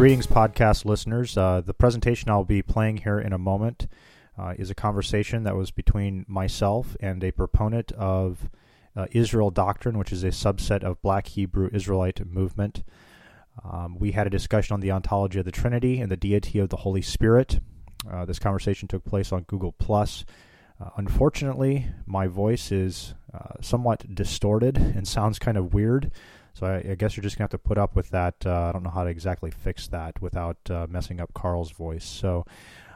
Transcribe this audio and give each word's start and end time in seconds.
Greetings, 0.00 0.26
podcast 0.26 0.86
listeners. 0.86 1.36
Uh, 1.36 1.60
the 1.60 1.74
presentation 1.74 2.30
I'll 2.30 2.42
be 2.42 2.62
playing 2.62 2.96
here 3.02 3.20
in 3.20 3.34
a 3.34 3.38
moment 3.38 3.86
uh, 4.38 4.54
is 4.56 4.70
a 4.70 4.74
conversation 4.74 5.42
that 5.42 5.54
was 5.54 5.70
between 5.70 6.24
myself 6.26 6.96
and 7.00 7.22
a 7.22 7.32
proponent 7.32 7.92
of 7.92 8.48
uh, 8.96 9.08
Israel 9.10 9.50
doctrine, 9.50 9.98
which 9.98 10.10
is 10.10 10.24
a 10.24 10.28
subset 10.28 10.82
of 10.82 11.02
Black 11.02 11.26
Hebrew 11.26 11.68
Israelite 11.70 12.26
movement. 12.26 12.82
Um, 13.62 13.98
we 13.98 14.12
had 14.12 14.26
a 14.26 14.30
discussion 14.30 14.72
on 14.72 14.80
the 14.80 14.90
ontology 14.90 15.38
of 15.38 15.44
the 15.44 15.52
Trinity 15.52 16.00
and 16.00 16.10
the 16.10 16.16
deity 16.16 16.58
of 16.60 16.70
the 16.70 16.78
Holy 16.78 17.02
Spirit. 17.02 17.60
Uh, 18.10 18.24
this 18.24 18.38
conversation 18.38 18.88
took 18.88 19.04
place 19.04 19.32
on 19.32 19.42
Google 19.42 19.72
Plus. 19.72 20.24
Uh, 20.82 20.88
unfortunately, 20.96 21.88
my 22.06 22.26
voice 22.26 22.72
is 22.72 23.12
uh, 23.34 23.60
somewhat 23.60 24.14
distorted 24.14 24.78
and 24.78 25.06
sounds 25.06 25.38
kind 25.38 25.58
of 25.58 25.74
weird. 25.74 26.10
So 26.54 26.66
I, 26.66 26.90
I, 26.90 26.94
guess 26.94 27.16
you're 27.16 27.22
just 27.22 27.36
gonna 27.36 27.44
have 27.44 27.50
to 27.50 27.58
put 27.58 27.78
up 27.78 27.94
with 27.94 28.10
that. 28.10 28.34
Uh, 28.44 28.68
I 28.68 28.72
don't 28.72 28.82
know 28.82 28.90
how 28.90 29.04
to 29.04 29.10
exactly 29.10 29.50
fix 29.50 29.88
that 29.88 30.20
without 30.20 30.58
uh, 30.68 30.86
messing 30.90 31.20
up 31.20 31.32
Carl's 31.32 31.70
voice. 31.70 32.04
So 32.04 32.44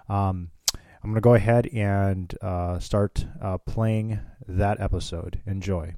um, 0.08 0.50
I'm 0.74 1.10
gonna 1.10 1.20
go 1.20 1.34
ahead 1.34 1.66
and 1.68 2.34
uh, 2.42 2.78
start 2.78 3.24
uh, 3.40 3.58
playing 3.58 4.20
that 4.48 4.80
episode. 4.80 5.40
Enjoy. 5.46 5.94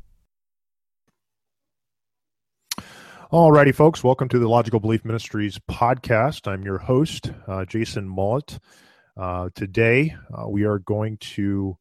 Alrighty, 3.33 3.75
folks, 3.75 4.05
welcome 4.05 4.29
to 4.29 4.39
the 4.39 4.49
Logical 4.49 4.79
Belief 4.79 5.05
Ministries 5.05 5.59
podcast. 5.69 6.47
I'm 6.47 6.63
your 6.63 6.79
host, 6.79 7.33
uh, 7.49 7.65
Jason 7.65 8.09
Mullet. 8.09 8.61
Uh, 9.17 9.49
today, 9.55 10.15
we 10.47 10.65
are 10.65 10.79
going 10.79 11.17
to 11.19 11.77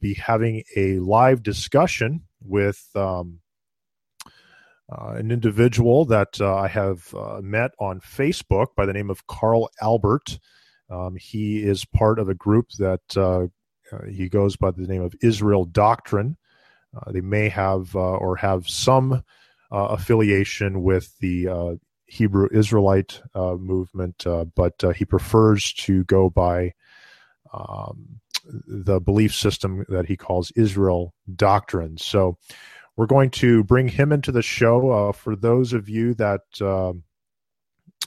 be 0.00 0.12
having 0.14 0.62
a 0.76 0.98
live 0.98 1.42
discussion 1.42 2.22
with 2.42 2.86
um, 2.94 3.40
uh, 4.90 5.14
an 5.16 5.30
individual 5.30 6.04
that 6.04 6.40
uh, 6.40 6.54
I 6.54 6.68
have 6.68 7.12
uh, 7.14 7.40
met 7.42 7.72
on 7.78 8.00
Facebook 8.00 8.68
by 8.76 8.86
the 8.86 8.92
name 8.92 9.10
of 9.10 9.26
Carl 9.26 9.68
Albert. 9.80 10.38
Um, 10.88 11.16
he 11.16 11.62
is 11.62 11.84
part 11.84 12.18
of 12.18 12.28
a 12.28 12.34
group 12.34 12.70
that 12.78 13.00
uh, 13.16 13.46
uh, 13.92 14.06
he 14.08 14.28
goes 14.28 14.56
by 14.56 14.70
the 14.70 14.86
name 14.86 15.02
of 15.02 15.14
Israel 15.22 15.64
Doctrine. 15.64 16.36
Uh, 16.96 17.10
they 17.10 17.20
may 17.20 17.48
have 17.48 17.94
or 17.94 18.36
have 18.36 18.68
some 18.68 19.22
affiliation 19.70 20.82
with 20.82 21.18
the 21.18 21.78
Hebrew 22.06 22.48
Israelite 22.52 23.20
movement, 23.34 24.24
but 24.54 24.82
he 24.94 25.04
prefers 25.04 25.72
to 25.74 26.04
go 26.04 26.30
by 26.30 26.72
um, 27.52 28.20
the 28.66 29.00
belief 29.00 29.34
system 29.34 29.84
that 29.88 30.06
he 30.06 30.16
calls 30.16 30.52
Israel 30.52 31.14
Doctrine. 31.34 31.98
So, 31.98 32.38
we're 32.96 33.06
going 33.06 33.30
to 33.30 33.62
bring 33.64 33.88
him 33.88 34.10
into 34.10 34.32
the 34.32 34.42
show. 34.42 34.90
Uh, 34.90 35.12
for 35.12 35.36
those 35.36 35.72
of 35.72 35.88
you 35.88 36.14
that 36.14 36.40
uh, 36.60 36.92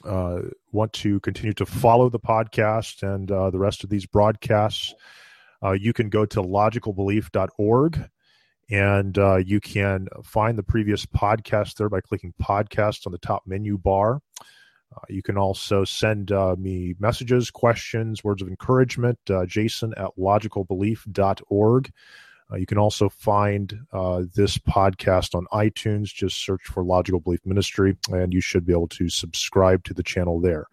uh, 0.04 0.42
want 0.72 0.92
to 0.94 1.20
continue 1.20 1.52
to 1.54 1.66
follow 1.66 2.08
the 2.08 2.18
podcast 2.18 3.02
and 3.02 3.30
uh, 3.30 3.50
the 3.50 3.58
rest 3.58 3.84
of 3.84 3.90
these 3.90 4.06
broadcasts, 4.06 4.94
uh, 5.62 5.72
you 5.72 5.92
can 5.92 6.08
go 6.08 6.26
to 6.26 6.42
logicalbelief.org 6.42 8.08
and 8.70 9.18
uh, 9.18 9.36
you 9.36 9.60
can 9.60 10.08
find 10.24 10.58
the 10.58 10.62
previous 10.62 11.06
podcast 11.06 11.76
there 11.76 11.88
by 11.88 12.00
clicking 12.00 12.34
podcast 12.42 13.06
on 13.06 13.12
the 13.12 13.18
top 13.18 13.42
menu 13.46 13.76
bar. 13.78 14.20
you 15.08 15.22
can 15.22 15.36
also 15.36 15.84
send 15.84 16.32
me 16.58 16.94
messages, 16.98 17.50
questions, 17.50 18.24
words 18.24 18.42
of 18.42 18.48
encouragement, 18.48 19.18
jason 19.46 19.92
at 19.96 20.10
logicalbelief.org. 20.18 21.92
Uh, 22.52 22.56
you 22.56 22.66
can 22.66 22.78
also 22.78 23.08
find 23.08 23.78
uh, 23.92 24.22
this 24.34 24.58
podcast 24.58 25.34
on 25.34 25.46
iTunes. 25.52 26.06
Just 26.06 26.44
search 26.44 26.62
for 26.64 26.82
Logical 26.82 27.20
Belief 27.20 27.40
Ministry, 27.44 27.96
and 28.10 28.32
you 28.32 28.40
should 28.40 28.66
be 28.66 28.72
able 28.72 28.88
to 28.88 29.08
subscribe 29.08 29.84
to 29.84 29.94
the 29.94 30.02
channel 30.02 30.40
there. 30.40 30.66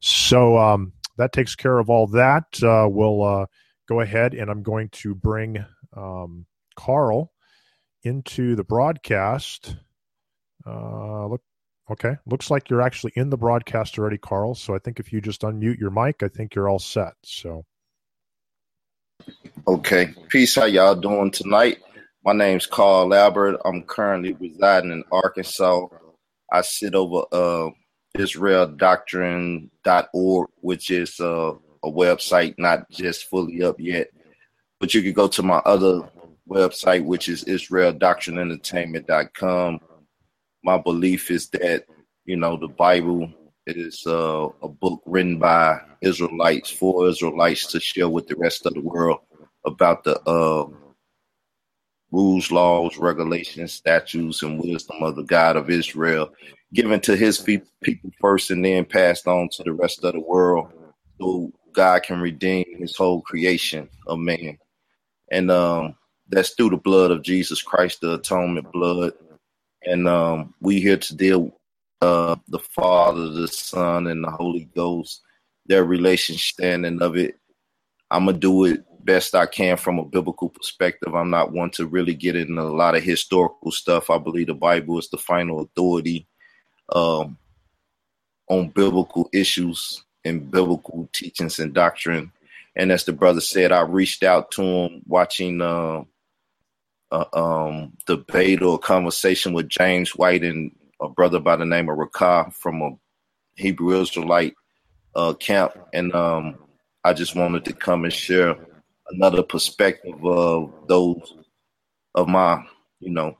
So 0.00 0.56
um, 0.58 0.92
that 1.18 1.32
takes 1.32 1.54
care 1.54 1.78
of 1.78 1.90
all 1.90 2.06
that. 2.08 2.62
Uh, 2.62 2.88
we'll 2.90 3.22
uh, 3.22 3.46
go 3.88 4.00
ahead, 4.00 4.34
and 4.34 4.50
I'm 4.50 4.62
going 4.62 4.88
to 4.90 5.14
bring 5.14 5.64
um, 5.96 6.46
Carl 6.76 7.32
into 8.02 8.56
the 8.56 8.64
broadcast. 8.64 9.76
Uh, 10.66 11.26
look, 11.26 11.42
okay, 11.90 12.16
looks 12.26 12.50
like 12.50 12.70
you're 12.70 12.82
actually 12.82 13.12
in 13.16 13.28
the 13.28 13.36
broadcast 13.36 13.98
already, 13.98 14.18
Carl. 14.18 14.54
So 14.54 14.74
I 14.74 14.78
think 14.78 14.98
if 14.98 15.12
you 15.12 15.20
just 15.20 15.42
unmute 15.42 15.78
your 15.78 15.90
mic, 15.90 16.22
I 16.22 16.28
think 16.28 16.54
you're 16.54 16.68
all 16.68 16.78
set. 16.78 17.14
So. 17.22 17.64
Okay. 19.66 20.14
Peace. 20.28 20.54
How 20.54 20.64
y'all 20.64 20.94
doing 20.94 21.30
tonight? 21.30 21.78
My 22.24 22.32
name's 22.32 22.66
Carl 22.66 23.14
Albert. 23.14 23.60
I'm 23.64 23.82
currently 23.82 24.32
residing 24.34 24.92
in 24.92 25.02
Arkansas. 25.10 25.88
I 26.52 26.60
sit 26.62 26.94
over 26.94 27.24
uh, 27.32 27.70
IsraelDoctrine.org, 28.16 30.48
which 30.60 30.90
is 30.90 31.20
uh, 31.20 31.54
a 31.82 31.90
website 31.90 32.54
not 32.58 32.88
just 32.90 33.28
fully 33.28 33.62
up 33.62 33.80
yet. 33.80 34.08
But 34.78 34.94
you 34.94 35.02
can 35.02 35.12
go 35.12 35.28
to 35.28 35.42
my 35.42 35.58
other 35.58 36.08
website, 36.48 37.04
which 37.04 37.28
is 37.28 37.44
IsraelDoctrineEntertainment.com. 37.44 39.80
My 40.64 40.78
belief 40.78 41.30
is 41.30 41.48
that, 41.50 41.84
you 42.24 42.36
know, 42.36 42.56
the 42.56 42.68
Bible 42.68 43.30
is 43.66 44.04
uh, 44.06 44.48
a 44.62 44.68
book 44.68 45.02
written 45.06 45.38
by 45.38 45.80
Israelites 46.00 46.70
for 46.70 47.08
Israelites 47.08 47.66
to 47.72 47.80
share 47.80 48.08
with 48.08 48.26
the 48.26 48.36
rest 48.36 48.66
of 48.66 48.74
the 48.74 48.80
world 48.80 49.20
about 49.64 50.04
the 50.04 50.20
uh, 50.22 50.66
rules, 52.10 52.50
laws, 52.50 52.98
regulations, 52.98 53.72
statutes, 53.72 54.42
and 54.42 54.60
wisdom 54.60 55.02
of 55.02 55.16
the 55.16 55.22
God 55.22 55.56
of 55.56 55.70
Israel, 55.70 56.30
given 56.74 57.00
to 57.00 57.16
his 57.16 57.38
people 57.38 58.10
first 58.20 58.50
and 58.50 58.64
then 58.64 58.84
passed 58.84 59.26
on 59.26 59.48
to 59.52 59.62
the 59.62 59.72
rest 59.72 60.04
of 60.04 60.12
the 60.12 60.20
world 60.20 60.72
so 61.20 61.52
God 61.72 62.02
can 62.02 62.20
redeem 62.20 62.64
his 62.78 62.96
whole 62.96 63.22
creation 63.22 63.88
of 64.06 64.18
man. 64.18 64.58
And 65.30 65.50
um, 65.50 65.96
that's 66.28 66.50
through 66.50 66.70
the 66.70 66.76
blood 66.76 67.10
of 67.10 67.22
Jesus 67.22 67.62
Christ, 67.62 68.00
the 68.00 68.14
atonement 68.14 68.70
blood. 68.72 69.14
And 69.84 70.06
um, 70.06 70.54
we 70.60 70.80
here 70.80 70.98
to 70.98 71.16
deal 71.16 71.56
uh, 72.02 72.34
the 72.48 72.58
Father, 72.58 73.28
the 73.28 73.46
Son, 73.46 74.08
and 74.08 74.24
the 74.24 74.30
Holy 74.30 74.68
Ghost, 74.74 75.22
their 75.66 75.84
relation 75.84 76.36
standing 76.36 77.00
of 77.00 77.16
it. 77.16 77.36
I'm 78.10 78.26
gonna 78.26 78.38
do 78.38 78.64
it 78.64 78.84
best 79.04 79.36
I 79.36 79.46
can 79.46 79.76
from 79.76 80.00
a 80.00 80.04
biblical 80.04 80.48
perspective. 80.48 81.14
I'm 81.14 81.30
not 81.30 81.52
one 81.52 81.70
to 81.70 81.86
really 81.86 82.14
get 82.14 82.34
into 82.34 82.60
a 82.60 82.64
lot 82.64 82.96
of 82.96 83.04
historical 83.04 83.70
stuff. 83.70 84.10
I 84.10 84.18
believe 84.18 84.48
the 84.48 84.54
Bible 84.54 84.98
is 84.98 85.08
the 85.08 85.16
final 85.16 85.60
authority 85.60 86.26
um, 86.92 87.38
on 88.48 88.68
biblical 88.68 89.28
issues 89.32 90.04
and 90.24 90.50
biblical 90.50 91.08
teachings 91.12 91.60
and 91.60 91.72
doctrine. 91.72 92.32
And 92.74 92.90
as 92.90 93.04
the 93.04 93.12
brother 93.12 93.40
said, 93.40 93.70
I 93.70 93.82
reached 93.82 94.24
out 94.24 94.50
to 94.52 94.62
him 94.62 95.02
watching 95.06 95.60
uh, 95.60 96.02
uh, 97.12 97.24
um, 97.32 97.92
debate 98.06 98.62
or 98.62 98.78
conversation 98.78 99.52
with 99.52 99.68
James 99.68 100.16
White 100.16 100.42
and 100.42 100.72
a 101.02 101.08
brother 101.08 101.40
by 101.40 101.56
the 101.56 101.66
name 101.66 101.88
of 101.88 101.98
Rakah 101.98 102.54
from 102.54 102.80
a 102.80 102.90
Hebrew 103.56 104.00
Israelite 104.00 104.54
uh, 105.14 105.34
camp, 105.34 105.72
and 105.92 106.14
um, 106.14 106.56
I 107.04 107.12
just 107.12 107.34
wanted 107.34 107.64
to 107.66 107.72
come 107.72 108.04
and 108.04 108.12
share 108.12 108.56
another 109.10 109.42
perspective 109.42 110.24
of 110.24 110.72
those 110.86 111.34
of 112.14 112.28
my, 112.28 112.64
you 113.00 113.10
know, 113.10 113.36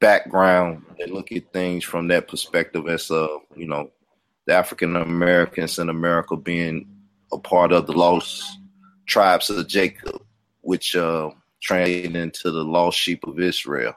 background 0.00 0.84
and 0.98 1.12
look 1.12 1.30
at 1.32 1.52
things 1.52 1.84
from 1.84 2.08
that 2.08 2.28
perspective 2.28 2.88
as 2.88 3.10
uh, 3.10 3.28
you 3.56 3.66
know, 3.66 3.90
the 4.46 4.54
African 4.54 4.96
Americans 4.96 5.78
in 5.78 5.88
America 5.88 6.36
being 6.36 6.88
a 7.32 7.38
part 7.38 7.72
of 7.72 7.86
the 7.86 7.92
lost 7.92 8.58
tribes 9.06 9.50
of 9.50 9.66
Jacob, 9.68 10.20
which 10.62 10.96
uh 10.96 11.30
translated 11.60 12.14
into 12.14 12.50
the 12.50 12.62
lost 12.62 12.98
sheep 12.98 13.24
of 13.26 13.40
Israel 13.40 13.94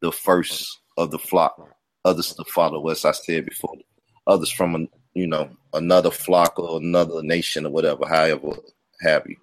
the 0.00 0.12
first 0.12 0.78
of 0.96 1.10
the 1.10 1.18
flock, 1.18 1.56
others 2.04 2.34
to 2.34 2.44
follow, 2.44 2.88
as 2.88 3.04
I 3.04 3.12
said 3.12 3.46
before, 3.46 3.74
others 4.26 4.50
from 4.50 4.88
you 5.14 5.26
know 5.26 5.50
another 5.72 6.10
flock 6.10 6.58
or 6.58 6.78
another 6.78 7.22
nation 7.22 7.66
or 7.66 7.70
whatever, 7.70 8.06
however 8.06 8.56
have 9.00 9.24
you. 9.26 9.36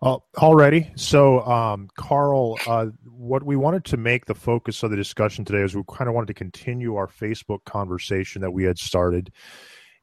Uh, 0.00 0.18
already. 0.36 0.88
So, 0.94 1.40
um, 1.40 1.88
Carl, 1.96 2.56
uh, 2.68 2.86
what 3.04 3.42
we 3.42 3.56
wanted 3.56 3.84
to 3.86 3.96
make 3.96 4.26
the 4.26 4.34
focus 4.34 4.84
of 4.84 4.92
the 4.92 4.96
discussion 4.96 5.44
today 5.44 5.62
is 5.62 5.74
we 5.74 5.82
kind 5.88 6.08
of 6.08 6.14
wanted 6.14 6.28
to 6.28 6.34
continue 6.34 6.94
our 6.94 7.08
Facebook 7.08 7.64
conversation 7.64 8.40
that 8.42 8.52
we 8.52 8.62
had 8.62 8.78
started. 8.78 9.32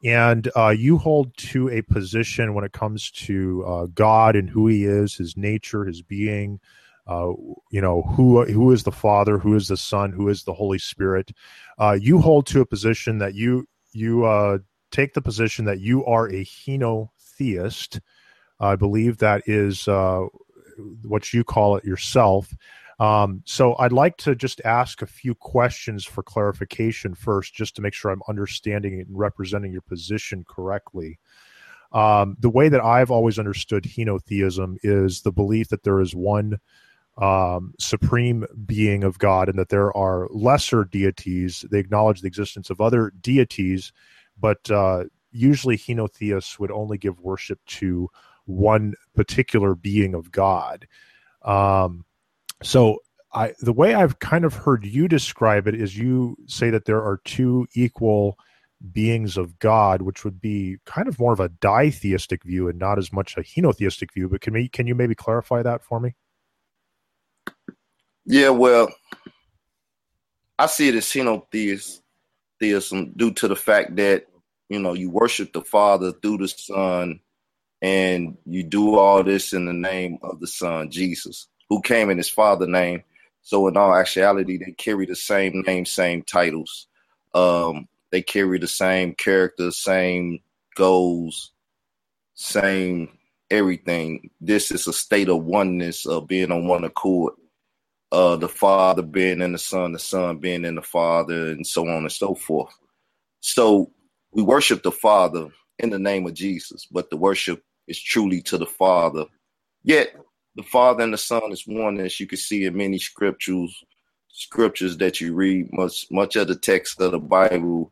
And 0.04 0.52
uh, 0.56 0.76
you 0.78 0.98
hold 0.98 1.36
to 1.38 1.70
a 1.70 1.82
position 1.82 2.54
when 2.54 2.66
it 2.66 2.74
comes 2.74 3.10
to 3.12 3.64
uh, 3.66 3.86
God 3.86 4.36
and 4.36 4.50
who 4.50 4.68
He 4.68 4.84
is, 4.84 5.16
His 5.16 5.38
nature, 5.38 5.86
His 5.86 6.02
being, 6.02 6.60
uh, 7.08 7.32
you 7.72 7.82
know 7.82 8.02
who 8.02 8.44
who 8.46 8.72
is 8.72 8.84
the 8.84 8.92
Father, 8.92 9.38
who 9.38 9.56
is 9.56 9.68
the 9.68 9.78
Son, 9.78 10.12
who 10.12 10.30
is 10.30 10.44
the 10.44 10.54
Holy 10.54 10.80
Spirit. 10.80 11.32
Uh, 11.78 11.98
you 12.00 12.20
hold 12.20 12.48
to 12.48 12.62
a 12.62 12.66
position 12.66 13.20
that 13.20 13.36
you 13.36 13.68
you 13.92 14.26
uh, 14.26 14.58
take 14.92 15.14
the 15.14 15.22
position 15.22 15.66
that 15.66 15.80
you 15.80 16.06
are 16.06 16.28
a 16.28 16.44
henotheist. 16.46 18.00
I 18.60 18.76
believe 18.76 19.18
that 19.18 19.44
is 19.46 19.88
uh, 19.88 20.26
what 21.04 21.34
you 21.34 21.44
call 21.44 21.76
it 21.76 21.84
yourself. 21.84 22.54
Um, 23.00 23.42
so 23.46 23.76
I'd 23.78 23.92
like 23.92 24.16
to 24.18 24.36
just 24.36 24.62
ask 24.64 25.02
a 25.02 25.08
few 25.08 25.36
questions 25.36 26.06
for 26.06 26.24
clarification 26.24 27.14
first, 27.14 27.54
just 27.54 27.76
to 27.76 27.82
make 27.82 27.94
sure 27.94 28.10
I'm 28.10 28.22
understanding 28.30 29.02
and 29.02 29.08
representing 29.10 29.74
your 29.74 29.82
position 29.82 30.46
correctly. 30.48 31.20
Um, 31.92 32.36
the 32.40 32.50
way 32.50 32.70
that 32.70 32.82
I've 32.82 33.12
always 33.12 33.38
understood 33.38 33.84
henotheism 33.84 34.78
is 34.84 35.22
the 35.22 35.32
belief 35.32 35.70
that 35.70 35.84
there 35.84 36.00
is 36.00 36.16
one 36.16 36.60
um, 37.18 37.74
supreme 37.80 38.46
being 38.66 39.04
of 39.04 39.20
God 39.20 39.48
and 39.48 39.58
that 39.58 39.70
there 39.70 39.96
are 39.96 40.28
lesser 40.32 40.84
deities. 40.84 41.66
They 41.72 41.80
acknowledge 41.80 42.22
the 42.22 42.28
existence 42.28 42.70
of 42.70 42.82
other 42.82 43.12
deities, 43.22 43.94
but 44.38 44.70
uh, 44.70 45.06
usually 45.32 45.78
henotheists 45.78 46.60
would 46.60 46.72
only 46.72 46.98
give 46.98 47.20
worship 47.22 47.60
to 47.68 48.10
one 48.46 48.94
particular 49.16 49.76
being 49.76 50.14
of 50.14 50.32
God. 50.32 50.88
Um, 51.44 52.06
so 52.62 53.00
I, 53.34 53.54
the 53.60 53.74
way 53.74 53.94
I've 53.94 54.20
kind 54.20 54.46
of 54.46 54.54
heard 54.54 54.86
you 54.86 55.08
describe 55.08 55.68
it 55.68 55.76
is 55.76 55.98
you 55.98 56.38
say 56.48 56.70
that 56.70 56.86
there 56.86 57.02
are 57.02 57.22
two 57.26 57.68
equal 57.74 58.38
beings 58.92 59.38
of 59.38 59.58
God, 59.60 60.02
which 60.02 60.24
would 60.24 60.40
be 60.40 60.78
kind 60.86 61.08
of 61.08 61.20
more 61.20 61.34
of 61.34 61.40
a 61.40 61.50
ditheistic 61.50 62.44
view 62.44 62.68
and 62.68 62.78
not 62.78 62.98
as 62.98 63.12
much 63.12 63.36
a 63.38 63.42
henotheistic 63.42 64.14
view. 64.14 64.30
But 64.30 64.42
can 64.42 64.54
me 64.54 64.68
can 64.68 64.88
you 64.88 64.96
maybe 64.96 65.16
clarify 65.16 65.64
that 65.64 65.84
for 65.84 66.00
me? 66.00 66.16
Yeah, 68.26 68.50
well, 68.50 68.90
I 70.58 70.68
see 70.68 70.90
it 70.90 70.96
as 70.96 71.06
henotheism 71.08 72.02
due 73.18 73.34
to 73.34 73.48
the 73.48 73.56
fact 73.56 73.96
that 73.98 74.28
you 74.70 74.80
know 74.80 74.94
you 74.94 75.10
worship 75.10 75.54
the 75.54 75.62
Father 75.62 76.14
through 76.14 76.38
the 76.40 76.48
Son, 76.48 77.20
and 77.82 78.38
you 78.46 78.64
do 78.64 78.96
all 78.96 79.24
this 79.24 79.54
in 79.54 79.66
the 79.66 79.74
name 79.74 80.20
of 80.24 80.40
the 80.40 80.48
Son, 80.48 80.90
Jesus, 80.90 81.48
who 81.70 81.82
came 81.82 82.10
in 82.10 82.18
His 82.18 82.30
Father 82.30 82.68
name. 82.68 83.04
So 83.44 83.68
in 83.68 83.78
all 83.78 83.94
actuality, 83.96 84.58
they 84.58 84.72
carry 84.72 85.06
the 85.06 85.16
same 85.16 85.64
name, 85.68 85.86
same 85.86 86.24
titles. 86.24 86.88
Um, 87.36 87.88
they 88.12 88.24
carry 88.24 88.60
the 88.60 88.68
same 88.68 89.14
character, 89.14 89.72
same 89.72 90.40
goals, 90.76 91.52
same 92.34 93.18
everything. 93.52 94.32
This 94.42 94.72
is 94.72 94.88
a 94.88 94.94
state 94.94 95.30
of 95.30 95.44
oneness 95.44 96.06
of 96.08 96.28
being 96.28 96.52
on 96.52 96.68
one 96.68 96.86
accord 96.86 97.34
uh, 98.12 98.36
the 98.36 98.48
Father 98.48 99.02
being 99.02 99.42
in 99.42 99.52
the 99.52 99.58
Son, 99.58 99.92
the 99.92 100.00
Son 100.00 100.38
being 100.38 100.66
in 100.66 100.76
the 100.76 100.82
Father, 100.82 101.52
and 101.52 101.66
so 101.66 101.88
on 101.88 102.04
and 102.04 102.12
so 102.12 102.36
forth. 102.36 102.74
So 103.42 103.92
we 104.32 104.42
worship 104.42 104.84
the 104.84 104.92
Father 104.92 105.50
in 105.80 105.90
the 105.90 106.00
name 106.00 106.26
of 106.26 106.34
Jesus, 106.34 106.88
but 106.92 107.10
the 107.10 107.18
worship 107.18 107.64
is 107.88 108.02
truly 108.02 108.42
to 108.44 108.58
the 108.58 108.66
Father. 108.66 109.26
Yet 109.84 110.16
the 110.56 110.64
Father 110.64 111.04
and 111.04 111.14
the 111.14 111.18
Son 111.18 111.52
is 111.52 111.68
one, 111.68 112.00
as 112.00 112.20
you 112.20 112.28
can 112.28 112.38
see 112.38 112.66
in 112.66 112.76
many 112.78 112.98
scriptures, 112.98 113.84
scriptures 114.30 114.98
that 114.98 115.22
you 115.22 115.34
read. 115.34 115.72
Much 115.74 116.08
much 116.12 116.36
of 116.36 116.48
the 116.48 116.56
text 116.56 117.00
of 117.02 117.12
the 117.12 117.20
Bible 117.20 117.92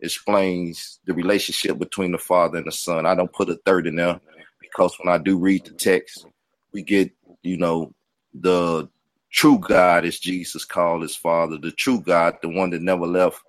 explains 0.00 1.00
the 1.04 1.14
relationship 1.14 1.78
between 1.78 2.12
the 2.12 2.18
Father 2.18 2.58
and 2.58 2.66
the 2.66 2.72
Son. 2.72 3.06
I 3.06 3.14
don't 3.14 3.32
put 3.32 3.50
a 3.50 3.58
third 3.66 3.86
in 3.86 3.96
there 3.96 4.20
because 4.60 4.96
when 4.98 5.12
I 5.12 5.18
do 5.18 5.38
read 5.38 5.64
the 5.64 5.72
text, 5.72 6.26
we 6.72 6.82
get 6.82 7.10
you 7.42 7.56
know 7.56 7.92
the 8.34 8.88
true 9.30 9.58
God 9.58 10.04
is 10.04 10.20
Jesus 10.20 10.64
called 10.64 11.02
his 11.02 11.16
father, 11.16 11.58
the 11.58 11.72
true 11.72 12.00
God, 12.00 12.38
the 12.42 12.48
one 12.48 12.70
that 12.70 12.82
never 12.82 13.06
left 13.06 13.42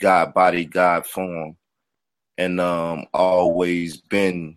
God 0.00 0.34
body, 0.34 0.64
God 0.64 1.06
form, 1.06 1.56
and 2.38 2.60
um, 2.60 3.06
always 3.14 3.96
been 3.96 4.56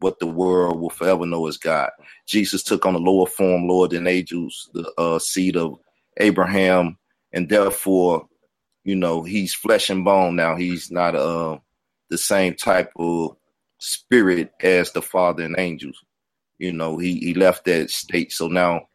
what 0.00 0.18
the 0.18 0.26
world 0.26 0.80
will 0.80 0.90
forever 0.90 1.24
know 1.24 1.46
as 1.46 1.56
God. 1.56 1.90
Jesus 2.26 2.62
took 2.62 2.84
on 2.84 2.94
a 2.94 2.98
lower 2.98 3.26
form, 3.26 3.68
lower 3.68 3.88
than 3.88 4.06
angels, 4.06 4.70
the 4.74 4.92
uh, 4.98 5.18
seed 5.18 5.56
of 5.56 5.78
Abraham, 6.18 6.98
and 7.32 7.48
therefore, 7.48 8.28
you 8.84 8.96
know, 8.96 9.22
he's 9.22 9.54
flesh 9.54 9.90
and 9.90 10.04
bone 10.04 10.36
now. 10.36 10.56
He's 10.56 10.90
not 10.90 11.14
uh, 11.14 11.58
the 12.10 12.18
same 12.18 12.54
type 12.54 12.92
of 12.96 13.36
spirit 13.78 14.52
as 14.60 14.92
the 14.92 15.02
Father 15.02 15.44
and 15.44 15.56
angels. 15.58 16.02
You 16.58 16.72
know, 16.72 16.98
he 16.98 17.18
he 17.18 17.34
left 17.34 17.64
that 17.66 17.90
state, 17.90 18.32
so 18.32 18.48
now 18.48 18.88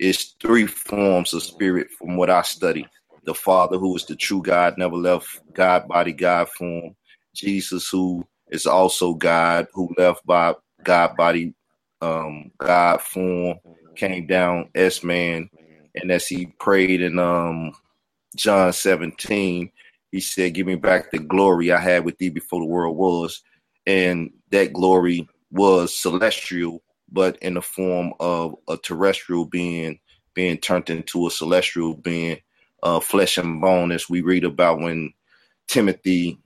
it's 0.00 0.36
three 0.42 0.66
forms 0.66 1.34
of 1.34 1.44
spirit 1.44 1.88
from 1.98 2.16
what 2.16 2.30
I 2.30 2.42
study. 2.42 2.88
The 3.26 3.34
Father, 3.34 3.78
who 3.78 3.96
is 3.96 4.06
the 4.06 4.16
true 4.16 4.42
God, 4.42 4.78
never 4.78 4.96
left 4.96 5.28
God 5.54 5.88
body, 5.88 6.14
God 6.14 6.50
form. 6.50 6.96
Jesus, 7.36 7.90
who 7.90 8.26
is 8.50 8.66
also 8.66 9.14
God, 9.14 9.68
who 9.74 9.94
left 9.98 10.26
by 10.26 10.56
God 10.84 11.16
body, 11.16 11.54
um, 12.02 12.52
God 12.58 13.02
form, 13.02 13.58
came 13.96 14.26
down 14.28 14.70
as 14.76 15.04
man, 15.04 15.50
and 15.96 16.12
as 16.12 16.28
he 16.28 16.48
prayed 16.60 17.02
in 17.02 17.20
um, 17.20 17.72
John 18.36 18.72
17, 18.72 19.70
he 20.12 20.20
said, 20.20 20.54
Give 20.54 20.66
me 20.66 20.76
back 20.76 21.12
the 21.12 21.18
glory 21.18 21.72
I 21.72 21.80
had 21.80 22.04
with 22.04 22.18
thee 22.18 22.30
before 22.30 22.60
the 22.60 22.66
world 22.66 22.96
was. 22.96 23.42
And 23.86 24.32
that 24.50 24.74
glory 24.74 25.28
was 25.52 25.94
celestial 25.98 26.82
but 27.12 27.36
in 27.38 27.54
the 27.54 27.62
form 27.62 28.12
of 28.20 28.54
a 28.68 28.76
terrestrial 28.76 29.44
being 29.44 29.98
being 30.34 30.58
turned 30.58 30.88
into 30.90 31.26
a 31.26 31.30
celestial 31.30 31.94
being, 31.94 32.38
uh, 32.82 33.00
flesh 33.00 33.36
and 33.36 33.60
bone, 33.60 33.90
as 33.90 34.08
we 34.08 34.20
read 34.20 34.44
about 34.44 34.78
when 34.78 35.12
Timothy, 35.66 36.38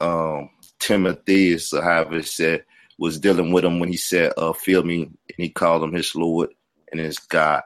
um, 0.00 0.50
Timothy 0.78 1.52
is 1.52 1.70
however 1.70 2.18
it 2.18 2.26
said, 2.26 2.64
was 2.98 3.18
dealing 3.18 3.50
with 3.50 3.64
him 3.64 3.80
when 3.80 3.88
he 3.88 3.96
said, 3.96 4.32
uh, 4.36 4.52
"Feel 4.52 4.82
me," 4.82 5.02
and 5.04 5.14
he 5.38 5.48
called 5.48 5.82
him 5.82 5.92
his 5.92 6.14
Lord 6.14 6.50
and 6.90 7.00
his 7.00 7.18
God. 7.18 7.62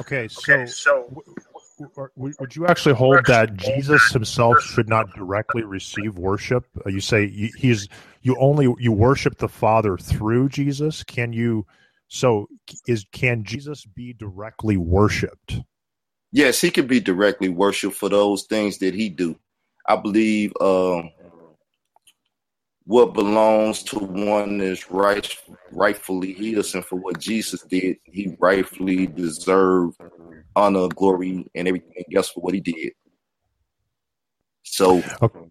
Okay, 0.00 0.26
so, 0.26 0.52
okay, 0.52 0.66
so 0.66 1.22
would 2.16 2.56
you 2.56 2.66
actually 2.66 2.94
hold 2.94 3.26
that 3.26 3.56
Jesus 3.56 4.10
himself 4.10 4.60
should 4.62 4.88
not 4.88 5.12
directly 5.14 5.62
receive 5.62 6.16
worship? 6.18 6.66
Uh, 6.84 6.90
you 6.90 7.00
say 7.00 7.28
he's 7.28 7.88
you 8.22 8.36
only 8.38 8.72
you 8.78 8.92
worship 8.92 9.38
the 9.38 9.48
Father 9.48 9.98
through 9.98 10.48
Jesus. 10.48 11.02
Can 11.04 11.32
you? 11.32 11.66
So 12.08 12.46
is 12.86 13.06
can 13.12 13.44
Jesus 13.44 13.84
be 13.84 14.12
directly 14.12 14.76
worshipped? 14.76 15.56
Yes, 16.30 16.60
he 16.60 16.70
can 16.70 16.86
be 16.86 17.00
directly 17.00 17.48
worshipped 17.48 17.96
for 17.96 18.08
those 18.08 18.44
things 18.44 18.78
that 18.78 18.94
he 18.94 19.08
do. 19.08 19.38
I 19.86 19.96
believe 19.96 20.52
um, 20.60 21.10
what 22.84 23.14
belongs 23.14 23.82
to 23.84 23.98
one 23.98 24.60
is 24.60 24.90
right, 24.90 25.28
rightfully 25.70 26.32
his, 26.32 26.74
and 26.74 26.84
for 26.84 26.96
what 26.96 27.18
Jesus 27.18 27.62
did, 27.62 27.96
he 28.04 28.34
rightfully 28.38 29.06
deserved 29.06 29.98
honor, 30.56 30.88
glory, 30.88 31.46
and 31.54 31.68
everything 31.68 32.04
else 32.14 32.30
for 32.30 32.40
what 32.40 32.54
he 32.54 32.60
did. 32.60 32.92
So, 34.62 35.02
okay. 35.20 35.48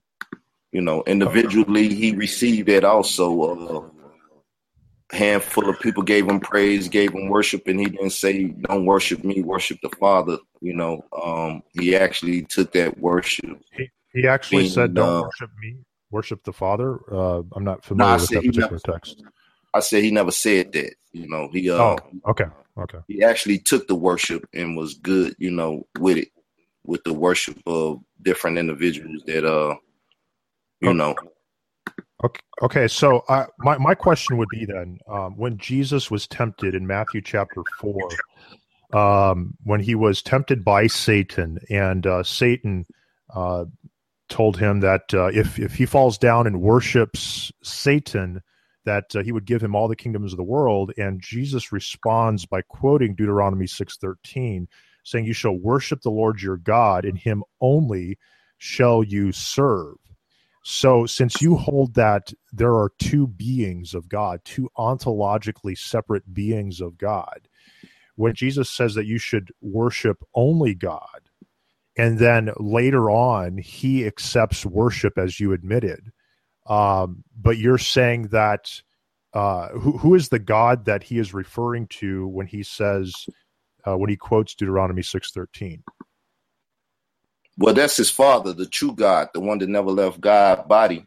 You 0.71 0.81
know, 0.81 1.03
individually, 1.05 1.93
he 1.93 2.15
received 2.15 2.69
it 2.69 2.83
also. 2.83 3.41
Uh, 3.41 3.89
a 5.11 5.15
handful 5.15 5.69
of 5.69 5.79
people 5.81 6.03
gave 6.03 6.27
him 6.27 6.39
praise, 6.39 6.87
gave 6.87 7.11
him 7.13 7.27
worship, 7.27 7.67
and 7.67 7.79
he 7.79 7.87
didn't 7.87 8.11
say, 8.11 8.45
"Don't 8.45 8.85
worship 8.85 9.23
me, 9.23 9.41
worship 9.41 9.79
the 9.83 9.89
Father." 9.89 10.37
You 10.61 10.73
know, 10.73 11.03
um, 11.21 11.63
he 11.73 11.95
actually 11.95 12.43
took 12.43 12.71
that 12.73 12.97
worship. 12.97 13.61
He, 13.75 13.89
he 14.13 14.27
actually 14.27 14.63
being, 14.63 14.71
said, 14.71 14.93
"Don't 14.93 15.09
uh, 15.09 15.21
worship 15.23 15.49
me, 15.61 15.75
worship 16.11 16.43
the 16.45 16.53
Father." 16.53 16.99
Uh, 17.11 17.43
I'm 17.53 17.65
not 17.65 17.83
familiar 17.83 18.15
no, 18.15 18.21
with 18.21 18.29
that 18.29 18.35
particular 18.37 18.69
never, 18.69 18.79
text. 18.79 19.23
I 19.73 19.81
said 19.81 20.03
he 20.03 20.11
never 20.11 20.31
said 20.31 20.71
that. 20.73 20.93
You 21.11 21.27
know, 21.27 21.49
he. 21.51 21.69
Uh, 21.69 21.75
oh, 21.75 21.97
okay. 22.29 22.45
Okay. 22.77 22.99
He 23.07 23.21
actually 23.21 23.59
took 23.59 23.87
the 23.87 23.95
worship 23.95 24.47
and 24.53 24.77
was 24.77 24.93
good, 24.93 25.35
you 25.37 25.51
know, 25.51 25.85
with 25.99 26.17
it, 26.17 26.29
with 26.85 27.03
the 27.03 27.13
worship 27.13 27.61
of 27.65 27.99
different 28.21 28.57
individuals 28.57 29.23
that, 29.27 29.45
uh, 29.45 29.75
you 30.81 30.89
okay. 30.89 30.97
know. 30.97 31.15
Okay. 32.23 32.39
Okay. 32.61 32.87
So, 32.87 33.19
uh, 33.27 33.47
my 33.59 33.77
my 33.77 33.95
question 33.95 34.37
would 34.37 34.49
be 34.49 34.65
then, 34.65 34.99
um, 35.07 35.37
when 35.37 35.57
Jesus 35.57 36.11
was 36.11 36.27
tempted 36.27 36.75
in 36.75 36.85
Matthew 36.85 37.21
chapter 37.21 37.61
four, 37.79 38.09
um, 38.93 39.55
when 39.63 39.79
he 39.79 39.95
was 39.95 40.21
tempted 40.21 40.63
by 40.63 40.87
Satan, 40.87 41.59
and 41.69 42.05
uh, 42.05 42.23
Satan 42.23 42.85
uh, 43.33 43.65
told 44.29 44.57
him 44.57 44.81
that 44.81 45.13
uh, 45.13 45.27
if 45.27 45.57
if 45.59 45.75
he 45.75 45.85
falls 45.85 46.17
down 46.17 46.47
and 46.47 46.61
worships 46.61 47.51
Satan, 47.63 48.41
that 48.85 49.15
uh, 49.15 49.21
he 49.21 49.31
would 49.31 49.45
give 49.45 49.61
him 49.61 49.75
all 49.75 49.87
the 49.87 49.95
kingdoms 49.95 50.33
of 50.33 50.37
the 50.37 50.43
world 50.43 50.91
and 50.97 51.21
jesus 51.21 51.71
responds 51.71 52.45
by 52.45 52.61
quoting 52.61 53.15
deuteronomy 53.15 53.65
6.13 53.65 54.67
saying 55.03 55.25
you 55.25 55.33
shall 55.33 55.55
worship 55.55 56.01
the 56.01 56.09
lord 56.09 56.41
your 56.41 56.57
god 56.57 57.05
and 57.05 57.17
him 57.17 57.43
only 57.59 58.17
shall 58.57 59.03
you 59.03 59.31
serve 59.31 59.95
so 60.61 61.05
since 61.05 61.41
you 61.41 61.55
hold 61.55 61.93
that 61.95 62.31
there 62.51 62.73
are 62.73 62.91
two 62.99 63.27
beings 63.27 63.93
of 63.93 64.07
god 64.09 64.39
two 64.45 64.69
ontologically 64.77 65.77
separate 65.77 66.33
beings 66.33 66.81
of 66.81 66.97
god 66.97 67.47
when 68.15 68.33
jesus 68.33 68.69
says 68.69 68.93
that 68.95 69.05
you 69.05 69.17
should 69.17 69.51
worship 69.61 70.23
only 70.35 70.73
god 70.73 71.29
and 71.97 72.19
then 72.19 72.51
later 72.57 73.09
on 73.09 73.57
he 73.57 74.05
accepts 74.05 74.65
worship 74.65 75.17
as 75.17 75.39
you 75.39 75.51
admitted 75.51 76.11
um, 76.67 77.23
but 77.35 77.57
you're 77.57 77.77
saying 77.77 78.27
that 78.27 78.81
uh, 79.33 79.69
who 79.69 79.97
who 79.97 80.15
is 80.15 80.29
the 80.29 80.39
God 80.39 80.85
that 80.85 81.03
he 81.03 81.17
is 81.17 81.33
referring 81.33 81.87
to 81.87 82.27
when 82.27 82.47
he 82.47 82.63
says 82.63 83.13
uh, 83.85 83.97
when 83.97 84.09
he 84.09 84.17
quotes 84.17 84.55
Deuteronomy 84.55 85.01
six 85.01 85.31
thirteen? 85.31 85.83
Well, 87.57 87.73
that's 87.73 87.97
his 87.97 88.09
father, 88.09 88.53
the 88.53 88.65
true 88.65 88.93
God, 88.93 89.29
the 89.33 89.39
one 89.39 89.59
that 89.59 89.69
never 89.69 89.91
left 89.91 90.21
God 90.21 90.67
body, 90.67 91.05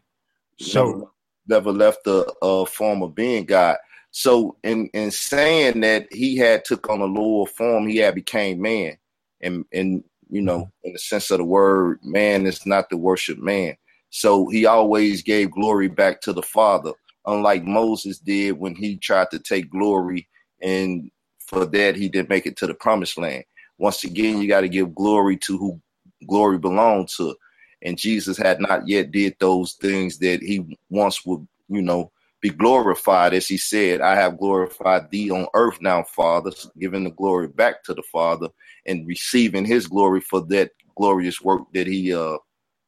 So 0.59 0.87
never, 0.87 1.05
never 1.47 1.73
left 1.73 2.05
the 2.05 2.33
uh, 2.43 2.65
form 2.67 3.03
of 3.03 3.15
being 3.15 3.45
God. 3.45 3.79
So, 4.11 4.57
in 4.63 4.89
in 4.95 5.11
saying 5.11 5.81
that 5.81 6.13
he 6.13 6.37
had 6.37 6.65
took 6.65 6.89
on 6.89 7.01
a 7.01 7.07
lower 7.07 7.47
form, 7.47 7.89
he 7.89 7.97
had 7.99 8.15
became 8.15 8.63
man, 8.63 8.97
and 9.41 9.65
and 9.73 10.05
you 10.31 10.43
know, 10.43 10.71
in 10.85 10.93
the 10.93 10.99
sense 10.99 11.31
of 11.31 11.39
the 11.39 11.45
word, 11.45 12.01
man 12.03 12.47
is 12.47 12.65
not 12.67 12.91
to 12.91 12.97
worship 12.97 13.39
man. 13.39 13.77
So 14.11 14.49
he 14.49 14.67
always 14.67 15.23
gave 15.23 15.51
glory 15.51 15.89
back 15.89 16.21
to 16.23 16.33
the 16.33 16.43
Father, 16.43 16.93
unlike 17.27 17.65
Moses 17.65 18.19
did 18.19 18.53
when 18.53 18.77
he 18.77 18.97
tried 18.97 19.31
to 19.33 19.41
take 19.41 19.71
glory, 19.71 20.29
and 20.63 21.11
for 21.41 21.67
that 21.67 21.97
he 21.97 22.09
didn't 22.09 22.29
make 22.29 22.47
it 22.47 22.57
to 22.59 22.67
the 22.67 22.75
promised 22.75 23.19
land. 23.19 23.45
Once 23.79 24.05
again, 24.05 24.41
you 24.41 24.49
got 24.49 24.61
to 24.61 24.69
give 24.69 24.95
glory 24.95 25.37
to 25.39 25.59
who 25.59 25.81
glory 26.27 26.59
belonged 26.59 27.09
to, 27.17 27.35
and 27.83 27.99
Jesus 27.99 28.37
had 28.37 28.61
not 28.61 28.89
yet 28.89 29.11
did 29.11 29.37
those 29.39 29.75
things 29.75 30.19
that 30.19 30.43
he 30.43 30.65
once 30.91 31.25
would, 31.27 31.47
you 31.69 31.83
know, 31.83 32.11
be 32.41 32.51
glorified. 32.51 33.35
As 33.35 33.49
he 33.49 33.57
said, 33.57 34.01
"I 34.01 34.15
have 34.15 34.39
glorified 34.39 35.11
thee 35.11 35.31
on 35.31 35.47
earth 35.55 35.79
now, 35.81 36.05
Father," 36.05 36.51
giving 36.79 37.05
the 37.05 37.11
glory 37.11 37.49
back 37.49 37.83
to 37.85 37.95
the 37.95 38.03
Father 38.03 38.49
and 38.87 39.07
receiving 39.07 39.65
His 39.65 39.87
glory 39.87 40.21
for 40.21 40.41
that 40.47 40.71
glorious 40.97 41.41
work 41.41 41.63
that 41.73 41.87
He 41.87 42.15
uh, 42.15 42.39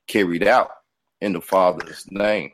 carried 0.06 0.46
out 0.46 0.70
in 1.20 1.32
the 1.32 1.40
Father's 1.40 2.04
name. 2.10 2.52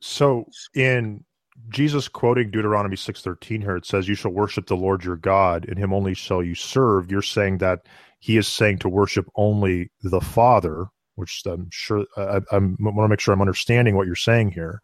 So 0.00 0.46
in 0.74 1.24
Jesus 1.70 2.08
quoting 2.08 2.50
Deuteronomy 2.50 2.96
6:13 2.96 3.60
here 3.60 3.76
it 3.76 3.84
says 3.84 4.08
you 4.08 4.14
shall 4.14 4.30
worship 4.30 4.66
the 4.66 4.76
Lord 4.76 5.04
your 5.04 5.16
God 5.16 5.66
and 5.68 5.76
him 5.76 5.92
only 5.92 6.14
shall 6.14 6.42
you 6.42 6.54
serve 6.54 7.10
you're 7.10 7.20
saying 7.20 7.58
that 7.58 7.86
he 8.18 8.36
is 8.36 8.48
saying 8.48 8.78
to 8.78 8.88
worship 8.88 9.26
only 9.36 9.90
the 10.02 10.20
Father 10.20 10.88
which 11.18 11.42
I'm 11.46 11.68
sure 11.70 12.06
I, 12.16 12.40
I'm, 12.52 12.76
want 12.80 12.96
to 12.96 13.08
make 13.08 13.20
sure 13.20 13.34
I'm 13.34 13.40
understanding 13.40 13.96
what 13.96 14.06
you're 14.06 14.14
saying 14.14 14.52
here. 14.52 14.80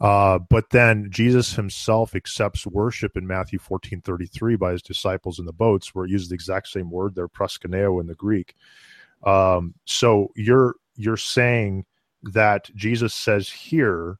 Uh, 0.00 0.38
but 0.38 0.70
then 0.70 1.08
Jesus 1.10 1.54
himself 1.54 2.14
accepts 2.14 2.66
worship 2.66 3.16
in 3.16 3.26
Matthew 3.26 3.58
14:33 3.58 4.58
by 4.58 4.72
his 4.72 4.82
disciples 4.82 5.38
in 5.38 5.46
the 5.46 5.52
boats 5.52 5.94
where 5.94 6.04
it 6.04 6.10
uses 6.10 6.28
the 6.28 6.34
exact 6.34 6.68
same 6.68 6.90
word 6.90 7.14
there 7.14 7.28
proskuneo 7.28 8.00
in 8.00 8.06
the 8.06 8.14
Greek. 8.14 8.54
Um, 9.24 9.74
so 9.86 10.28
you're 10.36 10.74
you're 10.94 11.16
saying 11.16 11.84
that 12.22 12.70
Jesus 12.76 13.14
says 13.14 13.48
here 13.48 14.18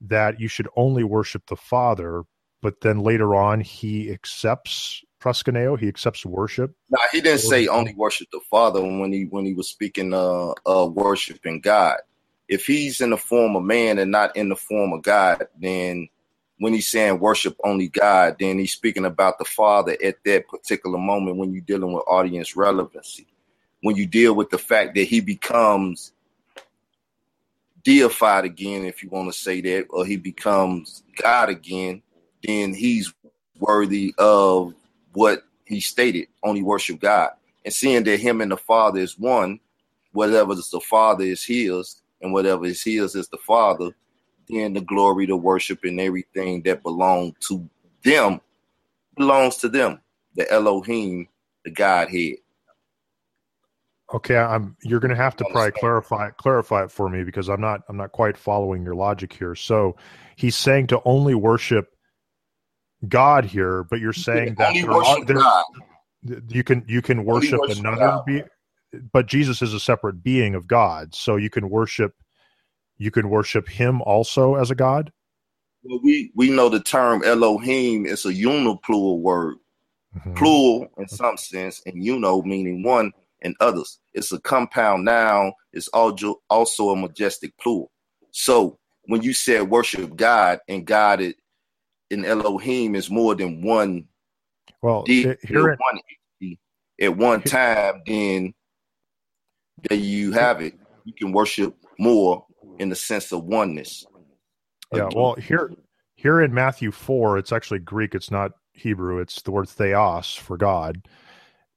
that 0.00 0.40
you 0.40 0.48
should 0.48 0.68
only 0.74 1.04
worship 1.04 1.46
the 1.46 1.56
Father, 1.56 2.24
but 2.62 2.80
then 2.80 3.00
later 3.00 3.36
on 3.36 3.60
he 3.60 4.10
accepts 4.10 5.04
proskuneo, 5.20 5.78
he 5.78 5.88
accepts 5.88 6.24
worship. 6.26 6.74
Now 6.90 6.98
he 7.12 7.20
didn't 7.20 7.40
say 7.40 7.66
only 7.68 7.94
worship 7.94 8.28
the 8.32 8.40
Father 8.50 8.80
when 8.80 9.12
he 9.12 9.24
when 9.24 9.44
he 9.44 9.54
was 9.54 9.68
speaking 9.68 10.12
uh 10.12 10.52
uh 10.66 10.86
worshiping 10.86 11.60
God. 11.60 11.98
If 12.48 12.66
he's 12.66 13.00
in 13.00 13.10
the 13.10 13.16
form 13.16 13.54
of 13.54 13.62
man 13.62 13.98
and 13.98 14.10
not 14.10 14.34
in 14.36 14.48
the 14.48 14.56
form 14.56 14.92
of 14.92 15.02
God, 15.02 15.46
then 15.60 16.08
when 16.58 16.74
he's 16.74 16.88
saying 16.88 17.20
worship 17.20 17.56
only 17.64 17.88
God, 17.88 18.36
then 18.38 18.58
he's 18.58 18.72
speaking 18.72 19.04
about 19.04 19.38
the 19.38 19.44
Father 19.44 19.96
at 20.02 20.16
that 20.24 20.48
particular 20.48 20.98
moment 20.98 21.36
when 21.36 21.52
you're 21.52 21.62
dealing 21.62 21.92
with 21.92 22.04
audience 22.06 22.56
relevancy. 22.56 23.26
When 23.82 23.96
you 23.96 24.06
deal 24.06 24.34
with 24.34 24.50
the 24.50 24.58
fact 24.58 24.94
that 24.96 25.04
he 25.04 25.20
becomes 25.20 26.12
deified 27.82 28.44
again, 28.44 28.84
if 28.84 29.02
you 29.02 29.08
want 29.08 29.32
to 29.32 29.38
say 29.38 29.60
that, 29.62 29.86
or 29.90 30.04
he 30.04 30.16
becomes 30.16 31.02
God 31.16 31.48
again, 31.48 32.02
then 32.42 32.74
he's 32.74 33.12
worthy 33.58 34.14
of 34.18 34.74
what 35.12 35.42
he 35.64 35.80
stated, 35.80 36.28
only 36.42 36.62
worship 36.62 37.00
God. 37.00 37.30
And 37.64 37.74
seeing 37.74 38.04
that 38.04 38.20
him 38.20 38.40
and 38.40 38.50
the 38.50 38.56
Father 38.56 39.00
is 39.00 39.18
one, 39.18 39.60
whatever 40.12 40.52
is 40.52 40.70
the 40.70 40.80
Father 40.80 41.24
is 41.24 41.44
his, 41.44 42.00
and 42.20 42.32
whatever 42.32 42.66
is 42.66 42.82
his 42.82 43.14
is 43.14 43.28
the 43.28 43.38
Father, 43.38 43.90
then 44.48 44.72
the 44.72 44.80
glory, 44.80 45.26
the 45.26 45.36
worship, 45.36 45.84
and 45.84 46.00
everything 46.00 46.62
that 46.62 46.82
belongs 46.82 47.34
to 47.48 47.68
them 48.02 48.40
belongs 49.16 49.56
to 49.58 49.68
them. 49.68 50.00
The 50.34 50.50
Elohim, 50.50 51.28
the 51.64 51.70
Godhead. 51.70 52.36
Okay, 54.12 54.36
I'm 54.36 54.76
you're 54.82 55.00
going 55.00 55.10
to 55.10 55.16
have 55.16 55.36
to 55.36 55.44
probably 55.44 55.70
clarify 55.72 56.30
clarify 56.30 56.84
it 56.84 56.90
for 56.90 57.08
me 57.08 57.22
because 57.22 57.48
I'm 57.48 57.60
not 57.60 57.82
I'm 57.88 57.96
not 57.96 58.12
quite 58.12 58.36
following 58.36 58.82
your 58.82 58.96
logic 58.96 59.32
here. 59.32 59.54
So 59.54 59.96
he's 60.34 60.56
saying 60.56 60.88
to 60.88 61.00
only 61.04 61.34
worship 61.34 61.94
God 63.08 63.44
here, 63.44 63.84
but 63.84 64.00
you're 64.00 64.12
saying 64.12 64.56
that 64.56 64.74
there 64.74 64.92
are, 64.92 65.24
there, 65.24 66.44
you 66.48 66.62
can 66.62 66.84
you 66.86 67.00
can 67.00 67.24
worship 67.24 67.60
worship 67.60 67.78
another 67.78 68.20
be, 68.26 68.42
but 69.12 69.26
Jesus 69.26 69.62
is 69.62 69.72
a 69.72 69.80
separate 69.80 70.22
being 70.22 70.54
of 70.54 70.66
God, 70.66 71.14
so 71.14 71.36
you 71.36 71.50
can 71.50 71.70
worship 71.70 72.14
you 72.98 73.10
can 73.10 73.30
worship 73.30 73.68
him 73.68 74.02
also 74.02 74.56
as 74.56 74.70
a 74.70 74.74
god. 74.74 75.12
Well, 75.82 76.00
we 76.02 76.30
we 76.34 76.50
know 76.50 76.68
the 76.68 76.80
term 76.80 77.22
Elohim 77.24 78.04
is 78.04 78.26
a 78.26 78.32
uniplural 78.32 79.20
word, 79.20 79.56
Mhm. 80.14 80.36
plural 80.36 80.86
in 80.98 81.08
some 81.08 81.38
sense, 81.38 81.80
and 81.86 82.04
you 82.04 82.18
know 82.18 82.42
meaning 82.42 82.82
one 82.82 83.12
and 83.40 83.56
others. 83.60 83.98
It's 84.12 84.32
a 84.32 84.40
compound 84.40 85.06
noun. 85.06 85.52
It's 85.72 85.88
also 85.88 86.42
also 86.50 86.90
a 86.90 86.96
majestic 86.96 87.56
plural. 87.56 87.90
So 88.30 88.78
when 89.04 89.22
you 89.22 89.32
said 89.32 89.70
worship 89.70 90.14
God 90.16 90.60
and 90.68 90.86
God 90.86 91.22
it, 91.22 91.36
in 92.10 92.24
Elohim 92.24 92.94
is 92.94 93.10
more 93.10 93.34
than 93.34 93.62
one 93.62 94.06
Well, 94.82 95.04
deity, 95.04 95.38
here 95.46 95.70
or 95.70 95.76
one 95.76 96.00
at 97.00 97.16
one 97.16 97.42
time, 97.42 98.02
then 98.06 98.52
there 99.88 99.98
you 99.98 100.32
have 100.32 100.60
it. 100.60 100.74
You 101.04 101.14
can 101.14 101.32
worship 101.32 101.74
more 101.98 102.44
in 102.78 102.90
the 102.90 102.96
sense 102.96 103.32
of 103.32 103.44
oneness. 103.44 104.04
Yeah, 104.92 105.08
well, 105.14 105.34
here 105.34 105.72
here 106.16 106.42
in 106.42 106.52
Matthew 106.52 106.90
4, 106.90 107.38
it's 107.38 107.52
actually 107.52 107.78
Greek, 107.78 108.14
it's 108.14 108.30
not 108.30 108.52
Hebrew, 108.72 109.20
it's 109.20 109.40
the 109.40 109.50
word 109.50 109.68
theos 109.68 110.34
for 110.34 110.58
God. 110.58 111.08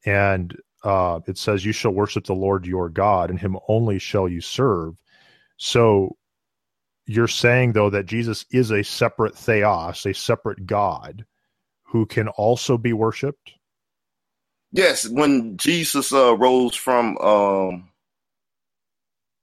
And 0.06 0.58
uh, 0.84 1.22
it 1.28 1.38
says, 1.38 1.64
You 1.64 1.72
shall 1.72 1.92
worship 1.92 2.26
the 2.26 2.34
Lord 2.34 2.66
your 2.66 2.90
God, 2.90 3.30
and 3.30 3.40
him 3.40 3.58
only 3.70 4.00
shall 4.00 4.28
you 4.28 4.42
serve. 4.42 5.02
So 5.58 6.18
you're 7.06 7.28
saying, 7.28 7.74
though, 7.74 7.90
that 7.90 8.06
Jesus 8.06 8.46
is 8.52 8.72
a 8.72 8.84
separate 8.84 9.38
theos, 9.38 10.06
a 10.06 10.14
separate 10.14 10.66
God 10.66 11.26
who 11.84 12.06
can 12.06 12.28
also 12.30 12.78
be 12.78 12.94
worshiped? 12.94 13.54
Yes, 14.72 15.08
when 15.08 15.58
Jesus 15.58 16.12
uh, 16.12 16.36
rose 16.36 16.76
from 16.76 17.18
um, 17.20 17.90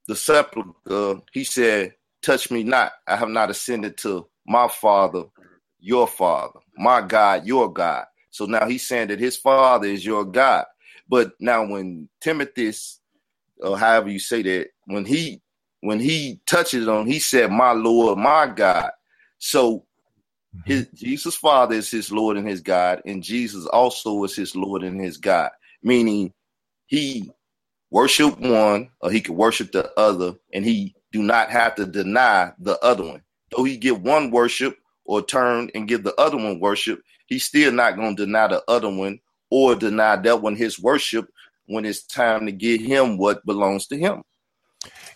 the 0.09 0.17
sepulchre, 0.17 1.21
he 1.33 1.45
said, 1.45 1.95
Touch 2.23 2.50
me 2.50 2.64
not. 2.64 2.93
I 3.07 3.17
have 3.17 3.29
not 3.29 3.50
ascended 3.50 3.97
to 3.99 4.26
my 4.47 4.69
Father, 4.69 5.25
your 5.79 6.07
Father, 6.07 6.59
my 6.76 7.00
God, 7.00 7.47
your 7.47 7.73
God. 7.73 8.05
So 8.31 8.45
now 8.45 8.67
he's 8.67 8.87
saying 8.87 9.09
that 9.09 9.21
his 9.21 9.37
Father 9.37 9.87
is 9.87 10.05
your 10.05 10.25
God. 10.25 10.64
But 11.09 11.33
now 11.40 11.67
when 11.67 12.09
Timothy, 12.21 12.73
or 13.61 13.79
however 13.79 14.11
you 14.11 14.19
say 14.19 14.43
that, 14.43 14.69
when 14.87 15.05
he 15.05 15.40
when 15.80 16.00
he 16.00 16.40
touches 16.46 16.88
on, 16.88 17.06
he 17.06 17.18
said, 17.18 17.50
My 17.50 17.72
Lord, 17.72 18.18
my 18.18 18.46
God. 18.46 18.90
So 19.38 19.78
mm-hmm. 19.78 20.60
his 20.64 20.87
Jesus 20.94 21.34
Father 21.37 21.75
is 21.76 21.90
his 21.90 22.12
Lord 22.12 22.37
and 22.37 22.49
his 22.49 22.60
God, 22.60 23.02
and 23.06 23.22
Jesus 23.22 23.66
also 23.66 24.22
is 24.25 24.37
his 24.37 24.54
Lord 24.54 24.82
and 24.82 25.00
his 25.00 25.16
God, 25.16 25.50
meaning 25.82 26.32
he 26.87 27.30
worship 27.90 28.38
one 28.38 28.90
or 29.00 29.10
he 29.10 29.20
could 29.20 29.37
worship 29.37 29.72
the 29.72 29.90
other, 29.99 30.34
and 30.52 30.64
he 30.64 30.94
do 31.12 31.22
not 31.22 31.50
have 31.50 31.75
to 31.76 31.87
deny 31.87 32.52
the 32.58 32.78
other 32.84 33.04
one. 33.04 33.22
Though 33.50 33.64
he 33.64 33.76
give 33.76 34.02
one 34.02 34.30
worship 34.30 34.78
or 35.04 35.22
turn 35.22 35.70
and 35.75 35.88
give 35.88 36.04
the 36.04 36.14
other 36.20 36.37
one 36.37 36.60
worship, 36.60 37.02
he's 37.26 37.44
still 37.44 37.72
not 37.72 37.96
going 37.96 38.14
to 38.16 38.26
deny 38.26 38.46
the 38.46 38.62
other 38.68 38.88
one 38.88 39.18
or 39.50 39.75
deny 39.75 40.16
that 40.16 40.40
one 40.40 40.54
his 40.54 40.78
worship 40.78 41.28
when 41.66 41.84
it's 41.84 42.04
time 42.04 42.46
to 42.46 42.52
give 42.52 42.80
him 42.80 43.16
what 43.16 43.44
belongs 43.44 43.87
to 43.88 43.96
him. 43.96 44.22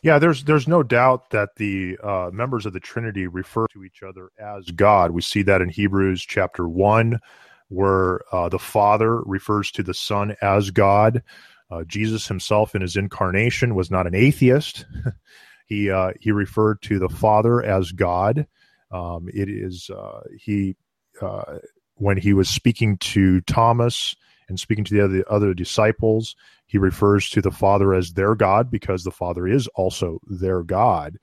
Yeah, 0.05 0.19
there's 0.19 0.45
there's 0.45 0.69
no 0.69 0.83
doubt 0.83 1.31
that 1.31 1.57
the 1.57 1.97
uh, 2.05 2.29
members 2.31 2.67
of 2.67 2.75
the 2.75 2.81
Trinity 2.81 3.27
refer 3.27 3.67
to 3.69 3.85
each 3.85 4.03
other 4.03 4.29
as 4.39 4.71
God. 4.71 5.13
We 5.13 5.23
see 5.23 5.41
that 5.45 5.63
in 5.63 5.71
Hebrews 5.71 6.21
chapter 6.21 6.69
one, 6.69 7.21
where 7.69 8.21
uh, 8.31 8.51
the 8.51 8.59
Father 8.59 9.23
refers 9.23 9.73
to 9.73 9.83
the 9.83 9.95
Son 9.95 10.37
as 10.43 10.71
God. 10.71 11.23
Uh, 11.71 11.85
Jesus 11.85 12.29
himself, 12.29 12.75
in 12.75 12.83
his 12.83 12.97
incarnation, 12.99 13.75
was 13.75 13.91
not 13.91 14.07
an 14.07 14.15
atheist. 14.15 14.85
he 15.67 15.91
uh, 15.91 16.13
he 16.21 16.33
referred 16.33 16.83
to 16.83 16.99
the 16.99 17.09
Father 17.09 17.65
as 17.65 17.91
God. 17.91 18.47
Um, 18.91 19.31
it 19.33 19.49
is 19.49 19.89
uh, 19.89 20.21
he 20.39 20.77
uh, 21.23 21.61
when 21.95 22.19
he 22.19 22.35
was 22.35 22.51
speaking 22.51 22.99
to 22.99 23.41
Thomas 23.41 24.15
and 24.49 24.59
speaking 24.59 24.85
to 24.85 24.95
the 24.95 25.05
other 25.05 25.25
other 25.29 25.55
disciples 25.55 26.37
he 26.67 26.79
refers 26.79 27.29
to 27.31 27.41
the 27.41 27.51
father 27.51 27.95
as 27.95 28.13
their 28.13 28.35
god 28.35 28.71
because 28.71 29.05
the 29.05 29.11
father 29.11 29.47
is 29.47 29.67
also 29.69 30.19
their 30.27 30.63
god 30.63 31.19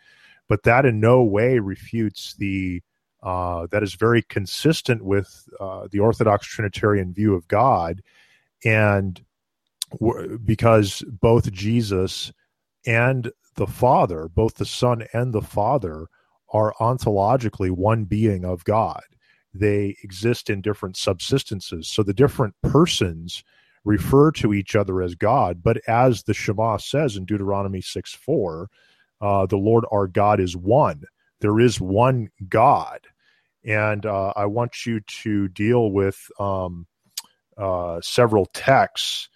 but 0.48 0.64
that 0.64 0.86
in 0.86 1.00
no 1.00 1.24
way 1.24 1.60
refutes 1.60 2.36
the 2.36 2.82
uh, 3.24 3.68
that 3.72 3.84
is 3.84 3.94
very 3.94 4.22
consistent 4.24 5.04
with 5.04 5.48
uh, 5.60 5.88
the 5.92 6.00
Orthodox 6.00 6.48
Trinitarian 6.48 7.14
view 7.14 7.36
of 7.36 7.48
God, 7.48 8.02
and 8.66 9.24
w- 9.92 10.40
because 10.40 11.04
both 11.08 11.52
Jesus 11.52 12.32
and 12.86 13.32
the 13.56 13.68
Father, 13.68 14.28
both 14.28 14.56
the 14.56 14.66
Son 14.66 15.06
and 15.14 15.34
the 15.34 15.42
Father, 15.42 16.08
are 16.52 16.74
ontologically 16.80 17.72
one 17.72 18.06
being 18.06 18.44
of 18.44 18.64
God. 18.64 19.04
They 19.54 19.96
exist 20.04 20.50
in 20.50 20.62
different 20.62 20.96
subsistences. 20.96 21.86
So 21.86 22.04
the 22.04 22.14
different 22.14 22.56
persons 22.64 23.44
refer 23.84 24.32
to 24.32 24.54
each 24.54 24.76
other 24.76 25.02
as 25.02 25.16
God, 25.16 25.64
but 25.64 25.78
as 25.88 26.24
the 26.24 26.34
Shema 26.34 26.78
says 26.78 27.18
in 27.18 27.26
Deuteronomy 27.26 27.82
6 27.82 28.14
4, 28.14 28.70
uh, 29.22 29.46
the 29.46 29.58
Lord 29.58 29.86
our 29.92 30.08
God 30.08 30.40
is 30.40 30.56
one. 30.56 31.04
There 31.40 31.60
is 31.60 31.82
one 31.82 32.30
God. 32.48 33.08
And 33.64 34.06
uh, 34.06 34.34
I 34.36 34.46
want 34.46 34.86
you 34.86 35.02
to 35.02 35.48
deal 35.50 35.92
with 35.92 36.20
um, 36.40 36.88
uh, 37.58 38.02
several 38.02 38.48
texts. 38.48 39.30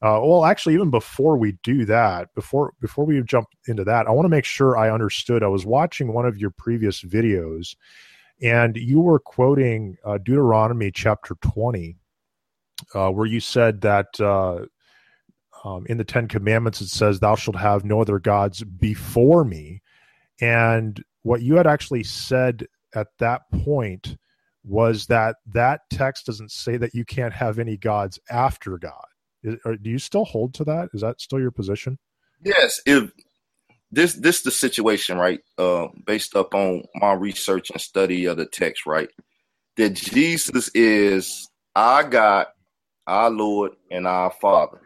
Uh, 0.00 0.18
well, 0.22 0.44
actually, 0.44 0.74
even 0.74 0.90
before 0.90 1.36
we 1.36 1.58
do 1.62 1.84
that, 1.84 2.32
before 2.34 2.72
before 2.80 3.04
we 3.04 3.20
jump 3.22 3.48
into 3.66 3.84
that, 3.84 4.06
I 4.06 4.10
want 4.10 4.26
to 4.26 4.30
make 4.30 4.44
sure 4.44 4.76
I 4.76 4.90
understood. 4.90 5.42
I 5.42 5.48
was 5.48 5.66
watching 5.66 6.12
one 6.12 6.26
of 6.26 6.38
your 6.38 6.50
previous 6.50 7.02
videos, 7.02 7.74
and 8.42 8.76
you 8.76 9.00
were 9.00 9.18
quoting 9.18 9.96
uh, 10.04 10.18
Deuteronomy 10.18 10.90
chapter 10.90 11.36
twenty, 11.40 11.96
uh, 12.94 13.10
where 13.10 13.26
you 13.26 13.40
said 13.40 13.80
that 13.82 14.20
uh, 14.20 14.66
um, 15.64 15.86
in 15.88 15.98
the 15.98 16.04
Ten 16.04 16.28
Commandments 16.28 16.80
it 16.80 16.88
says, 16.88 17.20
"Thou 17.20 17.34
shalt 17.34 17.56
have 17.56 17.84
no 17.84 18.00
other 18.00 18.18
gods 18.18 18.62
before 18.62 19.44
me," 19.44 19.82
and 20.40 21.02
what 21.22 21.42
you 21.42 21.56
had 21.56 21.66
actually 21.66 22.04
said 22.04 22.66
at 22.94 23.08
that 23.18 23.42
point 23.64 24.16
was 24.64 25.06
that 25.06 25.36
that 25.46 25.80
text 25.90 26.26
doesn't 26.26 26.52
say 26.52 26.76
that 26.76 26.94
you 26.94 27.04
can't 27.04 27.32
have 27.32 27.58
any 27.58 27.76
gods 27.76 28.18
after 28.30 28.78
God. 28.78 29.06
Is, 29.42 29.56
do 29.82 29.90
you 29.90 29.98
still 29.98 30.24
hold 30.24 30.54
to 30.54 30.64
that? 30.64 30.88
Is 30.92 31.00
that 31.00 31.20
still 31.20 31.40
your 31.40 31.50
position? 31.50 31.98
Yes. 32.42 32.80
If 32.86 33.10
this 33.90 34.14
this 34.14 34.42
the 34.42 34.50
situation, 34.50 35.18
right? 35.18 35.40
Uh, 35.58 35.88
based 36.06 36.36
up 36.36 36.54
on 36.54 36.84
my 36.94 37.12
research 37.12 37.70
and 37.70 37.80
study 37.80 38.26
of 38.26 38.36
the 38.36 38.46
text, 38.46 38.86
right? 38.86 39.08
That 39.76 39.94
Jesus 39.94 40.70
is 40.74 41.48
our 41.76 42.04
God, 42.04 42.46
our 43.06 43.30
Lord, 43.30 43.72
and 43.90 44.06
our 44.06 44.30
Father, 44.30 44.80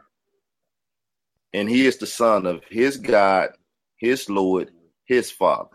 and 1.52 1.68
He 1.68 1.86
is 1.86 1.98
the 1.98 2.06
Son 2.06 2.46
of 2.46 2.62
His 2.70 2.96
God, 2.96 3.50
His 3.98 4.28
Lord, 4.30 4.70
His 5.06 5.30
Father. 5.30 5.70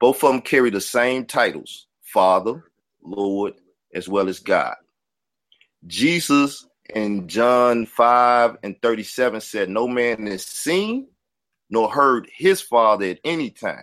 Both 0.00 0.24
of 0.24 0.32
them 0.32 0.42
carry 0.42 0.70
the 0.70 0.80
same 0.80 1.26
titles: 1.26 1.86
Father, 2.02 2.64
Lord, 3.02 3.54
as 3.94 4.08
well 4.08 4.28
as 4.28 4.40
God. 4.40 4.76
Jesus 5.86 6.66
in 6.94 7.28
John 7.28 7.86
5 7.86 8.58
and 8.62 8.80
37 8.82 9.40
said, 9.40 9.68
No 9.68 9.88
man 9.88 10.28
is 10.28 10.46
seen 10.46 11.08
nor 11.70 11.90
heard 11.90 12.28
his 12.36 12.60
father 12.60 13.06
at 13.06 13.20
any 13.24 13.50
time, 13.50 13.82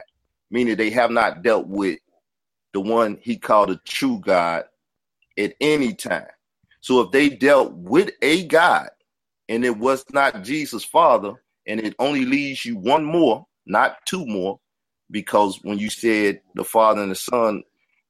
meaning 0.52 0.76
they 0.76 0.90
have 0.90 1.10
not 1.10 1.42
dealt 1.42 1.68
with 1.68 2.00
the 2.74 2.82
one 2.82 3.18
he 3.22 3.38
called 3.38 3.72
a 3.72 3.80
true 3.88 4.20
God 4.20 4.66
at 5.38 5.54
any 5.62 5.94
time. 5.94 6.28
So 6.82 7.02
if 7.02 7.12
they 7.12 7.30
dealt 7.30 7.74
with 7.74 8.12
a 8.22 8.46
God 8.46 8.90
and 9.50 9.66
it 9.66 9.78
was 9.78 10.06
not 10.12 10.44
Jesus' 10.44 10.84
father, 10.84 11.34
and 11.66 11.80
it 11.80 11.96
only 12.00 12.26
leaves 12.26 12.66
you 12.66 12.78
one 12.78 13.04
more, 13.04 13.46
not 13.66 13.98
two 14.06 14.26
more, 14.26 14.60
because 15.12 15.60
when 15.64 15.80
you 15.80 15.90
said 15.90 16.42
the 16.56 16.64
father 16.64 17.02
and 17.02 17.12
the 17.12 17.16
son 17.16 17.64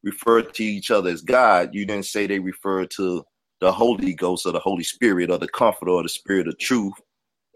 refer 0.04 0.42
to 0.42 0.63
each 0.63 0.92
other 0.92 1.10
as 1.10 1.22
God, 1.22 1.74
you 1.74 1.86
didn't 1.86 2.06
say 2.06 2.28
they 2.28 2.40
refer 2.40 2.86
to 2.86 3.26
the 3.60 3.72
Holy 3.72 4.13
Ghost 4.13 4.46
or 4.46 4.52
the 4.52 4.60
Holy 4.60 4.84
Spirit 4.84 5.32
or 5.32 5.38
the 5.38 5.48
Comforter 5.48 5.92
or 5.92 6.04
the 6.04 6.10
Spirit 6.10 6.48
of 6.48 6.58
Truth 6.60 6.94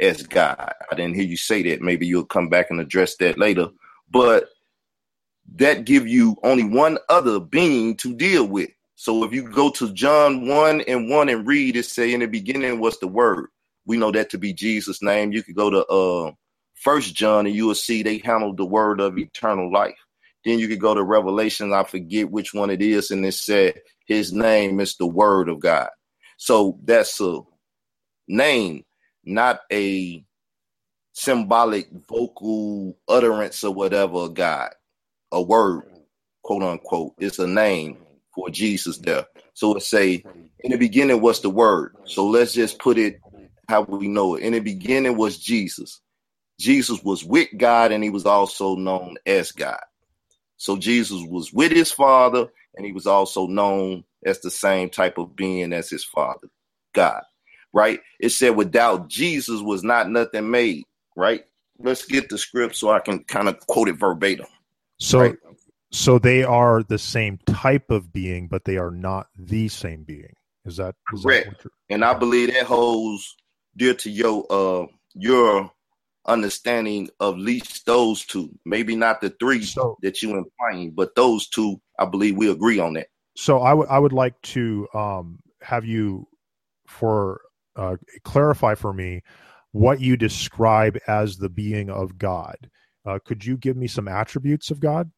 as 0.01 0.23
God. 0.23 0.73
I 0.91 0.95
didn't 0.95 1.15
hear 1.15 1.25
you 1.25 1.37
say 1.37 1.63
that. 1.63 1.81
Maybe 1.81 2.07
you'll 2.07 2.25
come 2.25 2.49
back 2.49 2.71
and 2.71 2.79
address 2.79 3.15
that 3.17 3.37
later. 3.37 3.69
But 4.09 4.49
that 5.55 5.85
give 5.85 6.07
you 6.07 6.37
only 6.43 6.63
one 6.63 6.97
other 7.09 7.39
being 7.39 7.95
to 7.97 8.15
deal 8.15 8.45
with. 8.45 8.69
So 8.95 9.23
if 9.23 9.33
you 9.33 9.43
go 9.43 9.69
to 9.71 9.93
John 9.93 10.47
1 10.47 10.81
and 10.81 11.09
1 11.09 11.29
and 11.29 11.47
read 11.47 11.75
it, 11.75 11.85
say 11.85 12.13
in 12.13 12.19
the 12.21 12.27
beginning 12.27 12.79
was 12.79 12.99
the 12.99 13.07
word. 13.07 13.47
We 13.85 13.97
know 13.97 14.11
that 14.11 14.29
to 14.31 14.37
be 14.37 14.53
Jesus' 14.53 15.01
name. 15.01 15.31
You 15.31 15.43
could 15.43 15.55
go 15.55 15.69
to 15.69 15.85
uh 15.87 16.31
first 16.75 17.15
John 17.15 17.45
and 17.47 17.55
you 17.55 17.67
will 17.67 17.75
see 17.75 18.03
they 18.03 18.19
handled 18.19 18.57
the 18.57 18.65
word 18.65 18.99
of 18.99 19.17
eternal 19.17 19.71
life. 19.71 19.97
Then 20.45 20.59
you 20.59 20.67
could 20.67 20.79
go 20.79 20.93
to 20.93 21.03
Revelation. 21.03 21.73
I 21.73 21.83
forget 21.83 22.31
which 22.31 22.53
one 22.53 22.69
it 22.69 22.81
is, 22.81 23.11
and 23.11 23.25
it 23.25 23.33
said 23.33 23.81
his 24.07 24.33
name 24.33 24.79
is 24.79 24.95
the 24.95 25.05
Word 25.07 25.49
of 25.49 25.59
God. 25.59 25.89
So 26.37 26.79
that's 26.83 27.21
a 27.21 27.41
name, 28.27 28.83
not 29.23 29.61
a 29.71 30.23
symbolic 31.13 31.89
vocal 32.09 32.97
utterance 33.07 33.63
or 33.63 33.73
whatever. 33.73 34.29
God, 34.29 34.71
a 35.31 35.41
word, 35.41 35.83
quote 36.43 36.63
unquote, 36.63 37.13
it's 37.19 37.39
a 37.39 37.47
name 37.47 37.97
for 38.33 38.49
Jesus 38.49 38.97
there. 38.97 39.25
So 39.53 39.75
it 39.75 39.83
say 39.83 40.23
in 40.63 40.71
the 40.71 40.77
beginning 40.77 41.21
was 41.21 41.41
the 41.41 41.49
Word. 41.49 41.95
So 42.05 42.27
let's 42.27 42.53
just 42.53 42.79
put 42.79 42.97
it 42.97 43.19
how 43.67 43.81
we 43.81 44.07
know 44.07 44.35
it. 44.35 44.43
In 44.43 44.53
the 44.53 44.59
beginning 44.59 45.17
was 45.17 45.37
Jesus. 45.37 46.01
Jesus 46.59 47.03
was 47.03 47.23
with 47.23 47.47
God, 47.57 47.91
and 47.91 48.03
he 48.03 48.11
was 48.11 48.25
also 48.25 48.75
known 48.75 49.17
as 49.25 49.51
God. 49.51 49.79
So 50.57 50.77
Jesus 50.77 51.21
was 51.27 51.51
with 51.51 51.71
his 51.71 51.91
father, 51.91 52.47
and 52.75 52.85
he 52.85 52.91
was 52.91 53.07
also 53.07 53.47
known 53.47 54.03
as 54.23 54.41
the 54.41 54.51
same 54.51 54.89
type 54.89 55.17
of 55.17 55.35
being 55.35 55.73
as 55.73 55.89
his 55.89 56.03
father, 56.03 56.49
God. 56.93 57.23
Right? 57.73 57.99
It 58.19 58.29
said, 58.29 58.55
without 58.55 59.07
Jesus 59.07 59.61
was 59.61 59.83
not 59.83 60.09
nothing 60.09 60.49
made. 60.49 60.83
Right? 61.15 61.43
Let's 61.79 62.05
get 62.05 62.29
the 62.29 62.37
script 62.37 62.75
so 62.75 62.91
I 62.91 62.99
can 62.99 63.23
kind 63.23 63.49
of 63.49 63.59
quote 63.67 63.89
it 63.89 63.99
verbatim. 63.99 64.47
So, 64.99 65.19
right? 65.19 65.35
so 65.91 66.19
they 66.19 66.43
are 66.43 66.83
the 66.83 66.99
same 66.99 67.39
type 67.47 67.89
of 67.89 68.13
being, 68.13 68.47
but 68.47 68.65
they 68.65 68.77
are 68.77 68.91
not 68.91 69.27
the 69.37 69.67
same 69.67 70.03
being. 70.03 70.33
Is 70.65 70.77
that 70.77 70.95
is 71.13 71.23
correct? 71.23 71.63
That 71.63 71.71
and 71.89 72.05
I 72.05 72.13
believe 72.13 72.53
that 72.53 72.65
holds 72.65 73.35
dear 73.75 73.95
to 73.95 74.11
your 74.11 74.45
uh 74.49 74.85
your 75.15 75.71
understanding 76.25 77.09
of 77.19 77.37
least 77.37 77.85
those 77.85 78.25
two. 78.25 78.49
Maybe 78.65 78.95
not 78.95 79.21
the 79.21 79.31
three 79.39 79.63
so, 79.63 79.97
that 80.01 80.21
you 80.21 80.37
implying, 80.37 80.91
but 80.91 81.15
those 81.15 81.47
two, 81.47 81.81
I 81.99 82.05
believe 82.05 82.37
we 82.37 82.49
agree 82.49 82.79
on 82.79 82.93
that. 82.93 83.07
So 83.35 83.59
I 83.59 83.73
would 83.73 83.87
I 83.87 83.97
would 83.97 84.13
like 84.13 84.39
to 84.41 84.87
um, 84.93 85.39
have 85.61 85.85
you 85.85 86.27
for 86.87 87.41
uh, 87.75 87.95
clarify 88.23 88.75
for 88.75 88.93
me 88.93 89.21
what 89.71 90.01
you 90.01 90.17
describe 90.17 90.97
as 91.07 91.37
the 91.37 91.49
being 91.49 91.89
of 91.89 92.17
God. 92.17 92.69
Uh, 93.05 93.19
could 93.23 93.45
you 93.45 93.57
give 93.57 93.77
me 93.77 93.87
some 93.87 94.07
attributes 94.07 94.69
of 94.69 94.79
God? 94.79 95.09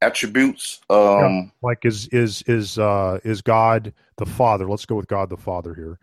Attributes, 0.00 0.80
um, 0.90 0.98
yeah, 0.98 1.42
like 1.62 1.84
is 1.84 2.08
is 2.08 2.42
is 2.48 2.76
uh, 2.76 3.20
is 3.22 3.40
God 3.40 3.92
the 4.16 4.26
Father? 4.26 4.68
Let's 4.68 4.84
go 4.84 4.96
with 4.96 5.06
God 5.06 5.30
the 5.30 5.36
Father 5.36 5.74
here. 5.74 5.98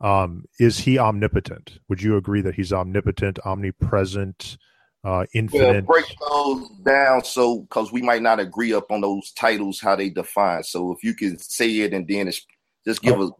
Um, 0.00 0.44
is 0.60 0.78
he 0.78 0.98
omnipotent? 0.98 1.80
Would 1.88 2.00
you 2.00 2.16
agree 2.16 2.42
that 2.42 2.54
he's 2.54 2.72
omnipotent, 2.72 3.40
omnipresent, 3.44 4.56
uh, 5.02 5.26
infinite? 5.34 5.84
Well, 5.84 6.00
break 6.00 6.16
those 6.28 6.68
down 6.84 7.24
so 7.24 7.60
because 7.62 7.92
we 7.92 8.02
might 8.02 8.22
not 8.22 8.38
agree 8.38 8.72
up 8.72 8.92
on 8.92 9.00
those 9.00 9.32
titles 9.32 9.80
how 9.80 9.96
they 9.96 10.10
define. 10.10 10.62
So 10.62 10.92
if 10.92 11.02
you 11.02 11.14
can 11.14 11.36
say 11.38 11.80
it 11.80 11.92
and 11.92 12.06
then 12.06 12.30
just 12.86 13.02
give 13.02 13.18
oh. 13.18 13.36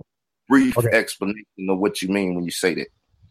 Brief 0.51 0.77
okay. 0.77 0.89
explanation 0.93 1.45
of 1.71 1.79
what 1.79 2.03
you 2.03 2.09
mean 2.09 2.35
when 2.35 2.45
you 2.45 2.51
say 2.51 2.75
that. 2.75 2.89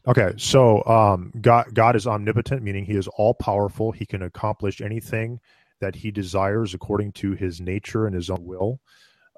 Okay, 0.08 0.34
so 0.38 0.84
um, 0.86 1.32
God, 1.40 1.68
God 1.74 1.96
is 1.96 2.08
omnipotent, 2.08 2.64
meaning 2.64 2.86
He 2.86 2.96
is 2.96 3.08
all 3.10 3.36
powerful. 3.36 3.92
He 3.92 4.06
can 4.06 4.24
accomplish 4.24 4.82
anything 4.82 5.40
that 5.82 5.94
He 5.94 6.10
desires 6.10 6.74
according 6.74 7.12
to 7.14 7.34
His 7.34 7.62
nature 7.62 8.08
and 8.08 8.16
His 8.16 8.30
own 8.30 8.44
will. 8.46 8.80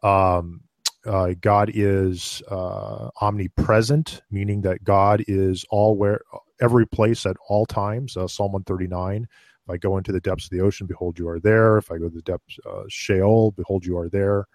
Um, 0.04 0.62
uh, 1.06 1.34
God 1.42 1.72
is 1.74 2.44
uh, 2.50 3.10
omnipresent, 3.22 4.22
meaning 4.30 4.62
that 4.62 4.84
God 4.84 5.24
is 5.28 5.66
all 5.72 5.96
where, 5.96 6.22
every 6.62 6.86
place 6.86 7.26
at 7.26 7.38
all 7.50 7.66
times. 7.66 8.16
Uh, 8.16 8.28
Psalm 8.28 8.52
139. 8.52 9.28
If 9.64 9.70
I 9.70 9.78
go 9.78 9.98
into 9.98 10.12
the 10.12 10.20
depths 10.20 10.46
of 10.46 10.52
the 10.52 10.62
ocean, 10.62 10.88
behold, 10.88 11.18
you 11.18 11.28
are 11.28 11.40
there. 11.40 11.78
If 11.78 11.92
I 11.92 11.98
go 11.98 12.08
to 12.08 12.16
the 12.16 12.22
depths 12.22 12.58
uh, 12.66 12.84
Sheol, 12.88 13.52
behold, 13.52 13.86
you 13.86 13.98
are 13.98 14.10
there. 14.10 14.48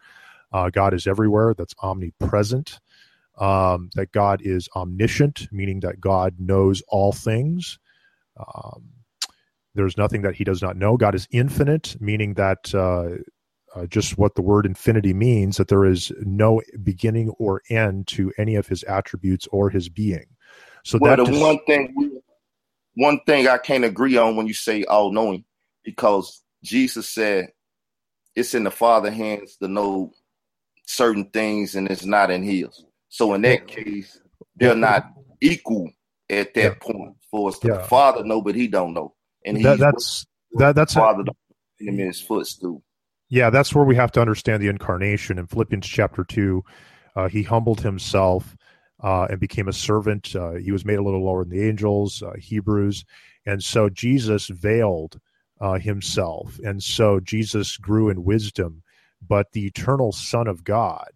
Uh, 0.52 0.70
God 0.70 0.94
is 0.94 1.06
everywhere. 1.06 1.54
That's 1.54 1.74
omnipresent. 1.82 2.78
Um, 3.38 3.90
that 3.94 4.12
God 4.12 4.40
is 4.42 4.66
omniscient, 4.75 5.49
meaning 5.53 5.81
that 5.81 6.01
God 6.01 6.37
knows 6.38 6.83
all 6.88 7.12
things. 7.12 7.79
Um, 8.38 8.92
there's 9.75 9.99
nothing 9.99 10.22
that 10.22 10.35
he 10.35 10.44
does 10.44 10.62
not 10.62 10.77
know. 10.77 10.96
God 10.96 11.14
is 11.14 11.29
infinite, 11.31 11.96
meaning 12.01 12.35
that 12.35 12.75
uh, 12.75 13.16
uh, 13.77 13.87
just 13.87 14.16
what 14.16 14.35
the 14.35 14.42
word 14.42 14.64
infinity 14.64 15.12
means 15.12 15.59
that 15.59 15.68
there 15.68 15.85
is 15.85 16.11
no 16.20 16.62
beginning 16.83 17.29
or 17.38 17.61
end 17.68 18.07
to 18.09 18.33
any 18.38 18.55
of 18.55 18.66
his 18.66 18.83
attributes 18.85 19.46
or 19.49 19.68
his 19.68 19.90
being. 19.90 20.27
So 20.83 20.99
well, 20.99 21.14
that 21.14 21.25
the 21.25 21.31
just, 21.31 21.42
one 21.42 21.59
thing 21.66 22.22
one 22.94 23.20
thing 23.27 23.49
I 23.49 23.59
can't 23.59 23.85
agree 23.85 24.16
on 24.16 24.37
when 24.37 24.46
you 24.46 24.55
say 24.55 24.85
all 24.85 25.12
knowing, 25.12 25.44
because 25.85 26.42
Jesus 26.64 27.09
said 27.09 27.49
it's 28.35 28.55
in 28.55 28.64
the 28.64 28.70
Father 28.70 29.11
hands 29.11 29.57
to 29.57 29.68
know 29.68 30.12
certain 30.87 31.27
things, 31.31 31.75
and 31.75 31.90
it's 31.90 32.07
not 32.07 32.31
in 32.31 32.42
His. 32.42 32.86
So 33.16 33.33
in 33.33 33.40
that 33.42 33.66
case, 33.66 34.20
they're 34.57 34.74
not 34.74 35.11
equal 35.40 35.90
at 36.29 36.52
that 36.52 36.62
yeah. 36.62 36.74
point 36.79 37.16
for 37.31 37.48
us. 37.48 37.59
The 37.61 37.79
Father 37.88 38.22
know, 38.22 38.42
but 38.42 38.55
He 38.55 38.68
don't 38.68 38.92
know, 38.92 39.14
and 39.46 39.64
that, 39.64 39.79
that's 39.79 40.26
that, 40.52 40.74
that's 40.74 40.92
Father 40.92 41.22
a, 41.22 41.83
him 41.83 41.98
in 41.98 42.09
His 42.09 42.20
footstool. 42.20 42.83
Yeah, 43.31 43.48
that's 43.48 43.74
where 43.74 43.87
we 43.87 43.96
have 43.96 44.12
to 44.12 44.20
understand 44.20 44.62
the 44.62 44.68
incarnation 44.68 45.38
in 45.38 45.46
Philippians 45.46 45.87
chapter 45.87 46.24
two. 46.24 46.62
Uh, 47.14 47.29
he 47.29 47.42
humbled 47.42 47.81
himself 47.81 48.55
uh, 49.02 49.29
and 49.31 49.40
became 49.40 49.68
a 49.68 49.72
servant. 49.72 50.37
Uh, 50.37 50.52
he 50.52 50.70
was 50.70 50.85
made 50.85 50.98
a 50.98 51.02
little 51.02 51.24
lower 51.24 51.42
than 51.42 51.57
the 51.57 51.66
angels, 51.66 52.22
uh, 52.22 52.35
Hebrews, 52.38 53.07
and 53.46 53.64
so 53.64 53.88
Jesus 53.88 54.48
veiled 54.48 55.18
uh, 55.59 55.79
himself, 55.79 56.61
and 56.62 56.83
so 56.83 57.18
Jesus 57.20 57.79
grew 57.79 58.11
in 58.11 58.24
wisdom. 58.24 58.83
But 59.26 59.52
the 59.52 59.64
eternal 59.64 60.12
Son 60.12 60.48
of 60.48 60.64
God, 60.64 61.15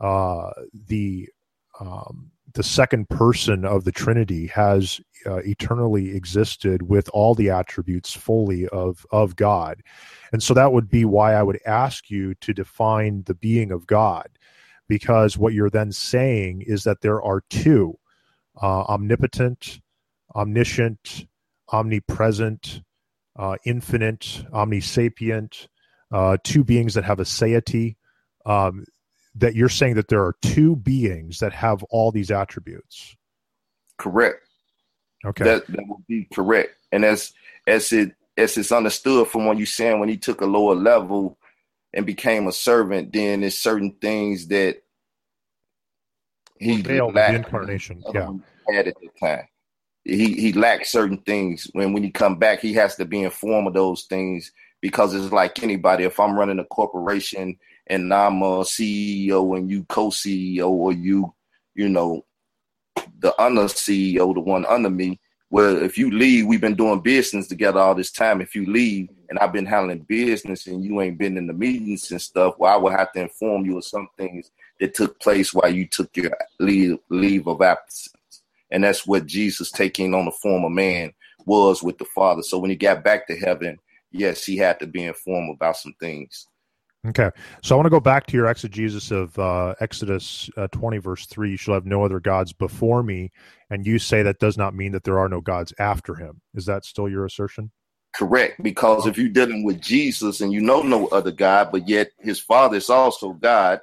uh, 0.00 0.50
the 0.88 1.28
um, 1.80 2.30
the 2.54 2.62
second 2.62 3.08
person 3.08 3.64
of 3.64 3.84
the 3.84 3.92
Trinity, 3.92 4.46
has 4.48 5.00
uh, 5.24 5.36
eternally 5.38 6.14
existed 6.14 6.82
with 6.82 7.08
all 7.14 7.34
the 7.34 7.50
attributes 7.50 8.12
fully 8.12 8.68
of 8.68 9.06
of 9.10 9.36
God, 9.36 9.82
and 10.32 10.42
so 10.42 10.54
that 10.54 10.72
would 10.72 10.88
be 10.90 11.04
why 11.04 11.34
I 11.34 11.42
would 11.42 11.60
ask 11.66 12.10
you 12.10 12.34
to 12.34 12.52
define 12.52 13.22
the 13.26 13.34
being 13.34 13.72
of 13.72 13.86
God, 13.86 14.28
because 14.88 15.38
what 15.38 15.54
you're 15.54 15.70
then 15.70 15.92
saying 15.92 16.62
is 16.66 16.84
that 16.84 17.00
there 17.00 17.22
are 17.22 17.42
two, 17.48 17.98
uh, 18.60 18.82
omnipotent, 18.82 19.80
omniscient, 20.34 21.26
omnipresent, 21.72 22.82
uh, 23.36 23.56
infinite, 23.64 24.44
omnisapient, 24.52 25.68
uh, 26.10 26.36
two 26.44 26.64
beings 26.64 26.94
that 26.94 27.04
have 27.04 27.18
aseity. 27.18 27.96
Um, 28.44 28.84
that 29.36 29.54
you're 29.54 29.68
saying 29.68 29.94
that 29.94 30.08
there 30.08 30.22
are 30.22 30.36
two 30.42 30.76
beings 30.76 31.38
that 31.38 31.52
have 31.52 31.82
all 31.84 32.12
these 32.12 32.30
attributes. 32.30 33.16
Correct. 33.98 34.46
Okay. 35.24 35.44
That 35.44 35.66
that 35.68 35.84
would 35.86 36.06
be 36.06 36.28
correct. 36.32 36.74
And 36.90 37.04
as 37.04 37.32
as 37.66 37.92
it 37.92 38.14
as 38.36 38.56
it's 38.56 38.72
understood 38.72 39.28
from 39.28 39.46
what 39.46 39.56
you're 39.56 39.66
saying, 39.66 40.00
when 40.00 40.08
he 40.08 40.16
took 40.16 40.40
a 40.40 40.46
lower 40.46 40.74
level 40.74 41.38
and 41.94 42.04
became 42.04 42.48
a 42.48 42.52
servant, 42.52 43.12
then 43.12 43.40
there's 43.42 43.58
certain 43.58 43.92
things 44.00 44.48
that 44.48 44.82
he 46.58 46.82
failed 46.82 47.14
the 47.14 47.34
incarnation. 47.34 48.02
Yeah. 48.12 48.30
Had 48.68 48.88
at 48.88 48.94
the 49.00 49.08
time 49.20 49.46
he 50.04 50.34
he 50.34 50.52
lacks 50.52 50.90
certain 50.90 51.18
things. 51.18 51.68
When 51.72 51.92
when 51.92 52.02
he 52.02 52.10
come 52.10 52.38
back, 52.38 52.60
he 52.60 52.72
has 52.74 52.96
to 52.96 53.04
be 53.04 53.22
informed 53.22 53.68
of 53.68 53.74
those 53.74 54.04
things 54.04 54.52
because 54.80 55.14
it's 55.14 55.32
like 55.32 55.62
anybody. 55.62 56.04
If 56.04 56.18
I'm 56.18 56.38
running 56.38 56.58
a 56.58 56.64
corporation 56.64 57.58
and 57.86 58.12
I'm 58.12 58.42
a 58.42 58.60
CEO 58.60 59.56
and 59.56 59.70
you 59.70 59.84
co-CEO 59.84 60.68
or 60.68 60.92
you 60.92 61.32
you 61.74 61.88
know 61.88 62.24
the 63.20 63.40
under 63.40 63.62
CEO, 63.62 64.34
the 64.34 64.40
one 64.40 64.66
under 64.66 64.90
me. 64.90 65.18
Well, 65.50 65.82
if 65.82 65.98
you 65.98 66.10
leave, 66.10 66.46
we've 66.46 66.60
been 66.60 66.74
doing 66.74 67.00
business 67.00 67.46
together 67.46 67.78
all 67.78 67.94
this 67.94 68.10
time. 68.10 68.40
If 68.40 68.54
you 68.54 68.66
leave 68.66 69.10
and 69.28 69.38
I've 69.38 69.52
been 69.52 69.66
handling 69.66 70.00
business 70.00 70.66
and 70.66 70.82
you 70.82 71.00
ain't 71.00 71.18
been 71.18 71.36
in 71.36 71.46
the 71.46 71.52
meetings 71.52 72.10
and 72.10 72.20
stuff, 72.20 72.54
well, 72.58 72.72
I 72.72 72.76
will 72.76 72.90
have 72.90 73.12
to 73.12 73.20
inform 73.20 73.66
you 73.66 73.76
of 73.78 73.84
some 73.84 74.08
things 74.16 74.50
that 74.80 74.94
took 74.94 75.20
place 75.20 75.52
while 75.52 75.72
you 75.72 75.86
took 75.86 76.16
your 76.16 76.32
leave 76.58 76.98
leave 77.10 77.46
of 77.46 77.60
absence. 77.62 78.42
And 78.70 78.82
that's 78.82 79.06
what 79.06 79.26
Jesus 79.26 79.70
taking 79.70 80.14
on 80.14 80.24
the 80.24 80.32
form 80.32 80.64
of 80.64 80.72
man 80.72 81.12
was 81.44 81.82
with 81.82 81.98
the 81.98 82.06
Father. 82.06 82.42
So 82.42 82.58
when 82.58 82.70
he 82.70 82.76
got 82.76 83.04
back 83.04 83.26
to 83.26 83.36
heaven, 83.36 83.78
yes, 84.10 84.44
he 84.44 84.56
had 84.56 84.80
to 84.80 84.86
be 84.86 85.04
informed 85.04 85.54
about 85.54 85.76
some 85.76 85.94
things. 86.00 86.48
Okay. 87.08 87.30
So 87.62 87.74
I 87.74 87.76
want 87.76 87.86
to 87.86 87.90
go 87.90 88.00
back 88.00 88.26
to 88.26 88.36
your 88.36 88.46
exegesis 88.46 89.10
of 89.10 89.36
uh, 89.38 89.74
Exodus 89.80 90.48
uh, 90.56 90.68
20, 90.68 90.98
verse 90.98 91.26
3. 91.26 91.50
You 91.50 91.56
shall 91.56 91.74
have 91.74 91.86
no 91.86 92.04
other 92.04 92.20
gods 92.20 92.52
before 92.52 93.02
me. 93.02 93.32
And 93.70 93.86
you 93.86 93.98
say 93.98 94.22
that 94.22 94.38
does 94.38 94.56
not 94.56 94.74
mean 94.74 94.92
that 94.92 95.02
there 95.02 95.18
are 95.18 95.28
no 95.28 95.40
gods 95.40 95.72
after 95.78 96.14
him. 96.14 96.40
Is 96.54 96.66
that 96.66 96.84
still 96.84 97.08
your 97.08 97.24
assertion? 97.24 97.72
Correct. 98.14 98.62
Because 98.62 99.06
if 99.06 99.18
you're 99.18 99.30
dealing 99.30 99.64
with 99.64 99.80
Jesus 99.80 100.40
and 100.40 100.52
you 100.52 100.60
know 100.60 100.82
no 100.82 101.08
other 101.08 101.32
God, 101.32 101.70
but 101.72 101.88
yet 101.88 102.10
his 102.20 102.38
Father 102.38 102.76
is 102.76 102.90
also 102.90 103.32
God, 103.32 103.80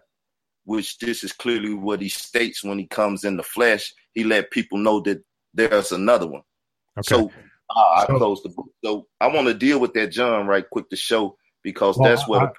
which 0.63 0.97
this 0.99 1.23
is 1.23 1.33
clearly 1.33 1.73
what 1.73 2.01
he 2.01 2.09
states 2.09 2.63
when 2.63 2.79
he 2.79 2.85
comes 2.85 3.25
in 3.25 3.35
the 3.35 3.43
flesh, 3.43 3.93
he 4.13 4.23
let 4.23 4.51
people 4.51 4.77
know 4.77 5.01
that 5.01 5.21
there's 5.53 5.91
another 5.91 6.27
one. 6.27 6.43
Okay. 6.97 7.15
So 7.15 7.31
uh, 7.75 7.79
I 7.97 8.05
closed 8.05 8.45
the 8.45 8.49
book. 8.49 8.69
So 8.85 9.07
I 9.19 9.27
want 9.27 9.47
to 9.47 9.53
deal 9.53 9.79
with 9.79 9.93
that 9.93 10.07
John 10.07 10.47
right 10.47 10.69
quick 10.69 10.89
to 10.89 10.95
show 10.95 11.35
because 11.63 11.97
well, 11.97 12.09
that's 12.09 12.27
what. 12.27 12.43
I, 12.43 12.51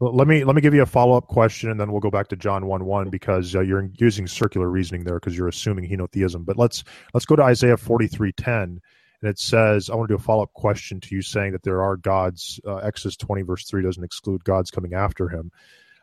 let 0.00 0.26
me 0.26 0.44
let 0.44 0.56
me 0.56 0.62
give 0.62 0.74
you 0.74 0.82
a 0.82 0.86
follow 0.86 1.16
up 1.16 1.28
question, 1.28 1.70
and 1.70 1.78
then 1.78 1.92
we'll 1.92 2.00
go 2.00 2.10
back 2.10 2.28
to 2.28 2.36
John 2.36 2.66
one 2.66 2.84
one 2.84 3.10
because 3.10 3.54
uh, 3.54 3.60
you're 3.60 3.88
using 3.96 4.26
circular 4.26 4.68
reasoning 4.68 5.04
there 5.04 5.20
because 5.20 5.36
you're 5.36 5.48
assuming 5.48 5.88
henotheism. 5.88 6.44
But 6.44 6.56
let's 6.56 6.84
let's 7.12 7.26
go 7.26 7.36
to 7.36 7.42
Isaiah 7.42 7.76
forty 7.76 8.08
three 8.08 8.32
ten, 8.32 8.80
and 9.22 9.30
it 9.30 9.38
says 9.38 9.90
I 9.90 9.94
want 9.94 10.08
to 10.08 10.14
do 10.14 10.20
a 10.20 10.22
follow 10.22 10.42
up 10.42 10.52
question 10.52 11.00
to 11.00 11.14
you 11.14 11.22
saying 11.22 11.52
that 11.52 11.62
there 11.62 11.82
are 11.82 11.96
gods. 11.96 12.60
Uh, 12.66 12.76
Exodus 12.76 13.16
twenty 13.16 13.42
verse 13.42 13.64
three 13.64 13.82
doesn't 13.82 14.04
exclude 14.04 14.44
gods 14.44 14.70
coming 14.70 14.94
after 14.94 15.28
him. 15.28 15.50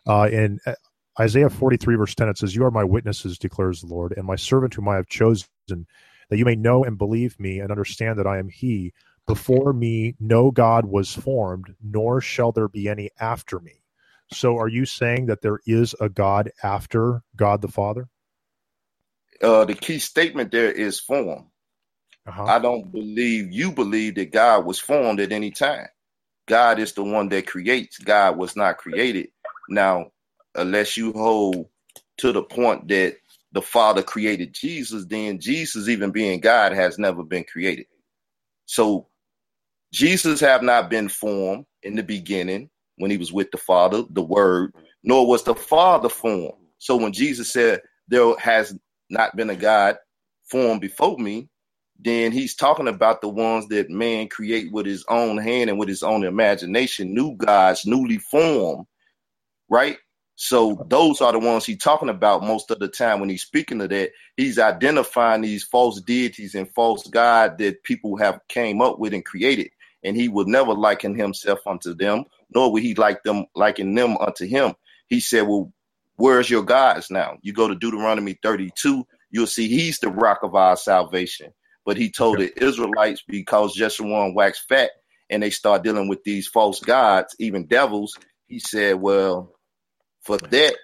Uh, 0.08 0.30
in 0.32 0.60
uh, 0.66 0.74
Isaiah 1.20 1.50
43, 1.50 1.96
verse 1.96 2.16
10, 2.16 2.30
it 2.30 2.38
says, 2.38 2.56
You 2.56 2.66
are 2.66 2.72
my 2.72 2.84
witnesses, 2.84 3.38
declares 3.38 3.82
the 3.82 3.88
Lord, 3.88 4.14
and 4.16 4.26
my 4.26 4.38
servant 4.38 4.74
whom 4.74 4.88
I 4.88 4.96
have 4.96 5.08
chosen, 5.08 5.46
that 5.68 6.38
you 6.38 6.46
may 6.46 6.56
know 6.56 6.84
and 6.84 6.98
believe 6.98 7.40
me 7.40 7.60
and 7.60 7.70
understand 7.70 8.18
that 8.18 8.28
I 8.28 8.40
am 8.40 8.50
he. 8.50 8.94
Before 9.28 9.74
me, 9.74 10.16
no 10.20 10.52
God 10.52 10.86
was 10.86 11.14
formed, 11.14 11.76
nor 11.84 12.22
shall 12.22 12.52
there 12.52 12.70
be 12.70 12.88
any 12.88 13.10
after 13.20 13.60
me. 13.60 13.81
So 14.34 14.58
are 14.58 14.68
you 14.68 14.86
saying 14.86 15.28
that 15.28 15.42
there 15.42 15.60
is 15.66 15.96
a 16.00 16.10
God 16.10 16.52
after 16.64 17.22
God 17.36 17.62
the 17.62 17.68
Father? 17.68 18.08
Uh, 19.42 19.66
the 19.66 19.74
key 19.74 20.00
statement 20.00 20.52
there 20.52 20.72
is 20.72 21.00
form. 21.00 21.48
Uh-huh. 22.28 22.44
I 22.44 22.60
don't 22.60 22.92
believe 22.92 23.52
you 23.52 23.72
believe 23.72 24.16
that 24.16 24.32
God 24.32 24.66
was 24.66 24.80
formed 24.80 25.20
at 25.20 25.32
any 25.32 25.52
time. 25.52 25.88
God 26.48 26.80
is 26.80 26.94
the 26.94 27.04
one 27.04 27.30
that 27.30 27.48
creates. 27.48 27.98
God 27.98 28.38
was 28.38 28.56
not 28.56 28.78
created. 28.78 29.30
Now, 29.70 30.12
unless 30.56 30.98
you 30.98 31.12
hold 31.14 31.68
to 32.18 32.32
the 32.32 32.44
point 32.44 32.88
that 32.90 33.18
the 33.52 33.62
Father 33.62 34.04
created 34.04 34.54
Jesus, 34.54 35.06
then 35.06 35.40
Jesus, 35.40 35.90
even 35.90 36.12
being 36.12 36.40
God, 36.40 36.74
has 36.74 36.98
never 36.98 37.24
been 37.24 37.44
created. 37.44 37.88
So 38.66 39.08
Jesus 39.92 40.40
have 40.40 40.62
not 40.62 40.90
been 40.90 41.10
formed 41.10 41.66
in 41.84 41.96
the 41.96 42.04
beginning 42.04 42.70
when 43.02 43.12
he 43.12 43.18
was 43.18 43.34
with 43.34 43.52
the 43.52 43.58
Father, 43.58 44.04
the 44.10 44.24
Word, 44.24 44.74
nor 45.04 45.28
was 45.28 45.44
the 45.44 45.56
Father 45.56 46.10
formed. 46.10 46.54
So 46.78 46.96
when 46.96 47.14
Jesus 47.14 47.52
said, 47.52 47.82
There 48.08 48.36
has 48.38 48.76
not 49.10 49.36
been 49.36 49.50
a 49.50 49.56
God 49.56 49.98
formed 50.50 50.82
before 50.82 51.18
me, 51.18 51.50
then 52.00 52.32
he's 52.32 52.56
talking 52.56 52.88
about 52.88 53.22
the 53.22 53.30
ones 53.30 53.68
that 53.68 53.90
man 53.90 54.28
create 54.28 54.72
with 54.72 54.86
his 54.86 55.06
own 55.08 55.38
hand 55.38 55.70
and 55.70 55.78
with 55.78 55.88
his 55.88 56.02
own 56.02 56.24
imagination, 56.24 57.14
new 57.14 57.36
gods, 57.36 57.86
newly 57.86 58.18
formed, 58.18 58.86
right? 59.70 59.98
So 60.36 60.84
those 60.90 61.22
are 61.22 61.32
the 61.32 61.38
ones 61.40 61.66
he's 61.66 61.78
talking 61.78 62.10
about 62.10 62.42
most 62.42 62.72
of 62.72 62.80
the 62.80 62.88
time 62.88 63.20
when 63.20 63.30
he's 63.30 63.44
speaking 63.44 63.80
of 63.82 63.90
that. 63.90 64.12
He's 64.38 64.58
identifying 64.58 65.42
these 65.42 65.64
false 65.64 66.02
deities 66.02 66.56
and 66.56 66.74
false 66.74 67.06
God 67.08 67.60
that 67.60 67.84
people 67.84 68.18
have 68.18 68.40
came 68.48 68.82
up 68.82 68.98
with 68.98 69.14
and 69.14 69.24
created. 69.24 69.70
And 70.04 70.18
he 70.18 70.28
would 70.28 70.48
never 70.48 70.74
liken 70.74 71.14
himself 71.14 71.60
unto 71.68 71.94
them, 71.94 72.26
nor 72.54 72.72
would 72.72 72.84
he 72.84 72.96
like 72.96 73.24
them 73.24 73.46
liken 73.56 73.94
them 73.96 74.18
unto 74.18 74.46
him. 74.46 74.74
He 75.08 75.20
said, 75.20 75.48
Well, 75.48 75.72
where's 76.16 76.50
your 76.50 76.64
gods 76.64 77.10
now? 77.10 77.38
You 77.42 77.54
go 77.54 77.68
to 77.68 77.76
Deuteronomy 77.76 78.38
32, 78.42 79.06
you'll 79.32 79.48
see 79.48 79.68
he's 79.68 80.00
the 80.00 80.10
rock 80.10 80.40
of 80.44 80.56
our 80.56 80.78
salvation. 80.78 81.52
But 81.86 81.98
he 81.98 82.12
told 82.12 82.40
the 82.40 82.52
Israelites 82.64 83.24
because 83.28 83.76
Jeshurun 83.76 84.36
waxed 84.36 84.68
fat 84.70 84.92
and 85.30 85.42
they 85.42 85.50
start 85.50 85.84
dealing 85.84 86.08
with 86.08 86.24
these 86.24 86.48
false 86.48 86.80
gods, 86.80 87.36
even 87.40 87.66
devils, 87.66 88.16
he 88.48 88.60
said, 88.60 88.96
Well, 89.02 89.56
for 90.22 90.38
that, 90.38 90.76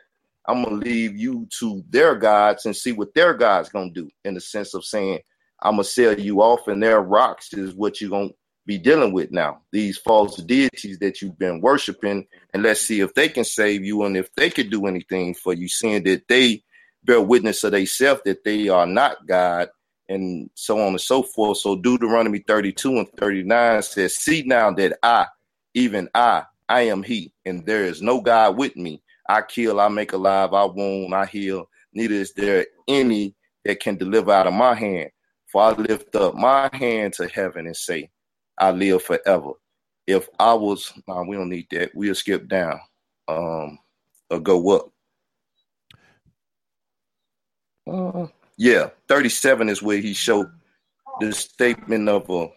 I'm 0.47 0.63
gonna 0.63 0.77
leave 0.77 1.17
you 1.17 1.47
to 1.59 1.83
their 1.89 2.15
gods 2.15 2.65
and 2.65 2.75
see 2.75 2.93
what 2.93 3.13
their 3.13 3.33
gods 3.33 3.69
gonna 3.69 3.91
do. 3.91 4.09
In 4.23 4.33
the 4.33 4.41
sense 4.41 4.73
of 4.73 4.85
saying, 4.85 5.19
I'm 5.61 5.73
gonna 5.73 5.83
sell 5.83 6.17
you 6.17 6.41
off, 6.41 6.67
and 6.67 6.81
their 6.81 7.01
rocks 7.01 7.53
is 7.53 7.75
what 7.75 7.99
you're 7.99 8.09
gonna 8.09 8.29
be 8.67 8.77
dealing 8.77 9.13
with 9.13 9.31
now. 9.31 9.61
These 9.71 9.97
false 9.97 10.35
deities 10.35 10.99
that 10.99 11.21
you've 11.21 11.39
been 11.39 11.61
worshiping, 11.61 12.27
and 12.53 12.61
let's 12.61 12.81
see 12.81 12.99
if 12.99 13.13
they 13.13 13.29
can 13.29 13.45
save 13.45 13.83
you 13.83 14.03
and 14.03 14.17
if 14.17 14.29
they 14.35 14.49
could 14.49 14.69
do 14.69 14.85
anything 14.85 15.33
for 15.33 15.53
you, 15.53 15.69
seeing 15.69 16.03
that 16.03 16.27
they 16.27 16.63
bear 17.03 17.21
witness 17.21 17.63
of 17.63 17.71
themselves 17.71 18.21
that 18.25 18.43
they 18.43 18.67
are 18.67 18.85
not 18.85 19.25
God, 19.25 19.69
and 20.09 20.49
so 20.53 20.79
on 20.79 20.89
and 20.89 21.01
so 21.01 21.23
forth. 21.23 21.57
So 21.59 21.77
Deuteronomy 21.77 22.43
32 22.45 22.99
and 22.99 23.09
39 23.17 23.81
says, 23.81 24.15
See 24.15 24.43
now 24.45 24.71
that 24.71 24.97
I, 25.01 25.27
even 25.73 26.09
I, 26.13 26.43
I 26.69 26.81
am 26.81 27.03
he, 27.03 27.33
and 27.45 27.65
there 27.65 27.85
is 27.85 28.01
no 28.01 28.21
God 28.21 28.57
with 28.57 28.75
me. 28.75 29.01
I 29.29 29.41
kill, 29.41 29.79
I 29.79 29.87
make 29.87 30.13
alive, 30.13 30.53
I 30.53 30.65
wound, 30.65 31.15
I 31.15 31.25
heal. 31.25 31.69
Neither 31.93 32.15
is 32.15 32.33
there 32.33 32.67
any 32.87 33.33
that 33.65 33.79
can 33.79 33.97
deliver 33.97 34.31
out 34.31 34.47
of 34.47 34.53
my 34.53 34.73
hand. 34.73 35.09
For 35.51 35.61
I 35.61 35.71
lift 35.71 36.15
up 36.15 36.35
my 36.35 36.69
hand 36.73 37.13
to 37.13 37.27
heaven 37.27 37.65
and 37.65 37.75
say, 37.75 38.09
I 38.57 38.71
live 38.71 39.03
forever. 39.03 39.51
if 40.07 40.27
I 40.39 40.53
was, 40.53 40.93
nah, 41.07 41.23
we 41.23 41.35
don't 41.35 41.49
need 41.49 41.67
that. 41.71 41.91
We'll 41.93 42.15
skip 42.15 42.47
down. 42.47 42.79
Um, 43.27 43.79
or 44.29 44.39
go 44.39 44.69
up. 44.75 44.91
Uh, 47.89 48.27
yeah, 48.57 48.89
37 49.07 49.69
is 49.69 49.83
where 49.83 49.97
he 49.97 50.13
showed 50.13 50.49
the 51.19 51.33
statement 51.33 52.09
of. 52.09 52.29
Uh, 52.29 52.47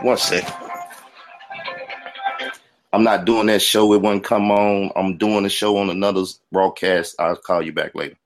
one 0.00 0.16
sec. 0.16 0.44
I'm 2.92 3.04
not 3.04 3.24
doing 3.24 3.46
that 3.46 3.60
show. 3.62 3.92
It 3.92 4.02
wouldn't 4.02 4.24
come 4.24 4.50
on. 4.50 4.90
I'm 4.96 5.16
doing 5.18 5.44
a 5.44 5.48
show 5.48 5.76
on 5.76 5.90
another 5.90 6.24
broadcast. 6.50 7.16
I'll 7.18 7.36
call 7.36 7.62
you 7.62 7.72
back 7.72 7.94
later. 7.94 8.16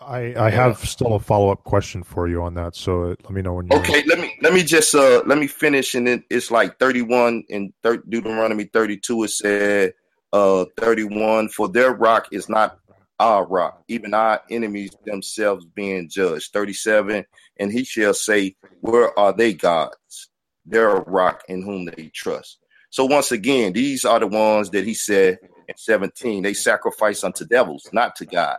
I, 0.00 0.34
I 0.36 0.50
have 0.50 0.78
still 0.78 1.14
a 1.14 1.20
follow 1.20 1.50
up 1.50 1.64
question 1.64 2.02
for 2.02 2.28
you 2.28 2.42
on 2.42 2.54
that. 2.54 2.74
So 2.74 3.16
let 3.22 3.30
me 3.30 3.42
know 3.42 3.54
when. 3.54 3.66
you're 3.66 3.78
Okay, 3.78 4.02
let 4.06 4.18
me 4.18 4.34
let 4.42 4.52
me 4.54 4.62
just 4.64 4.94
uh 4.94 5.22
let 5.26 5.38
me 5.38 5.46
finish, 5.46 5.94
and 5.94 6.06
then 6.06 6.24
it's 6.30 6.50
like 6.50 6.78
thirty 6.78 7.02
one 7.02 7.44
in 7.48 7.72
thir- 7.82 8.02
Deuteronomy 8.08 8.64
thirty 8.64 8.96
two. 8.96 9.22
It 9.24 9.28
said 9.30 9.94
uh 10.32 10.64
thirty 10.76 11.04
one 11.04 11.48
for 11.48 11.68
their 11.68 11.92
rock 11.92 12.28
is 12.32 12.48
not 12.48 12.78
our 13.20 13.46
rock, 13.46 13.84
even 13.88 14.14
our 14.14 14.40
enemies 14.50 14.96
themselves 15.04 15.66
being 15.66 16.08
judged. 16.08 16.52
Thirty 16.52 16.72
seven, 16.72 17.24
and 17.58 17.70
he 17.70 17.84
shall 17.84 18.14
say, 18.14 18.56
Where 18.80 19.16
are 19.18 19.32
they 19.32 19.52
gods? 19.52 20.30
Their 20.66 20.96
rock 20.96 21.42
in 21.48 21.62
whom 21.62 21.84
they 21.84 22.10
trust. 22.14 22.58
So 22.90 23.04
once 23.04 23.30
again, 23.30 23.72
these 23.72 24.04
are 24.04 24.18
the 24.18 24.26
ones 24.26 24.70
that 24.70 24.84
he 24.84 24.94
said 24.94 25.38
in 25.68 25.76
seventeen. 25.76 26.42
They 26.42 26.54
sacrifice 26.54 27.22
unto 27.22 27.44
devils, 27.44 27.88
not 27.92 28.16
to 28.16 28.26
God. 28.26 28.58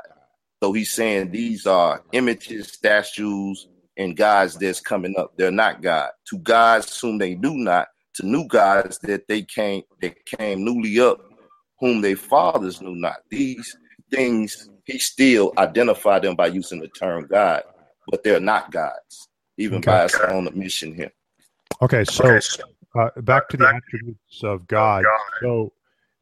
So 0.62 0.74
he's 0.74 0.94
saying 0.94 1.32
these 1.32 1.66
are 1.66 2.04
images, 2.12 2.68
statues, 2.68 3.68
and 3.98 4.16
gods 4.16 4.58
that's 4.58 4.80
coming 4.80 5.16
up. 5.18 5.34
They're 5.36 5.52
not 5.52 5.82
God. 5.82 6.10
To 6.30 6.38
gods 6.38 7.00
whom 7.00 7.18
they 7.18 7.36
knew 7.36 7.56
not, 7.56 7.88
to 8.16 8.26
new 8.26 8.48
gods 8.48 9.00
that 9.00 9.28
they 9.28 9.42
came 9.42 9.84
that 10.02 10.26
came 10.26 10.64
newly 10.64 11.00
up, 11.00 11.20
whom 11.80 12.02
their 12.02 12.16
fathers 12.16 12.82
knew 12.82 12.96
not. 12.96 13.18
These 13.30 13.76
things 14.12 14.70
he 14.86 15.00
still 15.00 15.54
identified 15.58 16.24
them 16.24 16.36
by 16.36 16.48
using 16.48 16.80
the 16.80 16.88
term 16.90 17.28
God, 17.28 17.64
but 18.08 18.24
they're 18.24 18.40
not 18.40 18.72
gods, 18.72 19.30
even 19.58 19.80
okay. 19.80 19.92
by 19.92 20.04
his 20.04 20.16
own 20.28 20.48
admission 20.48 20.94
here. 20.94 21.12
Okay, 21.82 22.04
so 22.04 22.40
uh, 22.96 23.10
back 23.22 23.50
to 23.50 23.58
the 23.58 23.68
attributes 23.68 24.44
of 24.44 24.68
God. 24.68 25.06
So, 25.42 25.74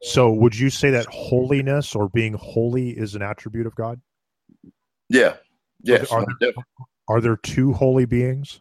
so 0.02 0.30
would 0.32 0.56
you 0.56 0.70
say 0.70 0.90
that 0.90 1.06
holiness 1.06 1.94
or 1.94 2.08
being 2.08 2.32
holy 2.34 2.90
is 2.90 3.14
an 3.14 3.22
attribute 3.22 3.66
of 3.66 3.74
God? 3.74 4.00
Yeah. 5.08 5.34
Yes. 5.82 6.10
Are, 6.10 6.24
there, 6.40 6.52
are 7.08 7.20
there 7.20 7.36
two 7.36 7.72
holy 7.72 8.04
beings? 8.04 8.60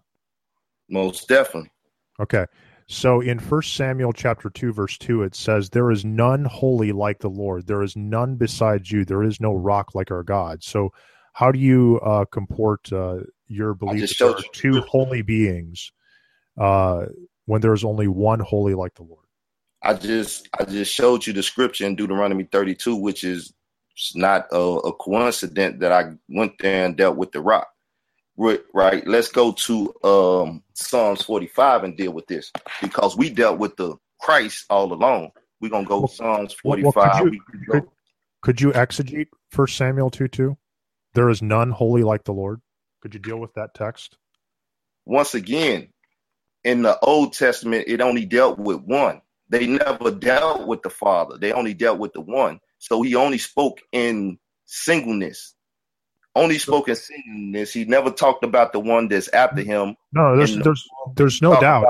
Most 0.90 1.28
definitely. 1.28 1.72
Okay. 2.20 2.46
So 2.88 3.22
in 3.22 3.38
First 3.38 3.76
Samuel 3.76 4.14
chapter 4.14 4.50
2 4.50 4.74
verse 4.74 4.98
2 4.98 5.22
it 5.22 5.36
says 5.36 5.70
there 5.70 5.92
is 5.92 6.04
none 6.04 6.46
holy 6.46 6.92
like 6.92 7.20
the 7.20 7.30
Lord 7.30 7.68
there 7.68 7.84
is 7.84 7.96
none 7.96 8.36
besides 8.36 8.92
you 8.92 9.06
there 9.06 9.22
is 9.22 9.40
no 9.40 9.54
rock 9.54 9.94
like 9.94 10.10
our 10.10 10.24
God. 10.24 10.64
So 10.64 10.90
how 11.34 11.52
do 11.52 11.60
you 11.60 12.00
uh, 12.04 12.26
comport 12.26 12.92
uh, 12.92 13.20
your 13.48 13.76
belief 13.76 14.18
that 14.18 14.18
there 14.18 14.30
are 14.30 14.44
two 14.54 14.82
holy 14.82 15.22
beings 15.22 15.92
uh, 16.60 17.06
when 17.46 17.62
there 17.62 17.74
is 17.74 17.84
only 17.84 18.08
one 18.08 18.40
holy 18.40 18.74
like 18.74 18.96
the 18.96 19.04
Lord? 19.04 19.26
I 19.84 19.94
just 19.94 20.50
I 20.60 20.66
just 20.66 20.92
showed 20.92 21.28
you 21.28 21.32
the 21.32 21.44
scripture 21.44 21.86
in 21.86 21.96
Deuteronomy 21.96 22.46
32 22.46 22.96
which 22.96 23.24
is 23.24 23.54
it's 24.00 24.16
not 24.16 24.48
a, 24.54 24.58
a 24.58 24.94
coincidence 24.94 25.78
that 25.82 25.92
I 25.92 26.14
went 26.30 26.54
there 26.60 26.86
and 26.86 26.96
dealt 26.96 27.18
with 27.18 27.34
the 27.34 27.42
rock. 27.42 27.68
Right, 28.38 29.06
let's 29.06 29.28
go 29.28 29.52
to 29.52 29.94
um, 30.02 30.64
Psalms 30.74 31.24
45 31.24 31.84
and 31.84 31.98
deal 31.98 32.14
with 32.14 32.26
this 32.28 32.54
because 32.82 33.18
we 33.18 33.30
dealt 33.30 33.60
with 33.60 33.76
the 33.76 33.98
Christ 34.22 34.66
all 34.70 34.94
along. 34.94 35.32
We're 35.60 35.72
gonna 35.72 35.86
go 35.86 36.06
Psalms 36.08 36.54
45. 36.54 36.96
Well, 36.96 37.24
could, 37.24 37.34
you, 37.34 37.42
could, 37.70 37.84
could 38.42 38.62
you 38.62 38.72
exegete 38.72 39.28
First 39.50 39.76
Samuel 39.76 40.10
2 40.10 40.30
2? 40.30 40.58
There 41.16 41.30
is 41.30 41.42
none 41.42 41.72
holy 41.72 42.04
like 42.04 42.24
the 42.24 42.32
Lord. 42.32 42.62
Could 43.02 43.14
you 43.14 43.20
deal 43.20 43.40
with 43.40 43.54
that 43.56 43.74
text? 43.74 44.18
Once 45.06 45.36
again, 45.36 45.90
in 46.64 46.84
the 46.84 46.98
Old 47.00 47.34
Testament, 47.34 47.86
it 47.88 48.00
only 48.00 48.24
dealt 48.24 48.58
with 48.58 48.80
one. 48.82 49.22
They 49.50 49.68
never 49.68 50.12
dealt 50.12 50.66
with 50.66 50.84
the 50.84 50.90
Father. 50.90 51.38
They 51.38 51.52
only 51.52 51.74
dealt 51.74 52.00
with 52.00 52.14
the 52.14 52.22
one. 52.22 52.62
So 52.80 53.02
he 53.02 53.16
only 53.16 53.38
spoke 53.38 53.82
in 53.92 54.40
singleness. 54.66 55.54
Only 56.36 56.58
spoke 56.58 56.88
in 56.88 56.96
singleness. 56.96 57.74
He 57.74 57.86
never 57.86 58.10
talked 58.10 58.44
about 58.44 58.72
the 58.72 58.80
one 58.80 59.08
that's 59.08 59.28
after 59.30 59.62
him. 59.62 59.96
No, 60.14 60.38
there's 60.38 60.58
there's 60.58 60.88
there's 61.16 61.42
no 61.42 61.60
doubt. 61.60 61.86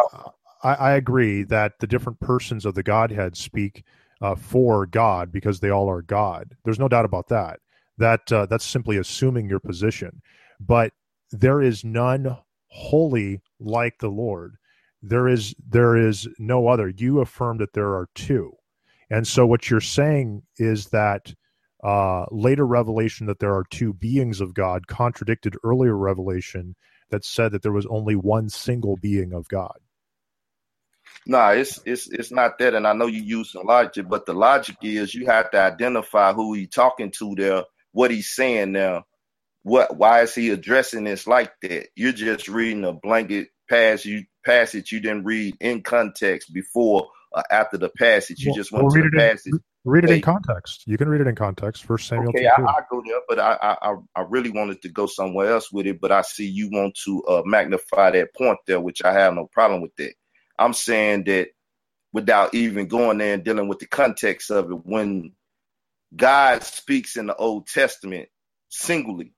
I, 0.64 0.74
I, 0.74 0.92
agree 0.94 1.44
that 1.44 1.80
the 1.80 1.88
different 1.88 2.20
persons 2.20 2.66
of 2.66 2.74
the 2.74 2.84
Godhead 2.84 3.38
speak 3.38 3.86
uh, 4.22 4.36
for 4.36 4.86
God 4.86 5.32
because 5.32 5.60
they 5.60 5.70
all 5.70 5.90
are 5.90 6.02
God. 6.02 6.56
There's 6.66 6.80
no 6.80 6.90
doubt 6.90 7.06
about 7.06 7.30
that. 7.30 7.60
That 7.98 8.32
uh, 8.32 8.46
that's 8.46 8.66
simply 8.66 8.98
assuming 8.98 9.50
your 9.50 9.60
position. 9.60 10.22
But 10.60 10.94
there 11.32 11.62
is 11.62 11.86
none 11.86 12.38
holy 12.68 13.42
like 13.60 14.00
the 14.00 14.10
Lord. 14.10 14.56
There 15.02 15.28
is 15.28 15.54
there 15.66 15.96
is 15.96 16.28
no 16.40 16.68
other. 16.68 16.90
You 16.90 17.20
affirm 17.20 17.58
that 17.60 17.74
there 17.74 17.94
are 17.94 18.10
two. 18.16 18.54
And 19.10 19.28
so 19.28 19.46
what 19.46 19.70
you're 19.70 19.82
saying 19.82 20.44
is 20.58 20.88
that 20.88 21.34
uh, 21.84 22.26
later 22.32 22.66
revelation 22.66 23.28
that 23.28 23.40
there 23.40 23.54
are 23.54 23.66
two 23.70 23.94
beings 23.94 24.42
of 24.42 24.54
God 24.54 24.88
contradicted 24.88 25.56
earlier 25.64 25.96
revelation 25.96 26.76
that 27.10 27.26
said 27.26 27.52
that 27.54 27.64
there 27.64 27.72
was 27.72 27.88
only 27.88 28.16
one 28.16 28.50
single 28.50 28.98
being 28.98 29.34
of 29.34 29.48
God. 29.48 29.78
Nah, 31.26 31.52
it's 31.52 31.80
it's 31.86 32.08
it's 32.08 32.32
not 32.32 32.58
that, 32.60 32.74
and 32.74 32.88
I 32.88 32.94
know 32.94 33.08
you 33.08 33.22
use 33.22 33.52
some 33.52 33.66
logic, 33.66 34.08
but 34.08 34.26
the 34.26 34.34
logic 34.34 34.78
is 34.82 35.14
you 35.14 35.26
have 35.26 35.52
to 35.52 35.60
identify 35.60 36.34
who 36.34 36.54
he's 36.54 36.70
talking 36.70 37.12
to 37.20 37.36
there, 37.36 37.64
what 37.92 38.12
he's 38.12 38.30
saying 38.30 38.74
there, 38.74 39.04
what 39.64 39.98
why 39.98 40.22
is 40.22 40.34
he 40.34 40.50
addressing 40.50 41.04
this 41.04 41.28
like 41.28 41.52
that? 41.62 41.88
You're 41.96 42.12
just 42.14 42.48
reading 42.48 42.86
a 42.86 42.94
blanket 42.94 43.50
pass 43.70 44.06
you 44.06 44.24
passage 44.46 44.92
you 44.92 45.00
didn't 45.00 45.26
read 45.26 45.56
in 45.60 45.84
context 45.84 46.52
before 46.52 47.08
uh, 47.34 47.44
after 47.52 47.78
the 47.78 47.90
passage. 47.90 48.40
You 48.42 48.50
well, 48.50 48.56
just 48.56 48.72
went 48.72 48.92
to 48.92 49.02
the 49.02 49.18
passage. 49.18 49.54
In, 49.54 49.60
read 49.86 50.04
it 50.06 50.12
in 50.12 50.22
context. 50.22 50.84
You 50.86 50.98
can 50.98 51.10
read 51.10 51.22
it 51.22 51.28
in 51.28 51.36
context. 51.36 51.84
First 51.84 52.08
Samuel. 52.08 52.30
Okay, 52.30 52.48
I, 52.48 52.62
I, 52.62 52.82
go 52.90 53.02
there, 53.06 53.20
but 53.28 53.40
I, 53.40 53.78
I 53.82 53.96
I 54.16 54.22
really 54.22 54.50
wanted 54.50 54.82
to 54.82 54.90
go 54.90 55.06
somewhere 55.06 55.52
else 55.52 55.72
with 55.72 55.86
it. 55.86 56.02
But 56.02 56.12
I 56.12 56.22
see 56.22 56.48
you 56.48 56.70
want 56.72 56.98
to 57.06 57.24
uh, 57.26 57.42
magnify 57.46 58.12
that 58.12 58.34
point 58.36 58.60
there, 58.68 58.80
which 58.80 59.04
I 59.04 59.14
have 59.14 59.34
no 59.34 59.48
problem 59.52 59.82
with 59.82 59.96
that. 59.98 60.14
I'm 60.58 60.74
saying 60.74 61.26
that 61.26 61.50
without 62.12 62.54
even 62.54 62.88
going 62.88 63.20
there 63.20 63.36
and 63.36 63.44
dealing 63.44 63.68
with 63.68 63.80
the 63.80 63.88
context 63.88 64.50
of 64.50 64.72
it, 64.72 64.86
when 64.86 65.34
God 66.16 66.64
speaks 66.64 67.16
in 67.16 67.28
the 67.28 67.36
Old 67.36 67.68
Testament 67.68 68.30
singly, 68.70 69.34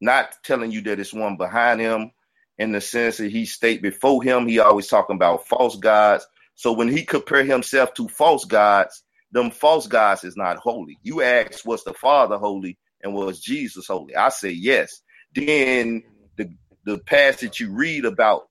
not 0.00 0.34
telling 0.42 0.72
you 0.72 0.80
that 0.82 0.98
it's 0.98 1.12
one 1.12 1.36
behind 1.36 1.80
him 1.80 2.12
in 2.58 2.72
the 2.72 2.80
sense 2.80 3.18
that 3.18 3.30
he 3.30 3.44
state 3.44 3.82
before 3.82 4.22
him, 4.22 4.46
he 4.46 4.58
always 4.58 4.88
talking 4.88 5.16
about 5.16 5.46
false 5.48 5.76
gods 5.76 6.26
so 6.54 6.72
when 6.72 6.88
he 6.88 7.04
compare 7.04 7.44
himself 7.44 7.94
to 7.94 8.08
false 8.08 8.44
gods, 8.44 9.02
them 9.32 9.50
false 9.50 9.86
gods 9.86 10.24
is 10.24 10.36
not 10.36 10.58
holy. 10.58 10.98
You 11.02 11.22
ask, 11.22 11.64
was 11.64 11.84
the 11.84 11.94
Father 11.94 12.36
holy 12.36 12.78
and 13.02 13.14
was 13.14 13.40
Jesus 13.40 13.86
holy? 13.86 14.14
I 14.14 14.28
say 14.28 14.50
yes. 14.50 15.00
Then 15.34 16.02
the 16.36 16.50
the 16.84 16.98
passage 16.98 17.60
you 17.60 17.72
read 17.72 18.04
about 18.04 18.42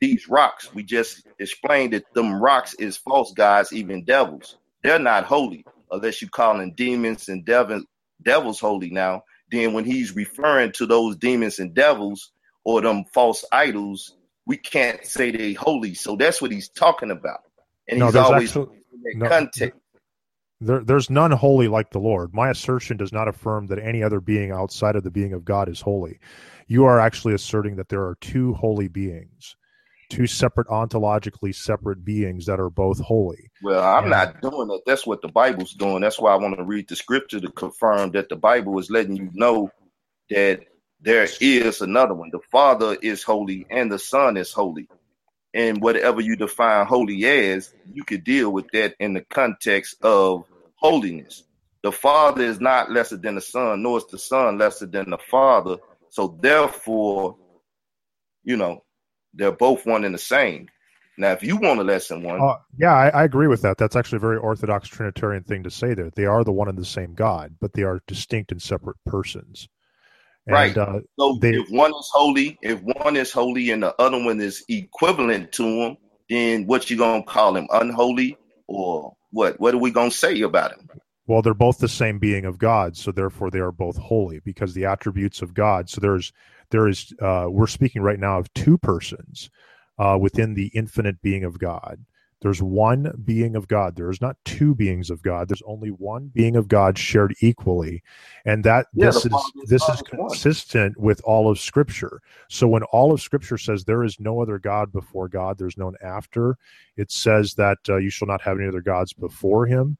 these 0.00 0.28
rocks, 0.28 0.72
we 0.74 0.82
just 0.82 1.26
explained 1.38 1.94
that 1.94 2.04
them 2.14 2.40
rocks 2.40 2.74
is 2.74 2.96
false 2.98 3.32
gods, 3.32 3.72
even 3.72 4.04
devils. 4.04 4.56
They're 4.82 4.98
not 4.98 5.24
holy 5.24 5.64
unless 5.90 6.20
you 6.20 6.28
calling 6.28 6.74
demons 6.76 7.28
and 7.28 7.44
devil, 7.44 7.82
devils 8.22 8.60
holy 8.60 8.90
now. 8.90 9.22
Then 9.50 9.72
when 9.72 9.84
he's 9.84 10.14
referring 10.14 10.72
to 10.72 10.86
those 10.86 11.16
demons 11.16 11.58
and 11.58 11.74
devils 11.74 12.32
or 12.64 12.82
them 12.82 13.04
false 13.14 13.44
idols, 13.52 14.16
we 14.44 14.56
can't 14.56 15.04
say 15.04 15.30
they 15.30 15.52
holy. 15.54 15.94
So 15.94 16.16
that's 16.16 16.42
what 16.42 16.50
he's 16.50 16.68
talking 16.68 17.10
about. 17.10 17.40
And 17.88 18.00
no, 18.00 18.06
he's 18.06 18.16
always 18.16 18.50
actually, 18.50 18.82
no, 19.14 19.28
context. 19.28 19.78
There, 20.60 20.82
there's 20.82 21.10
none 21.10 21.32
holy 21.32 21.68
like 21.68 21.90
the 21.90 21.98
Lord. 21.98 22.32
My 22.32 22.48
assertion 22.50 22.96
does 22.96 23.12
not 23.12 23.28
affirm 23.28 23.66
that 23.66 23.78
any 23.78 24.02
other 24.02 24.20
being 24.20 24.50
outside 24.52 24.96
of 24.96 25.04
the 25.04 25.10
being 25.10 25.32
of 25.32 25.44
God 25.44 25.68
is 25.68 25.80
holy. 25.80 26.18
You 26.66 26.86
are 26.86 26.98
actually 26.98 27.34
asserting 27.34 27.76
that 27.76 27.88
there 27.90 28.02
are 28.02 28.16
two 28.20 28.54
holy 28.54 28.88
beings, 28.88 29.54
two 30.08 30.26
separate 30.26 30.66
ontologically 30.68 31.54
separate 31.54 32.04
beings 32.04 32.46
that 32.46 32.58
are 32.58 32.70
both 32.70 32.98
holy. 32.98 33.50
Well, 33.62 33.84
I'm 33.84 34.04
and, 34.04 34.10
not 34.10 34.40
doing 34.40 34.68
that. 34.68 34.82
That's 34.86 35.06
what 35.06 35.20
the 35.20 35.28
Bible's 35.28 35.74
doing. 35.74 36.00
That's 36.00 36.18
why 36.18 36.32
I 36.32 36.36
want 36.36 36.56
to 36.56 36.64
read 36.64 36.88
the 36.88 36.96
scripture 36.96 37.40
to 37.40 37.50
confirm 37.50 38.12
that 38.12 38.30
the 38.30 38.36
Bible 38.36 38.78
is 38.78 38.90
letting 38.90 39.16
you 39.16 39.30
know 39.34 39.70
that 40.30 40.60
there 41.00 41.28
is 41.40 41.80
another 41.82 42.14
one. 42.14 42.30
The 42.32 42.40
Father 42.50 42.96
is 43.02 43.22
holy 43.22 43.66
and 43.68 43.92
the 43.92 43.98
Son 43.98 44.38
is 44.38 44.52
holy 44.52 44.88
and 45.56 45.80
whatever 45.80 46.20
you 46.20 46.36
define 46.36 46.86
holy 46.86 47.24
as, 47.24 47.72
you 47.90 48.04
could 48.04 48.22
deal 48.24 48.50
with 48.50 48.66
that 48.74 48.94
in 49.00 49.14
the 49.14 49.22
context 49.22 49.96
of 50.02 50.44
holiness. 50.74 51.44
The 51.82 51.90
Father 51.90 52.44
is 52.44 52.60
not 52.60 52.92
lesser 52.92 53.16
than 53.16 53.36
the 53.36 53.40
Son, 53.40 53.82
nor 53.82 53.96
is 53.96 54.06
the 54.06 54.18
Son 54.18 54.58
lesser 54.58 54.84
than 54.84 55.08
the 55.08 55.18
Father. 55.18 55.78
So 56.10 56.36
therefore, 56.42 57.36
you 58.44 58.58
know, 58.58 58.84
they're 59.32 59.50
both 59.50 59.86
one 59.86 60.04
and 60.04 60.14
the 60.14 60.18
same. 60.18 60.68
Now, 61.16 61.32
if 61.32 61.42
you 61.42 61.56
want 61.56 61.80
a 61.80 61.84
lesson 61.84 62.22
one, 62.22 62.38
uh, 62.38 62.56
yeah, 62.76 62.92
I, 62.92 63.08
I, 63.08 63.24
agree 63.24 63.46
with 63.46 63.62
that. 63.62 63.78
That's 63.78 63.96
actually 63.96 64.16
a 64.16 64.20
very 64.20 64.36
orthodox 64.36 64.88
Trinitarian 64.88 65.44
thing 65.44 65.62
to 65.62 65.70
say. 65.70 65.94
There, 65.94 66.10
they 66.14 66.26
are 66.26 66.44
the 66.44 66.52
one 66.52 66.68
and 66.68 66.76
the 66.76 66.84
same 66.84 67.14
God, 67.14 67.56
but 67.58 67.72
they 67.72 67.84
are 67.84 68.02
distinct 68.06 68.52
and 68.52 68.60
separate 68.60 68.98
persons. 69.06 69.66
And, 70.46 70.54
right. 70.54 70.76
Uh, 70.76 71.00
so 71.18 71.38
they, 71.40 71.54
if 71.54 71.68
one 71.70 71.90
is 71.90 72.10
holy, 72.12 72.58
if 72.62 72.80
one 72.80 73.16
is 73.16 73.32
holy 73.32 73.70
and 73.70 73.82
the 73.82 74.00
other 74.00 74.22
one 74.22 74.40
is 74.40 74.64
equivalent 74.68 75.52
to 75.52 75.64
him, 75.64 75.96
then 76.28 76.66
what 76.66 76.90
you 76.90 76.96
gonna 76.96 77.22
call 77.22 77.56
him? 77.56 77.66
Unholy 77.70 78.36
or 78.66 79.14
what? 79.30 79.58
What 79.58 79.74
are 79.74 79.78
we 79.78 79.90
gonna 79.90 80.10
say 80.10 80.40
about 80.42 80.72
him? 80.72 80.88
Well, 81.26 81.42
they're 81.42 81.54
both 81.54 81.78
the 81.78 81.88
same 81.88 82.20
being 82.20 82.44
of 82.44 82.58
God, 82.58 82.96
so 82.96 83.10
therefore 83.10 83.50
they 83.50 83.58
are 83.58 83.72
both 83.72 83.96
holy 83.96 84.38
because 84.38 84.74
the 84.74 84.84
attributes 84.84 85.42
of 85.42 85.54
God. 85.54 85.90
So 85.90 86.00
there's 86.00 86.32
there 86.70 86.86
is 86.86 87.12
uh, 87.20 87.46
we're 87.48 87.66
speaking 87.66 88.02
right 88.02 88.18
now 88.18 88.38
of 88.38 88.52
two 88.54 88.78
persons 88.78 89.50
uh, 89.98 90.16
within 90.20 90.54
the 90.54 90.68
infinite 90.68 91.20
being 91.22 91.44
of 91.44 91.58
God. 91.58 92.04
There's 92.42 92.62
one 92.62 93.12
being 93.24 93.56
of 93.56 93.66
God. 93.66 93.96
There 93.96 94.10
is 94.10 94.20
not 94.20 94.36
two 94.44 94.74
beings 94.74 95.08
of 95.10 95.22
God. 95.22 95.48
There's 95.48 95.62
only 95.66 95.88
one 95.88 96.30
being 96.34 96.54
of 96.56 96.68
God 96.68 96.98
shared 96.98 97.34
equally, 97.40 98.02
and 98.44 98.62
that 98.64 98.86
yeah, 98.92 99.06
this 99.06 99.24
is 99.24 99.52
this 99.64 99.88
is 99.88 100.02
consistent 100.02 100.98
with 100.98 101.20
all 101.24 101.50
of 101.50 101.58
Scripture. 101.58 102.20
So 102.48 102.68
when 102.68 102.82
all 102.84 103.12
of 103.12 103.22
Scripture 103.22 103.56
says 103.56 103.84
there 103.84 104.04
is 104.04 104.20
no 104.20 104.40
other 104.42 104.58
God 104.58 104.92
before 104.92 105.28
God, 105.28 105.56
there's 105.56 105.78
none 105.78 105.94
after. 106.02 106.58
It 106.96 107.10
says 107.10 107.54
that 107.54 107.78
uh, 107.88 107.96
you 107.96 108.10
shall 108.10 108.28
not 108.28 108.42
have 108.42 108.58
any 108.58 108.68
other 108.68 108.82
gods 108.82 109.14
before 109.14 109.66
Him. 109.66 109.96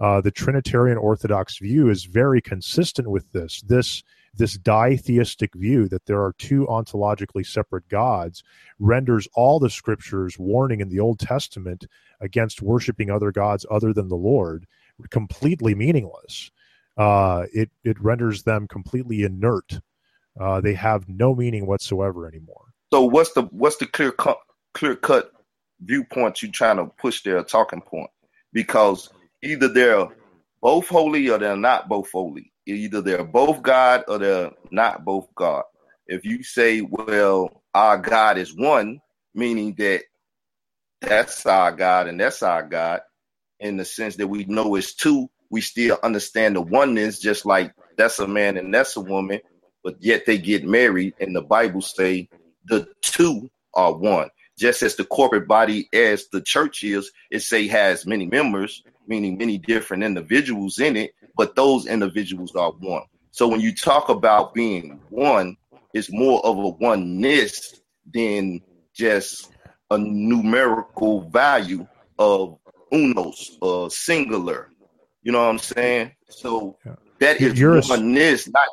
Uh, 0.00 0.20
the 0.20 0.30
Trinitarian 0.30 0.98
Orthodox 0.98 1.58
view 1.58 1.88
is 1.88 2.04
very 2.04 2.42
consistent 2.42 3.08
with 3.08 3.30
this. 3.32 3.62
This 3.62 4.02
this 4.36 4.58
ditheistic 4.58 5.54
view 5.54 5.88
that 5.88 6.06
there 6.06 6.22
are 6.22 6.34
two 6.38 6.66
ontologically 6.66 7.44
separate 7.44 7.88
gods 7.88 8.42
renders 8.78 9.28
all 9.34 9.58
the 9.58 9.70
scriptures 9.70 10.38
warning 10.38 10.80
in 10.80 10.88
the 10.88 11.00
Old 11.00 11.18
Testament 11.18 11.86
against 12.20 12.62
worshiping 12.62 13.10
other 13.10 13.32
gods 13.32 13.66
other 13.70 13.92
than 13.92 14.08
the 14.08 14.16
Lord 14.16 14.66
completely 15.10 15.74
meaningless. 15.74 16.50
Uh, 16.96 17.44
it 17.52 17.70
it 17.84 18.00
renders 18.00 18.42
them 18.44 18.66
completely 18.66 19.22
inert. 19.22 19.80
Uh, 20.38 20.60
they 20.60 20.74
have 20.74 21.08
no 21.08 21.34
meaning 21.34 21.66
whatsoever 21.66 22.26
anymore. 22.26 22.66
So 22.92 23.02
what's 23.02 23.32
the 23.32 23.42
what's 23.42 23.76
the 23.76 23.86
clear 23.86 24.12
cut 24.12 24.38
clear 24.72 24.96
cut 24.96 25.30
viewpoint 25.80 26.42
you 26.42 26.50
trying 26.50 26.78
to 26.78 26.86
push 26.86 27.22
there, 27.22 27.42
talking 27.42 27.82
point? 27.82 28.10
Because 28.52 29.10
either 29.42 29.68
they're 29.68 30.08
both 30.62 30.88
holy 30.88 31.28
or 31.28 31.38
they're 31.38 31.56
not 31.56 31.88
both 31.88 32.10
holy. 32.10 32.52
Either 32.66 33.00
they're 33.00 33.24
both 33.24 33.62
God 33.62 34.04
or 34.08 34.18
they're 34.18 34.50
not 34.70 35.04
both 35.04 35.28
God. 35.34 35.64
If 36.06 36.24
you 36.24 36.42
say, 36.42 36.80
well, 36.80 37.62
our 37.74 37.98
God 37.98 38.38
is 38.38 38.54
one, 38.54 39.00
meaning 39.34 39.74
that 39.78 40.02
that's 41.00 41.46
our 41.46 41.72
God 41.72 42.08
and 42.08 42.18
that's 42.20 42.42
our 42.42 42.62
God, 42.62 43.00
in 43.60 43.76
the 43.76 43.84
sense 43.84 44.16
that 44.16 44.28
we 44.28 44.44
know 44.44 44.74
it's 44.74 44.94
two, 44.94 45.28
we 45.50 45.60
still 45.60 45.98
understand 46.02 46.56
the 46.56 46.60
oneness, 46.60 47.20
just 47.20 47.46
like 47.46 47.72
that's 47.96 48.18
a 48.18 48.26
man 48.26 48.56
and 48.56 48.74
that's 48.74 48.96
a 48.96 49.00
woman, 49.00 49.40
but 49.84 49.96
yet 50.00 50.26
they 50.26 50.38
get 50.38 50.64
married, 50.64 51.14
and 51.20 51.34
the 51.34 51.42
Bible 51.42 51.80
say 51.80 52.28
the 52.64 52.88
two 53.02 53.48
are 53.74 53.94
one. 53.94 54.28
Just 54.58 54.82
as 54.82 54.96
the 54.96 55.04
corporate 55.04 55.46
body, 55.46 55.88
as 55.92 56.28
the 56.28 56.40
church 56.40 56.82
is, 56.82 57.10
it 57.30 57.40
say 57.40 57.66
has 57.68 58.06
many 58.06 58.26
members, 58.26 58.82
meaning 59.06 59.36
many 59.36 59.58
different 59.58 60.02
individuals 60.02 60.78
in 60.78 60.96
it, 60.96 61.14
but 61.36 61.54
those 61.54 61.86
individuals 61.86 62.54
are 62.56 62.72
one. 62.72 63.02
So 63.30 63.46
when 63.46 63.60
you 63.60 63.74
talk 63.74 64.08
about 64.08 64.54
being 64.54 64.98
one, 65.10 65.56
it's 65.92 66.10
more 66.10 66.44
of 66.44 66.56
a 66.56 66.68
oneness 66.68 67.80
than 68.12 68.62
just 68.94 69.52
a 69.90 69.98
numerical 69.98 71.22
value 71.28 71.86
of 72.18 72.58
unos, 72.92 73.58
uh, 73.60 73.88
singular. 73.90 74.70
You 75.22 75.32
know 75.32 75.40
what 75.40 75.50
I'm 75.50 75.58
saying? 75.58 76.12
So 76.30 76.78
that 77.18 77.40
is 77.40 77.58
you're 77.58 77.82
oneness, 77.82 78.48
not 78.48 78.68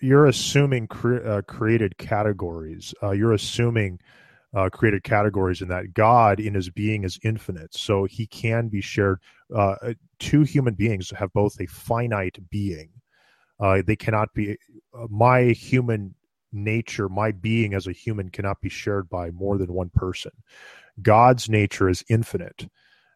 you're 0.00 0.26
assuming 0.26 0.86
cre- 0.86 1.26
uh, 1.26 1.42
created 1.42 1.96
categories. 1.96 2.94
Uh, 3.02 3.12
you're 3.12 3.32
assuming 3.32 4.00
uh, 4.54 4.68
created 4.68 5.04
categories 5.04 5.62
in 5.62 5.68
that 5.68 5.94
God 5.94 6.40
in 6.40 6.54
his 6.54 6.70
being 6.70 7.04
is 7.04 7.18
infinite. 7.22 7.74
So 7.74 8.04
he 8.04 8.26
can 8.26 8.68
be 8.68 8.80
shared. 8.80 9.20
Uh, 9.54 9.76
uh, 9.82 9.94
two 10.18 10.42
human 10.42 10.74
beings 10.74 11.10
have 11.10 11.32
both 11.32 11.60
a 11.60 11.66
finite 11.66 12.38
being. 12.50 12.90
Uh, 13.60 13.82
they 13.86 13.96
cannot 13.96 14.32
be, 14.34 14.56
uh, 14.94 15.06
my 15.08 15.44
human 15.44 16.14
nature, 16.52 17.08
my 17.08 17.30
being 17.30 17.74
as 17.74 17.86
a 17.86 17.92
human 17.92 18.30
cannot 18.30 18.60
be 18.60 18.68
shared 18.68 19.08
by 19.08 19.30
more 19.30 19.58
than 19.58 19.72
one 19.72 19.90
person. 19.90 20.32
God's 21.00 21.48
nature 21.48 21.88
is 21.88 22.04
infinite. 22.08 22.68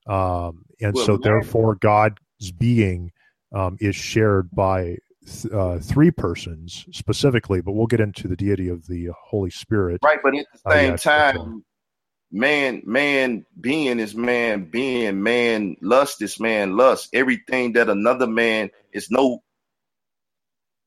Um, 0.07 0.67
and 0.81 0.95
well, 0.95 1.07
so, 1.07 1.17
therefore, 1.17 1.75
God's 1.77 2.21
being 2.59 3.11
um, 3.55 3.77
is 3.81 3.97
shared 3.97 4.51
by 4.51 4.99
uh, 5.53 5.79
three 5.79 6.11
persons 6.11 6.87
specifically, 6.93 7.61
but 7.61 7.73
we'll 7.73 7.87
get 7.87 8.01
into 8.01 8.29
the 8.29 8.37
deity 8.37 8.69
of 8.69 8.87
the 8.87 9.11
Holy 9.27 9.51
Spirit. 9.51 10.01
Right, 10.03 10.19
but 10.23 10.35
at 10.35 10.47
the 10.53 10.71
same 10.71 10.93
uh, 10.95 10.97
time, 10.97 11.65
man, 12.31 12.83
man 12.85 13.47
being 13.59 14.01
is 14.01 14.15
man 14.15 14.65
being, 14.71 15.23
man 15.23 15.77
lust 15.81 16.21
is 16.23 16.41
man 16.41 16.77
lust. 16.77 17.09
Everything 17.13 17.75
that 17.75 17.89
another 17.89 18.27
man 18.27 18.71
is 18.93 19.11
no 19.11 19.43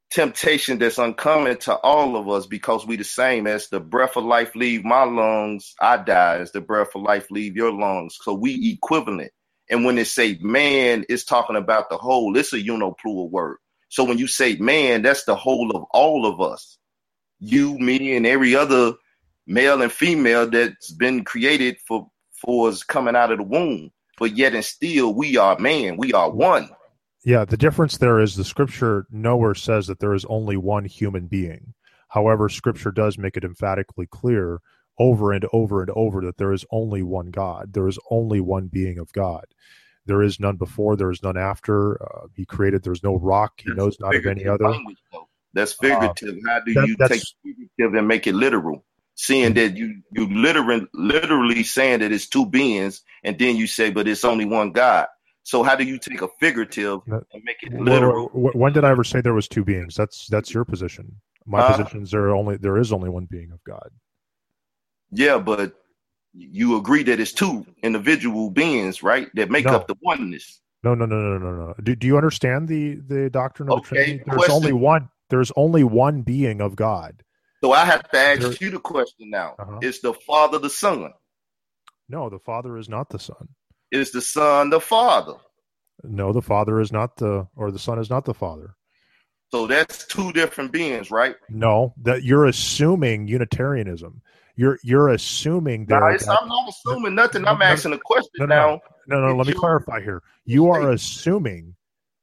temptation 0.10 0.80
that's 0.80 0.98
uncommon 0.98 1.58
to 1.58 1.76
all 1.76 2.16
of 2.16 2.30
us 2.30 2.46
because 2.46 2.86
we 2.86 2.96
the 2.96 3.04
same 3.04 3.46
as 3.46 3.68
the 3.70 3.80
breath 3.80 4.16
of 4.16 4.24
life 4.24 4.56
leave 4.56 4.84
my 4.84 5.04
lungs, 5.04 5.76
I 5.82 5.98
die 5.98 6.38
as 6.38 6.52
the 6.52 6.62
breath 6.62 6.96
of 6.96 7.02
life 7.02 7.30
leave 7.30 7.56
your 7.56 7.72
lungs. 7.72 8.18
So 8.22 8.34
we 8.34 8.72
equivalent. 8.72 9.32
And 9.70 9.84
when 9.84 9.96
they 9.96 10.06
say 10.06 10.38
man, 10.42 11.06
it's 11.10 11.26
talking 11.26 11.58
about 11.58 11.90
the 11.90 11.98
whole. 11.98 12.38
It's 12.38 12.54
a 12.54 12.58
uniplural 12.58 13.30
word. 13.30 13.58
So 13.90 14.04
when 14.04 14.18
you 14.18 14.28
say 14.28 14.56
man, 14.58 15.02
that's 15.02 15.26
the 15.26 15.36
whole 15.36 15.76
of 15.76 15.84
all 15.92 16.26
of 16.26 16.42
us. 16.42 16.78
You, 17.40 17.78
me, 17.78 18.16
and 18.16 18.26
every 18.26 18.56
other 18.56 18.94
male 19.46 19.82
and 19.82 19.92
female 19.92 20.50
that's 20.50 20.92
been 20.92 21.24
created 21.24 21.78
for 21.88 22.08
for 22.42 22.70
us 22.70 22.84
coming 22.84 23.16
out 23.16 23.32
of 23.32 23.40
the 23.40 23.44
womb. 23.44 23.92
But 24.18 24.36
yet 24.36 24.54
and 24.54 24.66
still 24.66 25.14
we 25.14 25.38
are 25.38 25.58
man. 25.60 25.98
We 25.98 26.14
are 26.14 26.30
one. 26.30 26.70
Yeah, 27.24 27.46
the 27.46 27.58
difference 27.58 27.98
there 27.98 28.20
is 28.20 28.36
the 28.36 28.44
scripture 28.44 29.06
nowhere 29.12 29.56
says 29.56 29.88
that 29.88 30.00
there 30.00 30.14
is 30.14 30.26
only 30.26 30.56
one 30.56 30.86
human 30.86 31.28
being. 31.28 31.74
However, 32.10 32.48
scripture 32.48 32.92
does 32.92 33.18
make 33.18 33.36
it 33.36 33.44
emphatically 33.44 34.08
clear 34.08 34.62
over 34.98 35.32
and 35.32 35.46
over 35.54 35.82
and 35.82 35.92
over 35.92 36.22
that 36.22 36.38
there 36.38 36.54
is 36.54 36.66
only 36.72 37.04
one 37.04 37.28
God. 37.28 37.74
There 37.74 37.88
is 37.88 38.00
only 38.10 38.40
one 38.40 38.68
being 38.68 38.98
of 38.98 39.12
God. 39.12 39.46
There 40.08 40.22
is 40.24 40.40
none 40.40 40.56
before. 40.56 40.96
There 40.96 41.12
is 41.12 41.22
none 41.22 41.38
after. 41.38 42.02
Uh, 42.02 42.28
he 42.36 42.46
created. 42.46 42.84
There's 42.84 43.04
no 43.04 43.18
rock. 43.18 43.62
He 43.62 43.70
That's 43.70 43.78
knows 43.78 44.00
not 44.00 44.16
of 44.16 44.26
any 44.26 44.48
other. 44.48 44.70
Language, 44.70 44.98
That's 45.54 45.74
figurative. 45.74 46.36
Uh, 46.38 46.50
How 46.50 46.60
do 46.62 46.74
that, 46.74 46.88
you 46.88 46.96
take 46.96 47.22
figurative 47.44 47.98
and 47.98 48.08
make 48.08 48.28
it 48.28 48.36
literal? 48.36 48.84
Seeing 49.16 49.54
that 49.56 49.76
you 49.76 50.04
you 50.12 50.28
literally 50.28 50.88
literally 50.94 51.64
saying 51.64 52.00
that 52.02 52.12
it's 52.12 52.28
two 52.28 52.46
beings, 52.46 53.02
and 53.24 53.38
then 53.40 53.56
you 53.56 53.66
say, 53.66 53.90
but 53.90 54.08
it's 54.08 54.24
only 54.24 54.46
one 54.46 54.72
God. 54.72 55.08
So 55.42 55.64
how 55.64 55.76
do 55.76 55.86
you 55.86 55.98
take 55.98 56.22
a 56.22 56.28
figurative 56.40 57.00
and 57.08 57.44
make 57.44 57.58
it 57.64 57.74
literal? 57.74 58.28
When 58.34 58.74
did 58.74 58.84
I 58.84 58.92
ever 58.92 59.04
say 59.04 59.22
there 59.22 59.34
was 59.34 59.48
two 59.48 59.64
beings? 59.64 59.96
That's 59.96 60.28
that's 60.28 60.54
your 60.54 60.66
position. 60.66 61.22
My 61.46 61.60
uh, 61.60 61.72
position 61.72 62.04
is 62.04 62.12
there 62.12 62.36
only 62.36 62.58
there 62.58 62.78
is 62.78 62.92
only 62.92 63.10
one 63.10 63.26
being 63.26 63.52
of 63.52 63.64
God. 63.64 63.90
Yeah, 65.10 65.40
but 65.40 65.74
you 66.38 66.78
agree 66.78 67.04
that 67.04 67.20
it's 67.20 67.32
two 67.32 67.66
individual 67.82 68.50
beings, 68.50 69.04
right? 69.04 69.28
That 69.36 69.50
make 69.50 69.66
no. 69.66 69.74
up 69.74 69.88
the 69.88 69.96
oneness. 70.02 70.60
No, 70.84 70.94
no, 70.96 71.06
no, 71.06 71.16
no, 71.16 71.38
no, 71.38 71.52
no. 71.52 71.76
Do, 71.82 71.96
do 71.96 72.08
you 72.08 72.18
understand 72.18 72.68
the 72.68 72.96
the 72.96 73.30
doctrine 73.30 73.70
of 73.70 73.80
okay. 73.80 73.82
the 73.82 73.96
Trinity? 73.96 74.24
There's 74.26 74.38
question. 74.38 74.56
only 74.56 74.74
one. 74.74 75.10
There's 75.30 75.52
only 75.56 75.84
one 75.84 76.22
being 76.22 76.62
of 76.62 76.76
God. 76.76 77.24
So 77.64 77.72
I 77.72 77.86
have 77.86 78.10
to 78.10 78.18
ask 78.18 78.42
there, 78.42 78.54
you 78.54 78.70
the 78.70 78.80
question 78.80 79.30
now: 79.30 79.56
uh-huh. 79.58 79.80
Is 79.82 80.02
the 80.02 80.14
Father 80.14 80.60
the 80.60 80.70
Son? 80.70 81.12
No, 82.10 82.30
the 82.30 82.40
Father 82.40 82.78
is 82.78 82.88
not 82.88 83.10
the 83.10 83.20
Son. 83.20 83.50
Is 83.92 84.12
the 84.12 84.22
Son 84.22 84.70
the 84.70 84.80
Father? 84.80 85.34
No, 86.04 86.32
the 86.32 86.42
Father 86.42 86.80
is 86.80 86.92
not 86.92 87.18
the, 87.18 87.48
or 87.56 87.72
the 87.72 87.80
Son 87.80 88.00
is 88.00 88.10
not 88.10 88.26
the 88.26 88.34
Father. 88.34 88.76
So 89.50 89.66
that's 89.66 90.06
two 90.06 90.34
different 90.34 90.72
beings, 90.72 91.10
right? 91.10 91.36
No, 91.50 91.94
that 92.04 92.24
you're 92.24 92.46
assuming 92.46 93.28
Unitarianism. 93.28 94.22
You're 94.58 94.80
you're 94.84 95.10
assuming 95.10 95.86
that. 95.86 96.04
I'm 96.04 96.48
not 96.50 96.68
assuming 96.68 97.16
nothing. 97.16 97.48
I'm 97.48 97.62
asking 97.62 97.94
a 97.94 98.00
question 98.00 98.32
no, 98.40 98.46
no, 98.48 98.56
now. 98.56 98.82
No, 99.08 99.22
no, 99.22 99.28
no 99.30 99.36
let 99.38 99.48
me 99.48 99.54
clarify 99.54 100.02
here. 100.02 100.24
You 100.46 100.70
are 100.72 100.92
assuming 100.92 101.76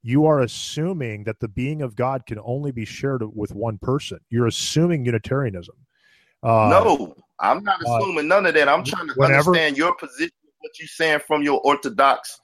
you 0.02 0.26
are 0.26 0.40
assuming 0.40 1.24
that 1.24 1.40
the 1.40 1.48
being 1.48 1.80
of 1.80 1.96
God 1.96 2.26
can 2.26 2.38
only 2.44 2.72
be 2.72 2.84
shared 2.84 3.22
with 3.34 3.54
one 3.54 3.78
person. 3.78 4.18
You're 4.28 4.46
assuming 4.46 5.06
Unitarianism. 5.06 5.76
Uh, 6.42 6.68
no, 6.68 7.16
I'm 7.40 7.64
not 7.64 7.80
uh, 7.86 7.96
assuming 7.96 8.30
uh, 8.30 8.34
none 8.34 8.46
of 8.46 8.54
that. 8.54 8.68
I'm 8.68 8.84
trying 8.84 9.08
to 9.08 9.14
whenever, 9.14 9.50
understand 9.50 9.78
your 9.78 9.94
position, 9.94 10.34
what 10.58 10.78
you're 10.78 10.88
saying 10.88 11.20
from 11.26 11.42
your 11.42 11.60
orthodox 11.64 12.38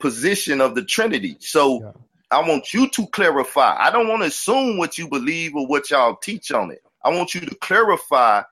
position 0.00 0.62
of 0.62 0.74
the 0.74 0.82
Trinity. 0.82 1.36
So 1.40 1.82
yeah. 1.82 1.90
I 2.30 2.48
want 2.48 2.72
you 2.72 2.88
to 2.88 3.06
clarify. 3.08 3.76
I 3.76 3.90
don't 3.90 4.08
want 4.08 4.22
to 4.22 4.28
assume 4.28 4.78
what 4.78 4.96
you 4.96 5.06
believe 5.06 5.54
or 5.54 5.66
what 5.66 5.90
y'all 5.90 6.16
teach 6.16 6.50
on 6.50 6.70
it. 6.70 6.82
I 7.04 7.10
want 7.10 7.34
you 7.34 7.40
to 7.40 7.54
clarify 7.56 8.42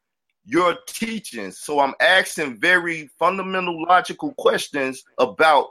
your 0.51 0.77
teachings. 0.87 1.59
So 1.59 1.81
I'm 1.81 1.95
asking 2.01 2.61
very 2.61 3.09
fundamental 3.19 3.83
logical 3.85 4.35
questions 4.35 5.05
about 5.19 5.69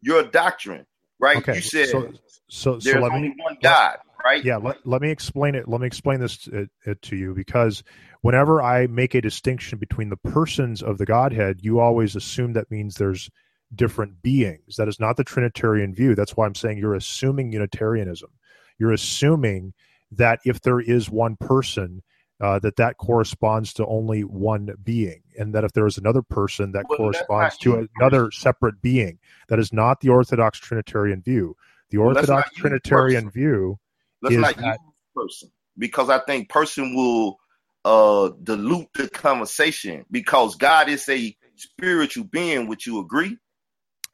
your 0.00 0.24
doctrine, 0.24 0.86
right? 1.20 1.36
Okay. 1.38 1.56
You 1.56 1.60
said 1.60 1.88
so, 1.88 2.12
so, 2.48 2.70
there's 2.72 2.96
so 2.96 3.00
let 3.00 3.12
only 3.12 3.28
me, 3.28 3.36
one 3.38 3.56
God, 3.62 3.98
right? 4.24 4.44
yeah, 4.44 4.56
let, 4.56 4.84
let 4.84 5.02
me 5.02 5.10
explain 5.10 5.54
it. 5.54 5.68
Let 5.68 5.80
me 5.80 5.86
explain 5.86 6.20
this 6.20 6.48
it, 6.48 6.68
it 6.84 7.00
to 7.02 7.16
you 7.16 7.32
because 7.34 7.84
whenever 8.22 8.60
I 8.60 8.88
make 8.88 9.14
a 9.14 9.20
distinction 9.20 9.78
between 9.78 10.08
the 10.08 10.16
persons 10.16 10.82
of 10.82 10.98
the 10.98 11.06
Godhead, 11.06 11.60
you 11.62 11.78
always 11.78 12.16
assume 12.16 12.54
that 12.54 12.70
means 12.70 12.96
there's 12.96 13.30
different 13.74 14.20
beings. 14.22 14.76
That 14.76 14.88
is 14.88 14.98
not 14.98 15.16
the 15.16 15.24
Trinitarian 15.24 15.94
view. 15.94 16.14
That's 16.14 16.36
why 16.36 16.46
I'm 16.46 16.54
saying 16.54 16.78
you're 16.78 16.94
assuming 16.94 17.52
Unitarianism. 17.52 18.30
You're 18.78 18.92
assuming 18.92 19.74
that 20.10 20.40
if 20.44 20.60
there 20.62 20.80
is 20.80 21.10
one 21.10 21.36
person, 21.36 22.02
uh, 22.40 22.58
that 22.60 22.76
that 22.76 22.96
corresponds 22.98 23.72
to 23.74 23.86
only 23.86 24.22
one 24.22 24.70
being, 24.84 25.22
and 25.38 25.54
that 25.54 25.64
if 25.64 25.72
there 25.72 25.86
is 25.86 25.98
another 25.98 26.22
person, 26.22 26.72
that 26.72 26.86
Well, 26.88 26.98
corresponds 26.98 27.56
to 27.58 27.88
another 27.96 28.30
separate 28.30 28.80
being. 28.80 29.18
That 29.48 29.58
is 29.58 29.72
not 29.72 30.00
the 30.00 30.10
Orthodox 30.10 30.58
Trinitarian 30.58 31.20
view. 31.22 31.56
The 31.90 31.98
Orthodox 31.98 32.50
you, 32.56 32.60
Trinitarian 32.62 33.30
view 33.30 33.78
Let's 34.22 34.34
is 34.36 34.40
not 34.42 34.56
that- 34.56 34.78
person 35.14 35.50
because 35.76 36.10
I 36.10 36.18
think 36.20 36.48
person 36.48 36.94
will 36.94 37.38
uh 37.84 38.30
dilute 38.42 38.88
the 38.94 39.08
conversation 39.08 40.04
because 40.10 40.54
God 40.56 40.88
is 40.88 41.08
a 41.08 41.36
spiritual 41.56 42.24
being. 42.24 42.68
Would 42.68 42.84
you 42.86 43.00
agree? 43.00 43.38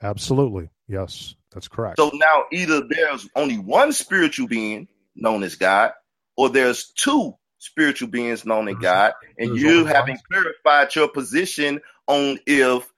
absolutely 0.02 0.70
yes, 0.88 1.34
that's 1.50 1.68
correct. 1.68 1.98
So 1.98 2.10
now 2.14 2.44
either 2.52 2.82
there's 2.88 3.28
only 3.34 3.58
one 3.58 3.92
spiritual 3.92 4.48
being 4.48 4.88
known 5.14 5.42
as 5.42 5.56
God, 5.56 5.92
or 6.36 6.48
there's 6.48 6.92
two 6.92 7.34
spiritual 7.64 8.08
beings 8.08 8.44
known 8.44 8.68
as 8.68 8.76
There's- 8.80 8.82
God, 8.82 9.14
and 9.38 9.56
you 9.56 9.84
having 9.86 10.18
clarified 10.30 10.94
your 10.94 11.08
position 11.08 11.80
on 12.06 12.38
if 12.46 12.90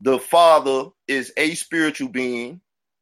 the 0.00 0.18
Father 0.18 0.90
is 1.08 1.32
a 1.36 1.54
spiritual 1.54 2.08
being 2.08 2.60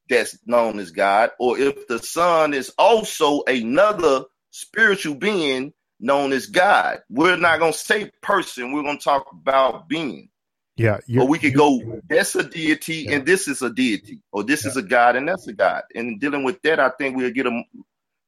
that's 0.08 0.38
known 0.46 0.78
as 0.78 0.90
God, 0.90 1.30
or 1.38 1.58
if 1.58 1.86
the 1.88 1.98
Son 1.98 2.54
is 2.54 2.70
also 2.78 3.42
another 3.46 4.24
spiritual 4.50 5.14
being 5.14 5.72
known 6.00 6.32
as 6.32 6.46
God. 6.46 7.02
We're 7.08 7.36
not 7.36 7.58
going 7.58 7.72
to 7.72 7.78
say 7.78 8.10
person, 8.22 8.72
we're 8.72 8.82
going 8.82 8.98
to 8.98 9.04
talk 9.04 9.32
about 9.32 9.88
being. 9.88 10.28
yeah, 10.76 10.98
Or 11.18 11.26
we 11.26 11.38
could 11.38 11.54
go, 11.54 12.00
that's 12.08 12.34
a 12.34 12.42
deity 12.42 13.06
Yeah. 13.08 13.16
and 13.16 13.26
this 13.26 13.48
is 13.48 13.62
a 13.62 13.70
deity, 13.70 14.20
or 14.32 14.42
this 14.44 14.64
is 14.66 14.76
a 14.76 14.82
God 14.82 15.16
and 15.16 15.28
that's 15.28 15.46
a 15.46 15.52
God. 15.52 15.82
And 15.94 16.20
dealing 16.20 16.44
with 16.44 16.60
that, 16.62 16.78
I 16.80 16.90
think 16.90 17.16
we'll 17.16 17.30
get 17.30 17.46
a 17.46 17.62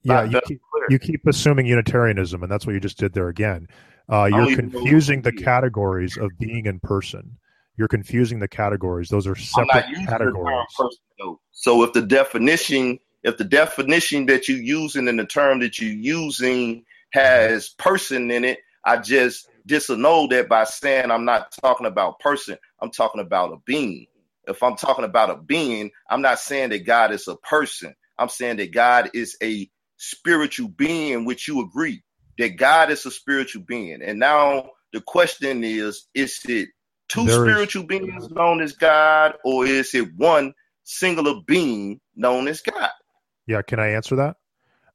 yeah, 0.07 0.23
lot 0.23 0.33
you 0.33 0.41
keep, 0.41 0.61
you 0.91 0.99
keep 0.99 1.27
assuming 1.27 1.67
Unitarianism, 1.67 2.43
and 2.43 2.51
that's 2.51 2.67
what 2.67 2.73
you 2.73 2.81
just 2.81 2.99
did 2.99 3.13
there 3.13 3.29
again. 3.29 3.69
Uh, 4.11 4.27
you're 4.27 4.55
confusing 4.55 5.23
the 5.23 5.31
what 5.31 5.35
it 5.35 5.41
is. 5.41 5.45
categories 5.45 6.17
of 6.17 6.31
being 6.39 6.67
in 6.67 6.81
person. 6.81 7.39
You're 7.77 7.89
confusing 7.89 8.39
the 8.39 8.49
categories. 8.49 9.09
Those 9.09 9.27
are 9.27 9.35
separate 9.35 9.75
not 9.75 9.89
using 9.91 10.05
the 10.07 10.11
term 10.13 10.19
categories. 10.19 10.67
person. 10.79 11.37
So 11.53 11.83
if 11.83 11.93
the 11.93 12.03
definition, 12.03 12.99
if 13.23 13.37
the 13.37 13.45
definition 13.45 14.27
that 14.27 14.49
you're 14.49 14.59
using 14.59 15.09
and 15.09 15.19
the 15.19 15.27
term 15.27 15.61
that 15.61 15.79
you're 15.79 15.91
using 15.91 16.85
has 17.13 17.71
person 17.71 18.31
in 18.31 18.45
it, 18.45 18.61
I 18.85 18.99
just 18.99 19.49
disannul 19.69 20.31
that 20.31 20.49
by 20.49 20.65
saying 20.65 21.11
I'm 21.11 21.25
not 21.25 21.53
talking 21.61 21.87
about 21.87 22.21
person. 22.21 22.57
I'm 22.81 22.91
talking 22.91 23.21
about 23.21 23.53
a 23.53 23.57
being. 23.67 24.07
If 24.47 24.63
I'm 24.63 24.77
talking 24.77 25.05
about 25.05 25.31
a 25.31 25.37
being, 25.37 25.91
I'm 26.09 26.23
not 26.23 26.39
saying 26.39 26.71
that 26.71 26.87
God 26.87 27.11
is 27.11 27.27
a 27.27 27.37
person. 27.37 27.95
I'm 28.19 28.29
saying 28.29 28.59
that 28.59 28.73
God 28.73 29.11
is 29.13 29.37
a 29.43 29.69
spiritual 29.97 30.69
being, 30.69 31.25
which 31.25 31.49
you 31.49 31.61
agree 31.61 32.03
that 32.39 32.57
God 32.57 32.91
is 32.91 33.07
a 33.07 33.11
spiritual 33.11 33.63
being. 33.63 34.03
And 34.03 34.19
now 34.19 34.71
the 34.93 35.01
question 35.01 35.65
is, 35.65 36.07
is 36.15 36.39
it 36.49 36.69
two 37.09 37.27
There 37.27 37.47
is- 37.47 37.53
spiritual 37.53 37.85
beings 37.85 38.29
known 38.31 38.61
as 38.61 38.73
God, 38.73 39.35
or 39.45 39.67
is 39.67 39.95
it 39.95 40.15
one 40.17 40.55
singular 40.85 41.41
being 41.47 42.01
known 42.15 42.49
as 42.49 42.61
God? 42.61 42.91
Yeah, 43.47 43.63
can 43.63 43.81
I 43.81 43.89
answer 43.89 44.17
that? 44.17 44.37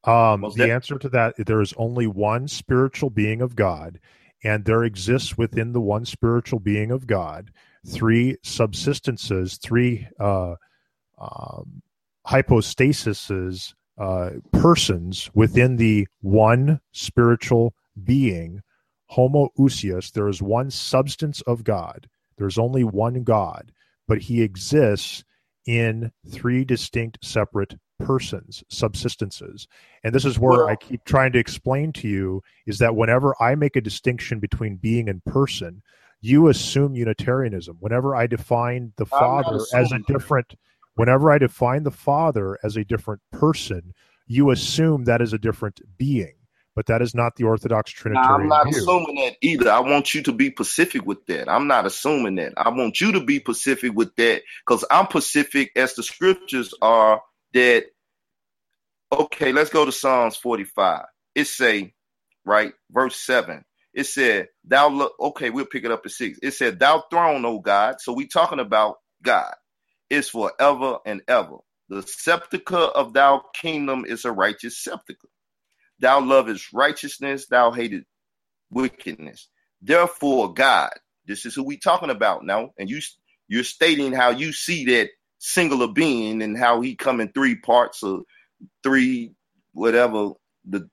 Um, 0.04 0.42
the 0.56 0.72
answer 0.72 0.98
to 0.98 1.10
that, 1.10 1.36
there 1.38 1.62
is 1.62 1.74
only 1.78 2.08
one 2.08 2.48
spiritual 2.48 3.10
being 3.12 3.42
of 3.42 3.56
God, 3.56 4.00
and 4.44 4.66
there 4.66 4.84
exists 4.84 5.38
within 5.38 5.74
the 5.74 5.82
one 5.82 6.06
spiritual 6.06 6.60
being 6.60 6.92
of 6.92 7.06
God 7.08 7.52
three 7.88 8.38
subsistences, 8.44 9.60
three 9.60 10.08
uh, 10.20 10.56
um, 11.20 11.82
hypostasises, 12.28 13.74
uh, 13.98 14.32
persons 14.54 15.30
within 15.34 15.76
the 15.76 16.08
one 16.22 16.80
spiritual 16.92 17.74
being, 18.04 18.62
homoousios. 19.12 20.12
There 20.12 20.28
is 20.28 20.42
one 20.42 20.72
substance 20.72 21.42
of 21.42 21.64
God. 21.64 22.08
There's 22.38 22.58
only 22.58 22.84
one 22.84 23.24
God, 23.24 23.72
but 24.08 24.20
he 24.20 24.42
exists 24.42 25.24
in 25.66 26.12
three 26.28 26.64
distinct 26.64 27.20
separate 27.24 27.76
persons, 28.00 28.64
subsistences. 28.72 29.68
And 30.04 30.16
this 30.16 30.26
is 30.26 30.40
where 30.40 30.60
Well- 30.60 30.68
I 30.70 30.76
keep 30.76 31.04
trying 31.06 31.32
to 31.34 31.40
explain 31.40 31.94
to 31.94 32.08
you 32.08 32.42
is 32.66 32.80
that 32.80 32.96
whenever 32.96 33.36
I 33.42 33.56
make 33.56 33.76
a 33.76 33.82
distinction 33.82 34.40
between 34.40 34.78
being 34.78 35.08
and 35.08 35.24
person, 35.24 35.84
you 36.22 36.48
assume 36.48 36.96
Unitarianism. 36.96 37.78
Whenever 37.80 38.16
I 38.16 38.28
define 38.28 38.94
the 38.98 39.06
I'm 39.12 39.20
Father 39.20 39.60
as 39.74 39.92
a 39.92 40.00
different, 40.00 40.56
whenever 41.02 41.32
I 41.32 41.40
define 41.40 41.82
the 41.82 41.90
Father 41.90 42.60
as 42.64 42.78
a 42.78 42.86
different 42.86 43.22
person, 43.32 43.96
you 44.28 44.52
assume 44.52 45.06
that 45.06 45.20
is 45.20 45.34
a 45.34 45.40
different 45.40 45.82
being. 45.98 46.36
But 46.76 46.86
that 46.86 47.02
is 47.02 47.16
not 47.16 47.36
the 47.38 47.46
Orthodox 47.46 47.92
Now, 48.14 48.22
Trinitarian 48.22 48.44
I'm 48.44 48.48
not 48.50 48.68
view. 48.70 48.84
assuming 48.84 49.16
that 49.16 49.36
either. 49.42 49.72
I 49.72 49.80
want 49.80 50.14
you 50.14 50.22
to 50.22 50.32
be 50.32 50.52
pacific 50.52 51.04
with 51.04 51.26
that. 51.26 51.50
I'm 51.50 51.66
not 51.66 51.88
assuming 51.88 52.36
that. 52.36 52.54
I 52.56 52.70
want 52.70 53.02
you 53.02 53.14
to 53.14 53.20
be 53.20 53.40
pacific 53.40 53.94
with 53.96 54.16
that 54.18 54.44
because 54.64 54.86
I'm 54.92 55.08
pacific 55.08 55.72
as 55.76 55.96
the 55.96 56.04
scriptures 56.04 56.72
are 56.84 57.24
that. 57.56 57.86
Okay, 59.12 59.54
let's 59.54 59.72
go 59.72 59.86
to 59.86 59.92
Psalms 59.92 60.38
45. 60.38 61.06
It 61.34 61.48
say, 61.48 61.96
right, 62.46 62.74
verse 62.92 63.16
7. 63.16 63.66
It 63.96 64.06
said, 64.06 64.50
Thou 64.66 64.90
look, 64.90 65.14
okay, 65.20 65.50
we'll 65.50 65.66
pick 65.66 65.84
it 65.84 65.92
up 65.92 66.06
at 66.06 66.12
six. 66.12 66.38
It 66.44 66.52
said, 66.52 66.78
Thou 66.80 67.04
throne, 67.10 67.44
O 67.44 67.58
God. 67.60 67.96
So 68.00 68.14
we 68.14 68.28
talking 68.28 68.60
about 68.60 68.98
God. 69.24 69.54
Is 70.12 70.30
forever 70.30 71.00
and 71.08 71.24
ever. 71.30 71.58
The 71.90 72.04
sepulchre 72.04 72.76
of 72.78 73.14
thou 73.14 73.44
kingdom 73.56 74.06
is 74.06 74.26
a 74.26 74.34
righteous 74.34 74.78
sepulchre. 74.78 75.30
Thou 76.00 76.22
lovest 76.22 76.74
righteousness, 76.74 77.48
thou 77.48 77.72
hated 77.72 78.06
wickedness. 78.72 79.50
Therefore, 79.82 80.54
God, 80.54 80.92
this 81.28 81.46
is 81.46 81.56
who 81.56 81.64
we 81.64 81.78
talking 81.78 82.12
about 82.12 82.46
now, 82.46 82.72
and 82.80 82.90
you 82.90 83.02
you're 83.50 83.64
stating 83.64 84.14
how 84.14 84.32
you 84.32 84.54
see 84.54 84.86
that 84.86 85.12
singular 85.40 85.88
being 85.88 86.42
and 86.44 86.58
how 86.58 86.82
he 86.82 86.96
come 86.96 87.22
in 87.22 87.32
three 87.32 87.56
parts 87.56 88.04
or 88.04 88.24
three 88.84 89.34
whatever 89.74 90.32
the 90.66 90.90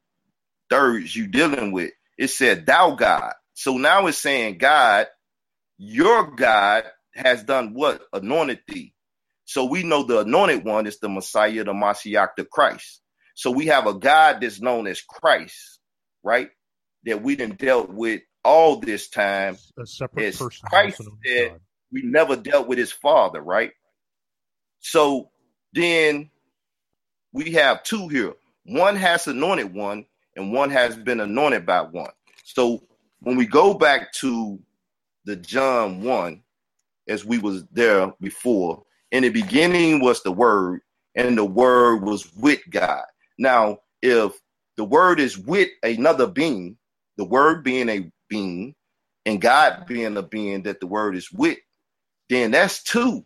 thirds 0.71 1.15
you 1.17 1.27
dealing 1.29 1.73
with. 1.73 1.93
It 2.19 2.29
said 2.29 2.67
thou 2.67 2.93
God. 2.93 3.35
So 3.55 3.79
now 3.79 4.07
it's 4.07 4.19
saying 4.19 4.59
God, 4.59 5.09
your 5.79 6.33
God 6.33 6.85
has 7.15 7.45
done 7.45 7.75
what? 7.75 8.03
Anointed 8.13 8.61
thee. 8.69 8.95
So 9.49 9.65
we 9.67 9.83
know 9.83 10.05
the 10.05 10.21
anointed 10.21 10.65
one 10.67 10.87
is 10.87 11.01
the 11.01 11.09
Messiah, 11.09 11.65
the 11.65 11.73
Mashiach, 11.73 12.31
the 12.37 12.45
Christ. 12.45 13.03
So 13.35 13.51
we 13.51 13.69
have 13.69 13.89
a 13.89 13.95
God 13.95 14.43
that's 14.43 14.61
known 14.61 14.87
as 14.89 15.01
Christ, 15.03 15.81
right? 16.23 16.51
That 17.07 17.23
we 17.23 17.37
didn't 17.37 17.59
dealt 17.59 17.91
with 17.91 18.23
all 18.45 18.79
this 18.79 19.09
time. 19.09 19.57
a 19.79 19.87
separate 19.87 20.25
Yes, 20.25 20.39
person. 20.39 20.69
Christ 20.69 21.01
as 21.01 21.09
said- 21.25 21.53
God. 21.53 21.63
We 21.93 22.03
never 22.03 22.37
dealt 22.37 22.69
with 22.69 22.79
his 22.79 22.93
father, 22.93 23.41
right? 23.41 23.73
So 24.81 25.31
then 25.73 26.31
we 27.33 27.53
have 27.53 27.85
two 27.85 28.09
here. 28.09 28.35
One 28.65 28.97
has 28.97 29.27
anointed 29.29 29.75
one, 29.75 30.07
and 30.37 30.53
one 30.53 30.71
has 30.71 30.97
been 30.97 31.21
anointed 31.21 31.67
by 31.67 31.83
one. 31.83 32.13
So 32.45 32.83
when 33.21 33.37
we 33.37 33.47
go 33.47 33.75
back 33.75 34.13
to 34.15 34.63
the 35.25 35.37
John 35.37 36.03
1, 36.03 36.45
as 37.09 37.25
we 37.25 37.39
was 37.39 37.65
there 37.73 38.13
before, 38.21 38.85
in 39.13 39.23
the 39.23 39.31
beginning 39.31 40.01
was 40.01 40.23
the 40.23 40.33
word, 40.33 40.81
and 41.15 41.37
the 41.37 41.45
word 41.45 42.03
was 42.03 42.33
with 42.37 42.61
God. 42.71 43.05
Now, 43.39 43.79
if 44.03 44.33
the 44.77 44.85
word 44.85 45.21
is 45.21 45.39
with 45.39 45.69
another 45.83 46.27
being, 46.27 46.77
the 47.17 47.25
word 47.25 47.65
being 47.65 47.89
a 47.89 48.11
being, 48.29 48.75
and 49.27 49.41
God 49.41 49.87
being 49.87 50.17
a 50.17 50.23
being 50.23 50.63
that 50.63 50.81
the 50.81 50.87
word 50.87 51.17
is 51.17 51.31
with, 51.33 51.59
then 52.29 52.51
that's 52.51 52.83
two. 52.83 53.25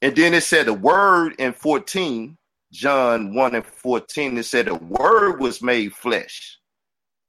And 0.00 0.14
then 0.14 0.34
it 0.34 0.42
said 0.42 0.66
the 0.66 0.74
word 0.74 1.34
in 1.38 1.52
14, 1.52 2.36
John 2.72 3.34
1 3.34 3.54
and 3.54 3.66
14, 3.66 4.38
it 4.38 4.44
said 4.44 4.66
the 4.66 4.74
word 4.74 5.40
was 5.40 5.62
made 5.62 5.92
flesh 5.92 6.58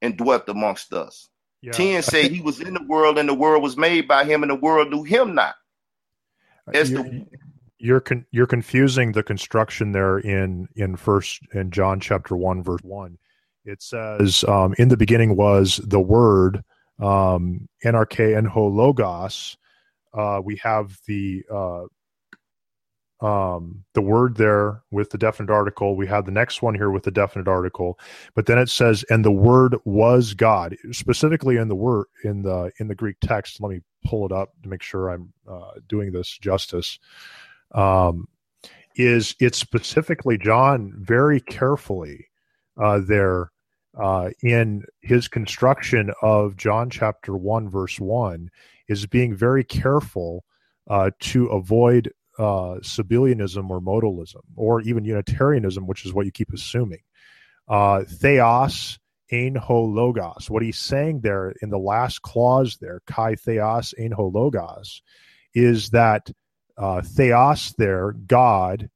and 0.01 0.17
dwelt 0.17 0.47
amongst 0.47 0.93
us. 0.93 1.29
Yeah. 1.61 1.71
10 1.71 2.03
say 2.03 2.29
he 2.29 2.41
was 2.41 2.61
in 2.61 2.73
the 2.73 2.83
world 2.83 3.17
and 3.17 3.27
the 3.27 3.33
world 3.33 3.63
was 3.63 3.75
made 3.75 4.07
by 4.07 4.23
him 4.23 4.43
and 4.43 4.51
the 4.51 4.55
world 4.55 4.89
knew 4.91 5.03
him 5.03 5.35
not. 5.35 5.55
As 6.74 6.91
you're, 6.91 7.03
the 7.03 7.26
you're 7.80 8.01
con- 8.01 8.26
you're 8.32 8.47
confusing 8.47 9.13
the 9.13 9.24
construction 9.24 9.91
there 9.91 10.20
in 10.20 10.67
in 10.76 10.95
first 10.95 11.41
in 11.53 11.72
John 11.72 11.99
chapter 11.99 12.36
one 12.36 12.61
verse 12.61 12.82
one. 12.84 13.17
It 13.65 13.82
says, 13.82 14.43
um, 14.45 14.74
"In 14.78 14.89
the 14.89 14.97
beginning 14.97 15.36
was 15.36 15.78
the 15.84 15.99
Word, 15.99 16.63
um, 16.99 17.67
en 17.84 17.93
archē 17.93 18.36
ēn 18.36 18.47
ho 18.47 18.67
logos, 18.67 19.57
uh, 20.13 20.41
we 20.43 20.57
have 20.57 20.97
the 21.07 21.43
uh, 21.51 21.84
um, 23.22 23.84
the 23.93 24.01
word 24.01 24.38
there 24.38 24.84
with 24.91 25.09
the 25.09 25.17
definite 25.17 25.51
article. 25.51 25.95
We 25.95 26.07
have 26.07 26.26
the 26.26 26.32
next 26.32 26.61
one 26.61 26.76
here 26.76 26.89
with 26.89 27.03
the 27.03 27.11
definite 27.11 27.47
article, 27.47 27.99
but 28.36 28.45
then 28.45 28.57
it 28.57 28.70
says, 28.70 29.03
"And 29.09 29.26
the 29.26 29.32
word 29.32 29.76
was 29.86 30.34
God." 30.34 30.76
Specifically 30.91 31.57
in 31.57 31.67
the 31.67 31.76
word 31.76 32.05
in 32.24 32.43
the 32.43 32.72
in 32.80 32.88
the 32.88 32.95
Greek 32.95 33.17
text. 33.22 33.61
Let 33.61 33.72
me 33.72 33.82
pull 34.05 34.26
it 34.26 34.32
up 34.32 34.49
to 34.63 34.70
make 34.70 34.82
sure 34.82 35.09
I'm 35.09 35.34
uh, 35.49 35.72
doing 35.88 36.11
this 36.11 36.38
justice. 36.38 36.99
Um, 37.74 38.28
is 38.95 39.36
it 39.39 39.55
specifically 39.55 40.38
John 40.38 40.93
very 40.97 41.39
carefully 41.41 42.28
uh, 42.78 42.99
there 42.99 43.51
uh, 43.99 44.30
in 44.43 44.84
his 45.01 45.28
construction 45.28 46.11
of 46.22 46.55
John 46.55 46.89
chapter 46.89 47.36
one 47.36 47.70
verse 47.70 47.99
one 47.99 48.49
is 48.88 49.05
being 49.05 49.36
very 49.36 49.63
careful 49.63 50.45
uh, 50.89 51.11
to 51.20 51.47
avoid 51.47 52.11
uh, 52.39 52.79
Sabellianism 52.81 53.69
or 53.69 53.81
modalism, 53.81 54.41
or 54.55 54.81
even 54.81 55.03
Unitarianism, 55.03 55.85
which 55.85 56.05
is 56.05 56.13
what 56.13 56.25
you 56.25 56.31
keep 56.31 56.51
assuming. 56.53 57.01
Uh, 57.67 58.03
theos 58.05 58.97
ein 59.31 59.55
ho 59.55 59.83
logos. 59.83 60.49
What 60.49 60.63
he's 60.63 60.79
saying 60.79 61.21
there 61.21 61.53
in 61.61 61.69
the 61.69 61.77
last 61.77 62.21
clause 62.21 62.77
there, 62.77 63.01
kai 63.05 63.35
theos 63.35 63.93
ein 63.99 64.11
ho 64.11 64.27
logos, 64.27 65.03
is 65.53 65.89
that 65.89 66.31
uh, 66.77 67.01
theos 67.01 67.73
there, 67.77 68.13
God, 68.13 68.89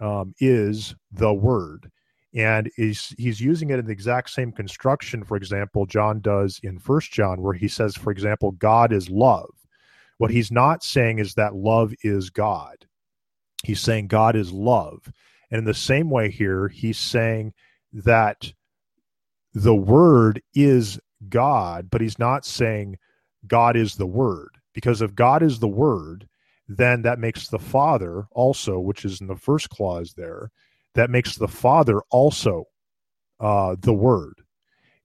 um, 0.00 0.34
is 0.40 0.94
the 1.12 1.32
word. 1.32 1.90
And 2.34 2.70
he's, 2.76 3.14
he's 3.18 3.40
using 3.40 3.70
it 3.70 3.78
in 3.78 3.86
the 3.86 3.92
exact 3.92 4.30
same 4.30 4.52
construction, 4.52 5.24
for 5.24 5.36
example, 5.36 5.86
John 5.86 6.20
does 6.20 6.60
in 6.62 6.78
First 6.78 7.12
John, 7.12 7.40
where 7.40 7.54
he 7.54 7.68
says, 7.68 7.96
for 7.96 8.10
example, 8.10 8.52
God 8.52 8.92
is 8.92 9.10
love. 9.10 9.50
What 10.20 10.30
he's 10.30 10.52
not 10.52 10.84
saying 10.84 11.18
is 11.18 11.32
that 11.32 11.54
love 11.54 11.94
is 12.02 12.28
God. 12.28 12.84
He's 13.64 13.80
saying 13.80 14.08
God 14.08 14.36
is 14.36 14.52
love. 14.52 15.10
And 15.50 15.60
in 15.60 15.64
the 15.64 15.72
same 15.72 16.10
way 16.10 16.28
here, 16.28 16.68
he's 16.68 16.98
saying 16.98 17.54
that 17.94 18.52
the 19.54 19.74
word 19.74 20.42
is 20.54 21.00
God, 21.30 21.88
but 21.90 22.02
he's 22.02 22.18
not 22.18 22.44
saying 22.44 22.98
God 23.46 23.78
is 23.78 23.94
the 23.94 24.06
word. 24.06 24.50
Because 24.74 25.00
if 25.00 25.14
God 25.14 25.42
is 25.42 25.58
the 25.58 25.68
word, 25.68 26.28
then 26.68 27.00
that 27.00 27.18
makes 27.18 27.48
the 27.48 27.58
Father 27.58 28.26
also, 28.32 28.78
which 28.78 29.06
is 29.06 29.22
in 29.22 29.26
the 29.26 29.36
first 29.36 29.70
clause 29.70 30.12
there, 30.18 30.50
that 30.96 31.08
makes 31.08 31.36
the 31.36 31.48
Father 31.48 32.02
also 32.10 32.64
uh, 33.40 33.74
the 33.80 33.94
Word. 33.94 34.42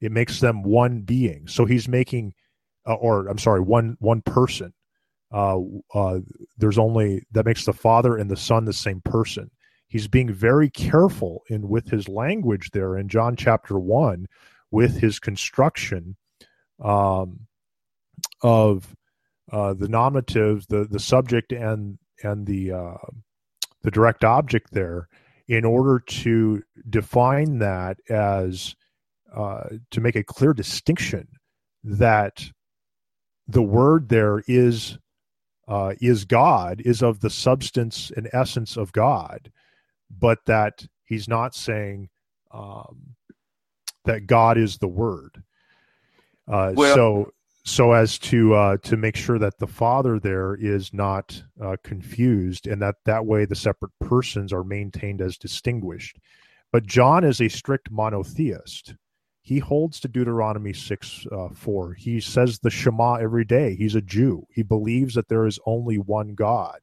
It 0.01 0.11
makes 0.11 0.41
them 0.41 0.61
one 0.61 1.03
being. 1.03 1.47
So 1.47 1.63
he's 1.63 1.88
making, 1.88 2.34
uh, 2.86 2.95
or 2.95 3.28
I'm 3.28 3.38
sorry, 3.38 3.61
one 3.61 3.95
one 4.01 4.22
person 4.22 4.74
uh, 5.36 5.59
uh, 5.93 6.19
there's 6.57 6.77
only 6.77 7.21
that 7.33 7.45
makes 7.45 7.65
the 7.65 7.73
father 7.73 8.15
and 8.15 8.31
the 8.31 8.38
son 8.38 8.63
the 8.63 8.71
same 8.71 9.01
person. 9.01 9.51
He's 9.89 10.07
being 10.07 10.33
very 10.33 10.69
careful 10.69 11.43
in 11.49 11.67
with 11.67 11.89
his 11.89 12.07
language 12.07 12.69
there 12.71 12.97
in 12.97 13.09
John 13.09 13.36
chapter 13.36 13.77
one, 13.77 14.27
with 14.71 15.01
his 15.01 15.19
construction 15.19 16.15
um, 16.81 17.41
of 18.41 18.95
uh, 19.51 19.73
the 19.73 19.89
nominative, 19.89 20.65
the 20.69 20.88
the 20.89 21.01
subject 21.01 21.51
and 21.51 21.99
and 22.23 22.47
the 22.47 22.71
uh, 22.71 23.07
the 23.81 23.91
direct 23.91 24.23
object 24.23 24.71
there, 24.71 25.09
in 25.49 25.65
order 25.65 25.99
to 25.99 26.63
define 26.89 27.59
that 27.59 27.97
as 28.09 28.73
uh, 29.36 29.65
to 29.91 29.99
make 29.99 30.15
a 30.15 30.23
clear 30.23 30.53
distinction 30.53 31.27
that 31.83 32.51
the 33.49 33.61
word 33.61 34.07
there 34.07 34.41
is 34.47 34.97
uh, 35.68 35.93
is 36.01 36.26
God, 36.26 36.82
is 36.86 37.01
of 37.01 37.20
the 37.20 37.30
substance 37.30 38.11
and 38.16 38.30
essence 38.34 38.78
of 38.78 38.91
God, 38.91 39.51
but 40.09 40.39
that 40.45 40.86
he's 41.05 41.28
not 41.28 41.55
saying 41.55 42.09
um, 42.51 43.16
that 44.05 44.28
God 44.28 44.57
is 44.57 44.78
the 44.78 44.88
Word. 44.88 45.43
Uh, 46.47 46.74
well, 46.76 46.95
so, 46.95 47.34
so 47.63 47.93
as 47.93 48.20
to 48.20 48.53
uh, 48.53 48.78
to 48.78 48.95
make 48.95 49.16
sure 49.16 49.39
that 49.39 49.57
the 49.57 49.68
Father 49.68 50.20
there 50.20 50.55
is 50.55 50.93
not 50.93 51.41
uh, 51.61 51.76
confused, 51.84 52.68
and 52.68 52.82
that 52.82 52.95
that 53.05 53.26
way 53.26 53.45
the 53.45 53.55
separate 53.55 53.91
persons 53.99 54.53
are 54.53 54.63
maintained 54.63 55.22
as 55.22 55.38
distinguished. 55.38 56.20
But 56.72 56.86
John 56.86 57.24
is 57.24 57.41
a 57.41 57.47
strict 57.47 57.89
monotheist 57.89 58.95
he 59.45 59.59
holds 59.59 59.99
to 59.99 60.07
Deuteronomy 60.07 60.73
6 60.73 61.27
uh, 61.31 61.49
4. 61.53 61.93
He 61.93 62.19
says 62.19 62.57
the 62.57 62.71
Shema 62.71 63.17
every 63.17 63.45
day. 63.45 63.75
He's 63.75 63.93
a 63.93 64.01
Jew. 64.01 64.47
He 64.49 64.63
believes 64.63 65.13
that 65.13 65.29
there 65.29 65.45
is 65.45 65.59
only 65.67 65.99
one 65.99 66.33
God. 66.33 66.79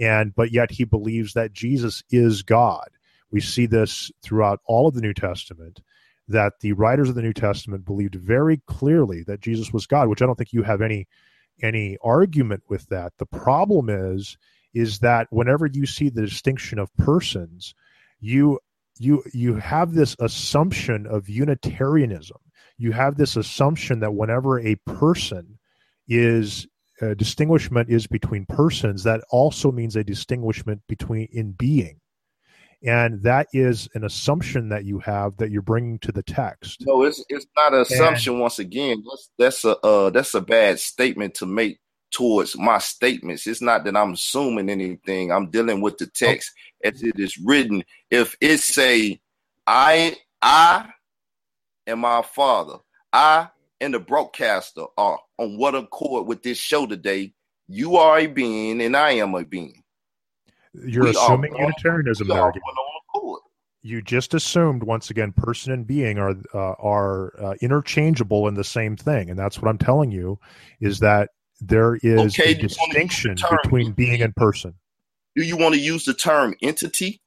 And 0.00 0.34
but 0.34 0.50
yet 0.50 0.72
he 0.72 0.82
believes 0.82 1.34
that 1.34 1.52
Jesus 1.52 2.02
is 2.10 2.42
God. 2.42 2.88
We 3.30 3.40
see 3.40 3.66
this 3.66 4.10
throughout 4.24 4.58
all 4.66 4.88
of 4.88 4.94
the 4.94 5.02
New 5.02 5.14
Testament 5.14 5.82
that 6.26 6.54
the 6.58 6.72
writers 6.72 7.08
of 7.08 7.14
the 7.14 7.22
New 7.22 7.32
Testament 7.32 7.84
believed 7.84 8.16
very 8.16 8.60
clearly 8.66 9.22
that 9.28 9.40
Jesus 9.40 9.72
was 9.72 9.86
God, 9.86 10.08
which 10.08 10.20
I 10.20 10.26
don't 10.26 10.34
think 10.34 10.52
you 10.52 10.64
have 10.64 10.82
any 10.82 11.06
any 11.62 11.96
argument 12.02 12.64
with 12.68 12.88
that. 12.88 13.12
The 13.18 13.26
problem 13.26 13.88
is 13.88 14.36
is 14.74 14.98
that 14.98 15.28
whenever 15.30 15.66
you 15.66 15.86
see 15.86 16.08
the 16.08 16.22
distinction 16.22 16.80
of 16.80 16.92
persons, 16.96 17.72
you 18.18 18.58
you 18.98 19.22
you 19.32 19.56
have 19.56 19.94
this 19.94 20.16
assumption 20.20 21.06
of 21.06 21.28
unitarianism. 21.28 22.38
You 22.78 22.92
have 22.92 23.16
this 23.16 23.36
assumption 23.36 24.00
that 24.00 24.14
whenever 24.14 24.60
a 24.60 24.76
person 24.86 25.58
is 26.08 26.66
a 27.00 27.14
distinguishment 27.14 27.90
is 27.90 28.06
between 28.06 28.46
persons 28.46 29.02
that 29.04 29.22
also 29.30 29.72
means 29.72 29.96
a 29.96 30.04
distinguishment 30.04 30.82
between 30.88 31.28
in 31.32 31.52
being. 31.52 32.00
And 32.86 33.22
that 33.22 33.48
is 33.52 33.88
an 33.94 34.04
assumption 34.04 34.68
that 34.68 34.84
you 34.84 34.98
have 34.98 35.38
that 35.38 35.50
you're 35.50 35.62
bringing 35.62 35.98
to 36.00 36.12
the 36.12 36.22
text. 36.22 36.84
No 36.86 37.02
it's 37.02 37.24
it's 37.28 37.46
not 37.56 37.72
an 37.72 37.80
assumption 37.80 38.34
and, 38.34 38.42
once 38.42 38.58
again. 38.58 39.02
That's 39.08 39.30
that's 39.38 39.64
a 39.64 39.78
uh, 39.86 40.10
that's 40.10 40.34
a 40.34 40.40
bad 40.40 40.78
statement 40.78 41.34
to 41.34 41.46
make 41.46 41.78
towards 42.10 42.56
my 42.56 42.78
statements. 42.78 43.46
It's 43.46 43.60
not 43.60 43.84
that 43.84 43.96
I'm 43.96 44.12
assuming 44.12 44.70
anything. 44.70 45.32
I'm 45.32 45.50
dealing 45.50 45.80
with 45.80 45.98
the 45.98 46.06
text 46.06 46.52
as 46.82 47.02
it 47.02 47.18
is 47.18 47.38
written. 47.38 47.84
If 48.10 48.36
it 48.40 48.58
say, 48.58 49.20
I, 49.66 50.16
I 50.40 50.90
and 51.86 52.00
my 52.00 52.22
father, 52.22 52.78
I 53.12 53.48
and 53.80 53.94
the 53.94 54.00
broadcaster 54.00 54.84
are 54.96 55.18
on 55.38 55.58
what 55.58 55.74
accord 55.74 56.26
with 56.26 56.42
this 56.42 56.58
show 56.58 56.86
today. 56.86 57.34
You 57.68 57.96
are 57.96 58.18
a 58.18 58.26
being 58.26 58.80
and 58.82 58.96
I 58.96 59.12
am 59.12 59.34
a 59.34 59.44
being. 59.44 59.82
You're 60.74 61.04
we 61.04 61.10
assuming 61.10 61.56
Unitarianism 61.56 62.28
there. 62.28 62.52
You 63.82 64.00
just 64.00 64.32
assumed 64.32 64.82
once 64.82 65.10
again, 65.10 65.32
person 65.32 65.70
and 65.70 65.86
being 65.86 66.18
are 66.18 66.34
uh, 66.54 66.72
are 66.78 67.38
uh, 67.38 67.54
interchangeable 67.60 68.48
in 68.48 68.54
the 68.54 68.64
same 68.64 68.96
thing, 68.96 69.28
and 69.28 69.38
that's 69.38 69.60
what 69.60 69.68
I'm 69.68 69.76
telling 69.76 70.10
you. 70.10 70.38
Is 70.80 71.00
that 71.00 71.30
there 71.68 71.96
is 71.96 72.38
okay, 72.38 72.52
a 72.52 72.54
distinction 72.54 73.36
between 73.62 73.92
being 73.92 74.20
in 74.20 74.32
person. 74.32 74.74
Do 75.36 75.42
you 75.42 75.56
want 75.56 75.74
to 75.74 75.80
use 75.80 76.04
the 76.04 76.14
term 76.14 76.54
entity? 76.62 77.20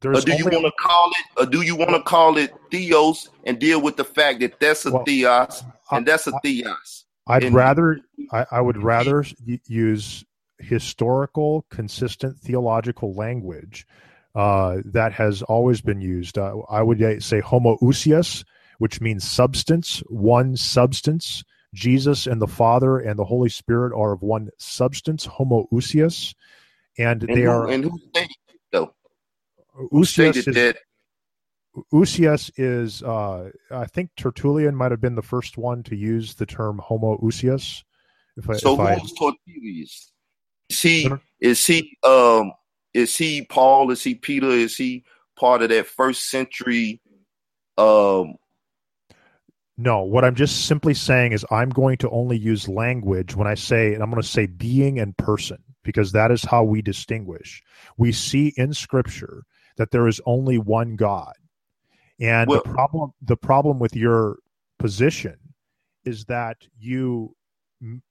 There's 0.00 0.18
or 0.18 0.26
do 0.26 0.32
you 0.32 0.44
want 0.46 0.64
to 0.64 0.72
call 0.80 1.10
it, 1.10 1.40
or 1.40 1.46
do 1.46 1.60
you 1.60 1.76
want 1.76 1.90
to 1.90 2.02
call 2.02 2.38
it 2.38 2.54
theos 2.70 3.28
and 3.44 3.58
deal 3.58 3.82
with 3.82 3.96
the 3.96 4.04
fact 4.04 4.40
that 4.40 4.58
that's 4.58 4.86
a 4.86 4.92
well, 4.92 5.04
theos 5.04 5.62
and 5.90 6.06
that's 6.06 6.26
a 6.26 6.32
theos? 6.42 7.04
I'd 7.26 7.44
and 7.44 7.54
rather, 7.54 8.00
I, 8.32 8.46
I 8.50 8.60
would 8.62 8.82
rather 8.82 9.24
use 9.44 10.24
historical, 10.58 11.66
consistent 11.70 12.38
theological 12.38 13.14
language 13.14 13.86
uh, 14.34 14.78
that 14.86 15.12
has 15.12 15.42
always 15.42 15.82
been 15.82 16.00
used. 16.00 16.38
Uh, 16.38 16.60
I 16.70 16.82
would 16.82 16.98
say 17.22 17.42
homoousios, 17.42 18.44
which 18.78 19.00
means 19.00 19.28
substance, 19.28 20.02
one 20.08 20.56
substance. 20.56 21.44
Jesus 21.74 22.26
and 22.26 22.40
the 22.40 22.46
Father 22.46 22.98
and 22.98 23.18
the 23.18 23.24
Holy 23.24 23.48
Spirit 23.48 23.92
are 23.96 24.12
of 24.12 24.22
one 24.22 24.50
substance, 24.58 25.26
homoousios, 25.26 26.34
and, 26.98 27.22
and 27.22 27.36
they 27.36 27.42
who, 27.42 27.50
are. 27.50 27.68
And 27.68 27.84
who 27.84 27.98
stated 28.10 28.36
though? 28.72 28.94
Ousios 29.92 30.36
is, 30.36 30.44
that? 30.46 30.78
Ousios 31.92 32.50
is, 32.56 33.02
uh, 33.02 33.50
I 33.70 33.86
think 33.86 34.10
Tertullian 34.16 34.74
might 34.74 34.90
have 34.90 35.00
been 35.00 35.14
the 35.14 35.22
first 35.22 35.56
one 35.56 35.82
to 35.84 35.96
use 35.96 36.34
the 36.34 36.46
term 36.46 36.80
homoousios. 36.84 37.84
If 38.36 38.50
I, 38.50 38.54
so 38.54 38.74
if 38.74 39.00
who's 39.00 39.12
I, 39.12 39.30
Tertullian? 39.46 39.86
Is 40.68 40.82
he 40.82 41.10
is 41.40 41.66
he 41.66 41.96
um 42.04 42.52
is 42.94 43.16
he 43.16 43.42
Paul? 43.44 43.90
Is 43.90 44.04
he 44.04 44.14
Peter? 44.14 44.50
Is 44.50 44.76
he 44.76 45.04
part 45.36 45.62
of 45.62 45.70
that 45.70 45.86
first 45.86 46.30
century 46.30 47.00
um 47.76 48.36
no, 49.82 50.02
what 50.02 50.24
I'm 50.24 50.34
just 50.34 50.66
simply 50.66 50.92
saying 50.92 51.32
is 51.32 51.44
I'm 51.50 51.70
going 51.70 51.96
to 51.98 52.10
only 52.10 52.36
use 52.36 52.68
language 52.68 53.34
when 53.34 53.46
I 53.46 53.54
say, 53.54 53.94
and 53.94 54.02
I'm 54.02 54.10
going 54.10 54.20
to 54.22 54.28
say 54.28 54.46
being 54.46 54.98
and 54.98 55.16
person, 55.16 55.56
because 55.82 56.12
that 56.12 56.30
is 56.30 56.44
how 56.44 56.64
we 56.64 56.82
distinguish. 56.82 57.62
We 57.96 58.12
see 58.12 58.52
in 58.56 58.74
Scripture 58.74 59.44
that 59.76 59.90
there 59.90 60.06
is 60.06 60.20
only 60.26 60.58
one 60.58 60.96
God, 60.96 61.32
and 62.20 62.50
well, 62.50 62.60
the 62.62 62.68
problem 62.68 63.12
the 63.22 63.36
problem 63.36 63.78
with 63.78 63.96
your 63.96 64.38
position 64.78 65.38
is 66.04 66.26
that 66.26 66.58
you 66.78 67.34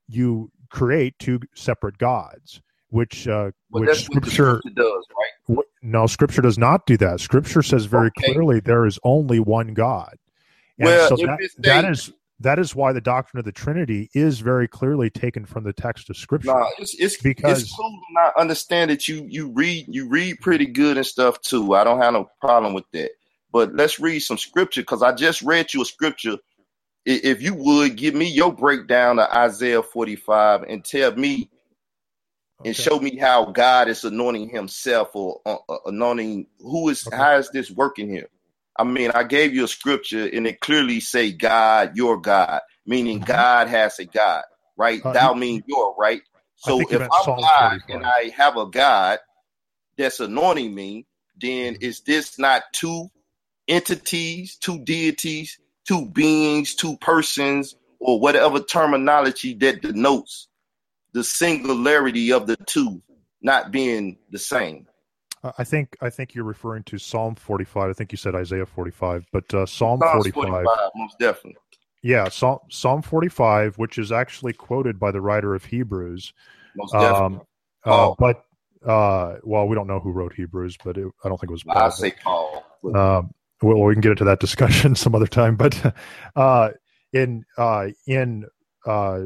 you 0.07 0.51
create 0.71 1.19
two 1.19 1.39
separate 1.53 1.99
gods, 1.99 2.61
which 2.89 3.27
uh, 3.27 3.51
But 3.69 3.81
which 3.81 3.89
that's 3.89 4.09
what 4.09 4.23
the 4.23 4.31
scripture 4.31 4.59
scripture 4.61 4.81
does, 4.81 5.05
right? 5.17 5.65
No, 5.81 6.07
Scripture 6.07 6.41
does 6.41 6.57
not 6.57 6.85
do 6.85 6.97
that. 6.97 7.19
Scripture 7.19 7.61
says 7.61 7.85
very 7.85 8.07
Okay. 8.17 8.33
clearly 8.33 8.59
there 8.59 8.85
is 8.85 8.99
only 9.03 9.39
one 9.39 9.73
God. 9.73 10.17
And 10.79 10.85
Well, 10.87 11.09
so 11.09 11.17
that, 11.17 11.37
it's 11.41 11.55
that 11.55 11.85
is 11.85 12.11
that 12.41 12.57
is 12.57 12.73
why 12.73 12.93
the 12.93 13.01
doctrine 13.01 13.39
of 13.39 13.45
the 13.45 13.51
Trinity 13.51 14.09
is 14.13 14.39
very 14.39 14.67
clearly 14.67 15.09
taken 15.09 15.45
from 15.45 15.65
the 15.65 15.73
text 15.73 16.09
of 16.09 16.15
Scripture. 16.15 16.47
Nah, 16.53 16.67
it's 16.77 16.95
it's 16.95 17.17
Because- 17.17 17.63
it's 17.63 17.75
cool 17.75 17.99
and 18.09 18.17
I 18.17 18.31
understand 18.39 18.89
that 18.91 19.07
you 19.07 19.25
you 19.27 19.49
read 19.49 19.85
you 19.89 20.07
read 20.07 20.39
pretty 20.39 20.65
good 20.65 20.95
and 20.97 21.05
stuff 21.05 21.41
too. 21.41 21.75
I 21.75 21.83
don't 21.83 22.01
have 22.01 22.13
no 22.13 22.29
problem 22.39 22.73
with 22.73 22.85
that. 22.93 23.11
But 23.51 23.75
let's 23.75 23.99
read 23.99 24.19
some 24.19 24.37
scripture 24.37 24.81
because 24.81 25.01
I 25.01 25.11
just 25.11 25.41
read 25.41 25.73
you 25.73 25.81
a 25.81 25.85
scripture. 25.85 26.37
If 27.05 27.41
you 27.41 27.55
would 27.55 27.95
give 27.95 28.13
me 28.13 28.27
your 28.27 28.53
breakdown 28.53 29.17
of 29.19 29.27
Isaiah 29.31 29.81
45 29.81 30.63
and 30.63 30.85
tell 30.85 31.15
me 31.15 31.49
and 32.63 32.75
show 32.75 32.99
me 32.99 33.17
how 33.17 33.45
God 33.45 33.87
is 33.87 34.03
anointing 34.03 34.49
Himself 34.49 35.15
or 35.15 35.41
uh, 35.45 35.57
uh, 35.67 35.77
anointing 35.87 36.47
who 36.59 36.89
is 36.89 37.05
Okay. 37.07 37.17
how 37.17 37.37
is 37.37 37.49
this 37.49 37.71
working 37.71 38.07
here? 38.09 38.29
I 38.79 38.85
mean, 38.85 39.11
I 39.15 39.25
gave 39.25 39.55
you 39.55 39.65
a 39.65 39.69
scripture 39.69 40.27
and 40.27 40.47
it 40.47 40.61
clearly 40.61 41.01
say 41.01 41.33
God, 41.33 41.97
your 41.97 42.21
God, 42.21 42.61
meaning 42.87 43.21
Mhm. 43.21 43.27
God 43.27 43.69
has 43.69 43.99
a 43.99 44.05
God, 44.05 44.43
right? 44.77 45.03
Uh, 45.05 45.13
Thou 45.13 45.35
mean 45.35 45.63
your, 45.67 45.95
right? 45.97 46.23
So 46.57 46.89
if 46.89 47.03
I'm 47.11 47.23
Psalm 47.25 47.41
God 47.41 47.71
45. 47.71 47.81
and 47.89 48.05
I 48.05 48.29
have 48.37 48.57
a 48.57 48.67
God 48.67 49.19
that's 49.97 50.19
anointing 50.19 50.75
me, 50.75 51.07
then 51.39 51.77
is 51.81 52.01
this 52.01 52.39
not 52.39 52.63
two 52.73 53.09
entities, 53.67 54.57
two 54.57 54.79
deities, 54.85 55.59
two 55.87 56.07
beings, 56.07 56.75
two 56.75 56.97
persons, 56.97 57.75
or 57.99 58.19
whatever 58.19 58.61
terminology 58.61 59.55
that 59.55 59.81
denotes 59.83 60.49
the 61.13 61.23
singularity 61.25 62.33
of 62.33 62.47
the 62.47 62.57
two 62.67 63.03
not 63.41 63.71
being 63.71 64.19
the 64.31 64.39
same? 64.39 64.88
I- 65.43 65.63
think 65.63 65.95
I 66.01 66.09
think 66.09 66.35
you're 66.35 66.43
referring 66.43 66.83
to 66.83 66.97
Psalm 66.97 67.35
45. 67.35 67.89
I 67.89 67.93
think 67.93 68.11
you 68.11 68.17
said 68.17 68.35
Isaiah 68.35 68.65
45, 68.65 69.25
but 69.31 69.53
uh, 69.53 69.65
Psalm 69.65 69.99
45. 69.99 70.33
45, 70.33 70.65
most 70.95 71.19
definitely. 71.19 71.55
Yeah, 72.01 72.29
Psalm, 72.29 72.59
Psalm 72.69 73.01
45, 73.01 73.77
which 73.77 73.97
is 73.97 74.11
actually 74.11 74.53
quoted 74.53 74.99
by 74.99 75.11
the 75.11 75.21
writer 75.21 75.53
of 75.53 75.65
Hebrews. 75.65 76.33
Most 76.75 76.93
definitely. 76.93 77.37
Um, 77.37 77.41
uh, 77.85 78.15
but 78.17 78.43
uh, 78.85 79.35
well, 79.43 79.67
we 79.67 79.75
don't 79.75 79.87
know 79.87 79.99
who 79.99 80.11
wrote 80.11 80.33
Hebrews, 80.33 80.77
but 80.83 80.97
it, 80.97 81.07
I 81.23 81.29
don't 81.29 81.37
think 81.39 81.49
it 81.49 81.53
was 81.53 81.63
Paul. 81.63 81.77
I 81.83 81.89
say 81.89 82.11
Paul. 82.11 82.65
Um, 82.95 83.33
well, 83.61 83.81
we 83.81 83.93
can 83.93 84.01
get 84.01 84.11
into 84.11 84.23
that 84.25 84.39
discussion 84.41 84.95
some 84.95 85.15
other 85.15 85.27
time. 85.27 85.55
But 85.55 85.95
uh, 86.35 86.71
in 87.11 87.45
uh, 87.57 87.87
in 88.07 88.45
uh, 88.85 89.21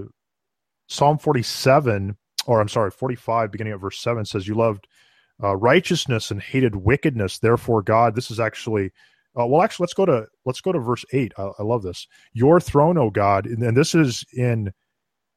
Psalm 0.87 1.17
47, 1.17 2.17
or 2.45 2.61
I'm 2.61 2.67
sorry, 2.67 2.91
45, 2.91 3.51
beginning 3.51 3.73
at 3.73 3.79
verse 3.79 3.99
7, 3.99 4.25
says, 4.25 4.47
You 4.47 4.55
loved 4.55 4.87
uh, 5.41 5.55
righteousness 5.55 6.31
and 6.31 6.41
hated 6.41 6.75
wickedness. 6.75 7.39
Therefore, 7.39 7.81
God, 7.81 8.15
this 8.15 8.31
is 8.31 8.39
actually. 8.39 8.91
Uh, 9.39 9.47
well, 9.47 9.63
actually, 9.63 9.85
let's 9.85 9.95
go 9.95 10.05
to 10.05 10.27
let's 10.45 10.61
go 10.61 10.71
to 10.71 10.79
verse 10.79 11.03
eight. 11.11 11.33
I, 11.37 11.49
I 11.57 11.63
love 11.63 11.81
this. 11.81 12.07
Your 12.33 12.59
throne, 12.59 12.99
O 12.99 13.09
God, 13.09 13.47
and, 13.47 13.63
and 13.63 13.75
this 13.75 13.95
is 13.95 14.23
in 14.33 14.71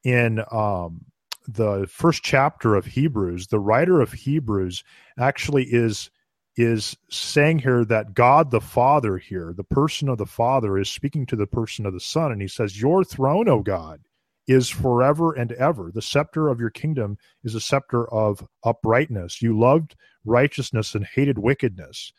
in 0.03 0.43
um, 0.51 1.01
the 1.47 1.87
first 1.89 2.23
chapter 2.23 2.75
of 2.75 2.85
Hebrews. 2.85 3.47
The 3.47 3.59
writer 3.59 4.01
of 4.01 4.13
Hebrews 4.13 4.83
actually 5.17 5.63
is 5.63 6.11
is 6.57 6.97
saying 7.09 7.59
here 7.59 7.85
that 7.85 8.15
God 8.15 8.49
the 8.49 8.61
Father 8.61 9.17
here, 9.17 9.53
the 9.55 9.63
person 9.63 10.09
of 10.09 10.17
the 10.17 10.25
Father, 10.25 10.77
is 10.77 10.89
speaking 10.89 11.25
to 11.27 11.35
the 11.35 11.45
person 11.45 11.85
of 11.85 11.93
the 11.93 11.99
Son, 11.99 12.31
and 12.31 12.41
he 12.41 12.47
says, 12.47 12.81
Your 12.81 13.03
throne, 13.03 13.47
O 13.47 13.61
God, 13.61 14.01
is 14.47 14.69
forever 14.69 15.33
and 15.33 15.51
ever. 15.53 15.91
The 15.93 16.01
scepter 16.01 16.47
of 16.47 16.59
your 16.59 16.69
kingdom 16.69 17.17
is 17.43 17.55
a 17.55 17.61
scepter 17.61 18.09
of 18.11 18.47
uprightness. 18.63 19.41
You 19.41 19.57
loved 19.57 19.95
righteousness 20.25 20.95
and 20.95 21.05
hated 21.05 21.37
wickedness. 21.37 22.13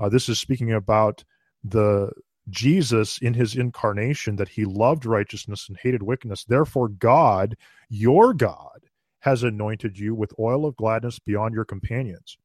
Uh, 0.00 0.08
this 0.08 0.28
is 0.28 0.40
speaking 0.40 0.72
about 0.72 1.24
the 1.62 2.10
Jesus 2.50 3.18
in 3.18 3.34
his 3.34 3.56
incarnation, 3.56 4.36
that 4.36 4.48
he 4.48 4.64
loved 4.64 5.06
righteousness 5.06 5.68
and 5.68 5.78
hated 5.78 6.02
wickedness. 6.02 6.44
Therefore, 6.44 6.88
God, 6.88 7.56
your 7.88 8.34
God, 8.34 8.80
has 9.20 9.42
anointed 9.42 9.98
you 9.98 10.14
with 10.14 10.38
oil 10.38 10.66
of 10.66 10.76
gladness 10.76 11.18
beyond 11.18 11.54
your 11.54 11.64
companions. 11.64 12.36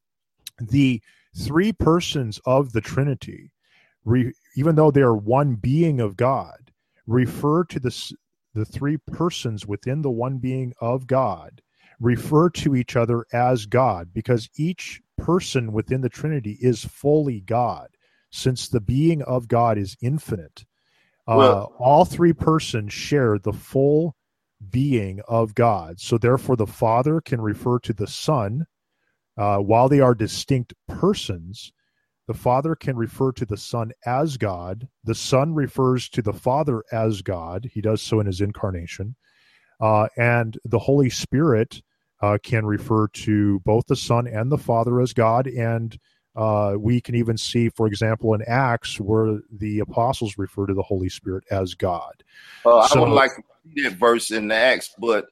The 0.60 1.02
three 1.38 1.74
persons 1.74 2.40
of 2.46 2.72
the 2.72 2.82
Trinity, 2.82 3.52
re, 4.06 4.32
even 4.56 4.76
though 4.76 4.92
they 4.92 5.02
are 5.02 5.16
one 5.16 5.56
being 5.56 6.00
of 6.00 6.16
God, 6.16 6.72
refer 7.06 7.66
to 7.66 7.80
the, 7.80 8.14
the 8.54 8.66
three 8.66 8.98
persons 8.98 9.66
within 9.66 10.02
the 10.02 10.12
one 10.12 10.38
being 10.38 10.74
of 10.82 11.08
God, 11.08 11.62
refer 12.00 12.50
to 12.50 12.76
each 12.76 12.96
other 12.96 13.26
as 13.34 13.66
God 13.66 14.14
because 14.14 14.50
each 14.58 15.02
person 15.18 15.72
within 15.72 16.02
the 16.02 16.10
Trinity 16.10 16.58
is 16.62 16.86
fully 16.86 17.42
God, 17.42 17.90
since 18.32 18.68
the 18.68 18.82
being 18.82 19.22
of 19.24 19.48
God 19.48 19.78
is 19.78 19.98
infinite. 20.02 20.66
Uh, 21.28 21.64
all 21.78 22.06
three 22.06 22.34
persons 22.34 22.92
share 22.92 23.38
the 23.38 23.54
full 23.54 24.16
being 24.72 25.22
of 25.28 25.54
God. 25.54 26.00
So, 26.00 26.18
therefore, 26.18 26.56
the 26.56 26.66
Father 26.66 27.22
can 27.22 27.40
refer 27.40 27.78
to 27.80 27.94
the 27.94 28.08
Son 28.08 28.66
uh, 29.38 29.58
while 29.60 29.90
they 29.90 30.00
are 30.00 30.16
distinct 30.16 30.74
persons. 30.88 31.72
The 32.30 32.36
Father 32.36 32.76
can 32.76 32.96
refer 32.96 33.32
to 33.32 33.46
the 33.48 33.58
Son 33.58 33.92
as 34.06 34.38
God. 34.38 34.88
The 35.04 35.16
Son 35.16 35.56
refers 35.56 36.08
to 36.10 36.22
the 36.22 36.32
Father 36.32 36.84
as 36.92 37.24
God. 37.24 37.68
He 37.74 37.82
does 37.82 38.04
so 38.04 38.20
in 38.20 38.28
his 38.28 38.40
incarnation. 38.40 39.16
Uh, 39.82 40.10
and 40.16 40.56
the 40.64 40.78
Holy 40.78 41.10
Spirit 41.10 41.82
uh, 42.22 42.38
can 42.44 42.68
refer 42.68 43.08
to 43.08 43.60
both 43.62 43.88
the 43.88 43.96
Son 43.96 44.28
and 44.28 44.52
the 44.52 44.60
Father 44.60 45.02
as 45.02 45.12
God. 45.12 45.48
And 45.48 45.98
uh, 46.36 46.76
we 46.78 47.02
can 47.02 47.16
even 47.16 47.36
see, 47.36 47.70
for 47.70 47.88
example, 47.88 48.36
in 48.36 48.44
Acts, 48.44 49.00
where 49.00 49.40
the 49.52 49.80
apostles 49.80 50.38
refer 50.38 50.68
to 50.68 50.76
the 50.76 50.84
Holy 50.84 51.10
Spirit 51.10 51.46
as 51.50 51.74
God. 51.74 52.24
Uh, 52.64 52.78
I 52.78 52.88
So- 52.90 53.00
would 53.00 53.10
like 53.10 53.32
to 53.38 53.42
see 53.74 53.82
that 53.86 53.94
verse 53.94 54.30
in 54.30 54.50
the 54.50 54.56
Acts, 54.56 54.94
but 55.00 55.26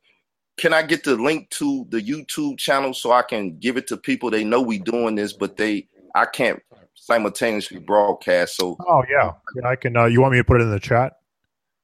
can 0.57 0.73
I 0.73 0.81
get 0.81 1.03
the 1.03 1.15
link 1.15 1.51
to 1.51 1.85
the 1.89 2.01
YouTube 2.01 2.57
channel 2.57 2.95
so 2.95 3.11
I 3.11 3.21
can 3.21 3.59
give 3.59 3.77
it 3.77 3.85
to 3.89 3.97
people? 3.97 4.31
They 4.31 4.43
know 4.43 4.63
we're 4.63 4.79
doing 4.83 5.13
this, 5.13 5.33
but 5.33 5.57
they 5.57 5.87
I 6.15 6.25
can't 6.25 6.59
simultaneously 6.97 7.79
broadcast. 7.79 8.57
So 8.57 8.77
Oh, 8.87 9.03
yeah. 9.09 9.31
I 9.63 9.75
can. 9.75 9.95
Uh, 9.95 10.05
you 10.05 10.21
want 10.21 10.33
me 10.33 10.39
to 10.39 10.43
put 10.43 10.59
it 10.59 10.63
in 10.63 10.71
the 10.71 10.79
chat? 10.79 11.13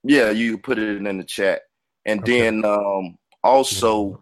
yeah, 0.03 0.31
you 0.31 0.57
put 0.57 0.77
it 0.77 1.05
in 1.05 1.17
the 1.17 1.23
chat, 1.23 1.61
and 2.05 2.21
Okay. 2.21 2.43
then 2.43 2.65
um, 2.65 3.17
also 3.43 4.19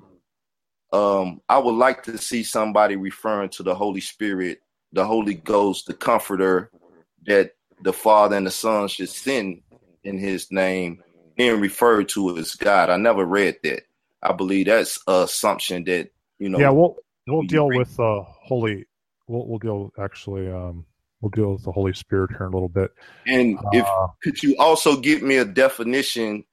um, 0.94 1.42
I 1.50 1.58
would 1.58 1.76
like 1.76 2.04
to 2.04 2.18
see 2.18 2.44
somebody 2.44 2.96
referring 2.96 3.50
to 3.52 3.64
the 3.64 3.74
Holy 3.74 4.02
Spirit, 4.02 4.60
the 4.94 5.06
Holy 5.06 5.36
Ghost, 5.36 5.88
the 5.88 5.94
Comforter 5.94 6.70
that 7.26 7.52
the 7.82 7.94
Father 7.94 8.36
and 8.36 8.46
the 8.46 8.52
Son 8.52 8.88
should 8.88 9.10
send 9.10 9.62
in 10.04 10.20
His 10.20 10.52
name, 10.52 11.02
being 11.36 11.60
referred 11.60 12.10
to 12.10 12.38
as 12.38 12.56
God. 12.56 12.90
I 12.90 12.98
never 12.98 13.26
read 13.26 13.58
that. 13.64 13.84
I 14.22 14.34
believe 14.34 14.68
that's 14.68 15.00
a 15.08 15.24
assumption 15.24 15.84
that 15.86 16.10
you 16.38 16.50
know. 16.50 16.60
yeah, 16.60 16.70
we'll 16.70 16.96
we'll 17.28 17.44
deal 17.44 17.68
with 17.68 18.00
uh, 18.00 18.22
Holy. 18.24 18.86
We'll 19.32 19.48
we'll 19.48 19.60
deal 19.60 19.92
actually. 19.98 20.52
Um, 20.52 20.86
we'll 21.22 21.30
deal 21.30 21.54
with 21.54 21.64
the 21.64 21.72
Holy 21.72 21.94
Spirit 21.94 22.32
here 22.32 22.46
in 22.46 22.52
a 22.52 22.56
little 22.56 22.68
bit. 22.70 22.92
and 23.28 23.58
if 23.72 23.86
Uh, 23.88 24.08
could 24.22 24.42
you 24.44 24.56
also 24.60 25.00
give 25.00 25.22
me 25.22 25.38
a 25.38 25.46
definition 25.46 26.44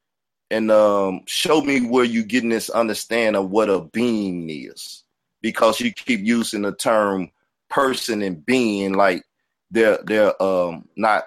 and 0.51 0.71
um, 0.71 1.21
show 1.27 1.61
me 1.61 1.81
where 1.87 2.05
you're 2.05 2.23
getting 2.23 2.51
this 2.51 2.71
understanding 2.71 3.43
of 3.43 3.51
what 3.51 3.69
a 3.69 3.81
being 3.93 4.49
is 4.49 5.03
because 5.43 5.81
you 5.81 5.93
keep 5.93 6.21
using 6.21 6.63
the 6.63 6.75
term 6.77 7.31
person 7.69 8.23
and 8.23 8.47
being 8.47 8.95
like 8.95 9.23
they're 9.71 9.99
they're 10.05 10.41
um 10.43 10.89
not 10.97 11.25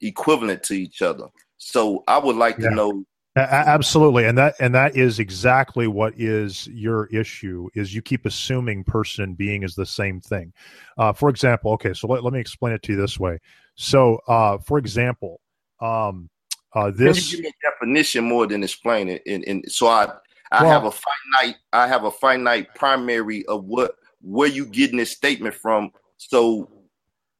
equivalent 0.00 0.62
to 0.64 0.74
each 0.74 1.02
other 1.02 1.28
so 1.56 2.02
i 2.08 2.18
would 2.18 2.34
like 2.36 2.58
Yeah. 2.58 2.70
to 2.70 2.74
know 2.74 3.04
absolutely. 3.38 4.24
And 4.24 4.36
that 4.38 4.54
and 4.58 4.74
that 4.74 4.96
is 4.96 5.18
exactly 5.18 5.86
what 5.86 6.14
is 6.16 6.66
your 6.68 7.06
issue 7.06 7.68
is 7.74 7.94
you 7.94 8.02
keep 8.02 8.26
assuming 8.26 8.84
person 8.84 9.24
and 9.24 9.36
being 9.36 9.62
is 9.62 9.74
the 9.74 9.86
same 9.86 10.20
thing. 10.20 10.52
Uh, 10.96 11.12
for 11.12 11.28
example 11.28 11.72
okay 11.72 11.92
so 11.92 12.06
let, 12.06 12.24
let 12.24 12.32
me 12.32 12.40
explain 12.40 12.72
it 12.72 12.82
to 12.82 12.92
you 12.92 13.00
this 13.00 13.18
way. 13.18 13.38
So 13.74 14.20
uh, 14.28 14.58
for 14.58 14.78
example 14.78 15.40
um, 15.80 16.30
uh, 16.74 16.90
this 16.90 17.32
you 17.32 17.38
give 17.38 17.44
me 17.44 17.50
a 17.50 17.70
definition 17.70 18.24
more 18.24 18.46
than 18.46 18.62
explain 18.62 19.08
it? 19.08 19.22
And, 19.26 19.44
and 19.46 19.64
so 19.70 19.88
i 19.88 20.10
i 20.52 20.62
Well- 20.62 20.72
have 20.72 20.84
a 20.84 20.90
finite 20.90 21.56
i 21.72 21.86
have 21.86 22.04
a 22.04 22.10
finite 22.10 22.74
primary 22.74 23.44
of 23.46 23.64
what 23.64 23.96
where 24.20 24.48
you 24.48 24.66
getting 24.66 24.98
this 24.98 25.10
statement 25.10 25.54
from. 25.54 25.92
So 26.16 26.68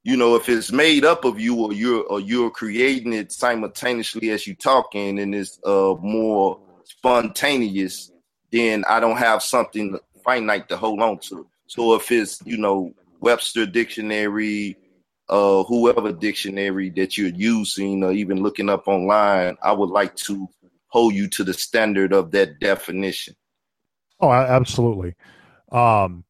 you 0.09 0.17
know 0.17 0.35
if 0.35 0.49
it's 0.49 0.73
made 0.73 1.05
up 1.05 1.27
of 1.27 1.39
you 1.39 1.55
or 1.55 1.73
you're 1.73 2.03
or 2.05 2.19
you're 2.19 2.51
creating 2.51 3.13
it 3.13 3.31
simultaneously 3.31 4.31
as 4.31 4.47
you 4.47 4.55
talking 4.55 5.19
and 5.19 5.35
it's 5.35 5.61
uh 5.65 5.95
more 6.01 6.59
spontaneous 6.85 8.11
then 8.51 8.83
i 8.89 8.99
don't 8.99 9.19
have 9.19 9.43
something 9.43 9.99
finite 10.25 10.67
to 10.69 10.79
hold 10.79 11.03
on 11.03 11.19
to 11.19 11.47
so 11.67 11.95
if 11.95 12.11
it's 12.11 12.41
you 12.47 12.57
know 12.57 12.91
webster 13.21 13.67
dictionary 13.67 14.79
uh 15.29 15.63
whoever 15.65 16.11
dictionary 16.11 16.89
that 16.89 17.19
you're 17.19 17.29
using 17.29 18.03
or 18.03 18.13
even 18.13 18.43
looking 18.43 18.71
up 18.71 18.89
online 18.89 19.59
i 19.63 19.73
would 19.73 19.91
like 19.91 20.17
to 20.17 20.49
hold 20.89 21.13
you 21.15 21.29
to 21.29 21.45
the 21.45 21.55
standard 21.55 22.13
of 22.13 22.31
that 22.33 22.59
definition. 22.61 23.35
Oh, 24.21 24.33
absolutely. 24.33 25.15
Um, 25.71 26.25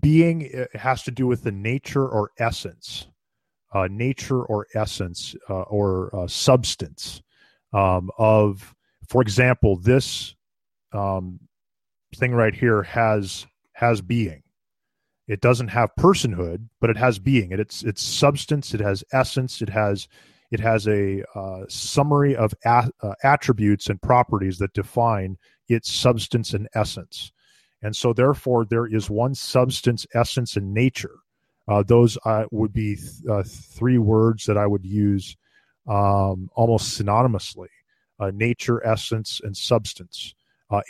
being 0.00 0.66
has 0.74 1.02
to 1.04 1.10
do 1.10 1.26
with 1.26 1.42
the 1.42 1.52
nature 1.52 2.06
or 2.06 2.30
essence, 2.38 3.06
uh, 3.74 3.88
nature 3.90 4.42
or 4.42 4.66
essence 4.74 5.34
uh, 5.50 5.62
or 5.62 6.14
uh, 6.14 6.26
substance 6.26 7.22
um, 7.72 8.10
of, 8.18 8.74
for 9.08 9.20
example, 9.20 9.76
this 9.76 10.34
um, 10.92 11.40
thing 12.14 12.32
right 12.32 12.54
here 12.54 12.82
has 12.84 13.46
has 13.74 14.00
being. 14.00 14.42
It 15.26 15.40
doesn't 15.40 15.68
have 15.68 15.90
personhood, 15.98 16.68
but 16.80 16.90
it 16.90 16.96
has 16.96 17.18
being. 17.18 17.50
It, 17.50 17.60
it's 17.60 17.82
it's 17.82 18.02
substance. 18.02 18.72
It 18.74 18.80
has 18.80 19.02
essence. 19.12 19.60
It 19.60 19.70
has 19.70 20.06
it 20.50 20.60
has 20.60 20.86
a 20.86 21.24
uh, 21.34 21.64
summary 21.68 22.36
of 22.36 22.54
a, 22.64 22.88
uh, 23.02 23.14
attributes 23.24 23.88
and 23.88 24.00
properties 24.00 24.58
that 24.58 24.72
define 24.72 25.36
its 25.68 25.90
substance 25.90 26.54
and 26.54 26.68
essence. 26.74 27.32
And 27.82 27.96
so, 27.96 28.12
therefore, 28.12 28.64
there 28.64 28.86
is 28.86 29.10
one 29.10 29.34
substance, 29.34 30.06
essence, 30.14 30.56
and 30.56 30.72
nature. 30.72 31.16
Uh, 31.66 31.82
those 31.82 32.18
uh, 32.24 32.44
would 32.50 32.72
be 32.72 32.96
th- 32.96 33.08
uh, 33.30 33.42
three 33.42 33.98
words 33.98 34.44
that 34.46 34.58
I 34.58 34.66
would 34.66 34.84
use 34.84 35.36
um, 35.88 36.50
almost 36.54 36.98
synonymously 37.00 37.68
uh, 38.20 38.30
nature, 38.34 38.84
essence, 38.86 39.40
and 39.42 39.56
substance. 39.56 40.34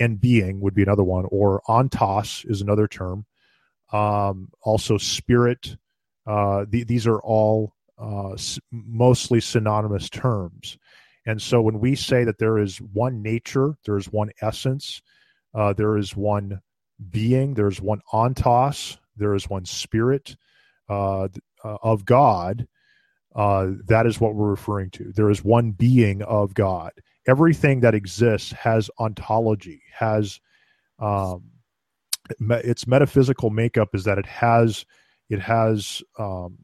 and 0.01 0.21
being 0.21 0.61
would 0.61 0.75
be 0.75 0.83
another 0.83 1.05
one, 1.05 1.27
or 1.31 1.61
ontos 1.69 2.49
is 2.51 2.63
another 2.63 2.89
term 2.89 3.27
um, 3.93 4.49
also 4.63 4.99
spirit. 4.99 5.77
Uh, 6.27 6.65
the, 6.69 6.85
these 6.85 7.07
are 7.07 7.21
all 7.21 7.73
uh, 8.01 8.33
s- 8.33 8.59
mostly 8.71 9.41
synonymous 9.41 10.09
terms. 10.11 10.79
And 11.27 11.41
so 11.41 11.63
when 11.63 11.81
we 11.81 11.95
say 11.95 12.25
that 12.25 12.39
there 12.39 12.59
is 12.59 12.79
one 12.79 13.23
nature, 13.23 13.77
there 13.85 13.97
is 13.97 14.13
one 14.13 14.31
essence, 14.43 15.01
uh, 15.55 15.73
there 15.73 15.97
is 15.97 16.17
one 16.17 16.61
being, 17.11 17.55
there 17.55 17.69
is 17.69 17.81
one 17.81 18.01
ontos, 18.13 18.99
there 19.17 19.35
is 19.35 19.49
one 19.49 19.65
spirit 19.65 20.37
uh, 20.89 21.29
uh, 21.65 21.77
of 21.83 22.05
God, 22.05 22.67
uh, 23.35 23.69
that 23.87 24.07
is 24.07 24.21
what 24.21 24.35
we're 24.35 24.51
referring 24.51 24.91
to. 24.91 25.13
There 25.15 25.31
is 25.31 25.43
one 25.43 25.73
being 25.73 26.23
of 26.23 26.55
God. 26.55 26.93
Everything 27.27 27.81
that 27.81 27.95
exists 27.95 28.53
has 28.53 28.91
ontology, 28.99 29.83
has 29.93 30.41
um, 30.99 31.45
its 32.41 32.87
metaphysical 32.87 33.51
makeup 33.51 33.95
is 33.95 34.05
that 34.05 34.19
it 34.19 34.27
has 34.27 34.85
it 35.31 35.41
has 35.41 36.03
um, 36.19 36.59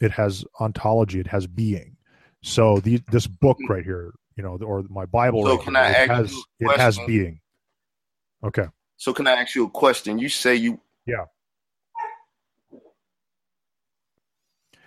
it 0.00 0.12
has 0.12 0.44
ontology, 0.60 1.20
it 1.20 1.26
has 1.26 1.46
being. 1.46 1.96
So 2.42 2.78
the, 2.78 3.00
this 3.10 3.26
book 3.26 3.58
mm. 3.64 3.68
right 3.68 3.84
here, 3.84 4.12
you 4.36 4.42
know, 4.42 4.58
or 4.64 4.84
my 4.88 5.06
Bible, 5.06 5.44
so 5.44 5.56
right 5.56 5.64
can 5.64 5.74
here, 5.74 5.84
I 5.84 5.90
it 5.90 6.10
has 6.10 6.34
it 6.60 6.78
has 6.78 6.98
being. 7.06 7.40
Okay. 8.44 8.66
So 8.96 9.12
can 9.12 9.26
I 9.26 9.32
ask 9.32 9.54
you 9.54 9.64
a 9.66 9.70
question? 9.70 10.18
You 10.18 10.28
say 10.28 10.54
you 10.54 10.80
yeah. 11.06 11.24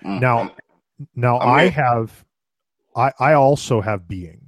Mm, 0.04 0.20
now, 0.20 0.52
now 1.16 1.40
I'm 1.40 1.48
I 1.48 1.62
here. 1.64 1.72
have, 1.72 2.26
I 2.96 3.12
I 3.20 3.34
also 3.34 3.82
have 3.82 4.08
being. 4.08 4.42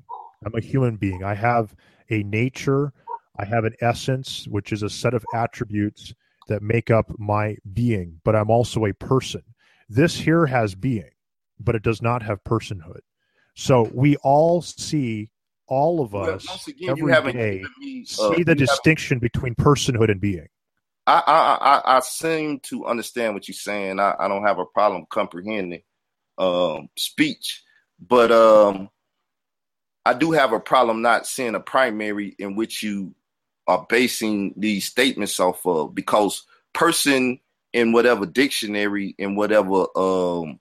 I'm 0.45 0.55
a 0.55 0.61
human 0.61 0.97
being. 0.97 1.23
I 1.23 1.33
have 1.35 1.75
a 2.09 2.23
nature 2.23 2.93
I 3.37 3.45
have 3.45 3.65
an 3.65 3.75
essence, 3.81 4.47
which 4.47 4.71
is 4.71 4.83
a 4.83 4.89
set 4.89 5.13
of 5.13 5.25
attributes 5.33 6.13
that 6.47 6.61
make 6.61 6.91
up 6.91 7.11
my 7.17 7.57
being, 7.73 8.19
but 8.23 8.35
I'm 8.35 8.51
also 8.51 8.85
a 8.85 8.93
person. 8.93 9.41
This 9.89 10.15
here 10.15 10.45
has 10.45 10.75
being, 10.75 11.09
but 11.59 11.75
it 11.75 11.83
does 11.83 12.01
not 12.01 12.21
have 12.23 12.43
personhood. 12.43 12.99
So 13.55 13.89
we 13.93 14.17
all 14.17 14.61
see, 14.61 15.29
all 15.67 16.01
of 16.01 16.13
us 16.13 16.47
once 16.47 16.67
again, 16.67 16.89
every 16.89 17.33
day 17.33 17.63
uh, 17.63 17.67
see 18.05 18.43
the 18.43 18.55
distinction 18.55 19.19
between 19.19 19.55
personhood 19.55 20.11
and 20.11 20.21
being. 20.21 20.47
I, 21.05 21.81
I 21.85 21.97
I 21.97 21.99
seem 21.99 22.59
to 22.61 22.85
understand 22.85 23.33
what 23.33 23.47
you're 23.47 23.55
saying. 23.55 23.99
I, 23.99 24.15
I 24.19 24.27
don't 24.27 24.45
have 24.45 24.59
a 24.59 24.65
problem 24.65 25.05
comprehending 25.09 25.81
um, 26.37 26.89
speech, 26.97 27.63
but 27.99 28.31
um, 28.31 28.89
I 30.05 30.13
do 30.13 30.31
have 30.31 30.53
a 30.53 30.59
problem 30.59 31.01
not 31.01 31.27
seeing 31.27 31.55
a 31.55 31.59
primary 31.59 32.35
in 32.39 32.55
which 32.55 32.83
you 32.83 33.13
are 33.67 33.85
basing 33.89 34.53
these 34.57 34.85
statements 34.85 35.39
off 35.39 35.65
of 35.65 35.95
because 35.95 36.45
person 36.73 37.39
in 37.71 37.91
whatever 37.91 38.25
dictionary 38.25 39.15
in 39.17 39.35
whatever 39.35 39.85
um, 39.97 40.59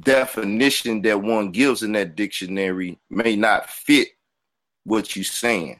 definition 0.00 1.02
that 1.02 1.20
one 1.20 1.50
gives 1.50 1.82
in 1.82 1.92
that 1.92 2.16
dictionary 2.16 2.98
may 3.10 3.36
not 3.36 3.68
fit 3.68 4.08
what 4.84 5.14
you're 5.14 5.24
saying 5.24 5.78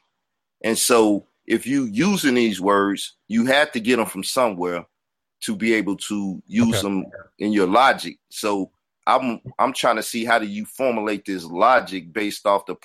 and 0.62 0.76
so 0.76 1.26
if 1.46 1.66
you 1.66 1.84
using 1.84 2.34
these 2.34 2.60
words 2.60 3.16
you 3.28 3.46
have 3.46 3.70
to 3.72 3.80
get 3.80 3.96
them 3.96 4.06
from 4.06 4.24
somewhere 4.24 4.84
to 5.42 5.54
be 5.56 5.74
able 5.74 5.96
to 5.96 6.42
use 6.46 6.76
Okay. 6.76 6.82
them 6.82 7.04
in 7.38 7.52
your 7.52 7.66
logic 7.66 8.18
so 8.30 8.70
i'm 9.06 9.40
i'm 9.58 9.72
trying 9.72 9.96
to 9.96 10.02
see 10.02 10.24
how 10.24 10.38
do 10.38 10.46
you 10.46 10.64
formulate 10.64 11.24
this 11.24 11.44
logic 11.44 12.12
based 12.12 12.46
off 12.46 12.66
the 12.66 12.76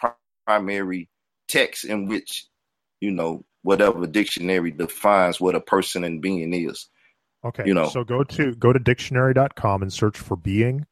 primary 0.45 1.09
text 1.47 1.85
in 1.85 2.07
which 2.07 2.45
you 2.99 3.11
know 3.11 3.43
whatever 3.63 4.05
dictionary 4.07 4.71
defines 4.71 5.39
what 5.39 5.55
a 5.55 5.61
person 5.61 6.03
and 6.03 6.21
being 6.21 6.53
is 6.53 6.87
Okay. 7.43 7.63
You 7.65 7.73
know. 7.73 7.89
So 7.89 8.03
go 8.03 8.23
to 8.23 8.53
go 8.53 8.71
to 8.71 8.77
dictionary.com 8.77 9.81
and 9.81 9.91
search 9.91 10.15
for 10.17 10.35
being 10.35 10.85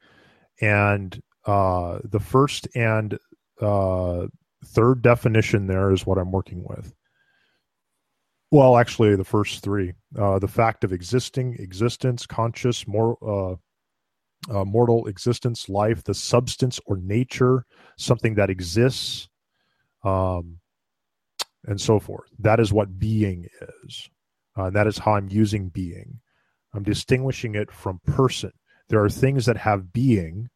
and 0.59 1.21
uh 1.45 1.99
the 2.03 2.19
first 2.19 2.67
and 2.75 3.19
uh 3.61 4.25
third 4.65 5.03
definition 5.03 5.67
there 5.67 5.91
is 5.91 6.07
what 6.07 6.17
I'm 6.17 6.31
working 6.31 6.63
with. 6.67 6.95
Well, 8.51 8.77
actually 8.77 9.15
the 9.15 9.23
first 9.23 9.61
three. 9.63 9.93
Uh 10.17 10.39
the 10.39 10.47
fact 10.47 10.83
of 10.83 10.91
existing, 10.91 11.55
existence, 11.59 12.25
conscious, 12.25 12.87
more 12.87 13.17
uh 13.21 13.55
uh, 14.49 14.63
mortal 14.63 15.05
existence, 15.07 15.67
life, 15.69 16.03
the 16.03 16.13
substance 16.13 16.79
or 16.85 16.97
nature, 16.97 17.65
something 17.97 18.35
that 18.35 18.49
exists, 18.49 19.27
um, 20.03 20.59
and 21.65 21.79
so 21.79 21.99
forth. 21.99 22.29
That 22.39 22.59
is 22.59 22.71
what 22.71 22.97
being 22.97 23.47
is. 23.85 24.09
Uh, 24.57 24.65
and 24.65 24.75
that 24.75 24.87
is 24.87 24.97
how 24.97 25.15
I'm 25.15 25.29
using 25.29 25.69
being. 25.69 26.19
I'm 26.73 26.83
distinguishing 26.83 27.55
it 27.55 27.71
from 27.71 27.99
person. 28.05 28.51
There 28.87 29.03
are 29.03 29.09
things 29.09 29.45
that 29.45 29.57
have 29.57 29.91
being, 29.91 30.49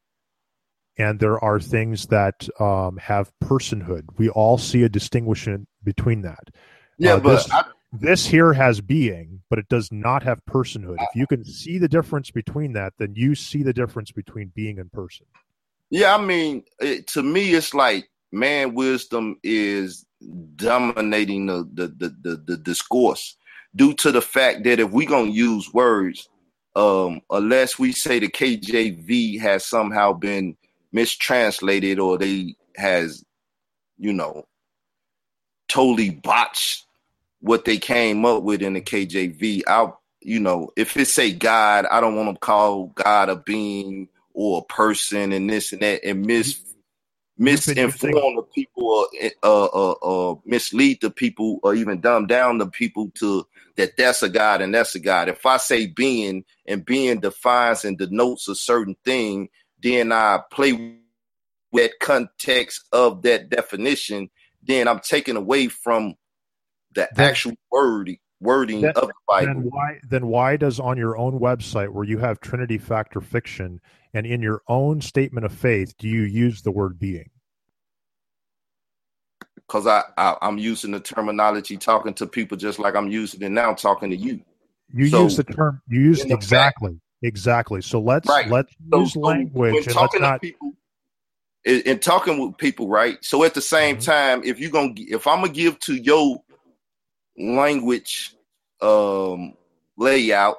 and 0.97 1.19
there 1.19 1.43
are 1.43 1.59
things 1.59 2.07
that 2.07 2.47
um, 2.59 2.97
have 2.97 3.31
personhood. 3.43 4.03
We 4.17 4.29
all 4.29 4.57
see 4.57 4.83
a 4.83 4.89
distinction 4.89 5.67
between 5.83 6.21
that. 6.21 6.49
yeah 6.97 7.13
Uh, 7.15 7.19
but 7.19 7.35
this- 7.35 7.51
I, 7.51 7.65
This 7.95 8.25
here 8.25 8.53
has 8.53 8.81
being, 8.81 9.43
but 9.51 9.59
it 9.59 9.69
does 9.69 9.91
not 9.91 10.23
have 10.23 10.39
personhood. 10.49 10.97
If 10.99 11.15
you 11.15 11.27
can 11.27 11.45
see 11.45 11.77
the 11.77 11.87
difference 11.87 12.31
between 12.31 12.73
that, 12.73 12.93
then 12.97 13.13
you 13.15 13.35
see 13.35 13.61
the 13.61 13.71
difference 13.71 14.11
between 14.11 14.51
being 14.55 14.79
and 14.79 14.91
person. 14.91 15.27
Yeah, 15.91 16.15
I 16.15 16.19
mean, 16.19 16.63
it, 16.79 17.05
to 17.09 17.21
me, 17.21 17.53
it's 17.53 17.75
like 17.75 18.09
man 18.31 18.73
wisdom 18.73 19.37
is 19.43 20.07
dominating 20.55 21.45
the 21.45 21.69
the, 21.71 21.87
the 21.87 22.15
the 22.23 22.43
the 22.47 22.57
discourse 22.57 23.37
due 23.75 23.93
to 23.93 24.11
the 24.11 24.21
fact 24.21 24.63
that 24.63 24.79
if 24.79 24.89
we're 24.89 25.07
gonna 25.07 25.29
use 25.29 25.71
words, 25.71 26.27
um, 26.75 27.21
unless 27.29 27.77
we 27.77 27.91
say 27.91 28.17
the 28.17 28.27
KJV 28.27 29.39
has 29.39 29.67
somehow 29.67 30.13
been 30.13 30.57
mistranslated 30.91 31.99
or 31.99 32.17
they 32.17 32.55
has, 32.75 33.23
you 33.99 34.13
know, 34.13 34.45
totally 35.67 36.09
botched 36.09 36.87
what 37.43 37.65
they 37.65 37.77
came 37.77 38.23
up 38.23 38.41
with 38.41 38.61
in 38.61 38.73
the 38.73 38.81
KJV. 38.81 39.63
I, 39.67 39.91
you 40.21 40.39
know, 40.39 40.69
if 40.77 40.95
it 40.95 41.05
say 41.05 41.33
God, 41.33 41.85
I 41.91 41.99
don't 41.99 42.15
want 42.15 42.33
to 42.33 42.39
call 42.39 42.87
God 42.95 43.27
a 43.27 43.35
being 43.35 44.07
or 44.33 44.59
a 44.59 44.73
person 44.73 45.33
and 45.33 45.49
this 45.49 45.73
and 45.73 45.81
that 45.81 46.05
and 46.05 46.25
mis 46.25 46.61
misinform 47.37 48.35
the 48.37 48.47
people 48.55 48.85
or 48.87 49.07
uh, 49.43 49.65
uh, 49.65 49.91
uh, 49.91 50.35
mislead 50.45 51.01
the 51.01 51.09
people 51.11 51.59
or 51.63 51.75
even 51.75 51.99
dumb 51.99 52.27
down 52.27 52.59
the 52.59 52.67
people 52.67 53.11
to 53.15 53.45
that 53.75 53.97
that's 53.97 54.23
a 54.23 54.29
God 54.29 54.61
and 54.61 54.73
that's 54.73 54.95
a 54.95 54.99
God. 54.99 55.27
If 55.27 55.45
I 55.45 55.57
say 55.57 55.87
being 55.87 56.45
and 56.65 56.85
being 56.85 57.19
defines 57.19 57.83
and 57.83 57.97
denotes 57.97 58.47
a 58.47 58.55
certain 58.55 58.95
thing, 59.03 59.49
then 59.81 60.13
I 60.13 60.39
play 60.49 60.71
with 60.71 61.91
that 61.91 61.99
context 61.99 62.85
of 62.93 63.23
that 63.23 63.49
definition, 63.49 64.29
then 64.65 64.87
I'm 64.87 64.99
taking 64.99 65.35
away 65.35 65.67
from 65.67 66.15
the 66.93 67.09
Then- 67.15 67.29
actual 67.29 67.53
word 67.71 68.11
wording 68.39 68.81
Then- 68.81 68.93
of 68.95 69.07
the 69.07 69.13
Bible. 69.27 69.47
Then 69.47 69.63
why 69.69 69.99
then 70.09 70.27
why 70.27 70.57
does 70.57 70.79
on 70.79 70.97
your 70.97 71.17
own 71.17 71.39
website 71.39 71.89
where 71.89 72.03
you 72.03 72.17
have 72.19 72.39
Trinity 72.39 72.77
Fact 72.77 73.15
or 73.15 73.21
Fiction 73.21 73.79
and 74.13 74.25
in 74.25 74.41
your 74.41 74.61
own 74.67 75.01
statement 75.01 75.45
of 75.45 75.53
faith 75.53 75.95
do 75.97 76.07
you 76.07 76.21
use 76.21 76.61
the 76.61 76.71
word 76.71 76.99
being? 76.99 77.29
because 79.67 79.87
I, 79.87 80.03
I 80.17 80.35
I'm 80.41 80.57
using 80.57 80.91
the 80.91 80.99
terminology 80.99 81.77
talking 81.77 82.13
to 82.15 82.27
people 82.27 82.57
just 82.57 82.79
like 82.79 82.95
I'm 82.95 83.09
using 83.09 83.41
it 83.41 83.49
now 83.49 83.73
talking 83.73 84.09
to 84.09 84.15
you. 84.15 84.41
You 84.93 85.07
So- 85.07 85.23
use 85.23 85.37
the 85.37 85.43
term 85.43 85.81
you 85.87 86.01
use 86.01 86.21
In 86.21 86.29
the 86.29 86.35
exactly 86.35 86.99
exactly. 87.21 87.81
So 87.81 87.99
let's 87.99 88.27
Right. 88.27 88.49
let's 88.49 88.73
So, 88.91 88.99
use 88.99 89.13
so 89.13 89.19
language 89.21 89.75
and 89.75 89.85
let's 89.85 89.93
talking 89.93 90.21
not 90.21 90.33
to 90.33 90.39
people, 90.39 90.73
and 91.65 92.01
talking 92.01 92.37
with 92.39 92.57
people, 92.57 92.87
right? 92.87 93.17
So 93.23 93.43
at 93.43 93.53
the 93.53 93.61
same 93.61 93.95
mm-hmm. 93.95 94.11
time, 94.11 94.41
if 94.43 94.59
you're 94.59 94.71
gonna, 94.71 94.93
if 94.97 95.25
I'm 95.25 95.41
gonna 95.41 95.53
give 95.53 95.79
to 95.79 95.95
your 95.95 96.42
language 97.37 98.35
um, 98.81 99.53
layout 99.97 100.57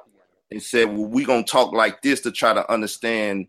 and 0.51 0.61
said, 0.61 0.85
well, 0.85 1.07
we're 1.07 1.25
gonna 1.25 1.43
talk 1.43 1.73
like 1.73 2.01
this 2.01 2.21
to 2.21 2.31
try 2.31 2.53
to 2.53 2.71
understand 2.71 3.47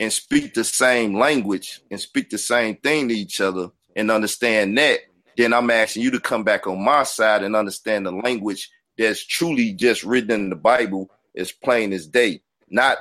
and 0.00 0.12
speak 0.12 0.54
the 0.54 0.64
same 0.64 1.18
language 1.18 1.80
and 1.90 2.00
speak 2.00 2.30
the 2.30 2.38
same 2.38 2.76
thing 2.76 3.08
to 3.08 3.14
each 3.14 3.40
other 3.40 3.70
and 3.96 4.10
understand 4.10 4.78
that, 4.78 5.00
then 5.36 5.52
I'm 5.52 5.70
asking 5.70 6.02
you 6.02 6.12
to 6.12 6.20
come 6.20 6.44
back 6.44 6.66
on 6.66 6.82
my 6.82 7.02
side 7.02 7.42
and 7.42 7.56
understand 7.56 8.06
the 8.06 8.12
language 8.12 8.70
that's 8.96 9.24
truly 9.24 9.72
just 9.72 10.04
written 10.04 10.30
in 10.32 10.50
the 10.50 10.56
Bible 10.56 11.10
as 11.36 11.52
plain 11.52 11.92
as 11.92 12.06
day. 12.06 12.42
Not 12.68 12.98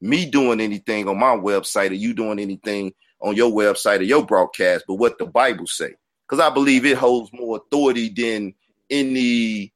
me 0.00 0.26
doing 0.26 0.60
anything 0.60 1.08
on 1.08 1.18
my 1.18 1.36
website 1.36 1.90
or 1.90 1.94
you 1.94 2.14
doing 2.14 2.38
anything 2.38 2.92
on 3.20 3.36
your 3.36 3.50
website 3.50 4.00
or 4.00 4.04
your 4.04 4.24
broadcast, 4.24 4.84
but 4.86 4.94
what 4.94 5.18
the 5.18 5.26
Bible 5.26 5.66
say. 5.66 5.94
Because 6.26 6.44
I 6.44 6.52
believe 6.52 6.84
it 6.84 6.98
holds 6.98 7.32
more 7.32 7.56
authority 7.56 8.10
than 8.10 8.54
any 8.90 9.72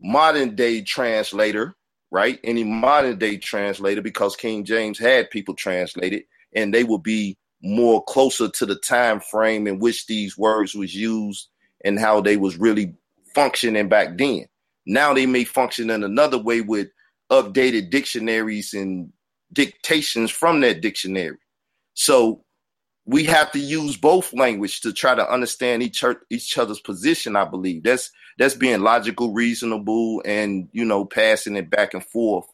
modern 0.00 0.54
day 0.54 0.82
translator, 0.82 1.74
right? 2.10 2.38
Any 2.44 2.64
modern 2.64 3.18
day 3.18 3.36
translator, 3.36 4.02
because 4.02 4.36
King 4.36 4.64
James 4.64 4.98
had 4.98 5.30
people 5.30 5.54
translate 5.54 6.12
it, 6.12 6.26
and 6.54 6.72
they 6.72 6.84
will 6.84 6.98
be 6.98 7.36
more 7.62 8.02
closer 8.04 8.48
to 8.48 8.66
the 8.66 8.76
time 8.76 9.20
frame 9.20 9.66
in 9.66 9.78
which 9.78 10.06
these 10.06 10.38
words 10.38 10.74
was 10.74 10.94
used 10.94 11.48
and 11.84 11.98
how 11.98 12.20
they 12.20 12.36
was 12.36 12.56
really 12.56 12.94
functioning 13.34 13.88
back 13.88 14.16
then. 14.16 14.46
Now 14.86 15.12
they 15.12 15.26
may 15.26 15.44
function 15.44 15.90
in 15.90 16.02
another 16.02 16.38
way 16.38 16.62
with 16.62 16.88
updated 17.30 17.90
dictionaries 17.90 18.72
and 18.72 19.12
dictations 19.52 20.30
from 20.30 20.60
that 20.60 20.80
dictionary. 20.80 21.36
So 21.94 22.44
we 23.06 23.24
have 23.24 23.50
to 23.52 23.58
use 23.58 23.96
both 23.96 24.32
language 24.32 24.80
to 24.82 24.92
try 24.92 25.14
to 25.14 25.28
understand 25.28 25.82
each 25.82 26.04
each 26.30 26.58
other's 26.58 26.80
position. 26.80 27.36
I 27.36 27.44
believe 27.44 27.82
that's 27.82 28.10
that's 28.38 28.54
being 28.54 28.80
logical, 28.80 29.32
reasonable, 29.32 30.22
and 30.24 30.68
you 30.72 30.84
know, 30.84 31.04
passing 31.04 31.56
it 31.56 31.70
back 31.70 31.94
and 31.94 32.04
forth 32.04 32.46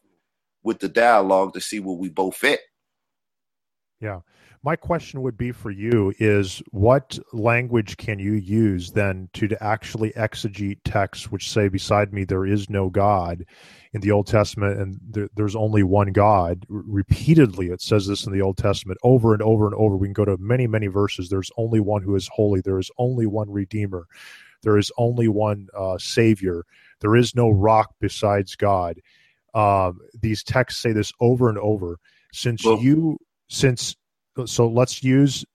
with 0.63 0.79
the 0.79 0.89
dialogue 0.89 1.53
to 1.53 1.61
see 1.61 1.79
where 1.79 1.95
we 1.95 2.09
both 2.09 2.35
fit. 2.35 2.61
Yeah. 3.99 4.19
My 4.67 4.75
question 4.75 5.21
would 5.21 5.37
be 5.37 5.53
for 5.53 5.71
you 5.71 6.13
is 6.19 6.61
what 6.71 7.17
language 7.31 7.95
can 7.95 8.19
you 8.19 8.33
use 8.33 8.91
then 8.91 9.29
to, 9.31 9.47
to 9.47 9.63
actually 9.63 10.11
exegete 10.11 10.79
texts 10.83 11.31
which 11.31 11.49
say 11.49 11.69
beside 11.69 12.11
me 12.11 12.25
there 12.25 12.45
is 12.45 12.69
no 12.69 12.89
God 12.89 13.45
in 13.93 14.01
the 14.01 14.11
Old 14.11 14.27
Testament 14.27 14.77
and 14.77 14.99
there, 15.09 15.29
there's 15.35 15.55
only 15.55 15.83
one 15.83 16.11
God. 16.11 16.65
repeatedly 16.67 17.67
it 17.67 17.81
says 17.81 18.07
this 18.07 18.25
in 18.25 18.33
the 18.33 18.41
Old 18.41 18.57
Testament 18.57 18.99
over 19.03 19.31
and 19.31 19.41
over 19.41 19.67
and 19.67 19.75
over. 19.75 19.95
We 19.95 20.07
can 20.07 20.13
go 20.13 20.25
to 20.25 20.35
many, 20.37 20.67
many 20.67 20.87
verses. 20.87 21.29
There's 21.29 21.49
only 21.55 21.79
one 21.79 22.01
who 22.01 22.17
is 22.17 22.29
holy. 22.33 22.59
There 22.59 22.77
is 22.77 22.91
only 22.97 23.25
one 23.25 23.49
Redeemer. 23.49 24.05
There 24.63 24.77
is 24.77 24.91
only 24.97 25.29
one 25.29 25.69
uh, 25.77 25.97
Savior. 25.97 26.65
There 26.99 27.15
is 27.15 27.33
no 27.33 27.49
rock 27.51 27.93
besides 28.01 28.57
God. 28.57 28.99
Um, 29.53 29.99
these 30.21 30.43
texts 30.43 30.81
say 30.81 30.91
this 30.91 31.13
over 31.21 31.47
and 31.47 31.57
over. 31.57 31.99
Since 32.33 32.65
well, 32.65 32.79
you, 32.81 33.17
since 33.47 33.95
so 34.45 34.67
let's 34.67 35.03
use 35.03 35.45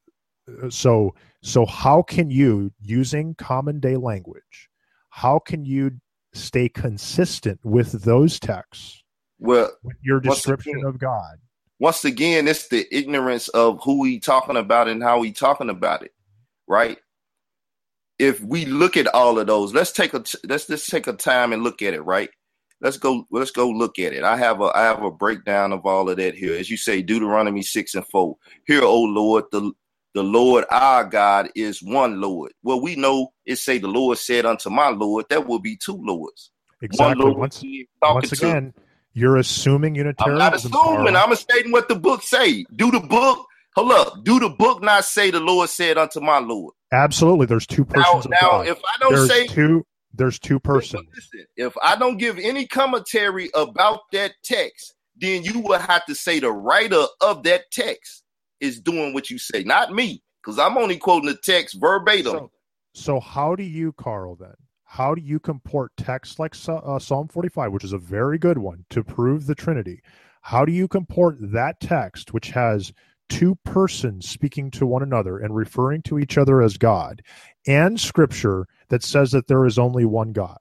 uh, 0.62 0.68
so 0.70 1.14
so 1.42 1.64
how 1.66 2.02
can 2.02 2.30
you 2.30 2.72
using 2.80 3.34
common 3.36 3.80
day 3.80 3.96
language 3.96 4.68
how 5.10 5.38
can 5.38 5.64
you 5.64 5.92
stay 6.32 6.68
consistent 6.68 7.60
with 7.62 7.92
those 8.02 8.40
texts? 8.40 9.04
Well 9.38 9.70
with 9.82 9.96
your 10.02 10.20
description 10.20 10.78
again, 10.78 10.86
of 10.86 10.98
god. 10.98 11.38
once 11.78 12.04
again 12.04 12.48
it's 12.48 12.68
the 12.68 12.86
ignorance 12.90 13.48
of 13.48 13.80
who 13.84 14.04
he 14.04 14.18
talking 14.18 14.56
about 14.56 14.88
and 14.88 15.02
how 15.02 15.22
he 15.22 15.32
talking 15.32 15.68
about 15.68 16.02
it 16.02 16.12
right? 16.68 16.98
If 18.18 18.40
we 18.40 18.64
look 18.64 18.96
at 18.96 19.08
all 19.08 19.38
of 19.38 19.46
those 19.46 19.74
let's 19.74 19.92
take 19.92 20.14
a 20.14 20.24
let's 20.44 20.66
just 20.66 20.88
take 20.88 21.06
a 21.06 21.12
time 21.12 21.52
and 21.52 21.62
look 21.62 21.82
at 21.82 21.94
it 21.94 22.02
right 22.02 22.30
let's 22.82 22.98
go 22.98 23.26
let's 23.30 23.50
go 23.50 23.70
look 23.70 23.98
at 23.98 24.12
it. 24.12 24.24
I 24.24 24.36
have 24.36 24.60
a 24.60 24.70
I 24.74 24.82
have 24.82 25.02
a 25.02 25.10
breakdown 25.10 25.72
of 25.72 25.86
all 25.86 26.10
of 26.10 26.16
that 26.18 26.34
here. 26.34 26.54
As 26.54 26.68
you 26.68 26.76
say, 26.76 27.00
Deuteronomy 27.00 27.62
six 27.62 27.94
and 27.94 28.06
four. 28.06 28.36
Hear, 28.66 28.82
O 28.82 29.00
Lord, 29.00 29.44
the 29.52 29.72
the 30.14 30.22
Lord 30.22 30.64
our 30.70 31.04
God 31.04 31.48
is 31.54 31.82
one 31.82 32.20
Lord. 32.20 32.52
Well, 32.62 32.82
we 32.82 32.96
know 32.96 33.32
it 33.46 33.56
say 33.56 33.78
the 33.78 33.88
Lord 33.88 34.18
said 34.18 34.44
unto 34.44 34.68
my 34.68 34.90
Lord, 34.90 35.26
that 35.30 35.46
will 35.46 35.60
be 35.60 35.76
two 35.76 35.98
Lords. 36.02 36.50
Exactly. 36.82 37.24
Lord 37.24 37.38
once, 37.38 37.64
once 38.02 38.32
again, 38.32 38.72
to. 38.72 38.82
you're 39.14 39.36
assuming 39.36 39.94
Unitarianism. 39.94 40.42
I'm 40.42 40.50
not 40.50 40.54
assuming. 40.54 41.16
I'm 41.16 41.34
stating 41.36 41.72
what 41.72 41.88
the 41.88 41.94
book 41.94 42.22
say. 42.22 42.64
Do 42.74 42.90
the 42.90 43.00
book 43.00 43.46
hold 43.76 43.92
up? 43.92 44.24
Do 44.24 44.40
the 44.40 44.50
book 44.50 44.82
not 44.82 45.04
say 45.04 45.30
the 45.30 45.40
Lord 45.40 45.70
said 45.70 45.96
unto 45.96 46.20
my 46.20 46.40
Lord? 46.40 46.74
Absolutely. 46.92 47.46
There's 47.46 47.66
two 47.66 47.84
persons. 47.84 48.26
Now, 48.28 48.38
now 48.40 48.60
if 48.62 48.78
I 48.84 48.98
don't 48.98 49.14
There's 49.14 49.28
say 49.30 49.46
two, 49.46 49.86
there's 50.14 50.38
two 50.38 50.58
persons. 50.58 51.08
Listen, 51.14 51.46
if 51.56 51.74
I 51.82 51.96
don't 51.96 52.18
give 52.18 52.38
any 52.38 52.66
commentary 52.66 53.50
about 53.54 54.00
that 54.12 54.32
text, 54.42 54.94
then 55.16 55.42
you 55.42 55.60
will 55.60 55.78
have 55.78 56.04
to 56.06 56.14
say 56.14 56.40
the 56.40 56.52
writer 56.52 57.04
of 57.20 57.42
that 57.44 57.70
text 57.70 58.22
is 58.60 58.80
doing 58.80 59.12
what 59.14 59.30
you 59.30 59.38
say, 59.38 59.62
not 59.64 59.92
me, 59.92 60.22
because 60.42 60.58
I'm 60.58 60.78
only 60.78 60.96
quoting 60.96 61.28
the 61.28 61.38
text 61.42 61.80
verbatim. 61.80 62.32
So, 62.32 62.50
so, 62.94 63.20
how 63.20 63.56
do 63.56 63.62
you, 63.62 63.92
Carl, 63.92 64.36
then? 64.36 64.54
How 64.84 65.14
do 65.14 65.22
you 65.22 65.40
comport 65.40 65.92
text 65.96 66.38
like 66.38 66.54
uh, 66.68 66.98
Psalm 66.98 67.28
45, 67.28 67.72
which 67.72 67.84
is 67.84 67.94
a 67.94 67.98
very 67.98 68.36
good 68.36 68.58
one, 68.58 68.84
to 68.90 69.02
prove 69.02 69.46
the 69.46 69.54
Trinity? 69.54 70.02
How 70.42 70.64
do 70.64 70.72
you 70.72 70.86
comport 70.88 71.36
that 71.40 71.80
text, 71.80 72.34
which 72.34 72.50
has 72.50 72.92
two 73.32 73.54
persons 73.64 74.28
speaking 74.28 74.70
to 74.70 74.86
one 74.86 75.02
another 75.02 75.38
and 75.38 75.56
referring 75.56 76.02
to 76.02 76.18
each 76.18 76.36
other 76.36 76.60
as 76.60 76.76
God, 76.76 77.22
and 77.66 77.98
scripture 77.98 78.66
that 78.90 79.02
says 79.02 79.30
that 79.30 79.46
there 79.46 79.64
is 79.64 79.78
only 79.78 80.04
one 80.04 80.32
God? 80.32 80.60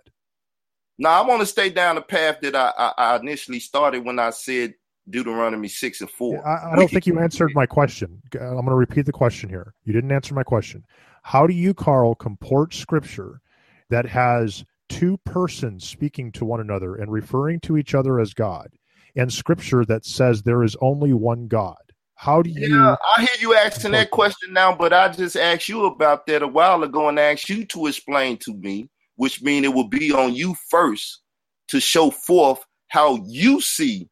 Now, 0.97 1.21
I 1.21 1.27
want 1.27 1.41
to 1.41 1.45
stay 1.45 1.69
down 1.69 1.95
the 1.95 2.01
path 2.01 2.39
that 2.41 2.55
I, 2.55 2.71
I, 2.77 2.93
I 2.97 3.15
initially 3.17 3.59
started 3.59 4.05
when 4.05 4.19
I 4.19 4.29
said 4.29 4.75
Deuteronomy 5.09 5.67
6 5.67 5.99
and 5.99 6.09
4. 6.09 6.47
I, 6.47 6.71
I 6.71 6.75
don't 6.77 6.89
think 6.89 7.05
you 7.05 7.19
answered 7.19 7.51
my 7.53 7.65
question. 7.65 8.21
I'm 8.35 8.51
going 8.51 8.67
to 8.67 8.75
repeat 8.75 9.05
the 9.05 9.11
question 9.11 9.49
here. 9.49 9.73
You 9.83 9.91
didn't 9.91 10.13
answer 10.13 10.33
my 10.33 10.43
question. 10.43 10.85
How 11.23 11.45
do 11.45 11.53
you, 11.53 11.73
Carl, 11.73 12.15
comport 12.15 12.73
scripture 12.73 13.41
that 13.89 14.05
has 14.05 14.63
two 14.87 15.17
persons 15.25 15.85
speaking 15.85 16.31
to 16.33 16.45
one 16.45 16.61
another 16.61 16.95
and 16.95 17.11
referring 17.11 17.59
to 17.61 17.75
each 17.75 17.93
other 17.93 18.17
as 18.17 18.33
God, 18.33 18.69
and 19.13 19.33
scripture 19.33 19.83
that 19.83 20.05
says 20.05 20.43
there 20.43 20.63
is 20.63 20.77
only 20.79 21.11
one 21.11 21.47
God? 21.47 21.90
How 22.21 22.43
do 22.43 22.51
you? 22.51 22.77
Yeah, 22.77 22.95
I 23.17 23.21
hear 23.21 23.35
you 23.39 23.55
asking 23.55 23.93
that 23.93 24.11
question 24.11 24.53
now, 24.53 24.75
but 24.75 24.93
I 24.93 25.09
just 25.09 25.35
asked 25.35 25.67
you 25.67 25.85
about 25.85 26.27
that 26.27 26.43
a 26.43 26.47
while 26.47 26.83
ago 26.83 27.09
and 27.09 27.17
asked 27.17 27.49
you 27.49 27.65
to 27.65 27.87
explain 27.87 28.37
to 28.41 28.53
me, 28.53 28.91
which 29.15 29.41
means 29.41 29.65
it 29.65 29.73
will 29.73 29.87
be 29.87 30.11
on 30.11 30.35
you 30.35 30.55
first 30.69 31.21
to 31.69 31.79
show 31.79 32.11
forth 32.11 32.63
how 32.89 33.17
you 33.25 33.59
see 33.59 34.07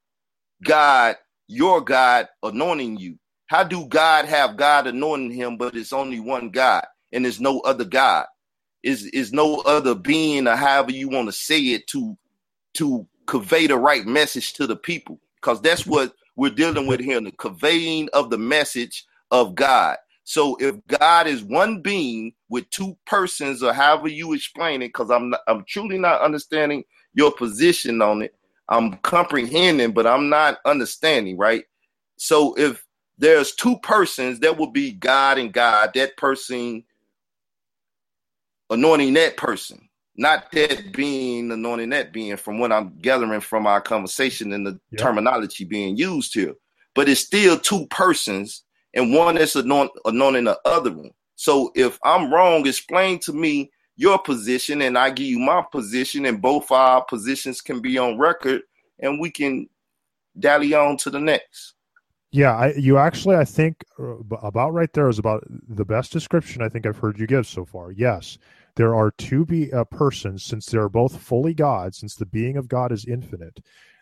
God, 0.63 1.17
your 1.47 1.81
God, 1.81 2.27
anointing 2.41 2.97
you. 2.97 3.19
How 3.45 3.63
do 3.63 3.85
God 3.85 4.25
have 4.25 4.57
God 4.57 4.87
anointing 4.87 5.29
him, 5.29 5.57
but 5.57 5.75
it's 5.75 5.93
only 5.93 6.19
one 6.19 6.49
God 6.49 6.87
and 7.11 7.25
there's 7.25 7.39
no 7.39 7.59
other 7.59 7.85
God? 7.85 8.25
Is 8.81 9.05
is 9.05 9.31
no 9.33 9.57
other 9.67 9.93
being 9.93 10.47
or 10.47 10.55
however 10.55 10.91
you 10.91 11.09
want 11.09 11.27
to 11.27 11.31
say 11.31 11.59
it 11.59 11.85
to 11.89 12.17
to 12.73 13.05
convey 13.27 13.67
the 13.67 13.77
right 13.77 14.07
message 14.07 14.53
to 14.53 14.65
the 14.65 14.75
people? 14.75 15.19
Because 15.35 15.61
that's 15.61 15.85
what 15.85 16.15
we're 16.39 16.51
dealing 16.51 16.87
with 16.87 17.01
here 17.01 17.21
the 17.21 17.33
conveying 17.33 18.09
of 18.13 18.31
the 18.31 18.39
message 18.39 19.05
of 19.31 19.55
God. 19.55 19.97
So 20.25 20.57
if 20.61 20.75
God 20.87 21.27
is 21.27 21.43
one 21.43 21.81
being 21.83 22.33
with 22.49 22.69
two 22.71 22.97
persons, 23.07 23.63
or 23.63 23.73
however 23.73 24.09
you 24.09 24.33
explain 24.33 24.83
it, 24.83 24.89
because 24.89 25.11
I'm 25.11 25.31
not, 25.31 25.41
I'm 25.47 25.65
truly 25.67 25.99
not 25.99 26.21
understanding 26.21 26.85
your 27.15 27.31
position 27.33 28.01
on 28.01 28.23
it. 28.23 28.35
I'm 28.69 28.95
comprehending, 28.99 29.93
but 29.93 30.07
I'm 30.07 30.29
not 30.29 30.59
understanding, 30.65 31.37
right? 31.37 31.65
So 32.17 32.55
if 32.57 32.85
there's 33.19 33.53
two 33.55 33.79
persons, 33.79 34.41
that 34.41 34.57
will 34.57 34.71
be 34.71 34.93
God 34.93 35.39
and 35.39 35.53
God, 35.53 35.91
that 35.95 36.17
person 36.17 36.85
anointing 38.71 39.15
that 39.15 39.37
person 39.37 39.88
not 40.19 40.51
that 40.51 40.91
being 40.91 41.49
anointing 41.49 41.91
that 41.91 42.11
being 42.11 42.35
from 42.35 42.59
what 42.59 42.73
I'm 42.73 42.93
gathering 42.99 43.39
from 43.39 43.65
our 43.65 43.79
conversation 43.79 44.51
and 44.51 44.67
the 44.67 44.77
yep. 44.91 44.99
terminology 44.99 45.63
being 45.63 45.95
used 45.95 46.33
here. 46.33 46.55
But 46.93 47.07
it's 47.07 47.21
still 47.21 47.57
two 47.57 47.87
persons 47.87 48.65
and 48.93 49.13
one 49.13 49.37
is 49.37 49.55
anoint, 49.55 49.91
anointing 50.03 50.43
the 50.43 50.59
other 50.65 50.91
one. 50.91 51.11
So 51.35 51.71
if 51.73 51.97
I'm 52.03 52.33
wrong, 52.33 52.67
explain 52.67 53.19
to 53.19 53.33
me 53.33 53.71
your 53.95 54.19
position 54.19 54.81
and 54.81 54.97
I 54.97 55.09
give 55.09 55.27
you 55.27 55.39
my 55.39 55.63
position 55.71 56.25
and 56.25 56.41
both 56.41 56.69
our 56.69 57.01
positions 57.05 57.61
can 57.61 57.79
be 57.79 57.97
on 57.97 58.17
record 58.17 58.63
and 58.99 59.21
we 59.21 59.31
can 59.31 59.69
dally 60.37 60.73
on 60.73 60.97
to 60.97 61.09
the 61.09 61.19
next. 61.19 61.75
Yeah, 62.31 62.55
I, 62.55 62.73
you 62.73 62.97
actually, 62.97 63.37
I 63.37 63.45
think 63.45 63.85
uh, 63.97 64.17
about 64.43 64.73
right 64.73 64.91
there 64.91 65.07
is 65.07 65.17
about 65.17 65.45
the 65.49 65.85
best 65.85 66.11
description 66.11 66.61
I 66.61 66.67
think 66.67 66.85
I've 66.85 66.97
heard 66.97 67.17
you 67.17 67.25
give 67.25 67.47
so 67.47 67.63
far. 67.63 67.91
Yes, 67.91 68.37
there 68.79 68.95
are 68.95 69.11
two 69.11 69.45
be, 69.45 69.73
uh, 69.73 69.83
persons, 69.83 70.41
since 70.41 70.67
they 70.67 70.77
are 70.77 70.87
both 70.87 71.21
fully 71.21 71.53
God, 71.53 71.93
since 71.93 72.15
the 72.15 72.25
being 72.25 72.55
of 72.55 72.69
God 72.69 72.93
is 72.93 73.03
infinite, 73.03 73.59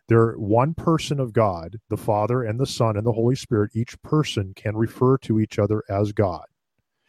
They're 0.08 0.34
one 0.34 0.76
person 0.76 1.20
of 1.20 1.34
God, 1.34 1.80
the 1.90 1.98
Father 1.98 2.44
and 2.44 2.60
the 2.60 2.68
Son 2.68 2.96
and 2.96 3.04
the 3.04 3.12
Holy 3.12 3.36
Spirit. 3.36 3.72
Each 3.74 4.00
person 4.04 4.54
can 4.56 4.78
refer 4.78 5.18
to 5.18 5.40
each 5.40 5.58
other 5.58 5.84
as 5.90 6.12
God. 6.12 6.46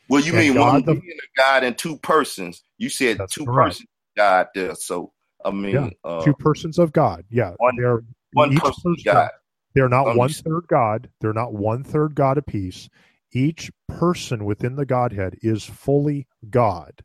Well, 0.08 0.24
you 0.24 0.32
and 0.32 0.40
mean 0.40 0.54
God, 0.54 0.72
one 0.72 0.82
the, 0.86 0.94
being 0.94 1.18
a 1.18 1.38
God 1.38 1.62
and 1.62 1.76
two 1.76 1.98
persons? 1.98 2.62
You 2.78 2.88
said 2.88 3.20
two 3.28 3.44
correct. 3.44 3.72
persons 3.72 3.88
God 4.16 4.46
there. 4.54 4.74
So 4.74 5.12
I 5.44 5.50
mean, 5.50 5.74
yeah, 5.74 5.90
uh, 6.02 6.24
two 6.24 6.32
persons 6.32 6.78
of 6.78 6.94
God. 6.94 7.26
Yeah, 7.28 7.52
one, 7.58 7.76
they're 7.76 8.00
one 8.32 8.56
person, 8.56 8.94
person 8.94 8.96
God. 9.04 9.30
They're 9.74 9.90
not 9.90 10.16
one 10.16 10.30
third 10.30 10.66
God. 10.68 11.10
They're 11.20 11.34
not 11.34 11.52
one 11.52 11.84
third 11.84 12.14
God 12.14 12.38
apiece. 12.38 12.88
Each 13.30 13.70
person 13.88 14.46
within 14.46 14.76
the 14.76 14.86
Godhead 14.86 15.36
is 15.42 15.64
fully 15.64 16.26
God. 16.48 17.04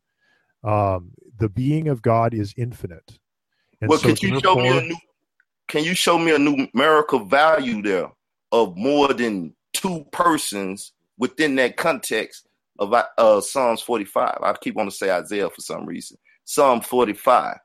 Um, 0.64 1.12
the 1.38 1.50
being 1.50 1.88
of 1.88 2.02
God 2.02 2.34
is 2.34 2.54
infinite. 2.58 3.20
And 3.82 3.90
well, 3.90 4.00
so 4.00 4.10
could 4.10 4.24
you 4.24 4.40
show 4.40 4.56
me 4.56 4.78
a 4.78 4.82
new? 4.82 4.98
Can 5.68 5.84
you 5.84 5.96
show 5.96 6.18
me 6.18 6.34
a 6.34 6.40
numerical 6.40 7.26
value 7.26 7.82
there 7.82 8.10
of 8.52 8.78
more 8.78 9.14
than 9.14 9.56
two 9.74 10.06
persons 10.12 10.94
within 11.18 11.56
that 11.56 11.78
context 11.78 12.48
of 12.80 12.94
uh, 12.94 13.42
Psalms 13.42 13.82
45? 13.82 14.38
I 14.42 14.54
keep 14.62 14.78
on 14.78 14.86
to 14.86 14.92
say 14.92 15.10
Isaiah 15.10 15.50
for 15.50 15.62
some 15.62 15.86
reason. 15.86 16.18
Psalm 16.46 16.82
45. 16.82 17.58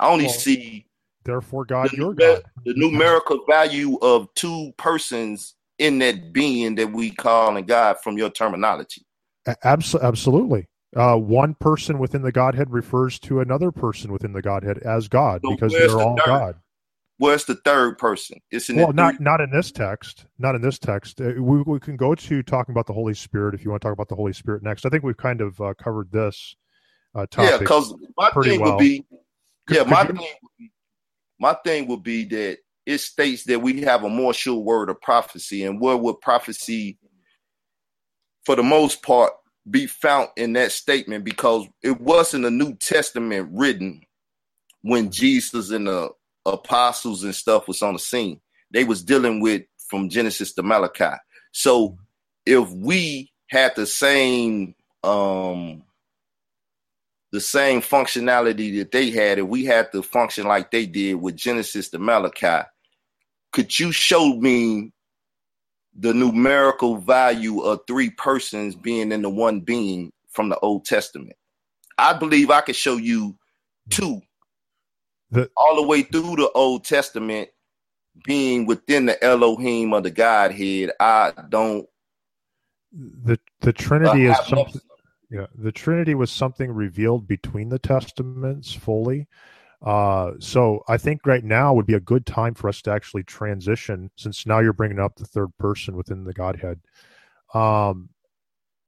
I 0.00 0.08
only 0.08 0.24
well, 0.24 0.34
see 0.34 0.86
therefore 1.24 1.64
God 1.64 1.90
the, 1.90 1.96
your 1.96 2.14
God. 2.14 2.42
The 2.64 2.74
numerical 2.76 3.44
value 3.48 3.98
of 4.02 4.32
two 4.34 4.72
persons 4.78 5.54
in 5.78 5.98
that 5.98 6.32
being 6.32 6.74
that 6.76 6.92
we 6.92 7.10
call 7.10 7.56
in 7.56 7.64
God 7.64 7.96
from 8.02 8.16
your 8.16 8.30
terminology. 8.30 9.02
Abs- 9.64 9.94
absolutely. 9.94 10.68
Uh, 10.94 11.16
one 11.16 11.54
person 11.54 11.98
within 11.98 12.22
the 12.22 12.32
Godhead 12.32 12.70
refers 12.70 13.18
to 13.20 13.40
another 13.40 13.70
person 13.72 14.12
within 14.12 14.32
the 14.32 14.42
Godhead 14.42 14.78
as 14.78 15.08
God 15.08 15.40
so 15.42 15.52
because 15.52 15.72
they're 15.72 15.88
the 15.88 15.98
all 15.98 16.16
third? 16.16 16.26
God. 16.26 16.54
Where's 17.18 17.44
the 17.44 17.54
third 17.54 17.98
person? 17.98 18.40
It's 18.50 18.68
in 18.68 18.76
well, 18.76 18.92
not 18.92 19.20
not 19.20 19.40
in 19.40 19.50
this 19.50 19.70
text. 19.70 20.26
Not 20.38 20.54
in 20.54 20.60
this 20.60 20.78
text. 20.78 21.20
Uh, 21.20 21.34
we 21.38 21.62
we 21.62 21.78
can 21.78 21.96
go 21.96 22.14
to 22.14 22.42
talking 22.42 22.72
about 22.72 22.86
the 22.86 22.92
Holy 22.92 23.14
Spirit 23.14 23.54
if 23.54 23.64
you 23.64 23.70
want 23.70 23.80
to 23.80 23.86
talk 23.86 23.92
about 23.92 24.08
the 24.08 24.16
Holy 24.16 24.32
Spirit 24.32 24.62
next. 24.62 24.84
I 24.84 24.88
think 24.88 25.04
we've 25.04 25.16
kind 25.16 25.40
of 25.40 25.60
uh, 25.60 25.72
covered 25.74 26.10
this 26.10 26.56
uh, 27.14 27.26
topic. 27.30 27.52
Yeah, 27.52 27.58
because 27.58 27.94
my 28.16 28.30
thing 28.42 28.60
well. 28.60 28.72
would 28.72 28.78
be, 28.78 29.04
could, 29.66 29.76
yeah, 29.76 29.82
could 29.84 29.90
my 29.90 30.02
you, 30.02 30.08
thing 30.08 30.16
would 30.42 30.50
be, 30.58 30.72
my 31.38 31.56
thing 31.64 31.86
would 31.86 32.02
be 32.02 32.24
that 32.24 32.58
it 32.86 32.98
states 32.98 33.44
that 33.44 33.60
we 33.60 33.82
have 33.82 34.04
a 34.04 34.08
more 34.08 34.34
sure 34.34 34.58
word 34.58 34.90
of 34.90 35.00
prophecy, 35.00 35.64
and 35.64 35.80
where 35.80 35.96
would 35.96 36.20
prophecy, 36.20 36.98
for 38.44 38.56
the 38.56 38.62
most 38.62 39.02
part, 39.02 39.32
be 39.70 39.86
found 39.86 40.28
in 40.36 40.52
that 40.54 40.72
statement? 40.72 41.24
Because 41.24 41.66
it 41.82 42.00
wasn't 42.00 42.44
a 42.44 42.50
New 42.50 42.74
Testament 42.74 43.48
written 43.52 44.02
when 44.82 45.10
Jesus 45.10 45.70
and 45.70 45.86
the 45.86 46.10
apostles 46.44 47.24
and 47.24 47.34
stuff 47.34 47.68
was 47.68 47.82
on 47.82 47.94
the 47.94 47.98
scene. 47.98 48.40
They 48.70 48.84
was 48.84 49.02
dealing 49.02 49.40
with 49.40 49.62
from 49.88 50.08
Genesis 50.08 50.52
to 50.54 50.62
Malachi. 50.62 51.16
So 51.52 51.98
if 52.46 52.70
we 52.70 53.30
had 53.48 53.76
the 53.76 53.86
same 53.86 54.74
um 55.04 55.82
the 57.32 57.40
same 57.40 57.80
functionality 57.80 58.78
that 58.78 58.92
they 58.92 59.10
had, 59.10 59.38
and 59.38 59.48
we 59.48 59.64
had 59.64 59.90
to 59.92 60.02
function 60.02 60.46
like 60.46 60.70
they 60.70 60.84
did 60.84 61.14
with 61.14 61.34
Genesis 61.34 61.88
to 61.88 61.98
Malachi, 61.98 62.66
could 63.52 63.78
you 63.78 63.90
show 63.90 64.34
me 64.34 64.92
the 65.94 66.14
numerical 66.14 66.96
value 66.96 67.60
of 67.60 67.80
three 67.86 68.10
persons 68.10 68.74
being 68.74 69.12
in 69.12 69.22
the 69.22 69.30
one 69.30 69.60
being 69.60 70.12
from 70.28 70.48
the 70.48 70.58
Old 70.60 70.84
Testament? 70.84 71.36
I 71.98 72.12
believe 72.14 72.50
I 72.50 72.60
could 72.62 72.76
show 72.76 72.96
you 72.96 73.36
two 73.90 74.20
the, 75.30 75.50
all 75.56 75.76
the 75.76 75.86
way 75.86 76.02
through 76.02 76.36
the 76.36 76.50
Old 76.54 76.84
Testament 76.84 77.48
being 78.24 78.66
within 78.66 79.06
the 79.06 79.22
Elohim 79.24 79.92
of 79.94 80.02
the 80.02 80.10
Godhead. 80.10 80.92
I 81.00 81.32
don't. 81.48 81.86
The 82.92 83.38
the 83.60 83.72
Trinity 83.72 84.28
uh, 84.28 84.32
is 84.32 84.46
something. 84.46 84.80
Yeah, 85.30 85.46
the 85.54 85.72
Trinity 85.72 86.14
was 86.14 86.30
something 86.30 86.70
revealed 86.70 87.26
between 87.26 87.70
the 87.70 87.78
Testaments 87.78 88.72
fully. 88.72 89.26
Uh, 89.82 90.32
so 90.38 90.84
I 90.88 90.96
think 90.96 91.26
right 91.26 91.42
now 91.42 91.74
would 91.74 91.86
be 91.86 91.94
a 91.94 92.00
good 92.00 92.24
time 92.24 92.54
for 92.54 92.68
us 92.68 92.82
to 92.82 92.92
actually 92.92 93.24
transition, 93.24 94.10
since 94.16 94.46
now 94.46 94.60
you're 94.60 94.72
bringing 94.72 95.00
up 95.00 95.16
the 95.16 95.24
third 95.24 95.56
person 95.58 95.96
within 95.96 96.24
the 96.24 96.32
Godhead. 96.32 96.80
Um, 97.52 98.10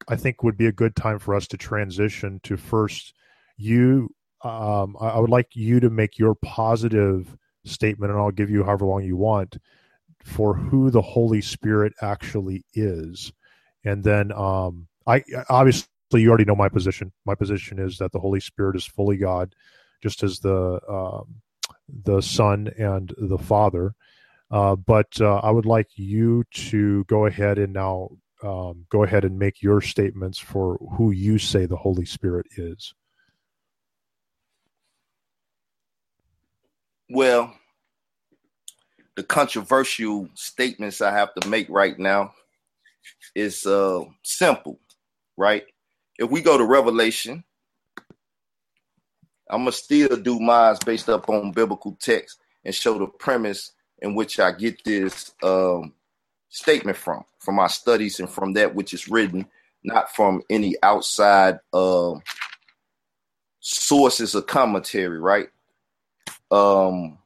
I 0.06 0.16
think 0.16 0.42
would 0.42 0.56
be 0.56 0.66
a 0.66 0.72
good 0.72 0.94
time 0.94 1.18
for 1.18 1.34
us 1.34 1.46
to 1.48 1.56
transition 1.56 2.40
to 2.44 2.56
first 2.56 3.14
you. 3.56 4.14
Um, 4.42 4.96
I, 5.00 5.08
I 5.08 5.18
would 5.18 5.30
like 5.30 5.56
you 5.56 5.80
to 5.80 5.90
make 5.90 6.18
your 6.18 6.34
positive 6.36 7.36
statement, 7.64 8.12
and 8.12 8.20
I'll 8.20 8.30
give 8.30 8.50
you 8.50 8.62
however 8.62 8.86
long 8.86 9.02
you 9.02 9.16
want 9.16 9.56
for 10.22 10.54
who 10.54 10.90
the 10.90 11.02
Holy 11.02 11.40
Spirit 11.40 11.92
actually 12.02 12.64
is, 12.74 13.32
and 13.84 14.02
then 14.02 14.32
um, 14.32 14.86
I 15.06 15.24
obviously 15.48 15.88
you 16.12 16.28
already 16.28 16.44
know 16.44 16.54
my 16.54 16.68
position. 16.68 17.12
My 17.26 17.34
position 17.34 17.78
is 17.78 17.98
that 17.98 18.12
the 18.12 18.20
Holy 18.20 18.40
Spirit 18.40 18.76
is 18.76 18.84
fully 18.84 19.16
God, 19.16 19.54
just 20.04 20.22
as 20.22 20.38
the 20.38 20.78
um, 20.86 21.36
the 22.04 22.20
Son 22.20 22.70
and 22.76 23.14
the 23.16 23.38
Father. 23.38 23.94
Uh, 24.50 24.76
but 24.76 25.08
uh, 25.18 25.36
I 25.36 25.50
would 25.50 25.64
like 25.64 25.88
you 25.96 26.44
to 26.52 27.04
go 27.04 27.24
ahead 27.24 27.58
and 27.58 27.72
now 27.72 28.10
um, 28.42 28.84
go 28.90 29.02
ahead 29.02 29.24
and 29.24 29.38
make 29.38 29.62
your 29.62 29.80
statements 29.80 30.38
for 30.38 30.76
who 30.98 31.10
you 31.10 31.38
say 31.38 31.64
the 31.64 31.76
Holy 31.76 32.04
Spirit 32.04 32.46
is. 32.58 32.92
Well, 37.08 37.54
the 39.16 39.22
controversial 39.22 40.28
statements 40.34 41.00
I 41.00 41.12
have 41.12 41.34
to 41.36 41.48
make 41.48 41.70
right 41.70 41.98
now 41.98 42.34
is 43.34 43.64
uh, 43.64 44.04
simple, 44.22 44.78
right? 45.38 45.64
if 46.18 46.30
we 46.30 46.42
go 46.42 46.56
to 46.56 46.64
Revelation, 46.64 47.44
I'm 49.48 49.60
gonna 49.60 49.72
still 49.72 50.16
do 50.16 50.40
mine 50.40 50.76
based 50.84 51.08
up 51.08 51.28
on 51.28 51.52
biblical 51.52 51.96
text 52.00 52.38
and 52.64 52.74
show 52.74 52.98
the 52.98 53.06
premise 53.06 53.72
in 53.98 54.14
which 54.14 54.40
I 54.40 54.52
get 54.52 54.82
this 54.84 55.32
um, 55.42 55.92
statement 56.48 56.96
from, 56.96 57.24
from 57.38 57.56
my 57.56 57.66
studies 57.66 58.20
and 58.20 58.28
from 58.28 58.54
that 58.54 58.74
which 58.74 58.94
is 58.94 59.08
written, 59.08 59.46
not 59.82 60.14
from 60.14 60.42
any 60.48 60.76
outside 60.82 61.58
uh, 61.72 62.14
sources 63.60 64.34
of 64.34 64.46
commentary, 64.46 65.18
right? 65.18 65.48
Um, 66.50 67.18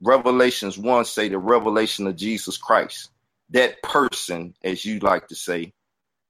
Revelations 0.00 0.78
1 0.78 1.04
say 1.04 1.28
the 1.28 1.38
revelation 1.38 2.06
of 2.06 2.16
Jesus 2.16 2.56
Christ. 2.56 3.10
That 3.50 3.82
person, 3.82 4.54
as 4.62 4.84
you 4.84 5.00
like 5.00 5.28
to 5.28 5.34
say, 5.34 5.72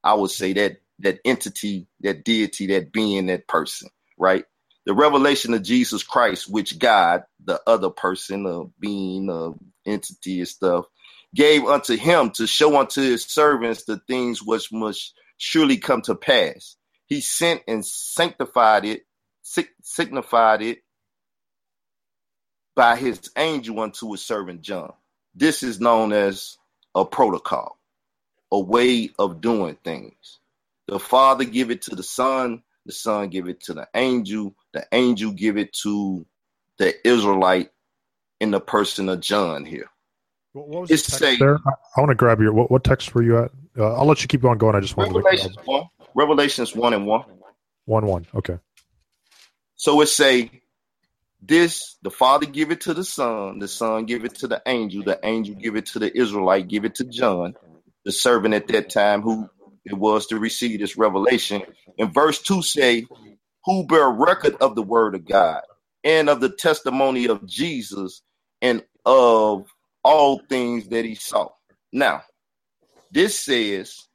I 0.02 0.14
would 0.14 0.30
say 0.30 0.52
that 0.54 0.80
that 1.00 1.18
entity, 1.24 1.86
that 2.00 2.24
deity, 2.24 2.66
that 2.68 2.92
being, 2.92 3.26
that 3.26 3.46
person, 3.46 3.90
right? 4.16 4.44
The 4.88 4.94
revelation 4.94 5.52
of 5.52 5.62
Jesus 5.62 6.02
Christ, 6.02 6.50
which 6.50 6.78
God, 6.78 7.24
the 7.44 7.60
other 7.66 7.90
person, 7.90 8.46
a 8.46 8.64
being, 8.80 9.28
a 9.28 9.52
entity 9.86 10.38
and 10.38 10.48
stuff, 10.48 10.86
gave 11.34 11.66
unto 11.66 11.94
him 11.94 12.30
to 12.30 12.46
show 12.46 12.80
unto 12.80 13.02
his 13.02 13.22
servants 13.22 13.84
the 13.84 14.00
things 14.08 14.42
which 14.42 14.72
must 14.72 15.12
surely 15.36 15.76
come 15.76 16.00
to 16.02 16.14
pass. 16.14 16.76
He 17.04 17.20
sent 17.20 17.64
and 17.68 17.84
sanctified 17.84 18.86
it, 18.86 19.02
signified 19.82 20.62
it 20.62 20.78
by 22.74 22.96
his 22.96 23.20
angel 23.36 23.80
unto 23.80 24.10
his 24.12 24.24
servant 24.24 24.62
John. 24.62 24.94
This 25.34 25.62
is 25.62 25.80
known 25.82 26.14
as 26.14 26.56
a 26.94 27.04
protocol, 27.04 27.78
a 28.50 28.58
way 28.58 29.10
of 29.18 29.42
doing 29.42 29.76
things. 29.84 30.38
The 30.86 30.98
Father 30.98 31.44
give 31.44 31.70
it 31.70 31.82
to 31.82 31.94
the 31.94 32.02
Son, 32.02 32.62
the 32.86 32.92
Son 32.92 33.28
give 33.28 33.48
it 33.48 33.60
to 33.64 33.74
the 33.74 33.86
angel, 33.94 34.54
the 34.78 34.86
angel 34.92 35.32
give 35.32 35.56
it 35.56 35.72
to 35.82 36.24
the 36.78 36.94
Israelite 37.06 37.70
in 38.40 38.52
the 38.52 38.60
person 38.60 39.08
of 39.08 39.20
John 39.20 39.64
here. 39.64 39.90
What, 40.52 40.68
what 40.68 40.80
was 40.82 40.90
it's 40.90 41.06
the 41.06 41.12
say, 41.12 41.36
there? 41.36 41.58
I, 41.66 41.70
I, 41.96 42.00
want 42.00 42.10
to 42.10 42.14
grab 42.14 42.40
your 42.40 42.52
what, 42.52 42.70
what 42.70 42.84
text 42.84 43.14
were 43.14 43.22
you 43.22 43.38
at? 43.38 43.50
Uh, 43.76 43.94
I'll 43.94 44.06
let 44.06 44.22
you 44.22 44.28
keep 44.28 44.44
on 44.44 44.56
going. 44.56 44.76
I 44.76 44.80
just 44.80 44.96
want 44.96 45.12
Revelations 45.12 45.56
to 45.56 45.62
one. 45.64 45.84
Revelations 46.14 46.74
one 46.74 46.94
and 46.94 47.06
one. 47.06 47.24
One 47.86 48.06
one. 48.06 48.26
Okay. 48.34 48.58
So 49.74 50.00
it 50.00 50.06
say 50.06 50.50
this 51.42 51.96
the 52.02 52.10
father 52.10 52.46
give 52.46 52.70
it 52.70 52.80
to 52.82 52.94
the 52.94 53.04
son 53.04 53.60
the 53.60 53.68
son 53.68 54.06
give 54.06 54.24
it 54.24 54.34
to 54.34 54.48
the 54.48 54.60
angel 54.66 55.04
the 55.04 55.20
angel 55.22 55.54
give 55.54 55.76
it 55.76 55.86
to 55.86 56.00
the 56.00 56.18
israelite 56.18 56.66
give 56.66 56.84
it 56.84 56.96
to 56.96 57.04
john 57.04 57.54
the 58.04 58.10
servant 58.10 58.54
at 58.54 58.66
that 58.66 58.90
time 58.90 59.22
who 59.22 59.48
it 59.90 59.96
was 59.96 60.26
to 60.26 60.38
receive 60.38 60.80
this 60.80 60.96
revelation. 60.96 61.62
In 61.96 62.10
verse 62.10 62.40
2 62.42 62.62
say, 62.62 63.06
Who 63.66 63.86
bear 63.86 64.08
record 64.10 64.56
of 64.60 64.74
the 64.76 64.82
word 64.82 65.14
of 65.14 65.26
God 65.26 65.62
and 66.04 66.28
of 66.30 66.40
the 66.40 66.50
testimony 66.50 67.26
of 67.28 67.46
Jesus 67.46 68.22
and 68.62 68.84
of 69.06 69.68
all 70.04 70.40
things 70.48 70.88
that 70.88 71.04
he 71.04 71.14
saw. 71.16 71.48
Now, 71.92 72.22
this 73.12 73.40
says 73.40 74.08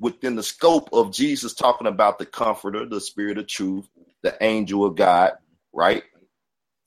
within 0.00 0.36
the 0.36 0.42
scope 0.42 0.90
of 0.92 1.12
Jesus 1.12 1.54
talking 1.54 1.86
about 1.86 2.18
the 2.18 2.26
comforter, 2.26 2.86
the 2.86 3.00
spirit 3.00 3.38
of 3.38 3.48
truth, 3.48 3.88
the 4.22 4.36
angel 4.42 4.84
of 4.84 4.96
God, 4.96 5.32
right? 5.72 6.02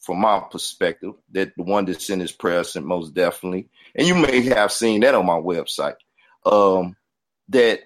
from 0.01 0.20
my 0.22 0.41
perspective, 0.51 1.14
that 1.32 1.53
the 1.58 1.64
one 1.64 1.86
that's 1.86 2.10
in 2.10 2.20
his 2.20 2.32
presence 2.32 2.86
most 2.86 3.14
definitely, 3.14 3.70
and 3.95 4.08
you 4.08 4.16
may 4.16 4.41
have 4.43 4.72
seen 4.72 5.01
that 5.01 5.16
on 5.16 5.26
my 5.26 5.39
website, 5.39 5.95
um, 6.45 6.95
that 7.49 7.82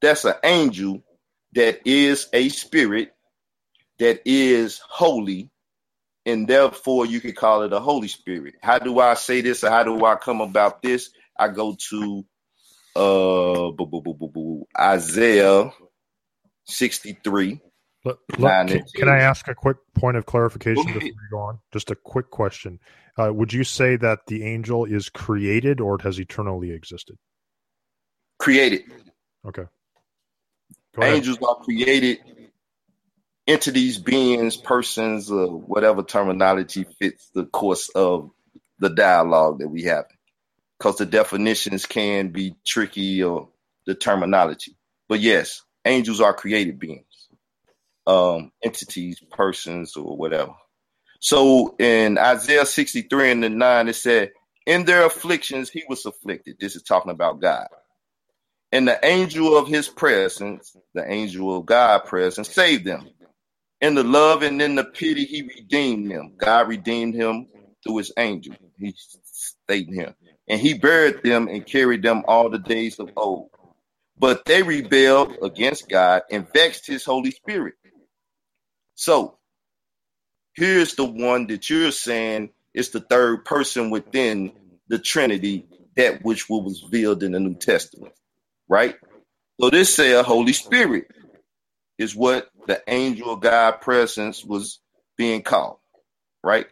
that's 0.00 0.24
an 0.24 0.34
angel 0.44 1.02
that 1.54 1.80
is 1.84 2.28
a 2.32 2.48
spirit 2.48 3.12
that 3.98 4.22
is 4.24 4.80
holy, 4.88 5.50
and 6.26 6.48
therefore 6.48 7.06
you 7.06 7.20
could 7.20 7.36
call 7.36 7.62
it 7.62 7.72
a 7.72 7.80
Holy 7.80 8.08
Spirit. 8.08 8.54
How 8.62 8.78
do 8.78 8.98
I 8.98 9.14
say 9.14 9.40
this 9.40 9.64
or 9.64 9.70
how 9.70 9.82
do 9.82 10.04
I 10.04 10.16
come 10.16 10.40
about 10.40 10.82
this? 10.82 11.10
I 11.38 11.48
go 11.48 11.76
to 11.90 12.24
uh 12.96 13.70
boo, 13.70 13.86
boo, 13.86 14.14
boo, 14.14 14.66
Isaiah 14.78 15.72
63. 16.66 17.60
Look, 18.04 18.20
look, 18.38 18.66
can, 18.66 18.82
can, 18.94 19.08
I 19.10 19.18
ask 19.18 19.46
a 19.48 19.54
quick 19.54 19.76
point 19.94 20.16
of 20.16 20.24
clarification 20.24 20.86
before 20.86 21.02
you 21.02 21.28
go 21.30 21.38
on? 21.38 21.58
Just 21.70 21.90
a 21.90 21.94
quick 21.94 22.30
question. 22.30 22.80
Uh, 23.18 23.30
would 23.32 23.52
you 23.52 23.62
say 23.62 23.96
that 23.96 24.20
the 24.26 24.42
angel 24.42 24.86
is 24.86 25.10
created 25.10 25.80
or 25.80 25.96
it 25.96 26.02
has 26.02 26.18
eternally 26.18 26.70
existed? 26.70 27.16
Created. 28.38 28.84
Okay. 29.46 29.64
Angels 31.02 31.38
are 31.46 31.56
created 31.56 32.18
entities, 33.46 33.98
beings, 33.98 34.56
persons, 34.56 35.30
or 35.30 35.48
whatever 35.48 36.02
terminology 36.02 36.84
fits 37.00 37.30
the 37.34 37.44
course 37.46 37.90
of 37.90 38.30
the 38.78 38.90
dialogue 38.90 39.60
that 39.60 39.68
we 39.68 39.84
have. 39.84 40.06
Because 40.78 40.96
the 40.98 41.06
definitions 41.06 41.86
can 41.86 42.30
be 42.30 42.56
tricky 42.66 43.22
or 43.22 43.48
the 43.86 43.94
terminology. 43.94 44.76
But 45.08 45.20
yes, 45.20 45.62
angels 45.84 46.20
are 46.20 46.34
created 46.34 46.78
beings, 46.78 47.28
um, 48.06 48.52
entities, 48.62 49.20
persons, 49.32 49.96
or 49.96 50.16
whatever. 50.16 50.54
So 51.20 51.76
in 51.78 52.18
Isaiah 52.18 52.66
63 52.66 53.32
and 53.32 53.44
the 53.44 53.50
9, 53.50 53.88
it 53.88 53.94
said, 53.94 54.32
In 54.66 54.84
their 54.84 55.06
afflictions 55.06 55.70
he 55.70 55.84
was 55.88 56.06
afflicted. 56.06 56.56
This 56.60 56.76
is 56.76 56.82
talking 56.82 57.12
about 57.12 57.40
God. 57.40 57.68
And 58.72 58.86
the 58.86 59.04
angel 59.04 59.56
of 59.56 59.68
his 59.68 59.88
presence, 59.88 60.76
the 60.94 61.10
angel 61.10 61.56
of 61.56 61.66
God 61.66 62.04
presence, 62.04 62.50
saved 62.50 62.84
them. 62.84 63.08
In 63.80 63.94
the 63.94 64.04
love 64.04 64.42
and 64.42 64.60
in 64.62 64.74
the 64.74 64.84
pity, 64.84 65.24
he 65.24 65.42
redeemed 65.42 66.10
them. 66.10 66.34
God 66.36 66.68
redeemed 66.68 67.14
him 67.14 67.48
through 67.82 67.98
his 67.98 68.12
angel. 68.16 68.54
He 68.78 68.94
stayed 68.96 69.88
him. 69.88 70.14
And 70.48 70.60
he 70.60 70.74
buried 70.74 71.22
them 71.22 71.48
and 71.48 71.64
carried 71.66 72.02
them 72.02 72.24
all 72.28 72.50
the 72.50 72.58
days 72.58 72.98
of 72.98 73.10
old. 73.16 73.50
But 74.18 74.44
they 74.44 74.62
rebelled 74.62 75.36
against 75.42 75.88
God 75.88 76.22
and 76.30 76.52
vexed 76.52 76.86
his 76.86 77.04
Holy 77.04 77.30
Spirit. 77.30 77.74
So 78.94 79.38
here's 80.54 80.94
the 80.94 81.04
one 81.04 81.46
that 81.48 81.70
you're 81.70 81.90
saying 81.90 82.50
is 82.74 82.90
the 82.90 83.00
third 83.00 83.44
person 83.44 83.90
within 83.90 84.52
the 84.88 84.98
Trinity, 84.98 85.66
that 85.96 86.22
which 86.24 86.48
was 86.50 86.82
revealed 86.84 87.22
in 87.22 87.32
the 87.32 87.40
New 87.40 87.54
Testament, 87.54 88.12
right? 88.70 88.96
So 89.60 89.68
this 89.68 89.94
say 89.94 90.12
a 90.12 90.22
Holy 90.22 90.54
Spirit 90.54 91.08
is 91.98 92.16
what 92.16 92.48
the 92.66 92.82
angel 92.86 93.34
of 93.34 93.40
God 93.40 93.82
presence 93.82 94.42
was 94.44 94.80
being 95.18 95.42
called, 95.42 95.78
right? 96.42 96.66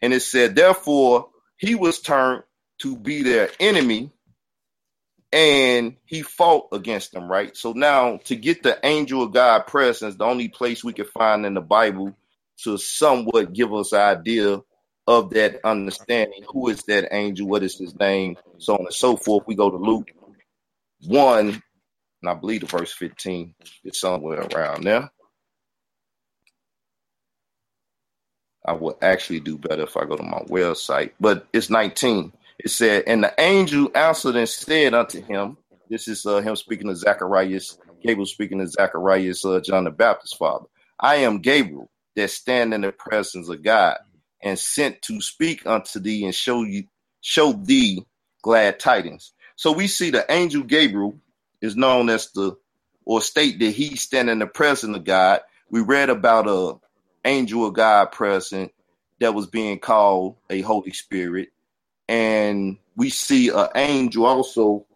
And 0.00 0.14
it 0.14 0.20
said, 0.20 0.54
therefore, 0.54 1.28
he 1.58 1.74
was 1.74 2.00
turned 2.00 2.44
to 2.78 2.96
be 2.96 3.22
their 3.22 3.50
enemy 3.60 4.12
and 5.32 5.96
he 6.06 6.22
fought 6.22 6.68
against 6.72 7.12
them, 7.12 7.30
right? 7.30 7.56
So 7.56 7.72
now 7.72 8.18
to 8.24 8.36
get 8.36 8.62
the 8.62 8.78
angel 8.84 9.24
of 9.24 9.32
God 9.32 9.66
presence, 9.66 10.16
the 10.16 10.24
only 10.24 10.48
place 10.48 10.84
we 10.84 10.92
can 10.92 11.06
find 11.06 11.44
in 11.44 11.54
the 11.54 11.60
Bible 11.60 12.14
to 12.64 12.78
somewhat 12.78 13.52
give 13.52 13.74
us 13.74 13.92
idea 13.92 14.62
of 15.06 15.30
that 15.30 15.60
understanding. 15.64 16.44
Who 16.52 16.68
is 16.68 16.84
that 16.84 17.14
angel? 17.14 17.48
What 17.48 17.62
is 17.62 17.78
his 17.78 17.98
name? 17.98 18.36
So 18.58 18.74
on 18.74 18.80
and 18.86 18.94
so 18.94 19.16
forth. 19.16 19.44
We 19.46 19.54
go 19.54 19.70
to 19.70 19.76
Luke 19.76 20.10
1 21.06 21.62
and 22.22 22.30
I 22.30 22.34
believe 22.34 22.60
the 22.60 22.66
verse 22.66 22.92
15 22.92 23.54
is 23.84 24.00
somewhere 24.00 24.46
around 24.54 24.84
there. 24.84 25.10
I 28.64 28.72
would 28.74 28.96
actually 29.02 29.40
do 29.40 29.58
better 29.58 29.82
if 29.82 29.96
I 29.96 30.04
go 30.04 30.16
to 30.16 30.22
my 30.22 30.40
website, 30.48 31.12
but 31.18 31.46
it's 31.52 31.70
19. 31.70 32.32
It 32.60 32.70
said, 32.70 33.04
And 33.08 33.24
the 33.24 33.34
angel 33.38 33.90
answered 33.94 34.36
and 34.36 34.48
said 34.48 34.94
unto 34.94 35.20
him, 35.20 35.56
This 35.90 36.06
is 36.06 36.24
uh, 36.26 36.40
him 36.40 36.54
speaking 36.54 36.88
to 36.88 36.94
Zacharias, 36.94 37.78
Gabriel 38.02 38.26
speaking 38.26 38.58
to 38.60 38.68
Zacharias, 38.68 39.44
uh, 39.44 39.60
John 39.60 39.84
the 39.84 39.90
Baptist's 39.90 40.36
father. 40.36 40.66
I 41.00 41.16
am 41.16 41.40
Gabriel 41.40 41.90
that 42.14 42.30
stand 42.30 42.72
in 42.72 42.82
the 42.82 42.92
presence 42.92 43.48
of 43.48 43.64
God 43.64 43.96
and 44.42 44.58
sent 44.58 45.02
to 45.02 45.20
speak 45.20 45.66
unto 45.66 45.98
thee 45.98 46.24
and 46.24 46.34
show 46.34 46.62
you 46.62 46.84
show 47.20 47.52
thee 47.52 48.04
glad 48.42 48.78
tidings. 48.78 49.32
So 49.56 49.72
we 49.72 49.88
see 49.88 50.10
the 50.10 50.30
angel 50.32 50.64
Gabriel 50.64 51.16
is 51.62 51.76
known 51.76 52.10
as 52.10 52.30
the 52.32 52.56
or 53.06 53.20
state 53.22 53.58
that 53.60 53.70
he 53.72 53.96
stand 53.96 54.30
in 54.30 54.40
the 54.40 54.46
presence 54.46 54.96
of 54.96 55.04
God. 55.04 55.40
We 55.70 55.80
read 55.82 56.10
about 56.10 56.48
a 56.48 56.76
angel 57.26 57.66
of 57.66 57.74
God 57.74 58.12
present 58.12 58.72
that 59.20 59.34
was 59.34 59.46
being 59.48 59.78
called 59.80 60.36
a 60.50 60.62
Holy 60.62 60.92
Spirit, 60.92 61.50
and 62.08 62.78
we 62.96 63.10
see 63.10 63.50
an 63.50 63.68
angel 63.76 64.26
also 64.26 64.86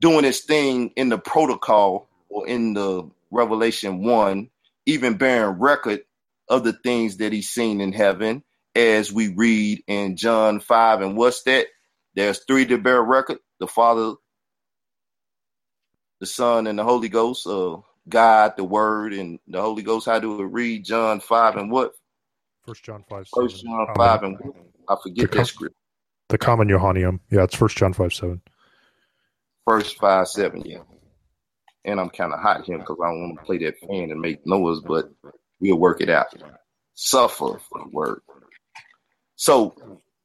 doing 0.00 0.24
his 0.24 0.42
thing 0.42 0.92
in 0.96 1.10
the 1.10 1.18
protocol 1.18 2.08
or 2.30 2.48
in 2.48 2.74
the 2.74 3.10
Revelation 3.30 4.04
one, 4.04 4.50
even 4.86 5.16
bearing 5.18 5.58
record 5.60 6.02
of 6.48 6.64
the 6.64 6.72
things 6.74 7.18
that 7.18 7.32
he's 7.34 7.50
seen 7.50 7.82
in 7.82 7.92
heaven, 7.92 8.44
as 8.74 9.12
we 9.12 9.28
read 9.28 9.84
in 9.88 10.16
John 10.16 10.60
five. 10.60 11.02
And 11.02 11.16
what's 11.16 11.44
that? 11.44 11.66
There's 12.14 12.40
three 12.44 12.66
to 12.66 12.78
bear 12.78 13.02
record: 13.02 13.38
the 13.60 13.66
Father, 13.66 14.14
the 16.20 16.26
Son, 16.26 16.66
and 16.66 16.78
the 16.78 16.84
Holy 16.84 17.08
Ghost, 17.08 17.46
uh, 17.46 17.76
God, 18.08 18.54
the 18.56 18.64
Word, 18.64 19.12
and 19.12 19.38
the 19.48 19.60
Holy 19.60 19.82
Ghost. 19.82 20.06
How 20.06 20.18
do 20.18 20.36
we 20.36 20.44
read 20.44 20.84
John 20.84 21.20
5 21.20 21.56
and 21.56 21.70
what? 21.70 21.92
First 22.66 22.84
John 22.84 23.04
5. 23.08 23.28
First 23.34 23.64
John 23.64 23.86
5 23.96 24.18
um, 24.18 24.24
and 24.24 24.38
what? 24.40 24.56
I 24.88 24.96
forget 25.02 25.30
the 25.30 25.38
that 25.38 25.46
script. 25.46 25.76
The 26.28 26.38
Comma 26.38 26.64
Johanneum. 26.64 27.20
Yeah, 27.30 27.44
it's 27.44 27.54
First 27.54 27.76
John 27.76 27.92
5 27.92 28.12
7. 28.12 28.40
First 29.66 29.98
5 29.98 30.28
7, 30.28 30.62
yeah. 30.64 30.78
And 31.84 32.00
I'm 32.00 32.10
kind 32.10 32.32
of 32.32 32.40
hot 32.40 32.64
here 32.64 32.78
because 32.78 32.96
I 33.02 33.08
don't 33.08 33.20
want 33.20 33.38
to 33.38 33.44
play 33.44 33.58
that 33.58 33.78
fan 33.80 34.10
and 34.10 34.20
make 34.20 34.46
noise, 34.46 34.80
but 34.80 35.10
we'll 35.60 35.76
work 35.76 36.00
it 36.00 36.08
out. 36.08 36.26
Suffer 36.94 37.58
for 37.58 37.78
the 37.84 37.90
word. 37.92 38.20
So, 39.36 39.74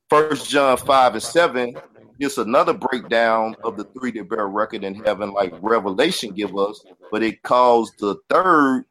First 0.09 0.49
John 0.49 0.77
5 0.77 1.13
and 1.13 1.23
7 1.23 1.75
just 2.19 2.37
another 2.37 2.73
breakdown 2.73 3.55
of 3.63 3.77
the 3.77 3.85
three 3.85 4.11
that 4.11 4.29
bear 4.29 4.47
record 4.47 4.83
in 4.83 4.95
heaven, 4.95 5.31
like 5.31 5.53
Revelation 5.61 6.33
give 6.33 6.57
us, 6.57 6.83
but 7.11 7.23
it 7.23 7.43
calls 7.43 7.93
the 7.99 8.17
third 8.29 8.85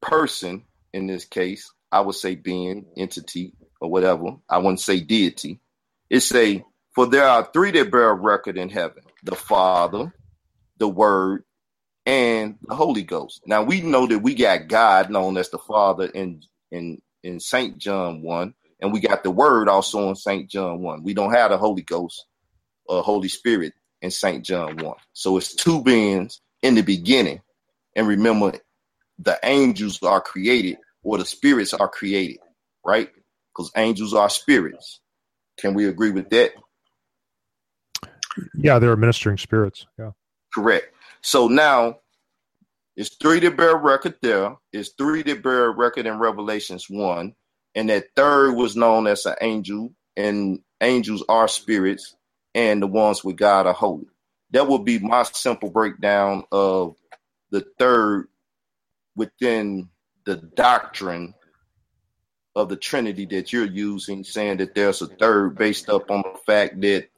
person 0.00 0.64
in 0.92 1.06
this 1.06 1.24
case, 1.24 1.72
I 1.92 2.00
would 2.00 2.14
say 2.14 2.34
being, 2.34 2.86
entity, 2.96 3.52
or 3.80 3.90
whatever. 3.90 4.36
I 4.48 4.58
wouldn't 4.58 4.80
say 4.80 5.00
deity. 5.00 5.60
It 6.08 6.20
say, 6.20 6.64
for 6.94 7.06
there 7.06 7.26
are 7.26 7.48
three 7.52 7.70
that 7.72 7.90
bear 7.90 8.14
record 8.14 8.56
in 8.56 8.68
heaven: 8.68 9.04
the 9.22 9.36
Father, 9.36 10.12
the 10.78 10.88
Word, 10.88 11.44
and 12.06 12.56
the 12.66 12.74
Holy 12.74 13.02
Ghost. 13.02 13.42
Now 13.46 13.62
we 13.62 13.80
know 13.80 14.06
that 14.06 14.18
we 14.18 14.34
got 14.34 14.68
God 14.68 15.10
known 15.10 15.36
as 15.36 15.50
the 15.50 15.58
Father 15.58 16.06
in 16.06 16.42
in 16.70 17.00
in 17.22 17.38
Saint 17.40 17.78
John 17.78 18.22
one, 18.22 18.54
and 18.80 18.92
we 18.92 19.00
got 19.00 19.22
the 19.22 19.30
word 19.30 19.68
also 19.68 20.08
in 20.08 20.16
St. 20.16 20.48
John 20.50 20.80
1. 20.80 21.02
We 21.02 21.14
don't 21.14 21.32
have 21.32 21.50
the 21.50 21.58
Holy 21.58 21.82
Ghost 21.82 22.26
or 22.86 23.02
Holy 23.02 23.28
Spirit 23.28 23.74
in 24.00 24.10
St. 24.10 24.44
John 24.44 24.76
1. 24.76 24.96
So 25.12 25.36
it's 25.36 25.54
two 25.54 25.82
beings 25.82 26.40
in 26.62 26.74
the 26.74 26.82
beginning. 26.82 27.40
And 27.94 28.06
remember, 28.06 28.52
the 29.18 29.38
angels 29.42 30.02
are 30.02 30.20
created 30.20 30.78
or 31.02 31.18
the 31.18 31.24
spirits 31.24 31.74
are 31.74 31.88
created, 31.88 32.38
right? 32.84 33.10
Because 33.54 33.70
angels 33.76 34.14
are 34.14 34.30
spirits. 34.30 35.00
Can 35.58 35.74
we 35.74 35.86
agree 35.86 36.10
with 36.10 36.30
that? 36.30 36.52
Yeah, 38.54 38.78
they're 38.78 38.96
ministering 38.96 39.36
spirits. 39.36 39.86
Yeah. 39.98 40.12
Correct. 40.54 40.94
So 41.22 41.48
now 41.48 41.98
it's 42.96 43.16
three 43.16 43.40
that 43.40 43.56
bear 43.56 43.76
record 43.76 44.16
there. 44.22 44.56
It's 44.72 44.90
three 44.90 45.22
that 45.24 45.42
bear 45.42 45.70
record 45.70 46.06
in 46.06 46.18
Revelations 46.18 46.88
1 46.88 47.34
and 47.74 47.88
that 47.90 48.14
third 48.16 48.54
was 48.54 48.76
known 48.76 49.06
as 49.06 49.26
an 49.26 49.36
angel, 49.40 49.92
and 50.16 50.60
angels 50.80 51.24
are 51.28 51.48
spirits, 51.48 52.16
and 52.54 52.82
the 52.82 52.86
ones 52.86 53.22
with 53.24 53.36
God 53.36 53.66
are 53.66 53.72
holy. 53.72 54.06
That 54.50 54.66
would 54.66 54.84
be 54.84 54.98
my 54.98 55.22
simple 55.22 55.70
breakdown 55.70 56.44
of 56.50 56.96
the 57.50 57.64
third 57.78 58.28
within 59.14 59.88
the 60.24 60.36
doctrine 60.36 61.34
of 62.56 62.68
the 62.68 62.76
Trinity 62.76 63.26
that 63.26 63.52
you're 63.52 63.64
using, 63.64 64.24
saying 64.24 64.58
that 64.58 64.74
there's 64.74 65.02
a 65.02 65.06
third 65.06 65.56
based 65.56 65.88
up 65.88 66.10
on 66.10 66.22
the 66.22 66.38
fact 66.46 66.80
that 66.80 67.08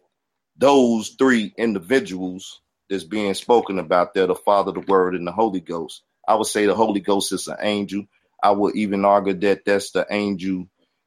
those 0.57 1.11
three 1.19 1.55
individuals 1.57 2.61
that's 2.91 3.05
being 3.05 3.33
spoken 3.35 3.79
about, 3.79 4.13
they're 4.13 4.27
the 4.27 4.35
Father, 4.35 4.73
the 4.73 4.81
Word, 4.81 5.15
and 5.15 5.27
the 5.27 5.33
Holy 5.33 5.61
Ghost. 5.61 6.03
I 6.29 6.35
would 6.35 6.47
say 6.47 6.67
the 6.67 6.75
Holy 6.75 7.01
Ghost 7.01 7.33
is 7.33 7.49
an 7.49 7.57
angel. 7.61 8.05
I 8.43 8.51
would 8.51 8.77
even 8.77 9.05
argue 9.05 9.35
that 9.35 9.65
that's 9.65 9.93
the 9.93 10.07
angel 10.11 10.67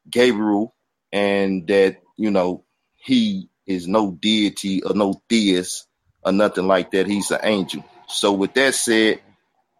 Gabriel, 0.10 0.76
and 1.12 1.68
that 1.68 2.02
you 2.18 2.32
know 2.32 2.64
he 2.96 3.50
is 3.66 3.88
no 3.88 4.12
deity 4.12 4.84
or 4.84 4.94
no 4.94 5.22
theist 5.30 5.88
or 6.24 6.32
nothing 6.32 6.68
like 6.68 6.92
that. 6.92 7.08
He's 7.08 7.32
an 7.32 7.40
angel. 7.44 7.84
So 8.08 8.34
with 8.34 8.54
that 8.54 8.76
said, 8.76 9.22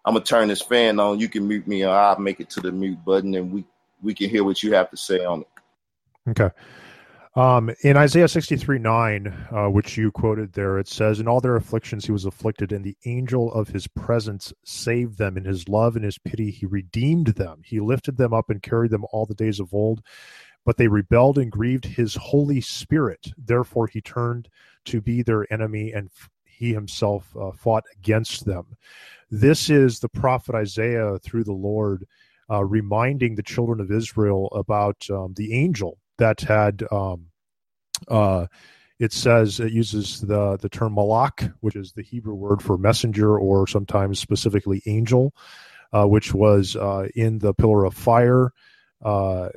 I'm 0.04 0.14
gonna 0.14 0.26
turn 0.26 0.48
this 0.48 0.62
fan 0.62 1.00
on. 1.00 1.20
You 1.20 1.30
can 1.30 1.48
mute 1.48 1.68
me, 1.68 1.84
or 1.84 1.94
I'll 1.94 2.20
make 2.20 2.40
it 2.40 2.50
to 2.52 2.60
the 2.60 2.72
mute 2.72 3.04
button, 3.06 3.36
and 3.36 3.52
we 3.52 3.66
we 4.02 4.14
can 4.14 4.30
hear 4.30 4.44
what 4.44 4.62
you 4.62 4.74
have 4.74 4.90
to 4.92 4.98
say 4.98 5.24
on 5.24 5.42
it. 5.42 5.48
Okay. 6.30 6.54
Um, 7.38 7.70
in 7.82 7.98
Isaiah 7.98 8.30
63 8.30 8.80
9, 8.80 9.48
uh, 9.52 9.68
which 9.68 9.98
you 9.98 10.10
quoted 10.10 10.54
there, 10.54 10.80
it 10.80 10.88
says, 10.88 11.20
In 11.20 11.28
all 11.28 11.42
their 11.42 11.58
afflictions 11.58 12.06
he 12.06 12.14
was 12.14 12.24
afflicted, 12.24 12.72
and 12.72 12.86
the 12.86 12.96
angel 13.04 13.52
of 13.54 13.68
his 13.68 13.88
presence 13.88 14.54
saved 14.64 15.18
them. 15.18 15.36
In 15.36 15.44
his 15.44 15.68
love 15.68 15.98
and 15.98 16.06
his 16.06 16.18
pity 16.18 16.50
he 16.50 16.66
redeemed 16.66 17.28
them. 17.28 17.62
He 17.66 17.82
lifted 17.82 18.16
them 18.16 18.34
up 18.34 18.50
and 18.50 18.64
carried 18.64 18.92
them 18.92 19.06
all 19.12 19.26
the 19.26 19.36
days 19.36 19.60
of 19.60 19.74
old. 19.74 20.02
But 20.64 20.78
they 20.78 20.88
rebelled 20.88 21.38
and 21.38 21.52
grieved 21.52 21.84
his 21.84 22.16
Holy 22.16 22.62
Spirit. 22.62 23.28
Therefore 23.38 23.88
he 23.88 24.00
turned 24.00 24.48
to 24.86 25.02
be 25.02 25.22
their 25.22 25.52
enemy, 25.52 25.92
and 25.92 26.10
he 26.46 26.74
himself 26.74 27.36
uh, 27.36 27.52
fought 27.52 27.84
against 27.98 28.46
them. 28.46 28.78
This 29.30 29.70
is 29.70 30.00
the 30.00 30.08
prophet 30.08 30.56
Isaiah 30.56 31.20
through 31.20 31.44
the 31.44 31.52
Lord. 31.52 32.08
Uh, 32.48 32.64
reminding 32.64 33.34
the 33.34 33.42
children 33.42 33.82
of 33.82 33.92
Israel 33.92 34.50
about 34.54 35.04
um, 35.10 35.34
the 35.36 35.52
angel 35.52 35.98
that 36.18 36.42
had 36.42 36.84
um, 36.92 37.28
uh, 38.08 38.48
it 39.00 39.12
says 39.12 39.60
it 39.60 39.72
uses 39.72 40.22
the 40.22 40.58
the 40.58 40.70
term 40.70 40.96
malak, 40.96 41.52
which 41.60 41.76
is 41.76 41.92
the 41.92 42.04
Hebrew 42.04 42.36
word 42.36 42.62
for 42.62 42.78
messenger, 42.78 43.38
or 43.38 43.68
sometimes 43.68 44.20
specifically 44.20 44.82
angel, 44.86 45.34
uh, 45.92 46.06
which 46.06 46.34
was 46.34 46.76
uh, 46.76 47.08
in 47.16 47.40
the 47.40 47.54
pillar 47.54 47.86
of 47.86 47.94
fire 47.94 48.52
uh, 49.04 49.50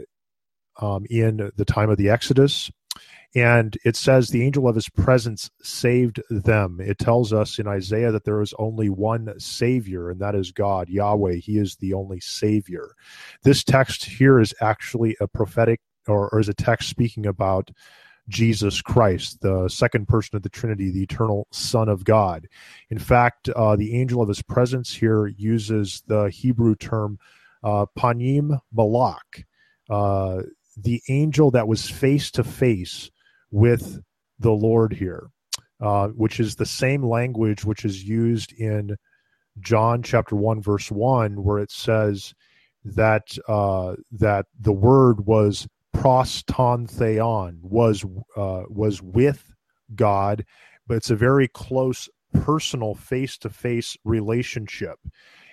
um, 0.80 1.06
in 1.08 1.50
the 1.56 1.64
time 1.64 1.90
of 1.90 1.98
the 1.98 2.10
Exodus. 2.10 2.70
And 3.34 3.76
it 3.84 3.94
says 3.94 4.28
the 4.28 4.42
angel 4.42 4.66
of 4.66 4.74
his 4.74 4.88
presence 4.88 5.50
saved 5.62 6.22
them. 6.30 6.80
It 6.80 6.98
tells 6.98 7.30
us 7.32 7.58
in 7.58 7.68
Isaiah 7.68 8.10
that 8.10 8.24
there 8.24 8.40
is 8.40 8.54
only 8.58 8.88
one 8.88 9.38
Savior, 9.38 10.08
and 10.08 10.18
that 10.20 10.34
is 10.34 10.50
God, 10.50 10.88
Yahweh. 10.88 11.34
He 11.34 11.58
is 11.58 11.76
the 11.76 11.92
only 11.92 12.20
Savior. 12.20 12.94
This 13.42 13.62
text 13.62 14.06
here 14.06 14.40
is 14.40 14.54
actually 14.62 15.14
a 15.20 15.28
prophetic 15.28 15.80
or, 16.08 16.28
or 16.30 16.40
is 16.40 16.48
a 16.48 16.54
text 16.54 16.88
speaking 16.88 17.26
about 17.26 17.70
Jesus 18.28 18.82
Christ, 18.82 19.40
the 19.40 19.68
second 19.68 20.06
person 20.06 20.36
of 20.36 20.42
the 20.42 20.48
Trinity, 20.48 20.90
the 20.90 21.02
eternal 21.02 21.46
Son 21.50 21.88
of 21.88 22.04
God. 22.04 22.46
In 22.90 22.98
fact, 22.98 23.48
uh, 23.48 23.76
the 23.76 23.98
angel 23.98 24.20
of 24.20 24.28
his 24.28 24.42
presence 24.42 24.92
here 24.94 25.26
uses 25.26 26.02
the 26.06 26.28
Hebrew 26.28 26.74
term 26.76 27.18
uh, 27.64 27.86
panim 27.98 28.60
malak, 28.72 29.46
uh, 29.88 30.42
the 30.76 31.02
angel 31.08 31.50
that 31.52 31.66
was 31.66 31.88
face 31.88 32.30
to 32.32 32.44
face 32.44 33.10
with 33.50 34.00
the 34.38 34.52
Lord 34.52 34.92
here, 34.92 35.30
uh, 35.80 36.08
which 36.08 36.38
is 36.38 36.54
the 36.54 36.66
same 36.66 37.02
language 37.02 37.64
which 37.64 37.84
is 37.84 38.04
used 38.04 38.52
in 38.52 38.96
John 39.60 40.02
chapter 40.02 40.36
1, 40.36 40.62
verse 40.62 40.90
1, 40.90 41.42
where 41.42 41.58
it 41.58 41.70
says 41.70 42.34
that, 42.84 43.36
uh, 43.48 43.96
that 44.12 44.46
the 44.60 44.72
Word 44.72 45.26
was 45.26 45.66
pros 46.00 46.42
ton 46.44 46.86
theon 46.86 47.58
was 47.62 48.04
uh, 48.36 48.62
was 48.68 49.02
with 49.02 49.52
God, 49.94 50.44
but 50.86 50.96
it's 50.96 51.10
a 51.10 51.16
very 51.16 51.48
close 51.48 52.08
personal 52.32 52.94
face 52.94 53.38
to 53.38 53.50
face 53.50 53.96
relationship. 54.04 54.98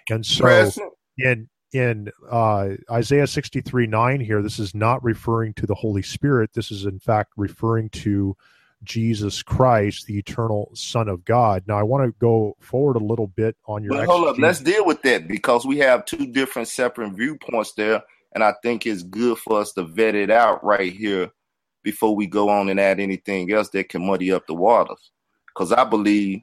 And 0.09 0.25
so 0.25 0.69
in 1.17 1.49
in 1.73 2.11
uh, 2.29 2.69
Isaiah 2.91 3.27
63 3.27 3.87
9 3.87 4.19
here, 4.21 4.41
this 4.41 4.59
is 4.59 4.73
not 4.73 5.03
referring 5.03 5.53
to 5.55 5.65
the 5.65 5.75
Holy 5.75 6.01
Spirit. 6.01 6.51
This 6.53 6.71
is 6.71 6.85
in 6.85 6.99
fact 6.99 7.33
referring 7.35 7.89
to 7.89 8.37
Jesus 8.83 9.41
Christ, 9.41 10.05
the 10.05 10.17
eternal 10.17 10.69
Son 10.73 11.09
of 11.09 11.25
God. 11.25 11.63
Now, 11.67 11.77
I 11.77 11.83
want 11.83 12.05
to 12.05 12.15
go 12.19 12.55
forward 12.59 12.95
a 12.95 13.03
little 13.03 13.27
bit 13.27 13.57
on 13.65 13.83
your. 13.83 13.93
But 13.93 14.05
hold 14.05 14.27
up, 14.27 14.37
let's 14.37 14.59
deal 14.59 14.85
with 14.85 15.01
that 15.01 15.27
because 15.27 15.65
we 15.65 15.79
have 15.79 16.05
two 16.05 16.27
different 16.27 16.67
separate 16.67 17.11
viewpoints 17.11 17.73
there. 17.73 18.03
And 18.35 18.43
I 18.43 18.53
think 18.61 18.85
it's 18.85 19.01
good 19.01 19.37
for 19.37 19.61
us 19.61 19.71
to 19.73 19.83
vet 19.83 20.13
it 20.13 20.29
out 20.29 20.63
right 20.63 20.91
here 20.91 21.31
before 21.83 22.15
we 22.15 22.27
go 22.27 22.49
on 22.49 22.67
and 22.67 22.79
add 22.79 22.99
anything 22.99 23.51
else 23.51 23.69
that 23.69 23.87
can 23.89 24.05
muddy 24.05 24.31
up 24.31 24.45
the 24.45 24.53
waters. 24.53 25.11
Because 25.47 25.71
I 25.71 25.85
believe 25.85 26.41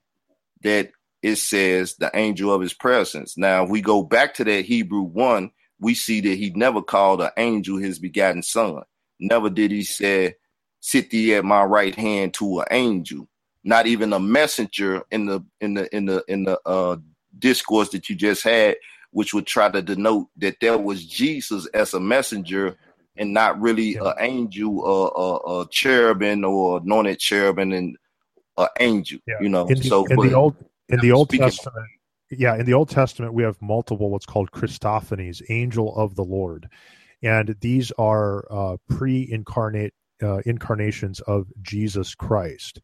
that 0.62 0.90
it 1.22 1.36
says 1.36 1.94
the 1.96 2.10
angel 2.14 2.52
of 2.52 2.62
his 2.62 2.72
presence. 2.72 3.36
Now, 3.36 3.64
if 3.64 3.70
we 3.70 3.82
go 3.82 4.02
back 4.02 4.34
to 4.34 4.44
that 4.44 4.64
Hebrew 4.64 5.02
1, 5.02 5.50
we 5.80 5.94
see 5.94 6.20
that 6.22 6.38
he 6.38 6.50
never 6.50 6.80
called 6.80 7.20
an 7.20 7.30
angel 7.36 7.76
his 7.76 7.98
begotten 7.98 8.42
son. 8.42 8.82
Never 9.20 9.50
did 9.50 9.70
he 9.70 9.84
say, 9.84 10.36
sit 10.80 11.10
thee 11.10 11.34
at 11.34 11.44
my 11.44 11.62
right 11.62 11.94
hand 11.94 12.34
to 12.34 12.60
an 12.60 12.66
angel. 12.70 13.28
Not 13.64 13.86
even 13.86 14.12
a 14.12 14.18
messenger 14.18 15.02
in 15.10 15.26
the 15.26 15.44
in 15.60 15.74
the 15.74 15.94
in 15.94 16.06
the 16.06 16.24
in 16.26 16.44
the 16.44 16.58
uh 16.66 16.96
discourse 17.38 17.90
that 17.90 18.08
you 18.08 18.16
just 18.16 18.42
had 18.42 18.76
which 19.12 19.32
would 19.32 19.46
try 19.46 19.70
to 19.70 19.80
denote 19.80 20.26
that 20.38 20.56
there 20.60 20.78
was 20.78 21.04
Jesus 21.04 21.66
as 21.74 21.94
a 21.94 22.00
messenger 22.00 22.76
and 23.16 23.32
not 23.32 23.60
really 23.60 23.94
yeah. 23.94 24.10
an 24.10 24.14
angel 24.18 24.80
or 24.80 25.12
a, 25.14 25.60
a 25.60 25.68
cherubim 25.70 26.44
or 26.44 26.78
anointed 26.78 27.18
cherubim 27.18 27.72
and 27.72 27.96
an 28.56 28.68
angel. 28.80 29.20
Yeah. 29.26 29.36
You 29.40 29.48
know, 29.50 29.66
in 29.66 29.78
the, 29.78 29.84
so 29.84 30.06
in 30.06 30.16
but, 30.16 30.28
the 30.28 30.34
old 30.34 30.56
in 30.88 31.00
the 31.00 31.12
Old 31.12 31.30
Testament, 31.30 31.88
yeah, 32.30 32.56
in 32.56 32.66
the 32.66 32.74
Old 32.74 32.88
Testament 32.88 33.34
we 33.34 33.42
have 33.42 33.60
multiple 33.60 34.10
what's 34.10 34.26
called 34.26 34.50
Christophanies, 34.50 35.42
angel 35.50 35.94
of 35.96 36.16
the 36.16 36.24
Lord, 36.24 36.68
and 37.22 37.54
these 37.60 37.92
are 37.92 38.46
uh, 38.50 38.76
pre-incarnate 38.88 39.94
uh, 40.22 40.38
incarnations 40.46 41.20
of 41.20 41.48
Jesus 41.62 42.14
Christ. 42.14 42.80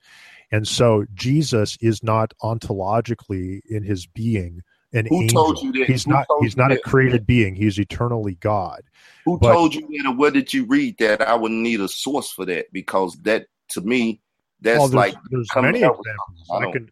And 0.50 0.66
so 0.66 1.04
Jesus 1.14 1.76
is 1.80 2.02
not 2.02 2.32
ontologically 2.42 3.60
in 3.68 3.82
his 3.82 4.06
being 4.06 4.62
an 4.92 5.06
Who 5.06 5.22
angel. 5.22 5.44
told 5.44 5.62
you 5.62 5.72
that? 5.72 5.88
He's 5.88 6.04
Who 6.04 6.12
not. 6.12 6.26
He's 6.40 6.56
not 6.56 6.70
that? 6.70 6.78
a 6.78 6.80
created 6.82 7.26
being. 7.26 7.54
He's 7.54 7.78
eternally 7.78 8.36
God. 8.36 8.82
Who 9.24 9.38
but, 9.38 9.52
told 9.52 9.74
you 9.74 9.82
that? 9.82 10.08
Or 10.08 10.14
where 10.14 10.30
did 10.30 10.52
you 10.52 10.64
read 10.64 10.96
that? 10.98 11.20
I 11.20 11.34
would 11.34 11.52
need 11.52 11.80
a 11.80 11.88
source 11.88 12.30
for 12.30 12.46
that 12.46 12.72
because 12.72 13.14
that 13.22 13.46
to 13.70 13.80
me, 13.82 14.20
that's 14.60 14.78
well, 14.78 14.88
there's, 14.88 14.94
like 14.94 15.14
there's 15.30 15.48
many 15.56 15.78
examples. 15.80 16.06
I, 16.50 16.56
I 16.56 16.72
can, 16.72 16.88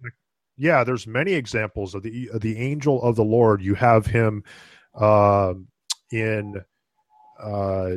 yeah, 0.57 0.85
there's 0.85 1.07
many 1.07 1.33
examples 1.33 1.95
of 1.95 2.03
the 2.03 2.31
of 2.33 2.41
the 2.41 2.59
angel 2.59 3.03
of 3.03 3.17
the 3.17 3.25
Lord. 3.25 3.63
You 3.63 3.75
have 3.75 4.07
him 4.07 4.45
uh, 4.95 5.55
in 6.11 6.63
uh, 7.41 7.91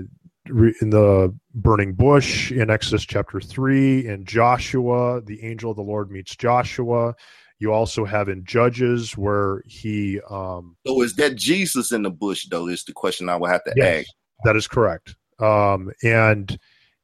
in 0.48 0.90
the 0.90 1.36
burning 1.54 1.94
bush 1.94 2.52
in 2.52 2.70
Exodus 2.70 3.06
chapter 3.06 3.40
three. 3.40 4.08
In 4.08 4.26
Joshua, 4.26 5.22
the 5.22 5.44
angel 5.44 5.72
of 5.72 5.78
the 5.78 5.84
Lord 5.84 6.10
meets 6.12 6.36
Joshua. 6.36 7.16
You 7.60 7.74
also 7.74 8.06
have 8.06 8.30
in 8.30 8.46
Judges 8.46 9.18
where 9.18 9.64
he. 9.68 10.20
Um, 10.30 10.78
so 10.88 11.02
is 11.02 11.16
that 11.16 11.36
Jesus 11.36 11.92
in 11.92 12.04
the 12.04 12.10
bush 12.10 12.48
though? 12.50 12.68
Is 12.68 12.84
the 12.86 12.94
question 12.94 13.28
I 13.30 13.36
would 13.36 13.50
have 13.50 13.64
to 13.66 13.74
yes, 13.76 14.00
ask. 14.00 14.10
That 14.46 14.56
is 14.56 14.68
correct. 14.68 15.16
Um, 15.40 15.92
and 16.04 16.58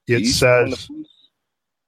it 0.08 0.20
Jesus 0.20 0.40
says, 0.40 0.88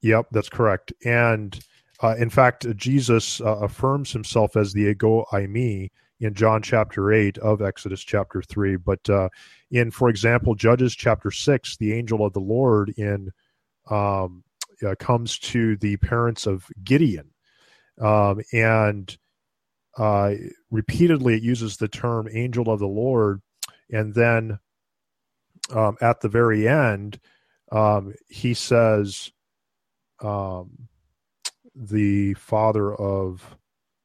"Yep, 0.01 0.27
that's 0.31 0.49
correct." 0.49 0.91
And 1.05 1.57
uh, 2.03 2.15
in 2.17 2.29
fact, 2.29 2.67
Jesus 2.75 3.41
uh, 3.41 3.57
affirms 3.59 4.11
himself 4.11 4.55
as 4.57 4.73
the 4.73 4.81
ego 4.81 5.25
eimi 5.31 5.89
in 6.19 6.33
John 6.33 6.61
chapter 6.61 7.11
8 7.11 7.37
of 7.39 7.61
Exodus 7.61 8.01
chapter 8.01 8.41
3. 8.41 8.75
But 8.77 9.07
uh, 9.09 9.29
in, 9.71 9.91
for 9.91 10.09
example, 10.09 10.55
Judges 10.55 10.95
chapter 10.95 11.31
6, 11.31 11.77
the 11.77 11.93
angel 11.93 12.25
of 12.25 12.33
the 12.33 12.39
Lord 12.39 12.89
in 12.97 13.31
um, 13.89 14.43
uh, 14.85 14.95
comes 14.99 15.39
to 15.39 15.77
the 15.77 15.97
parents 15.97 16.45
of 16.45 16.65
Gideon 16.83 17.29
um, 17.99 18.41
and 18.51 19.17
uh, 19.97 20.33
repeatedly 20.69 21.35
it 21.35 21.43
uses 21.43 21.77
the 21.77 21.87
term 21.87 22.27
angel 22.31 22.69
of 22.69 22.79
the 22.79 22.87
Lord, 22.87 23.41
and 23.91 24.13
then 24.13 24.59
um, 25.73 25.97
at 26.01 26.21
the 26.21 26.29
very 26.29 26.67
end, 26.67 27.19
um, 27.71 28.13
he 28.29 28.53
says, 28.53 29.31
um, 30.21 30.87
"The 31.75 32.33
father 32.35 32.95
of." 32.95 33.55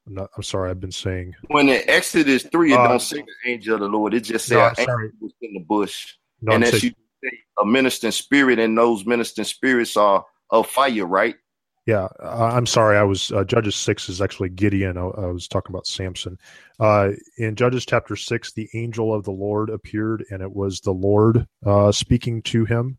I'm, 0.05 0.15
not, 0.15 0.29
I'm, 0.35 0.43
sorry, 0.43 0.69
I've 0.69 0.81
been 0.81 0.91
saying 0.91 1.33
when 1.47 1.69
in 1.69 1.81
Exodus 1.87 2.43
three, 2.43 2.73
it 2.73 2.77
uh, 2.77 2.89
don't 2.89 3.01
say 3.01 3.21
the 3.21 3.49
angel 3.49 3.75
of 3.75 3.79
the 3.79 3.87
Lord. 3.87 4.13
It 4.13 4.25
just 4.25 4.47
says 4.47 4.77
angel 4.77 5.29
in 5.39 5.53
the 5.53 5.61
bush, 5.61 6.15
no, 6.41 6.51
and 6.51 6.63
as 6.65 6.83
you 6.83 6.91
say, 7.23 7.39
a 7.57 7.65
ministering 7.65 8.11
spirit, 8.11 8.59
and 8.59 8.77
those 8.77 9.05
ministering 9.05 9.45
spirits 9.45 9.95
are 9.95 10.25
of 10.49 10.67
fire, 10.67 11.05
right? 11.05 11.35
Yeah, 11.85 12.07
I'm 12.21 12.65
sorry. 12.65 12.97
I 12.97 13.03
was 13.03 13.31
uh, 13.31 13.43
Judges 13.43 13.75
six 13.75 14.07
is 14.07 14.21
actually 14.21 14.49
Gideon. 14.49 14.97
I, 14.97 15.01
I 15.01 15.25
was 15.27 15.49
talking 15.49 15.73
about 15.73 15.85
Samson. 15.85 16.39
Uh, 16.79 17.09
in 17.37 17.55
Judges 17.55 17.85
chapter 17.85 18.15
six, 18.15 18.53
the 18.53 18.69
angel 18.73 19.13
of 19.13 19.25
the 19.25 19.31
Lord 19.31 19.69
appeared, 19.69 20.23
and 20.31 20.41
it 20.41 20.53
was 20.53 20.79
the 20.79 20.93
Lord 20.93 21.45
uh, 21.65 21.91
speaking 21.91 22.41
to 22.43 22.63
him. 22.63 22.97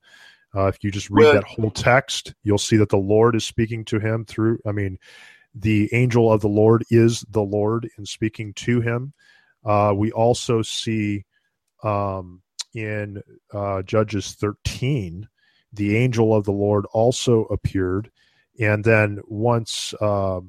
Uh, 0.54 0.66
if 0.66 0.76
you 0.82 0.90
just 0.90 1.10
read 1.10 1.34
that 1.34 1.44
whole 1.44 1.70
text, 1.70 2.34
you'll 2.44 2.58
see 2.58 2.76
that 2.76 2.90
the 2.90 2.96
Lord 2.96 3.34
is 3.34 3.44
speaking 3.44 3.84
to 3.86 3.98
him 3.98 4.24
through. 4.24 4.58
I 4.66 4.72
mean, 4.72 4.98
the 5.54 5.88
angel 5.92 6.30
of 6.30 6.40
the 6.42 6.48
Lord 6.48 6.84
is 6.90 7.24
the 7.30 7.42
Lord 7.42 7.88
in 7.98 8.04
speaking 8.04 8.52
to 8.54 8.80
him. 8.80 9.12
Uh, 9.64 9.94
we 9.96 10.12
also 10.12 10.62
see 10.62 11.24
um, 11.82 12.42
in 12.74 13.22
uh, 13.52 13.82
Judges 13.82 14.32
13, 14.32 15.28
the 15.72 15.96
angel 15.96 16.34
of 16.34 16.44
the 16.44 16.52
Lord 16.52 16.86
also 16.92 17.44
appeared. 17.44 18.10
And 18.60 18.84
then 18.84 19.20
once 19.26 19.94
uh, 20.00 20.40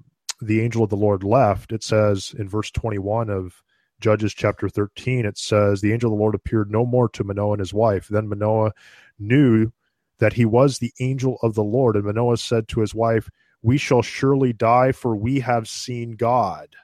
the 0.42 0.62
angel 0.62 0.84
of 0.84 0.90
the 0.90 0.96
Lord 0.96 1.24
left, 1.24 1.72
it 1.72 1.84
says 1.84 2.36
in 2.38 2.48
verse 2.48 2.72
21 2.72 3.30
of 3.30 3.64
Judges 4.00 4.34
chapter 4.34 4.70
13, 4.70 5.26
it 5.26 5.38
says, 5.38 5.82
The 5.82 5.94
angel 5.94 6.12
of 6.12 6.18
the 6.18 6.22
Lord 6.22 6.36
appeared 6.36 6.70
no 6.70 6.86
more 6.86 7.10
to 7.10 7.24
Manoah 7.24 7.54
and 7.54 7.60
his 7.60 7.74
wife. 7.74 8.08
Then 8.08 8.28
Manoah 8.28 8.74
knew 9.18 9.72
that 10.20 10.34
he 10.34 10.46
was 10.46 10.78
the 10.78 10.94
angel 11.00 11.38
of 11.42 11.56
the 11.56 11.64
Lord. 11.64 11.96
And 11.96 12.06
Manoah 12.06 12.38
said 12.38 12.68
to 12.70 12.82
his 12.82 12.94
wife, 12.94 13.30
We 13.62 13.78
shall 13.78 14.02
surely 14.02 14.54
die, 14.54 14.92
for 14.92 15.16
we 15.16 15.40
have 15.40 15.68
seen 15.68 16.12
God. 16.12 16.76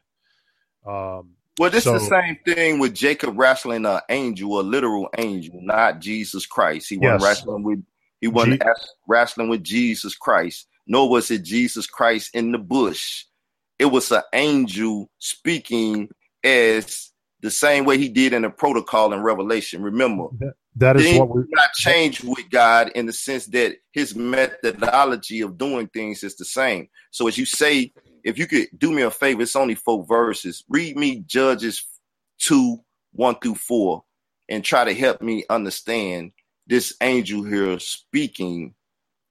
Um, 0.85 1.35
well, 1.60 1.69
this 1.69 1.84
so, 1.84 1.95
is 1.95 2.10
the 2.10 2.22
same 2.22 2.38
thing 2.43 2.80
with 2.80 2.95
Jacob 2.95 3.38
wrestling 3.38 3.85
an 3.85 3.99
angel, 4.10 4.60
a 4.60 4.64
literal 4.64 5.10
angel, 5.18 5.60
not 5.61 5.99
Jesus 5.99 6.45
Christ. 6.45 6.89
He 6.89 6.98
wasn't 6.98 7.22
yes. 7.22 7.23
wrestling 7.23 7.64
with 7.64 7.84
he 8.22 8.27
wasn't 8.27 8.64
wrestling 9.07 9.49
with 9.49 9.64
Jesus 9.64 10.15
Christ, 10.15 10.68
nor 10.88 11.10
was 11.10 11.32
it 11.32 11.44
Jesus 11.44 11.88
Christ 11.88 12.36
in 12.36 12.52
the 12.52 12.58
bush. 12.58 13.26
It 13.80 13.86
was 13.86 14.12
an 14.12 14.22
angel 14.34 15.10
speaking 15.20 16.10
as 16.44 17.12
the 17.41 17.52
same 17.52 17.86
way 17.86 17.98
he 17.98 18.10
did 18.10 18.34
in 18.34 18.44
the 18.44 18.49
protocol 18.49 19.14
in 19.14 19.22
Revelation. 19.22 19.82
Remember, 19.82 20.28
that, 20.40 20.53
that 20.76 20.98
is 20.98 21.12
what 21.14 21.30
we're 21.30 21.45
not 21.49 21.74
changed 21.74 22.24
with 22.24 22.49
God 22.49 22.91
in 22.95 23.06
the 23.06 23.14
sense 23.14 23.48
that 23.48 23.78
his 23.91 24.16
methodology 24.16 25.41
of 25.41 25.58
doing 25.58 25.88
things 25.88 26.24
is 26.24 26.36
the 26.36 26.45
same. 26.45 26.88
So 27.10 27.28
as 27.28 27.38
you 27.38 27.45
say, 27.45 27.94
if 28.24 28.38
you 28.38 28.45
could 28.45 28.68
do 28.78 28.91
me 28.91 29.02
a 29.02 29.12
favor, 29.12 29.41
it's 29.41 29.56
only 29.56 29.76
four 29.76 30.06
verses. 30.06 30.64
Read 30.70 30.95
me 30.95 31.24
Judges 31.26 31.84
two, 32.40 32.80
one 33.14 33.36
through 33.41 33.56
four, 33.56 34.03
and 34.49 34.64
try 34.64 34.86
to 34.86 34.94
help 34.94 35.22
me 35.22 35.44
understand 35.49 36.32
this 36.68 36.95
angel 37.02 37.44
here 37.44 37.80
speaking 37.80 38.76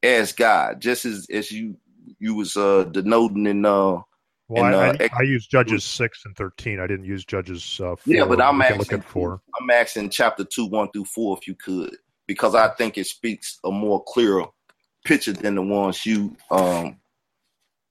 as 0.02 0.32
God, 0.32 0.80
just 0.80 1.04
as 1.04 1.26
as 1.30 1.50
you 1.50 1.76
you 2.18 2.34
was 2.34 2.56
uh 2.56 2.84
denoting 2.84 3.46
in 3.46 3.64
uh 3.64 3.98
well, 4.48 4.64
and, 4.64 4.74
uh, 4.74 4.78
I, 4.78 5.04
I, 5.04 5.10
I 5.20 5.22
use 5.22 5.46
Judges 5.46 5.84
six 5.84 6.24
and 6.24 6.36
thirteen. 6.36 6.80
I 6.80 6.86
didn't 6.88 7.04
use 7.04 7.24
Judges 7.24 7.80
uh, 7.80 7.94
four. 7.94 8.14
Yeah, 8.14 8.24
but 8.24 8.40
I'm 8.40 8.60
asking 8.60 9.02
four. 9.02 9.40
I'm 9.60 9.70
asking 9.70 10.10
chapter 10.10 10.44
two, 10.44 10.66
one 10.66 10.90
through 10.90 11.04
four, 11.04 11.38
if 11.40 11.46
you 11.46 11.54
could, 11.54 11.96
because 12.26 12.56
I 12.56 12.68
think 12.68 12.98
it 12.98 13.06
speaks 13.06 13.60
a 13.64 13.70
more 13.70 14.02
clearer 14.02 14.46
picture 15.04 15.32
than 15.32 15.54
the 15.54 15.62
ones 15.62 16.04
you 16.04 16.36
um 16.50 16.98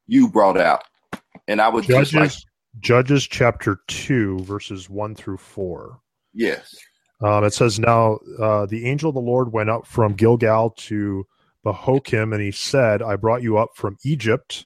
you 0.07 0.29
brought 0.29 0.59
out. 0.59 0.83
And 1.47 1.61
I 1.61 1.69
would 1.69 1.85
Judges 1.85 2.13
like, 2.13 2.31
Judges 2.81 3.25
chapter 3.25 3.79
two, 3.87 4.39
verses 4.39 4.89
one 4.89 5.15
through 5.15 5.37
four. 5.37 6.01
Yes. 6.33 6.75
Um, 7.21 7.43
it 7.43 7.53
says, 7.53 7.79
Now 7.79 8.19
uh, 8.37 8.65
the 8.65 8.85
angel 8.85 9.09
of 9.09 9.15
the 9.15 9.21
Lord 9.21 9.51
went 9.51 9.69
up 9.69 9.85
from 9.85 10.13
Gilgal 10.13 10.71
to 10.71 11.25
Bochim, 11.65 12.33
and 12.33 12.41
he 12.41 12.51
said, 12.51 13.01
I 13.01 13.15
brought 13.15 13.43
you 13.43 13.57
up 13.57 13.69
from 13.75 13.97
Egypt. 14.03 14.65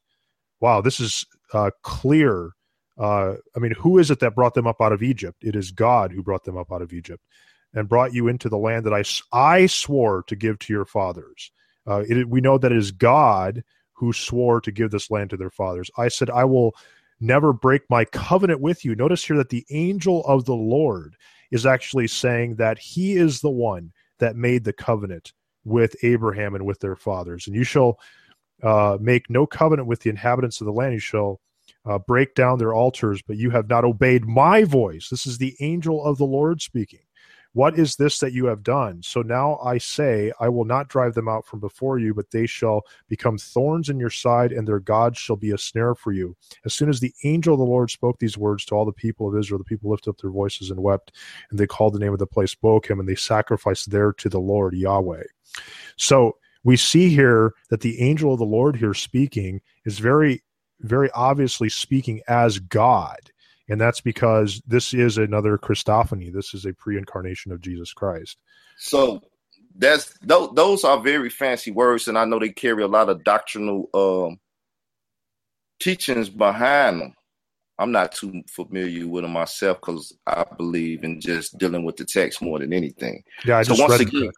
Wow, 0.59 0.81
this 0.81 0.99
is 0.99 1.25
uh, 1.53 1.71
clear. 1.81 2.51
Uh, 2.97 3.35
I 3.55 3.59
mean, 3.59 3.73
who 3.73 3.97
is 3.97 4.11
it 4.11 4.19
that 4.19 4.35
brought 4.35 4.53
them 4.53 4.67
up 4.67 4.81
out 4.81 4.93
of 4.93 5.01
Egypt? 5.01 5.43
It 5.43 5.55
is 5.55 5.71
God 5.71 6.11
who 6.11 6.23
brought 6.23 6.43
them 6.43 6.57
up 6.57 6.71
out 6.71 6.81
of 6.81 6.93
Egypt 6.93 7.23
and 7.73 7.89
brought 7.89 8.13
you 8.13 8.27
into 8.27 8.49
the 8.49 8.57
land 8.57 8.85
that 8.85 8.93
I, 8.93 9.03
I 9.31 9.65
swore 9.65 10.23
to 10.27 10.35
give 10.35 10.59
to 10.59 10.73
your 10.73 10.85
fathers. 10.85 11.51
Uh, 11.87 12.03
it, 12.07 12.29
we 12.29 12.39
know 12.39 12.57
that 12.57 12.71
it 12.71 12.77
is 12.77 12.91
God 12.91 13.63
who 13.93 14.13
swore 14.13 14.61
to 14.61 14.71
give 14.71 14.91
this 14.91 15.09
land 15.09 15.31
to 15.31 15.37
their 15.37 15.49
fathers. 15.49 15.89
I 15.97 16.07
said, 16.07 16.29
I 16.29 16.45
will 16.45 16.75
never 17.19 17.53
break 17.53 17.81
my 17.89 18.05
covenant 18.05 18.59
with 18.59 18.85
you. 18.85 18.95
Notice 18.95 19.25
here 19.25 19.37
that 19.37 19.49
the 19.49 19.65
angel 19.71 20.23
of 20.25 20.45
the 20.45 20.55
Lord 20.55 21.15
is 21.51 21.65
actually 21.65 22.07
saying 22.07 22.55
that 22.55 22.77
he 22.79 23.15
is 23.15 23.41
the 23.41 23.49
one 23.49 23.91
that 24.19 24.35
made 24.35 24.63
the 24.63 24.73
covenant 24.73 25.33
with 25.65 25.95
Abraham 26.03 26.55
and 26.55 26.65
with 26.65 26.79
their 26.79 26.95
fathers. 26.95 27.47
And 27.47 27.55
you 27.55 27.63
shall 27.63 27.99
uh, 28.61 28.97
make 28.99 29.29
no 29.29 29.45
covenant 29.45 29.87
with 29.87 30.01
the 30.01 30.09
inhabitants 30.09 30.61
of 30.61 30.65
the 30.65 30.73
land. 30.73 30.93
You 30.93 30.99
shall 30.99 31.39
uh, 31.85 31.99
break 31.99 32.35
down 32.35 32.59
their 32.59 32.73
altars, 32.73 33.21
but 33.21 33.37
you 33.37 33.49
have 33.51 33.69
not 33.69 33.85
obeyed 33.85 34.25
my 34.25 34.63
voice. 34.63 35.09
This 35.09 35.25
is 35.25 35.37
the 35.37 35.55
angel 35.59 36.03
of 36.03 36.17
the 36.17 36.25
Lord 36.25 36.61
speaking. 36.61 37.01
What 37.53 37.77
is 37.77 37.95
this 37.95 38.17
that 38.19 38.33
you 38.33 38.47
have 38.47 38.63
done? 38.63 39.01
So 39.03 39.21
now 39.21 39.59
I 39.63 39.77
say, 39.77 40.31
I 40.39 40.49
will 40.49 40.65
not 40.65 40.87
drive 40.87 41.13
them 41.13 41.27
out 41.27 41.45
from 41.45 41.59
before 41.59 41.99
you, 41.99 42.13
but 42.13 42.31
they 42.31 42.47
shall 42.47 42.81
become 43.07 43.37
thorns 43.37 43.89
in 43.89 43.99
your 43.99 44.09
side, 44.09 44.51
and 44.51 44.67
their 44.67 44.79
gods 44.79 45.19
shall 45.19 45.35
be 45.35 45.51
a 45.51 45.57
snare 45.57 45.93
for 45.93 46.11
you. 46.11 46.35
As 46.65 46.73
soon 46.73 46.89
as 46.89 46.99
the 46.99 47.13
angel 47.23 47.53
of 47.53 47.59
the 47.59 47.65
Lord 47.65 47.91
spoke 47.91 48.17
these 48.17 48.37
words 48.37 48.65
to 48.65 48.75
all 48.75 48.85
the 48.85 48.91
people 48.91 49.27
of 49.27 49.37
Israel, 49.37 49.59
the 49.59 49.63
people 49.63 49.91
lifted 49.91 50.09
up 50.09 50.17
their 50.17 50.31
voices 50.31 50.71
and 50.71 50.81
wept, 50.81 51.11
and 51.51 51.59
they 51.59 51.67
called 51.67 51.93
the 51.93 51.99
name 51.99 52.13
of 52.13 52.19
the 52.19 52.25
place 52.25 52.55
Bochim, 52.55 52.99
and 52.99 53.07
they 53.07 53.15
sacrificed 53.15 53.91
there 53.91 54.13
to 54.13 54.29
the 54.29 54.39
Lord 54.39 54.73
Yahweh. 54.73 55.23
So 55.95 56.37
we 56.63 56.75
see 56.75 57.09
here 57.09 57.53
that 57.69 57.81
the 57.81 58.01
angel 58.01 58.33
of 58.33 58.39
the 58.39 58.45
Lord 58.45 58.75
here 58.75 58.93
speaking 58.93 59.61
is 59.85 59.99
very, 59.99 60.43
very 60.79 61.11
obviously 61.11 61.69
speaking 61.69 62.21
as 62.27 62.57
God. 62.57 63.19
And 63.73 63.81
that's 63.81 64.01
because 64.01 64.61
this 64.67 64.93
is 64.93 65.17
another 65.17 65.57
Christophany. 65.57 66.31
This 66.31 66.53
is 66.53 66.65
a 66.65 66.73
pre 66.73 66.95
incarnation 66.95 67.51
of 67.51 67.59
Jesus 67.59 67.91
Christ. 67.91 68.37
So 68.77 69.19
that's 69.75 70.15
those 70.21 70.83
are 70.83 70.99
very 70.99 71.31
fancy 71.31 71.71
words, 71.71 72.07
and 72.07 72.15
I 72.15 72.25
know 72.25 72.37
they 72.37 72.51
carry 72.51 72.83
a 72.83 72.87
lot 72.87 73.09
of 73.09 73.23
doctrinal 73.23 73.89
um, 73.95 74.39
teachings 75.79 76.29
behind 76.29 77.01
them. 77.01 77.13
I'm 77.79 77.91
not 77.91 78.11
too 78.11 78.43
familiar 78.47 79.07
with 79.07 79.23
them 79.23 79.31
myself 79.31 79.79
because 79.81 80.15
I 80.27 80.45
believe 80.55 81.03
in 81.03 81.19
just 81.19 81.57
dealing 81.57 81.83
with 81.83 81.97
the 81.97 82.05
text 82.05 82.43
more 82.43 82.59
than 82.59 82.73
anything. 82.73 83.23
Yeah, 83.43 83.57
I 83.57 83.63
so 83.63 83.73
once 83.73 83.99
again, 83.99 84.29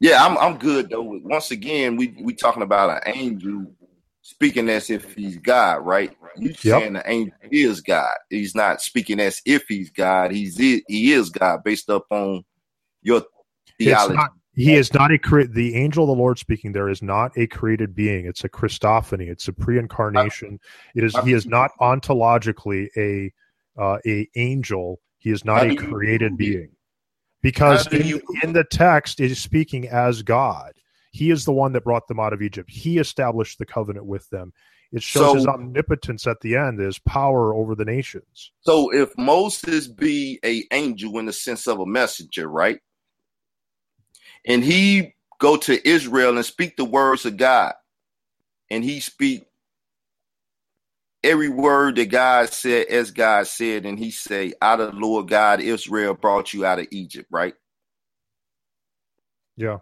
yeah, 0.00 0.24
I'm 0.24 0.38
I'm 0.38 0.56
good 0.56 0.88
though. 0.88 1.02
Once 1.02 1.50
again, 1.50 1.96
we 1.96 2.16
we 2.18 2.32
talking 2.32 2.62
about 2.62 3.06
an 3.06 3.14
angel 3.14 3.66
speaking 4.30 4.68
as 4.68 4.90
if 4.90 5.14
he's 5.14 5.36
God, 5.36 5.84
right? 5.84 6.16
You 6.36 6.48
yep. 6.48 6.56
saying 6.58 6.92
the 6.94 7.10
angel 7.10 7.34
is 7.50 7.80
God. 7.80 8.14
He's 8.30 8.54
not 8.54 8.80
speaking 8.80 9.20
as 9.20 9.42
if 9.44 9.64
he's 9.68 9.90
God. 9.90 10.30
He's 10.30 10.56
he 10.56 10.82
is 10.88 11.30
God 11.30 11.64
based 11.64 11.88
upon 11.88 12.44
your 13.02 13.22
theology. 13.78 14.14
Not, 14.14 14.30
he 14.54 14.74
is 14.74 14.94
not 14.94 15.12
a 15.12 15.18
cre- 15.18 15.42
the 15.42 15.74
angel 15.74 16.04
of 16.04 16.08
the 16.08 16.20
Lord 16.20 16.38
speaking. 16.38 16.72
There 16.72 16.88
is 16.88 17.02
not 17.02 17.36
a 17.36 17.46
created 17.46 17.94
being. 17.94 18.26
It's 18.26 18.44
a 18.44 18.48
Christophany. 18.48 19.28
It's 19.28 19.48
a 19.48 19.52
pre-incarnation. 19.52 20.60
It 20.94 21.04
is. 21.04 21.16
He 21.24 21.32
is 21.32 21.46
not 21.46 21.70
ontologically 21.80 22.88
a 22.96 23.32
uh, 23.80 23.98
a 24.06 24.28
angel. 24.36 25.00
He 25.18 25.30
is 25.30 25.44
not 25.44 25.66
a 25.66 25.74
created 25.74 26.36
being 26.36 26.70
because 27.42 27.86
in, 27.88 28.20
in 28.42 28.52
the 28.52 28.64
text 28.64 29.20
it 29.20 29.30
is 29.30 29.40
speaking 29.40 29.88
as 29.88 30.22
God. 30.22 30.72
He 31.10 31.30
is 31.30 31.44
the 31.44 31.52
one 31.52 31.72
that 31.72 31.84
brought 31.84 32.06
them 32.08 32.20
out 32.20 32.32
of 32.32 32.42
Egypt. 32.42 32.70
He 32.70 32.98
established 32.98 33.58
the 33.58 33.66
covenant 33.66 34.06
with 34.06 34.28
them. 34.30 34.52
It 34.92 35.02
shows 35.02 35.26
so, 35.26 35.34
his 35.34 35.46
omnipotence 35.46 36.26
at 36.26 36.40
the 36.40 36.56
end, 36.56 36.80
his 36.80 36.98
power 36.98 37.54
over 37.54 37.74
the 37.74 37.84
nations. 37.84 38.52
So 38.62 38.92
if 38.92 39.16
Moses 39.16 39.86
be 39.86 40.40
a 40.44 40.64
angel 40.72 41.18
in 41.18 41.26
the 41.26 41.32
sense 41.32 41.66
of 41.66 41.78
a 41.78 41.86
messenger, 41.86 42.48
right? 42.48 42.80
And 44.46 44.64
he 44.64 45.14
go 45.38 45.56
to 45.58 45.88
Israel 45.88 46.36
and 46.36 46.44
speak 46.44 46.76
the 46.76 46.84
words 46.84 47.24
of 47.24 47.36
God, 47.36 47.74
and 48.70 48.82
he 48.82 49.00
speak 49.00 49.44
every 51.22 51.48
word 51.48 51.96
that 51.96 52.06
God 52.06 52.48
said 52.50 52.86
as 52.86 53.10
God 53.10 53.46
said, 53.46 53.86
and 53.86 53.98
he 53.98 54.10
say, 54.10 54.54
out 54.62 54.80
of 54.80 54.92
the 54.92 54.98
Lord 54.98 55.28
God, 55.28 55.60
Israel 55.60 56.14
brought 56.14 56.52
you 56.52 56.64
out 56.64 56.78
of 56.78 56.86
Egypt, 56.90 57.28
right? 57.30 57.54
Yeah. 59.56 59.78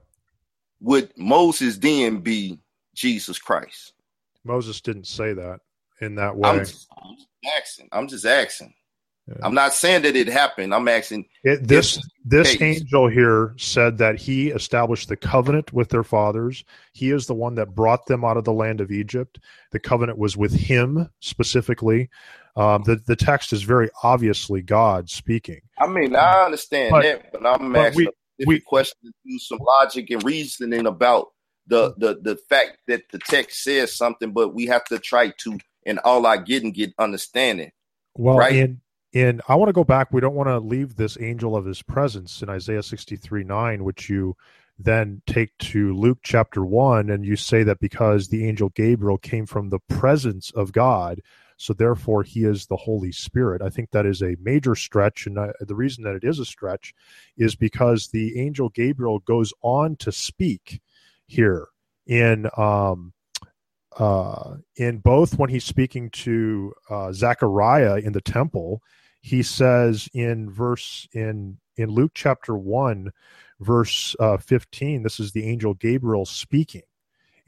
Would 0.81 1.13
Moses 1.17 1.77
then 1.79 2.21
be 2.21 2.61
Jesus 2.95 3.39
Christ? 3.39 3.95
Moses 4.45 4.81
didn't 4.81 5.07
say 5.07 5.33
that 5.33 5.61
in 6.01 6.15
that 6.17 6.37
way. 6.37 6.49
I'm 6.49 6.59
just, 6.61 6.89
I'm 6.97 7.15
just 7.17 7.29
asking. 7.57 7.89
I'm 7.93 8.09
just 8.09 8.27
asking. 8.27 8.75
Yeah. 9.29 9.35
I'm 9.43 9.55
not 9.55 9.75
saying 9.75 10.03
that 10.03 10.17
it 10.17 10.27
happened. 10.27 10.75
I'm 10.75 10.89
asking. 10.89 11.27
It, 11.45 11.69
this 11.69 12.01
this 12.25 12.57
case. 12.57 12.81
angel 12.81 13.09
here 13.09 13.55
said 13.59 13.99
that 13.99 14.19
he 14.19 14.49
established 14.49 15.09
the 15.09 15.17
covenant 15.17 15.73
with 15.73 15.91
their 15.91 16.03
fathers. 16.03 16.65
He 16.93 17.11
is 17.11 17.27
the 17.27 17.35
one 17.35 17.55
that 17.57 17.75
brought 17.75 18.07
them 18.07 18.25
out 18.25 18.39
of 18.39 18.45
the 18.45 18.55
land 18.55 18.81
of 18.81 18.91
Egypt. 18.91 19.39
The 19.71 19.81
covenant 19.81 20.19
was 20.19 20.37
with 20.37 20.53
him 20.55 21.11
specifically. 21.21 22.09
Um, 22.57 22.83
the 22.85 22.97
the 23.07 23.17
text 23.17 23.53
is 23.53 23.63
very 23.63 23.91
obviously 24.03 24.63
God 24.63 25.11
speaking. 25.11 25.61
I 25.79 25.87
mean, 25.89 26.17
I 26.17 26.45
understand 26.45 26.91
but, 26.91 27.03
that, 27.03 27.33
but 27.33 27.47
I'm 27.47 27.73
but 27.73 27.87
asking 27.89 28.07
we, 28.07 28.11
we, 28.47 28.61
question 28.61 29.13
do 29.27 29.39
some 29.39 29.59
logic 29.61 30.11
and 30.11 30.23
reasoning 30.25 30.87
about 30.87 31.29
the, 31.67 31.95
the 31.99 32.19
the 32.23 32.37
fact 32.49 32.79
that 32.87 33.03
the 33.11 33.19
text 33.19 33.63
says 33.63 33.95
something, 33.95 34.33
but 34.33 34.55
we 34.55 34.67
have 34.67 34.85
to 34.85 34.99
try 34.99 35.33
to, 35.39 35.59
and 35.85 35.99
all 36.01 36.27
I 36.27 36.39
get 36.39 36.63
and 36.63 36.73
get 36.73 36.95
understanding. 36.99 37.73
Well, 38.15 38.39
right? 38.39 38.55
in 38.55 38.81
and 39.15 39.41
I 39.49 39.55
want 39.55 39.69
to 39.69 39.75
go 39.75 39.85
back. 39.85 40.13
We 40.13 40.21
don't 40.21 40.35
want 40.35 40.49
to 40.49 40.59
leave 40.59 40.97
this 40.97 41.17
angel 41.21 41.57
of 41.57 41.65
his 41.65 41.83
presence 41.83 42.43
in 42.43 42.49
Isaiah 42.49 42.83
63 42.83 43.45
9, 43.45 43.85
which 43.85 44.09
you 44.09 44.37
then 44.79 45.23
take 45.27 45.57
to 45.59 45.95
Luke 45.95 46.19
chapter 46.23 46.65
1, 46.65 47.11
and 47.11 47.25
you 47.25 47.35
say 47.35 47.63
that 47.65 47.81
because 47.81 48.29
the 48.29 48.47
angel 48.47 48.69
Gabriel 48.71 49.19
came 49.19 49.47
from 49.47 49.71
the 49.71 49.81
presence 49.89 50.51
of 50.53 50.73
God, 50.73 51.21
So 51.59 51.73
therefore, 51.75 52.23
he 52.23 52.45
is 52.45 52.67
the 52.67 52.77
Holy 52.77 53.11
Spirit. 53.11 53.63
I 53.63 53.69
think 53.69 53.91
that 53.91 54.07
is 54.07 54.23
a 54.23 54.37
major 54.41 54.77
stretch, 54.77 55.27
and 55.27 55.39
I, 55.39 55.51
the 55.61 55.75
reason 55.75 56.05
that 56.05 56.15
it 56.15 56.23
is 56.23 56.39
a 56.39 56.45
stretch 56.45 56.95
is 57.37 57.57
because 57.57 58.09
the 58.09 58.41
angel 58.41 58.69
Gabriel 58.69 59.19
goes 59.19 59.53
on 59.61 59.97
to 59.97 60.13
speak 60.13 60.81
here 61.27 61.67
in 62.07 62.49
um, 62.57 63.13
uh, 63.99 64.55
in 64.77 64.99
both 64.99 65.37
when 65.37 65.51
he's 65.51 65.65
speaking 65.65 66.11
to 66.11 66.73
uh, 66.89 67.13
Zechariah 67.13 67.97
in 67.97 68.13
the 68.13 68.21
temple, 68.21 68.81
he 69.21 69.43
says 69.43 70.09
in 70.15 70.51
verse 70.51 71.09
in 71.13 71.59
in 71.77 71.91
Luke 71.91 72.13
chapter 72.15 72.57
one, 72.57 73.11
verse 73.59 74.15
uh, 74.21 74.37
fifteen. 74.37 75.03
This 75.03 75.19
is 75.19 75.33
the 75.33 75.45
angel 75.45 75.75
Gabriel 75.75 76.25
speaking, 76.25 76.83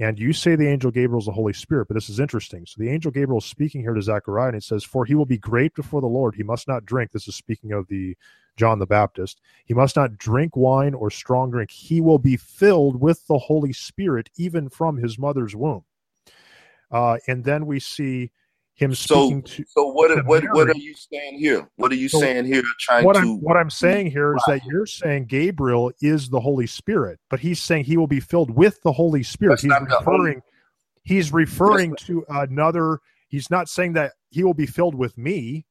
and 0.01 0.19
you 0.19 0.33
say 0.33 0.57
the 0.57 0.67
angel 0.67 0.91
Gabriel 0.91 1.21
is 1.21 1.27
the 1.27 1.33
Holy 1.33 1.53
Spirit, 1.53 1.87
but 1.87 1.95
this 1.95 2.09
is 2.09 2.19
interesting. 2.19 2.65
So 2.67 2.77
the 2.79 2.89
angel 2.89 3.11
Gabriel 3.11 3.39
is 3.39 3.45
speaking 3.45 3.83
here 3.83 3.93
to 3.93 4.01
Zechariah, 4.01 4.49
and 4.49 4.57
it 4.57 4.65
says, 4.65 4.83
"For 4.83 5.05
he 5.05 5.15
will 5.15 5.27
be 5.27 5.39
great 5.39 5.75
before 5.75 6.01
the 6.01 6.07
Lord; 6.07 6.35
he 6.35 6.43
must 6.43 6.67
not 6.67 6.87
drink." 6.87 7.13
This 7.13 7.29
is 7.29 7.37
speaking 7.37 7.73
of 7.73 7.87
the 7.89 8.17
John 8.57 8.79
the 8.79 8.87
Baptist. 8.87 9.41
He 9.67 9.75
must 9.75 9.97
not 9.97 10.17
drink 10.17 10.57
wine 10.57 10.95
or 10.95 11.11
strong 11.11 11.51
drink. 11.51 11.71
He 11.71 12.01
will 12.01 12.19
be 12.19 12.37
filled 12.37 13.01
with 13.01 13.27
the 13.27 13.39
Holy 13.39 13.73
Spirit 13.73 14.31
even 14.37 14.69
from 14.69 14.97
his 14.97 15.19
mother's 15.19 15.55
womb. 15.55 15.85
Uh, 16.91 17.19
and 17.29 17.45
then 17.45 17.67
we 17.67 17.79
see 17.79 18.33
him 18.81 18.95
speaking 18.95 19.43
so, 19.47 19.57
to. 19.57 19.65
So 19.69 19.87
what? 19.93 20.27
What? 20.27 20.43
What 20.53 20.69
are 20.69 20.75
you 20.75 20.95
saying 20.95 21.39
here? 21.39 21.69
What 21.77 21.93
are 21.93 21.97
you 21.97 22.09
so 22.09 22.19
saying 22.19 22.47
here? 22.47 22.63
Trying 22.81 23.05
what 23.05 23.13
to. 23.13 23.21
I'm, 23.21 23.41
what 23.41 23.57
I'm 23.57 23.71
saying 23.71 24.11
here 24.11 24.35
is 24.35 24.43
that 24.47 24.65
you're 24.65 24.87
saying 24.87 25.27
Gabriel 25.27 25.93
is 26.01 26.31
the 26.31 26.41
Holy 26.41 26.67
Spirit, 26.67 27.21
but 27.29 27.41
he's 27.41 27.63
saying 27.63 27.85
he 27.85 27.97
will 27.97 28.07
be 28.07 28.21
filled 28.21 28.51
with 28.51 28.83
the 28.83 28.93
Holy 28.93 29.23
Spirit. 29.23 29.61
That's 29.63 29.63
he's 29.63 29.73
referring. 29.99 30.43
He's 31.03 31.33
referring 31.33 31.95
to 32.07 32.25
another. 32.29 33.01
He's 33.29 33.51
not 33.51 33.69
saying 33.69 33.93
that 33.93 34.13
he 34.31 34.43
will 34.43 34.55
be 34.55 34.67
filled 34.67 34.95
with 34.95 35.17
me. 35.17 35.67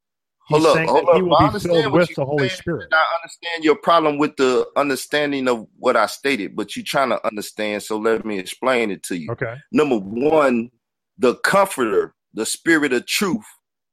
He's 0.48 0.64
hold 0.64 0.76
saying 0.76 0.90
up, 0.90 0.96
hold 0.96 1.08
that 1.08 1.16
he 1.16 1.22
will 1.22 1.52
be 1.52 1.60
filled 1.60 1.92
with 1.92 2.16
the 2.16 2.26
Holy 2.26 2.50
Spirit. 2.50 2.90
I 2.92 3.04
understand 3.22 3.64
your 3.64 3.76
problem 3.76 4.18
with 4.18 4.36
the 4.38 4.68
understanding 4.76 5.48
of 5.48 5.68
what 5.78 5.96
I 5.96 6.06
stated, 6.06 6.56
but 6.56 6.76
you're 6.76 6.86
trying 6.86 7.10
to 7.10 7.26
understand. 7.26 7.84
So 7.84 7.98
let 7.98 8.26
me 8.26 8.40
explain 8.40 8.92
it 8.92 9.04
to 9.04 9.18
you. 9.18 9.32
Okay. 9.32 9.56
Number 9.72 9.98
one, 9.98 10.70
the 11.18 11.36
Comforter, 11.36 12.16
the 12.34 12.46
Spirit 12.46 12.94
of 12.94 13.08
Truth, 13.08 13.46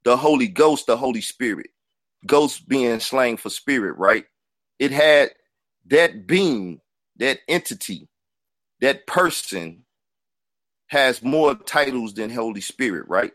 the 0.03 0.17
Holy 0.17 0.47
Ghost, 0.47 0.87
the 0.87 0.97
Holy 0.97 1.21
Spirit. 1.21 1.67
Ghost 2.25 2.67
being 2.67 2.99
slang 2.99 3.37
for 3.37 3.49
spirit, 3.49 3.97
right? 3.97 4.25
It 4.79 4.91
had 4.91 5.31
that 5.87 6.27
being, 6.27 6.81
that 7.17 7.39
entity, 7.47 8.09
that 8.81 9.07
person 9.07 9.85
has 10.87 11.23
more 11.23 11.55
titles 11.55 12.13
than 12.13 12.29
Holy 12.29 12.61
Spirit, 12.61 13.05
right? 13.07 13.31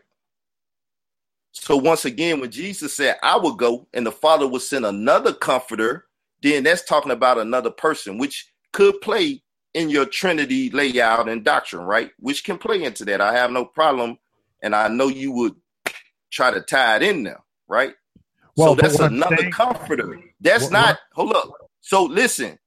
So 1.51 1.77
once 1.77 2.05
again, 2.05 2.39
when 2.41 2.51
Jesus 2.51 2.95
said, 2.95 3.17
I 3.23 3.37
will 3.37 3.55
go 3.55 3.87
and 3.93 4.05
the 4.05 4.11
Father 4.11 4.47
will 4.47 4.59
send 4.59 4.85
another 4.85 5.33
comforter, 5.33 6.05
then 6.43 6.63
that's 6.63 6.83
talking 6.83 7.11
about 7.11 7.37
another 7.37 7.71
person, 7.71 8.17
which 8.17 8.51
could 8.73 9.01
play 9.01 9.43
in 9.73 9.89
your 9.89 10.05
Trinity 10.05 10.69
layout 10.71 11.29
and 11.29 11.43
doctrine, 11.43 11.83
right? 11.83 12.11
Which 12.19 12.43
can 12.43 12.57
play 12.57 12.83
into 12.83 13.05
that. 13.05 13.21
I 13.21 13.33
have 13.33 13.51
no 13.51 13.65
problem. 13.65 14.17
And 14.63 14.75
I 14.75 14.87
know 14.87 15.07
you 15.09 15.31
would 15.33 15.53
try 16.31 16.49
to 16.49 16.61
tie 16.61 16.95
it 16.95 17.03
in 17.03 17.23
there, 17.23 17.41
right? 17.67 17.93
Well, 18.55 18.75
so 18.75 18.81
that's 18.81 18.97
what 18.99 19.11
another 19.11 19.37
saying- 19.37 19.51
comforter. 19.51 20.19
That's 20.41 20.63
What- 20.63 20.73
not, 20.73 20.99
hold 21.13 21.33
up. 21.35 21.51
So 21.81 22.03
listen, 22.05 22.57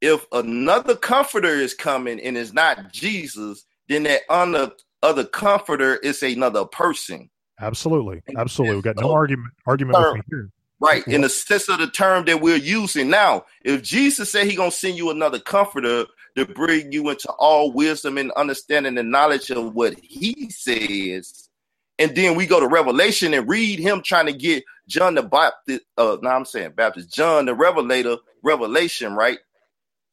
if 0.00 0.24
another 0.32 0.96
comforter 0.96 1.48
is 1.48 1.74
coming 1.74 2.20
and 2.20 2.36
it's 2.38 2.52
not 2.52 2.92
Jesus, 2.92 3.64
then 3.88 4.04
that 4.04 4.22
other, 4.28 4.72
other 5.02 5.24
comforter 5.24 5.96
is 5.96 6.22
another 6.22 6.64
person. 6.64 7.28
Absolutely, 7.60 8.22
absolutely. 8.36 8.76
We 8.76 8.82
got 8.82 8.96
no 8.96 9.12
argument 9.12 9.52
argument 9.66 9.98
with 9.98 10.14
me 10.16 10.22
here. 10.30 10.50
Right, 10.82 11.06
in 11.08 11.22
the 11.22 11.30
sense 11.30 11.68
of 11.70 11.78
the 11.78 11.88
term 11.88 12.26
that 12.26 12.42
we're 12.42 12.56
using 12.56 13.10
now. 13.10 13.44
If 13.64 13.82
Jesus 13.82 14.32
said 14.32 14.48
He 14.48 14.56
gonna 14.56 14.72
send 14.72 14.98
you 14.98 15.10
another 15.10 15.40
comforter 15.40 16.06
to 16.36 16.46
bring 16.46 16.92
you 16.92 17.10
into 17.10 17.30
all 17.32 17.72
wisdom 17.72 18.18
and 18.18 18.32
understanding 18.32 18.98
and 18.98 19.10
knowledge 19.10 19.50
of 19.50 19.74
what 19.74 19.94
He 20.02 20.50
says, 20.50 21.50
and 21.98 22.16
then 22.16 22.36
we 22.36 22.46
go 22.46 22.60
to 22.60 22.68
Revelation 22.68 23.34
and 23.34 23.48
read 23.48 23.80
Him 23.80 24.02
trying 24.02 24.26
to 24.26 24.34
get 24.34 24.64
John 24.88 25.16
the 25.16 25.24
Baptist. 25.24 25.82
Uh, 25.98 26.18
now 26.22 26.36
I'm 26.36 26.46
saying 26.46 26.72
Baptist, 26.76 27.14
John 27.14 27.46
the 27.46 27.54
Revelator, 27.54 28.18
Revelation, 28.44 29.14
right? 29.14 29.38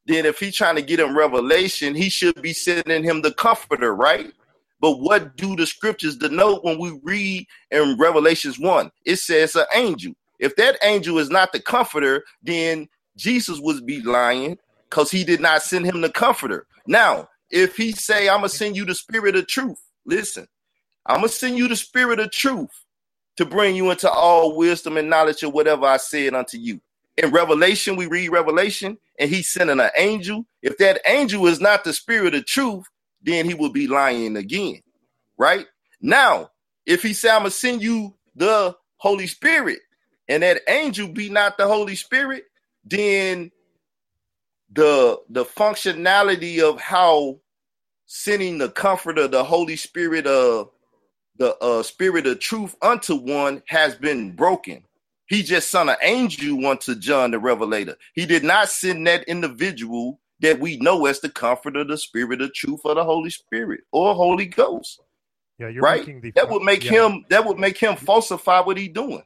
Then 0.07 0.27
if 0.27 0.39
he's 0.39 0.55
trying 0.55 0.75
to 0.77 0.83
get 0.83 0.99
him 1.01 1.17
Revelation, 1.17 1.95
He 1.95 2.09
should 2.09 2.41
be 2.41 2.53
sending 2.53 3.03
him 3.05 3.23
the 3.23 3.33
Comforter, 3.33 3.95
right? 3.95 4.33
But 4.81 4.99
what 4.99 5.37
do 5.37 5.55
the 5.55 5.67
scriptures 5.67 6.17
denote 6.17 6.65
when 6.65 6.79
we 6.79 6.99
read 7.03 7.47
in 7.71 7.97
Revelations 7.99 8.59
1? 8.59 8.91
It 9.05 9.17
says 9.17 9.55
an 9.55 9.65
angel. 9.75 10.13
If 10.39 10.55
that 10.57 10.77
angel 10.83 11.19
is 11.19 11.29
not 11.31 11.53
the 11.53 11.61
comforter, 11.61 12.23
then 12.43 12.89
Jesus 13.17 13.59
would 13.61 13.85
be 13.85 14.01
lying 14.01 14.57
because 14.89 15.11
he 15.11 15.25
did 15.25 15.41
not 15.41 15.63
send 15.63 15.85
him 15.85 16.01
the 16.01 16.11
comforter. 16.11 16.67
Now, 16.87 17.29
if 17.51 17.77
he 17.77 17.93
say, 17.93 18.29
I'm 18.29 18.39
gonna 18.39 18.49
send 18.49 18.77
you 18.77 18.85
the 18.85 18.95
spirit 18.95 19.35
of 19.37 19.47
truth, 19.47 19.79
listen, 20.05 20.47
I'm 21.05 21.17
gonna 21.17 21.29
send 21.29 21.57
you 21.57 21.67
the 21.67 21.75
spirit 21.77 22.19
of 22.19 22.31
truth 22.31 22.71
to 23.37 23.45
bring 23.45 23.75
you 23.75 23.91
into 23.91 24.09
all 24.09 24.55
wisdom 24.55 24.97
and 24.97 25.09
knowledge 25.09 25.43
of 25.43 25.53
whatever 25.53 25.85
I 25.85 25.97
said 25.97 26.33
unto 26.35 26.57
you. 26.57 26.81
In 27.17 27.31
Revelation, 27.31 27.95
we 27.95 28.07
read 28.07 28.29
Revelation, 28.29 28.97
and 29.19 29.29
he's 29.29 29.49
sending 29.49 29.79
an 29.79 29.89
angel. 29.97 30.45
If 30.61 30.77
that 30.77 31.01
angel 31.05 31.47
is 31.47 31.59
not 31.61 31.83
the 31.83 31.93
spirit 31.93 32.35
of 32.35 32.45
truth, 32.45 32.85
then 33.21 33.45
he 33.45 33.53
will 33.53 33.71
be 33.71 33.87
lying 33.87 34.37
again. 34.37 34.81
Right? 35.37 35.67
Now, 36.01 36.49
if 36.85 37.03
he 37.03 37.13
say, 37.13 37.29
I'm 37.29 37.39
gonna 37.41 37.51
send 37.51 37.83
you 37.83 38.15
the 38.35 38.75
Holy 38.97 39.27
Spirit, 39.27 39.79
and 40.29 40.43
that 40.43 40.63
angel 40.69 41.09
be 41.09 41.29
not 41.31 41.57
the 41.59 41.67
Holy 41.67 41.95
Spirit, 41.97 42.45
then 42.85 43.51
the 44.71 45.19
the 45.29 45.45
functionality 45.45 46.61
of 46.61 46.81
how 46.81 47.39
sending 48.07 48.57
the 48.59 48.69
comforter, 48.69 49.27
the 49.27 49.43
Holy 49.43 49.77
Spirit, 49.77 50.27
uh 50.27 50.65
the 51.37 51.55
uh 51.59 51.83
spirit 51.83 52.27
of 52.27 52.39
truth 52.39 52.75
unto 52.81 53.15
one 53.15 53.63
has 53.67 53.95
been 53.95 54.35
broken. 54.35 54.83
He 55.27 55.43
just 55.43 55.71
sent 55.71 55.89
an 55.89 55.97
angel 56.03 56.65
unto 56.67 56.95
John 56.95 57.31
the 57.31 57.39
Revelator. 57.39 57.97
He 58.15 58.25
did 58.25 58.43
not 58.43 58.69
send 58.69 59.07
that 59.07 59.23
individual 59.25 60.19
that 60.41 60.59
we 60.59 60.77
know 60.77 61.07
as 61.07 61.21
the 61.21 61.29
comforter, 61.29 61.83
the 61.85 61.97
spirit 61.97 62.41
of 62.41 62.53
truth, 62.53 62.81
or 62.85 62.95
the 62.95 63.03
Holy 63.05 63.31
Spirit 63.31 63.81
or 63.91 64.15
Holy 64.15 64.45
Ghost. 64.47 65.01
Yeah, 65.59 65.69
you're 65.69 65.83
right? 65.83 66.01
making 66.01 66.21
the 66.21 66.33
That 66.35 66.49
would 66.49 66.63
make 66.63 66.83
yeah. 66.83 66.91
him 66.91 67.25
that 67.29 67.45
would 67.45 67.59
make 67.59 67.77
him 67.77 67.95
falsify 67.97 68.61
what 68.61 68.77
he's 68.77 68.93
doing. 68.93 69.23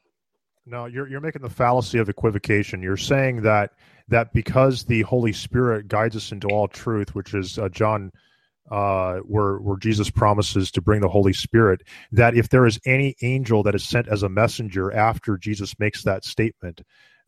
No, 0.66 0.86
you're 0.86 1.06
you're 1.08 1.20
making 1.20 1.42
the 1.42 1.50
fallacy 1.50 1.98
of 1.98 2.08
equivocation. 2.08 2.82
You're 2.82 2.96
saying 2.96 3.42
that 3.42 3.72
that 4.08 4.32
because 4.32 4.84
the 4.84 5.02
Holy 5.02 5.32
Spirit 5.32 5.88
guides 5.88 6.16
us 6.16 6.32
into 6.32 6.48
all 6.48 6.68
truth, 6.68 7.14
which 7.14 7.34
is 7.34 7.58
uh, 7.58 7.68
John, 7.68 8.10
uh, 8.70 9.16
where 9.18 9.58
where 9.58 9.76
Jesus 9.76 10.10
promises 10.10 10.70
to 10.70 10.80
bring 10.80 11.02
the 11.02 11.08
Holy 11.08 11.34
Spirit, 11.34 11.82
that 12.12 12.34
if 12.34 12.48
there 12.48 12.64
is 12.64 12.80
any 12.86 13.14
angel 13.20 13.62
that 13.62 13.74
is 13.74 13.84
sent 13.86 14.08
as 14.08 14.22
a 14.22 14.28
messenger 14.28 14.90
after 14.92 15.36
Jesus 15.36 15.78
makes 15.78 16.02
that 16.04 16.24
statement, 16.24 16.80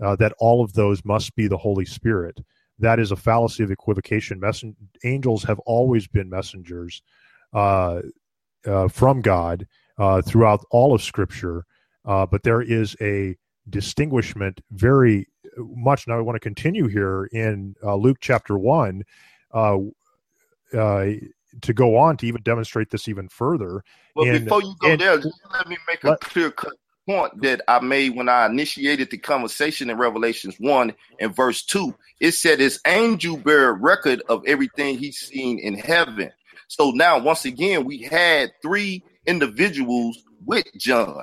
uh, 0.02 0.16
that 0.16 0.32
all 0.38 0.64
of 0.64 0.72
those 0.72 1.04
must 1.04 1.34
be 1.36 1.46
the 1.46 1.58
Holy 1.58 1.84
Spirit. 1.84 2.40
That 2.78 2.98
is 2.98 3.10
a 3.10 3.16
fallacy 3.16 3.62
of 3.62 3.70
equivocation. 3.70 4.40
Messen- 4.40 4.76
angels 5.04 5.44
have 5.44 5.58
always 5.60 6.06
been 6.06 6.30
messengers 6.30 7.02
uh, 7.52 8.00
uh, 8.66 8.88
from 8.88 9.20
God 9.20 9.66
uh, 9.98 10.22
throughout 10.22 10.64
all 10.70 10.94
of 10.94 11.02
Scripture. 11.02 11.64
Uh, 12.06 12.24
but 12.24 12.42
there 12.44 12.62
is 12.62 12.96
a 13.00 13.36
distinguishment 13.68 14.60
very 14.70 15.26
much. 15.58 16.06
Now, 16.06 16.18
I 16.18 16.20
want 16.20 16.36
to 16.36 16.40
continue 16.40 16.86
here 16.86 17.24
in 17.32 17.74
uh, 17.82 17.96
Luke 17.96 18.18
chapter 18.20 18.56
1 18.56 19.02
uh, 19.52 19.78
uh, 20.72 21.06
to 21.62 21.72
go 21.72 21.96
on 21.96 22.16
to 22.18 22.26
even 22.26 22.42
demonstrate 22.42 22.90
this 22.90 23.08
even 23.08 23.28
further. 23.28 23.82
Well, 24.14 24.28
And- 24.28 24.44
before 24.44 24.62
you 24.62 24.74
go 24.80 24.90
and- 24.90 25.00
there, 25.00 25.16
let 25.16 25.68
me 25.68 25.76
make 25.88 26.04
a 26.04 26.10
Let- 26.10 26.20
clear 26.20 26.50
cut 26.50 26.74
point 27.08 27.40
that 27.42 27.62
I 27.68 27.78
made 27.80 28.16
when 28.16 28.28
I 28.28 28.46
initiated 28.46 29.10
the 29.10 29.18
conversation 29.18 29.90
in 29.90 29.96
Revelations 29.96 30.56
1 30.58 30.92
and 31.20 31.34
verse 31.34 31.64
2. 31.64 31.94
It 32.20 32.32
said, 32.32 32.58
His 32.58 32.80
angel 32.86 33.36
bear 33.36 33.72
record 33.74 34.22
of 34.28 34.42
everything 34.46 34.98
he's 34.98 35.18
seen 35.18 35.58
in 35.60 35.78
heaven. 35.78 36.32
So 36.68 36.90
now, 36.90 37.18
once 37.20 37.44
again, 37.44 37.84
we 37.84 37.98
had 38.02 38.50
three 38.60 39.04
individuals 39.24 40.18
with 40.44 40.66
John, 40.76 41.22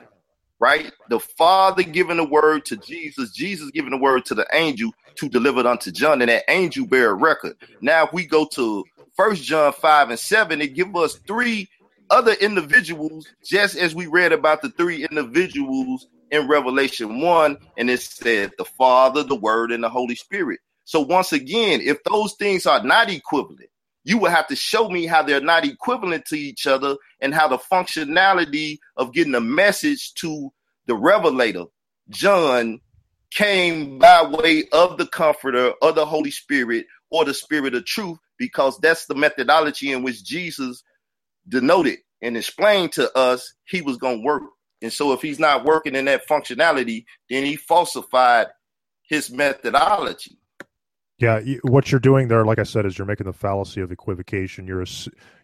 right? 0.59 0.91
The 1.09 1.19
Father 1.19 1.84
giving 1.84 2.17
the 2.17 2.23
word 2.23 2.65
to 2.65 2.77
Jesus, 2.77 3.31
Jesus 3.31 3.71
giving 3.71 3.91
the 3.91 3.97
word 3.97 4.25
to 4.25 4.35
the 4.35 4.47
angel 4.53 4.91
to 5.15 5.30
deliver 5.30 5.59
it 5.61 5.65
unto 5.65 5.91
John, 5.91 6.21
and 6.21 6.30
that 6.30 6.43
angel 6.49 6.88
bear 6.88 7.15
record. 7.15 7.55
Now, 7.81 8.05
if 8.05 8.13
we 8.13 8.25
go 8.25 8.47
to 8.53 8.84
First 9.15 9.43
John 9.43 9.73
5 9.73 10.09
and 10.09 10.19
7, 10.19 10.61
it 10.61 10.73
give 10.73 10.95
us 10.95 11.19
three 11.27 11.67
other 12.09 12.34
individuals, 12.34 13.27
just 13.43 13.75
as 13.75 13.95
we 13.95 14.07
read 14.07 14.31
about 14.31 14.61
the 14.61 14.69
three 14.71 15.05
individuals 15.05 16.07
in 16.31 16.47
Revelation 16.47 17.21
1, 17.21 17.57
and 17.77 17.89
it 17.89 18.01
said 18.01 18.51
the 18.57 18.65
Father, 18.65 19.23
the 19.23 19.35
Word, 19.35 19.71
and 19.71 19.84
the 19.84 19.89
Holy 19.89 20.15
Spirit. 20.15 20.59
So, 20.85 21.01
once 21.01 21.31
again, 21.31 21.81
if 21.81 22.03
those 22.03 22.34
things 22.34 22.65
are 22.65 22.84
not 22.84 23.09
equivalent, 23.09 23.69
you 24.03 24.17
would 24.17 24.31
have 24.31 24.47
to 24.47 24.55
show 24.55 24.89
me 24.89 25.05
how 25.05 25.23
they're 25.23 25.39
not 25.39 25.65
equivalent 25.65 26.25
to 26.25 26.35
each 26.35 26.67
other 26.67 26.95
and 27.21 27.34
how 27.34 27.47
the 27.47 27.57
functionality 27.57 28.77
of 28.97 29.13
getting 29.13 29.35
a 29.35 29.41
message 29.41 30.13
to 30.15 30.51
the 30.88 30.95
revelator, 30.95 31.65
John, 32.09 32.81
came 33.31 33.97
by 33.97 34.23
way 34.23 34.65
of 34.73 34.97
the 34.97 35.07
comforter 35.07 35.73
or 35.81 35.91
the 35.91 36.05
Holy 36.05 36.31
Spirit 36.31 36.85
or 37.09 37.25
the 37.25 37.34
Spirit 37.34 37.75
of 37.75 37.85
truth, 37.85 38.17
because 38.38 38.77
that's 38.80 39.05
the 39.05 39.15
methodology 39.15 39.91
in 39.91 40.03
which 40.03 40.23
Jesus 40.23 40.84
denoted 41.47 41.99
and 42.21 42.38
explained 42.38 42.91
to 42.93 43.15
us 43.17 43.53
he 43.65 43.81
was 43.81 43.97
going 43.97 44.19
to 44.19 44.25
work. 44.25 44.43
And 44.81 44.91
so 44.91 45.13
if 45.13 45.21
he's 45.21 45.39
not 45.39 45.63
working 45.63 45.95
in 45.95 46.05
that 46.05 46.27
functionality, 46.27 47.05
then 47.30 47.45
he 47.45 47.55
falsified 47.55 48.47
his 49.03 49.31
methodology. 49.31 50.38
Yeah, 51.19 51.41
what 51.61 51.91
you're 51.91 51.99
doing 51.99 52.27
there, 52.27 52.44
like 52.44 52.60
I 52.60 52.64
said, 52.64 52.85
is 52.85 52.98
you're 52.98 53.07
making 53.07 53.27
the 53.27 53.34
fallacy 53.34 53.81
of 53.81 53.91
equivocation. 53.91 54.65
You're 54.68 54.84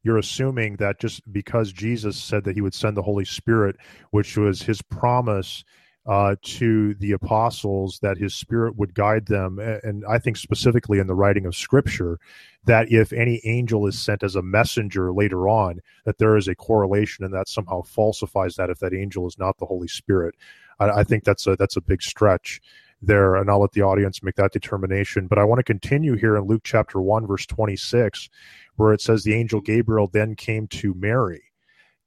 you're 0.04 0.18
assuming 0.18 0.78
that 0.78 1.00
just 1.00 1.32
because 1.32 1.72
Jesus 1.72 2.18
said 2.18 2.44
that 2.46 2.56
He 2.56 2.62
would 2.62 2.74
send 2.74 2.98
the 2.98 3.04
Holy 3.04 3.24
Spirit, 3.26 3.78
which 4.12 4.36
was 4.36 4.64
His 4.64 4.82
promise 4.82 5.64
uh, 6.08 6.36
to 6.42 6.96
the 6.96 7.12
apostles, 7.12 8.00
that 8.02 8.18
His 8.18 8.34
Spirit 8.34 8.78
would 8.78 8.96
guide 8.96 9.28
them, 9.28 9.60
and 9.60 10.04
I 10.10 10.18
think 10.18 10.38
specifically 10.38 10.98
in 10.98 11.06
the 11.08 11.16
writing 11.16 11.46
of 11.46 11.56
Scripture, 11.56 12.18
that 12.66 12.92
if 12.92 13.14
any 13.14 13.40
angel 13.46 13.86
is 13.86 13.98
sent 13.98 14.24
as 14.24 14.36
a 14.36 14.42
messenger 14.42 15.14
later 15.14 15.48
on, 15.48 15.82
that 16.06 16.18
there 16.18 16.36
is 16.36 16.48
a 16.48 16.56
correlation, 16.56 17.24
and 17.24 17.34
that 17.34 17.48
somehow 17.48 17.84
falsifies 17.84 18.56
that 18.56 18.72
if 18.72 18.80
that 18.80 18.94
angel 18.94 19.28
is 19.28 19.38
not 19.38 19.60
the 19.60 19.68
Holy 19.68 19.88
Spirit. 19.88 20.34
I, 20.80 20.90
I 20.90 21.04
think 21.04 21.24
that's 21.26 21.46
a 21.46 21.56
that's 21.56 21.78
a 21.78 21.82
big 21.82 22.02
stretch 22.02 22.60
there, 23.02 23.36
and 23.36 23.50
I'll 23.50 23.62
let 23.62 23.72
the 23.72 23.82
audience 23.82 24.22
make 24.22 24.36
that 24.36 24.52
determination. 24.52 25.28
But 25.28 25.40
I 25.40 25.44
want 25.44 25.60
to 25.60 25.64
continue 25.64 26.16
here 26.16 26.36
in 26.36 26.46
Luke 26.46 26.62
chapter 26.64 27.02
1, 27.02 27.28
verse 27.28 27.46
26, 27.46 28.30
where 28.76 28.94
it 28.94 29.02
says, 29.02 29.24
The 29.24 29.34
angel 29.34 29.62
Gabriel 29.62 30.08
then 30.08 30.36
came 30.36 30.68
to 30.68 30.94
Mary. 30.96 31.44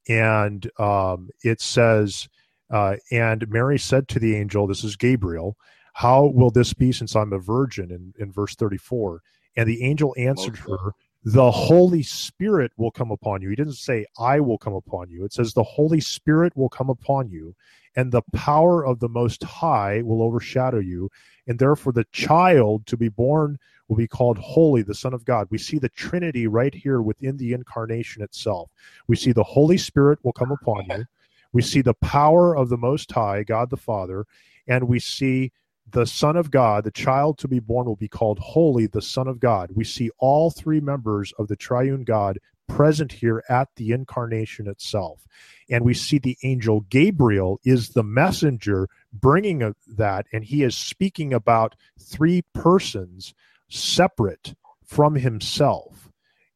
And 0.08 0.68
um, 0.78 1.30
it 1.42 1.60
says, 1.60 2.28
uh, 2.70 2.96
And 3.10 3.48
Mary 3.48 3.78
said 3.78 4.08
to 4.08 4.18
the 4.18 4.36
angel, 4.36 4.66
This 4.66 4.84
is 4.84 4.96
Gabriel, 4.96 5.56
how 5.94 6.26
will 6.26 6.50
this 6.50 6.72
be 6.72 6.92
since 6.92 7.14
I'm 7.14 7.32
a 7.32 7.38
virgin? 7.38 7.90
In, 7.90 8.14
in 8.18 8.32
verse 8.32 8.54
34. 8.54 9.22
And 9.56 9.68
the 9.68 9.82
angel 9.84 10.14
answered 10.16 10.54
okay. 10.54 10.72
her, 10.72 10.92
the 11.24 11.50
Holy 11.50 12.02
Spirit 12.02 12.72
will 12.76 12.90
come 12.90 13.10
upon 13.10 13.42
you. 13.42 13.50
He 13.50 13.56
didn't 13.56 13.74
say, 13.74 14.06
I 14.18 14.40
will 14.40 14.58
come 14.58 14.74
upon 14.74 15.08
you. 15.08 15.24
It 15.24 15.32
says, 15.32 15.52
the 15.52 15.62
Holy 15.62 16.00
Spirit 16.00 16.56
will 16.56 16.68
come 16.68 16.90
upon 16.90 17.30
you, 17.30 17.54
and 17.96 18.10
the 18.10 18.22
power 18.32 18.84
of 18.84 19.00
the 19.00 19.08
Most 19.08 19.42
High 19.42 20.02
will 20.02 20.22
overshadow 20.22 20.78
you. 20.78 21.10
And 21.46 21.58
therefore, 21.58 21.92
the 21.92 22.06
child 22.12 22.86
to 22.86 22.96
be 22.96 23.08
born 23.08 23.58
will 23.88 23.96
be 23.96 24.06
called 24.06 24.38
Holy, 24.38 24.82
the 24.82 24.94
Son 24.94 25.12
of 25.12 25.24
God. 25.24 25.48
We 25.50 25.58
see 25.58 25.78
the 25.78 25.88
Trinity 25.90 26.46
right 26.46 26.74
here 26.74 27.02
within 27.02 27.36
the 27.36 27.52
incarnation 27.52 28.22
itself. 28.22 28.70
We 29.08 29.16
see 29.16 29.32
the 29.32 29.42
Holy 29.42 29.76
Spirit 29.76 30.18
will 30.22 30.32
come 30.32 30.52
upon 30.52 30.86
you. 30.88 31.04
We 31.52 31.62
see 31.62 31.82
the 31.82 31.94
power 31.94 32.56
of 32.56 32.68
the 32.68 32.78
Most 32.78 33.12
High, 33.12 33.42
God 33.42 33.70
the 33.70 33.76
Father, 33.76 34.24
and 34.66 34.88
we 34.88 34.98
see 34.98 35.52
the 35.90 36.06
Son 36.06 36.36
of 36.36 36.50
God, 36.50 36.84
the 36.84 36.90
child 36.90 37.38
to 37.38 37.48
be 37.48 37.58
born 37.58 37.86
will 37.86 37.96
be 37.96 38.08
called 38.08 38.38
Holy, 38.38 38.86
the 38.86 39.02
Son 39.02 39.28
of 39.28 39.38
God. 39.38 39.70
We 39.74 39.84
see 39.84 40.10
all 40.18 40.50
three 40.50 40.80
members 40.80 41.32
of 41.38 41.48
the 41.48 41.56
triune 41.56 42.04
God 42.04 42.38
present 42.76 43.12
here 43.12 43.44
at 43.48 43.68
the 43.76 43.92
incarnation 43.92 44.66
itself. 44.66 45.26
And 45.70 45.84
we 45.84 45.94
see 45.94 46.18
the 46.18 46.38
angel 46.42 46.80
Gabriel 46.88 47.60
is 47.64 47.90
the 47.90 48.02
messenger 48.02 48.88
bringing 49.12 49.74
that, 49.96 50.26
and 50.32 50.44
he 50.44 50.62
is 50.62 50.76
speaking 50.76 51.32
about 51.32 51.76
three 52.00 52.42
persons 52.54 53.34
separate 53.68 54.54
from 54.84 55.14
himself. 55.14 56.10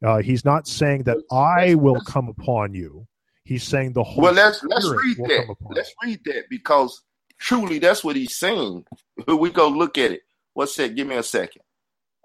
Uh, 0.04 0.18
he's 0.18 0.44
not 0.44 0.66
saying 0.66 1.04
that 1.04 1.18
I 1.30 1.74
will 1.74 2.00
come 2.00 2.28
upon 2.28 2.74
you. 2.74 3.06
He's 3.44 3.62
saying 3.62 3.92
the 3.92 4.02
whole. 4.02 4.24
Well, 4.24 4.34
let's 4.34 4.62
let's 4.64 4.88
read 4.88 5.16
that. 5.18 5.56
Let's 5.70 5.94
read 6.02 6.20
that 6.24 6.44
because 6.50 7.02
truly 7.38 7.78
that's 7.78 8.02
what 8.02 8.16
he's 8.16 8.36
saying. 8.36 8.84
We 9.26 9.50
go 9.50 9.68
look 9.68 9.96
at 9.96 10.12
it. 10.12 10.22
What's 10.52 10.76
that? 10.76 10.94
Give 10.94 11.06
me 11.06 11.16
a 11.16 11.22
second. 11.22 11.62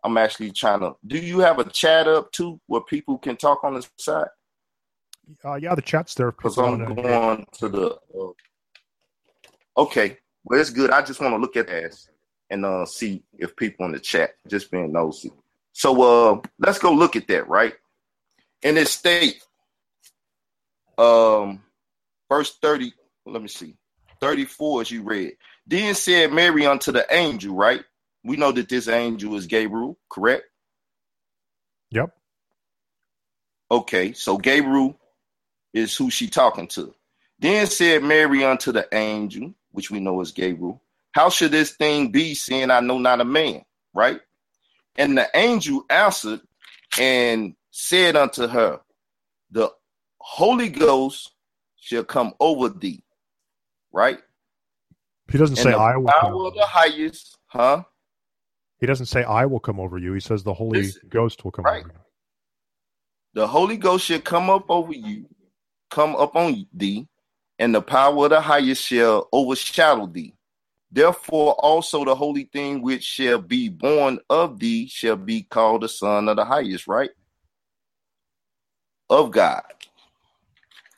I'm 0.03 0.17
actually 0.17 0.51
trying 0.51 0.79
to. 0.81 0.95
Do 1.05 1.17
you 1.17 1.39
have 1.39 1.59
a 1.59 1.69
chat 1.69 2.07
up 2.07 2.31
too 2.31 2.59
where 2.67 2.81
people 2.81 3.17
can 3.17 3.37
talk 3.37 3.63
on 3.63 3.75
the 3.75 3.87
side? 3.97 4.27
Uh, 5.45 5.55
yeah, 5.55 5.75
the 5.75 5.81
chat's 5.81 6.15
there. 6.15 6.31
Because 6.31 6.57
I'm 6.57 6.95
going 6.95 7.45
to 7.59 7.69
the. 7.69 7.97
Uh, 8.17 8.31
okay, 9.77 10.17
well, 10.43 10.59
it's 10.59 10.69
good. 10.69 10.91
I 10.91 11.01
just 11.01 11.21
want 11.21 11.33
to 11.33 11.37
look 11.37 11.55
at 11.55 11.67
this 11.67 12.09
and 12.49 12.65
uh, 12.65 12.85
see 12.85 13.23
if 13.37 13.55
people 13.55 13.85
in 13.85 13.91
the 13.91 13.99
chat 13.99 14.31
just 14.47 14.71
being 14.71 14.91
nosy. 14.91 15.31
So 15.73 16.01
uh, 16.01 16.41
let's 16.59 16.79
go 16.79 16.91
look 16.91 17.15
at 17.15 17.27
that, 17.27 17.47
right? 17.47 17.73
In 18.61 18.75
this 18.75 18.91
state, 18.91 19.41
um, 20.97 21.63
verse 22.29 22.57
30, 22.61 22.93
let 23.25 23.41
me 23.41 23.47
see. 23.47 23.75
34 24.19 24.81
as 24.81 24.91
you 24.91 25.03
read. 25.03 25.33
Then 25.65 25.95
said 25.95 26.33
Mary 26.33 26.65
unto 26.65 26.91
the 26.91 27.05
angel, 27.13 27.55
right? 27.55 27.83
We 28.23 28.37
know 28.37 28.51
that 28.51 28.69
this 28.69 28.87
angel 28.87 29.35
is 29.35 29.47
Gabriel, 29.47 29.97
correct? 30.09 30.43
Yep. 31.91 32.15
Okay, 33.69 34.13
so 34.13 34.37
Gabriel 34.37 34.97
is 35.73 35.95
who 35.95 36.09
she 36.09 36.27
talking 36.27 36.67
to. 36.67 36.93
Then 37.39 37.65
said 37.67 38.03
Mary 38.03 38.43
unto 38.43 38.71
the 38.71 38.87
angel, 38.93 39.53
which 39.71 39.89
we 39.89 39.99
know 39.99 40.21
is 40.21 40.31
Gabriel, 40.31 40.81
How 41.13 41.29
should 41.29 41.51
this 41.51 41.71
thing 41.71 42.11
be, 42.11 42.35
seeing 42.35 42.69
I 42.69 42.79
know 42.81 42.97
not 42.97 43.21
a 43.21 43.25
man? 43.25 43.63
Right? 43.93 44.19
And 44.97 45.17
the 45.17 45.27
angel 45.33 45.83
answered 45.89 46.41
and 46.99 47.55
said 47.71 48.15
unto 48.15 48.47
her, 48.47 48.79
The 49.49 49.71
Holy 50.19 50.69
Ghost 50.69 51.31
shall 51.79 52.03
come 52.03 52.33
over 52.39 52.69
thee, 52.69 53.03
right? 53.91 54.19
He 55.31 55.37
doesn't 55.37 55.57
and 55.57 55.63
say 55.63 55.73
I 55.73 55.95
will. 55.95 56.11
Power 56.11 56.47
of 56.47 56.53
the 56.53 56.65
highest, 56.65 57.37
huh? 57.47 57.83
He 58.81 58.87
doesn't 58.87 59.05
say 59.05 59.23
I 59.23 59.45
will 59.45 59.59
come 59.59 59.79
over 59.79 59.99
you. 59.99 60.13
He 60.13 60.19
says 60.19 60.43
the 60.43 60.55
Holy 60.55 60.79
Listen, 60.79 61.01
Ghost 61.07 61.43
will 61.43 61.51
come 61.51 61.65
right. 61.65 61.83
over 61.83 61.89
you. 61.89 61.99
The 63.35 63.47
Holy 63.47 63.77
Ghost 63.77 64.05
shall 64.05 64.19
come 64.19 64.49
up 64.49 64.65
over 64.69 64.91
you, 64.91 65.29
come 65.91 66.15
up 66.15 66.35
on 66.35 66.65
thee, 66.73 67.07
and 67.59 67.73
the 67.73 67.81
power 67.81 68.25
of 68.25 68.31
the 68.31 68.41
highest 68.41 68.83
shall 68.83 69.29
overshadow 69.31 70.07
thee. 70.07 70.33
Therefore, 70.91 71.53
also 71.53 72.03
the 72.03 72.15
holy 72.15 72.45
thing 72.45 72.81
which 72.81 73.03
shall 73.03 73.39
be 73.39 73.69
born 73.69 74.19
of 74.29 74.59
thee 74.59 74.87
shall 74.87 75.15
be 75.15 75.43
called 75.43 75.83
the 75.83 75.89
Son 75.89 76.27
of 76.27 76.35
the 76.35 76.43
highest, 76.43 76.87
right? 76.87 77.11
Of 79.09 79.31
God. 79.31 79.61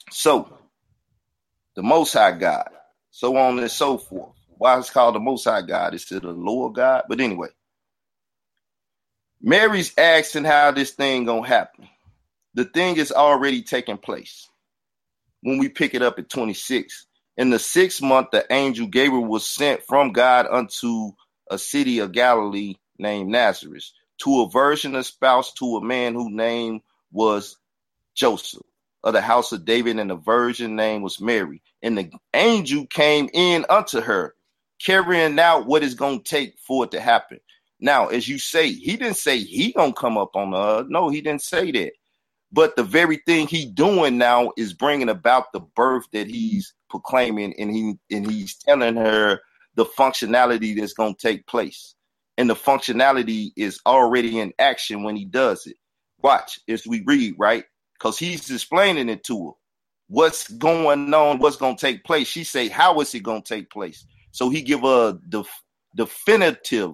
So, 0.10 0.58
the 1.76 1.84
Most 1.84 2.14
High 2.14 2.32
God, 2.32 2.70
so 3.12 3.36
on 3.36 3.60
and 3.60 3.70
so 3.70 3.98
forth. 3.98 4.34
Why 4.58 4.80
it's 4.80 4.90
called 4.90 5.16
the 5.16 5.20
Most 5.20 5.44
High 5.44 5.62
God? 5.62 5.94
Is 5.94 6.12
it 6.12 6.24
the 6.24 6.32
Lord 6.32 6.76
God? 6.76 7.04
But 7.10 7.20
anyway, 7.20 7.50
Mary's 9.44 9.94
asking 9.98 10.46
how 10.46 10.72
this 10.72 10.92
thing 10.92 11.26
gonna 11.26 11.46
happen. 11.46 11.90
The 12.54 12.64
thing 12.66 12.96
is 12.96 13.12
already 13.12 13.62
taking 13.62 13.98
place. 13.98 14.48
When 15.42 15.58
we 15.58 15.68
pick 15.68 15.94
it 15.94 16.02
up 16.02 16.18
at 16.18 16.30
26, 16.30 17.08
in 17.38 17.50
the 17.50 17.60
sixth 17.60 18.02
month, 18.02 18.28
the 18.32 18.46
angel 18.54 18.88
Gabriel 18.88 19.26
was 19.26 19.46
sent 19.48 19.84
from 19.84 20.14
God 20.14 20.48
unto 20.50 21.12
a 21.52 21.58
city 21.58 22.00
of 22.00 22.14
Galilee 22.14 22.76
named 22.98 23.30
Nazareth 23.30 23.84
to 24.24 24.42
a 24.42 24.50
virgin 24.50 24.96
espoused 24.96 25.58
to 25.58 25.76
a 25.76 25.84
man 25.84 26.14
whose 26.14 26.32
name 26.32 26.82
was 27.12 27.58
Joseph 28.16 28.62
of 29.04 29.14
the 29.14 29.22
house 29.22 29.52
of 29.52 29.66
David, 29.66 30.00
and 30.00 30.10
the 30.10 30.16
virgin 30.16 30.78
name 30.78 31.02
was 31.02 31.20
Mary. 31.20 31.62
And 31.82 31.98
the 31.98 32.10
angel 32.34 32.86
came 32.86 33.30
in 33.34 33.66
unto 33.70 34.00
her, 34.00 34.36
carrying 34.84 35.38
out 35.38 35.66
what 35.66 35.84
is 35.84 35.96
going 35.96 36.20
to 36.20 36.24
take 36.24 36.58
for 36.66 36.86
it 36.86 36.92
to 36.92 37.02
happen. 37.02 37.40
Now, 37.84 38.08
as 38.08 38.30
you 38.30 38.40
say, 38.40 38.72
he 38.72 38.96
didn't 38.96 39.18
say 39.18 39.40
he 39.40 39.74
gonna 39.74 39.92
come 39.92 40.18
up 40.18 40.38
on 40.38 40.54
her. 40.54 40.58
Uh, 40.58 40.84
no, 40.88 41.10
he 41.10 41.20
didn't 41.20 41.42
say 41.42 41.70
that. 41.74 41.92
But 42.50 42.78
the 42.78 42.84
very 42.84 43.18
thing 43.26 43.46
he 43.46 43.66
doing 43.66 44.18
now 44.18 44.54
is 44.58 44.74
bringing 44.74 45.10
about 45.10 45.52
the 45.52 45.60
birth 45.60 46.06
that 46.14 46.28
he's 46.28 46.74
proclaiming, 46.90 47.54
and 47.60 47.70
he 47.76 47.96
and 48.10 48.32
he's 48.32 48.56
telling 48.56 48.96
her 48.96 49.42
the 49.76 49.84
functionality 49.84 50.80
that's 50.80 50.94
to 50.94 51.14
take 51.20 51.46
place, 51.46 51.96
and 52.38 52.50
the 52.50 52.56
functionality 52.56 53.52
is 53.58 53.82
already 53.86 54.40
in 54.40 54.54
action 54.60 55.04
when 55.04 55.18
he 55.18 55.26
does 55.26 55.68
it. 55.68 55.76
Watch 56.22 56.62
as 56.70 56.88
we 56.88 57.04
read 57.06 57.36
right 57.38 57.66
because 58.00 58.18
he's 58.18 58.50
explaining 58.50 59.10
it 59.10 59.26
to 59.26 59.48
her. 59.48 59.52
What's 60.08 60.48
going 60.48 61.14
on? 61.14 61.40
What's 61.40 61.58
to 61.58 61.76
take 61.76 62.06
place? 62.06 62.28
She 62.28 62.46
say, 62.46 62.70
"How 62.70 62.98
is 63.02 63.14
it 63.14 63.26
to 63.26 63.42
take 63.44 63.70
place?" 63.70 64.06
So 64.32 64.50
he 64.50 64.62
give 64.62 64.86
a 64.86 65.20
def- 65.28 65.64
definitive 65.98 66.94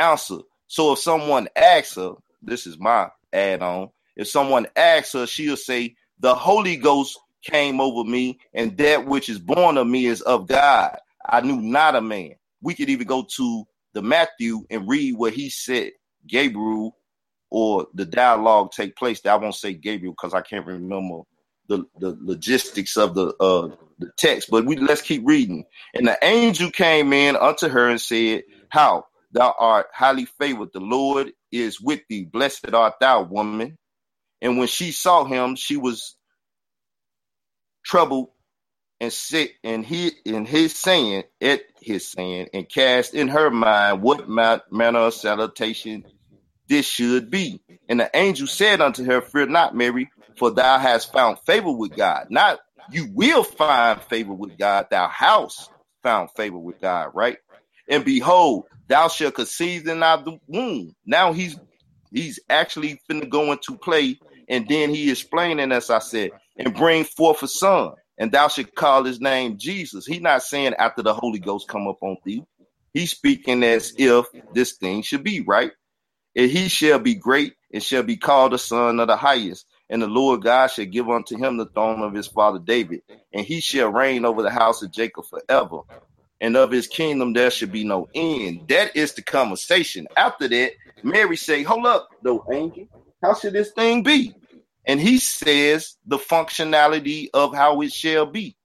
answer. 0.00 0.38
So 0.68 0.92
if 0.92 0.98
someone 1.00 1.48
asks 1.56 1.96
her, 1.96 2.12
this 2.42 2.66
is 2.66 2.78
my 2.78 3.08
add-on. 3.32 3.90
If 4.16 4.28
someone 4.28 4.66
asks 4.76 5.12
her, 5.12 5.26
she'll 5.26 5.56
say, 5.56 5.96
"The 6.20 6.34
Holy 6.34 6.76
Ghost 6.76 7.18
came 7.42 7.80
over 7.80 8.08
me, 8.08 8.38
and 8.54 8.76
that 8.78 9.06
which 9.06 9.28
is 9.28 9.38
born 9.38 9.78
of 9.78 9.86
me 9.86 10.06
is 10.06 10.22
of 10.22 10.46
God. 10.48 10.96
I 11.24 11.40
knew 11.40 11.60
not 11.60 11.96
a 11.96 12.00
man." 12.00 12.34
We 12.62 12.74
could 12.74 12.90
even 12.90 13.06
go 13.06 13.26
to 13.36 13.64
the 13.94 14.02
Matthew 14.02 14.64
and 14.70 14.88
read 14.88 15.16
what 15.16 15.32
he 15.32 15.50
said. 15.50 15.92
Gabriel 16.26 16.96
or 17.50 17.86
the 17.94 18.04
dialogue 18.04 18.72
take 18.72 18.96
place. 18.96 19.24
I 19.26 19.34
won't 19.36 19.54
say 19.54 19.74
Gabriel 19.74 20.12
because 20.14 20.34
I 20.34 20.42
can't 20.42 20.66
remember 20.66 21.22
the, 21.68 21.84
the 21.98 22.16
logistics 22.20 22.96
of 22.96 23.14
the 23.14 23.34
uh, 23.40 23.70
the 23.98 24.10
text. 24.16 24.50
But 24.50 24.66
we 24.66 24.76
let's 24.76 25.02
keep 25.02 25.22
reading. 25.24 25.64
And 25.94 26.06
the 26.06 26.18
angel 26.22 26.70
came 26.70 27.12
in 27.12 27.36
unto 27.36 27.68
her 27.68 27.88
and 27.88 28.00
said, 28.00 28.44
How 28.68 29.06
thou 29.32 29.54
art 29.58 29.86
highly 29.94 30.26
favored, 30.26 30.70
the 30.72 30.80
Lord 30.80 31.32
is 31.52 31.80
with 31.80 32.00
thee. 32.08 32.24
Blessed 32.24 32.74
art 32.74 32.94
thou, 33.00 33.22
woman. 33.24 33.76
And 34.42 34.58
when 34.58 34.68
she 34.68 34.92
saw 34.92 35.24
him, 35.24 35.56
she 35.56 35.76
was 35.76 36.16
troubled 37.84 38.28
and 39.00 39.12
sick 39.12 39.56
and 39.64 39.86
he 39.86 40.12
in 40.24 40.46
his 40.46 40.76
saying 40.76 41.24
at 41.40 41.62
his 41.80 42.10
saying 42.10 42.48
and 42.54 42.68
cast 42.68 43.14
in 43.14 43.28
her 43.28 43.50
mind 43.50 44.02
what 44.02 44.28
manner 44.28 44.98
of 45.00 45.14
salutation 45.14 46.04
this 46.68 46.86
should 46.86 47.30
be. 47.30 47.60
And 47.88 48.00
the 48.00 48.10
angel 48.14 48.46
said 48.46 48.80
unto 48.80 49.04
her, 49.04 49.20
Fear 49.20 49.46
not, 49.48 49.74
Mary, 49.76 50.10
for 50.38 50.50
thou 50.50 50.78
hast 50.78 51.12
found 51.12 51.38
favor 51.46 51.72
with 51.72 51.94
God. 51.96 52.26
Not 52.30 52.60
you 52.88 53.08
will 53.12 53.44
find 53.44 54.02
favor 54.02 54.34
with 54.34 54.58
God, 54.58 54.86
thou 54.90 55.08
house 55.08 55.70
found 56.02 56.30
favor 56.36 56.58
with 56.58 56.80
God, 56.80 57.10
right? 57.14 57.38
And 57.88 58.04
behold, 58.04 58.64
thou 58.90 59.08
shalt 59.08 59.36
conceive 59.36 59.88
in 59.88 60.00
thy 60.00 60.22
womb. 60.48 60.94
Now 61.06 61.32
he's 61.32 61.56
he's 62.12 62.40
actually 62.50 63.00
finna 63.10 63.30
go 63.30 63.52
into 63.52 63.78
play, 63.78 64.20
and 64.48 64.68
then 64.68 64.90
he 64.90 65.10
explaining, 65.10 65.72
as 65.72 65.90
I 65.90 66.00
said, 66.00 66.32
and 66.58 66.76
bring 66.76 67.04
forth 67.04 67.42
a 67.42 67.48
son 67.48 67.94
and 68.20 68.30
thou 68.30 68.48
should 68.48 68.74
call 68.74 69.04
his 69.04 69.20
name 69.20 69.56
Jesus. 69.58 70.06
He's 70.06 70.20
not 70.20 70.42
saying 70.42 70.74
after 70.78 71.02
the 71.02 71.14
Holy 71.14 71.38
Ghost 71.38 71.68
come 71.68 71.88
up 71.88 71.96
on 72.02 72.18
thee. 72.24 72.44
He's 72.92 73.12
speaking 73.12 73.64
as 73.64 73.94
if 73.96 74.26
this 74.52 74.74
thing 74.74 75.02
should 75.02 75.24
be 75.24 75.40
right. 75.40 75.72
And 76.36 76.50
he 76.50 76.68
shall 76.68 76.98
be 76.98 77.14
great 77.14 77.54
and 77.72 77.82
shall 77.82 78.02
be 78.02 78.18
called 78.18 78.52
the 78.52 78.58
Son 78.58 79.00
of 79.00 79.08
the 79.08 79.16
Highest. 79.16 79.66
And 79.88 80.02
the 80.02 80.06
Lord 80.06 80.42
God 80.42 80.68
shall 80.68 80.84
give 80.84 81.08
unto 81.08 81.36
him 81.36 81.56
the 81.56 81.66
throne 81.74 82.02
of 82.02 82.14
his 82.14 82.28
father 82.28 82.58
David, 82.60 83.00
and 83.32 83.44
he 83.46 83.60
shall 83.60 83.90
reign 83.90 84.24
over 84.26 84.42
the 84.42 84.50
house 84.50 84.82
of 84.82 84.92
Jacob 84.92 85.24
forever. 85.24 85.80
And 86.40 86.56
of 86.56 86.70
his 86.70 86.86
kingdom 86.86 87.32
there 87.32 87.50
should 87.50 87.72
be 87.72 87.84
no 87.84 88.08
end. 88.14 88.66
That 88.68 88.96
is 88.96 89.12
the 89.12 89.22
conversation. 89.22 90.06
After 90.16 90.48
that, 90.48 90.72
Mary 91.02 91.36
say, 91.36 91.62
Hold 91.62 91.86
up, 91.86 92.08
though, 92.22 92.44
angel. 92.50 92.86
How 93.22 93.34
should 93.34 93.52
this 93.52 93.72
thing 93.72 94.02
be? 94.02 94.34
and 94.86 95.00
he 95.00 95.18
says 95.18 95.96
the 96.06 96.18
functionality 96.18 97.28
of 97.34 97.54
how 97.54 97.80
it 97.80 97.92
shall 97.92 98.26
be. 98.26 98.56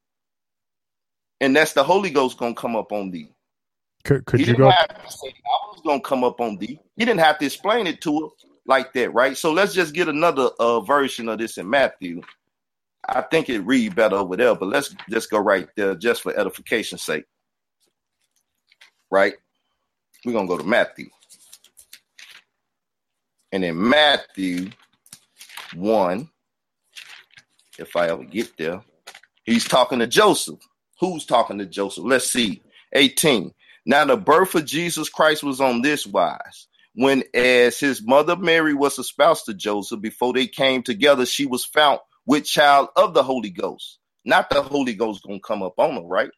And 1.42 1.56
that's 1.56 1.74
the 1.74 1.84
Holy 1.84 2.10
Ghost 2.10 2.38
gonna 2.38 2.56
come 2.56 2.76
up 2.76 2.92
on 2.92 3.12
thee. 3.12 3.32
Could, 4.04 4.26
could 4.26 4.40
you 4.40 4.56
go? 4.56 4.72
Say, 4.72 5.28
I 5.28 5.68
was 5.72 5.82
gonna 5.86 6.02
come 6.02 6.24
up 6.24 6.40
on 6.40 6.58
thee. 6.58 6.80
He 6.96 7.06
didn't 7.06 7.20
have 7.20 7.38
to 7.40 7.46
explain 7.46 7.88
it 7.88 8.02
to 8.02 8.22
her 8.22 8.28
like 8.66 8.94
that, 8.94 9.14
right? 9.14 9.38
So 9.38 9.52
let's 9.52 9.74
just 9.74 9.94
get 9.94 10.08
another 10.08 10.50
uh, 10.60 10.80
version 10.80 11.28
of 11.30 11.40
this 11.40 11.58
in 11.58 11.70
Matthew. 11.70 12.22
I 13.08 13.22
think 13.22 13.50
it 13.50 13.60
read 13.60 13.96
better 13.96 14.16
over 14.16 14.36
there, 14.36 14.56
but 14.56 14.70
let's 14.70 14.96
just 15.10 15.30
go 15.30 15.38
right 15.38 15.68
there 15.76 15.94
just 15.94 16.24
for 16.24 16.38
edification's 16.40 17.04
sake. 17.04 17.26
Right? 19.16 19.36
We're 20.26 20.34
gonna 20.34 20.46
go 20.46 20.58
to 20.58 20.66
Matthew. 20.66 21.08
And 23.54 23.64
in 23.64 23.88
Matthew 23.88 24.72
1, 25.74 26.30
if 27.80 27.96
I 27.96 28.10
ever 28.10 28.26
get 28.26 28.58
there, 28.58 28.84
he's 29.46 29.64
talking 29.64 30.00
to 30.00 30.08
Joseph. 30.08 30.60
Who's 31.00 31.26
talking 31.26 31.60
to 31.60 31.66
Joseph? 31.66 32.04
Let's 32.04 32.30
see. 32.30 32.62
18. 32.92 33.54
Now, 33.86 34.04
the 34.04 34.18
birth 34.18 34.54
of 34.54 34.66
Jesus 34.66 35.08
Christ 35.08 35.44
was 35.44 35.62
on 35.62 35.82
this 35.82 36.06
wise. 36.06 36.68
When, 36.96 37.24
as 37.34 37.80
his 37.80 38.06
mother 38.06 38.36
Mary 38.36 38.74
was 38.74 39.00
espoused 39.00 39.46
to 39.46 39.54
Joseph, 39.54 40.02
before 40.02 40.34
they 40.34 40.48
came 40.48 40.84
together, 40.84 41.26
she 41.26 41.46
was 41.46 41.64
found 41.64 42.00
with 42.26 42.44
child 42.44 42.90
of 42.98 43.14
the 43.14 43.24
Holy 43.24 43.50
Ghost. 43.50 43.98
Not 44.26 44.50
the 44.50 44.62
Holy 44.62 44.94
Ghost 44.94 45.24
gonna 45.24 45.40
come 45.40 45.64
up 45.64 45.80
on 45.80 45.96
her, 45.96 46.02
right? 46.02 46.32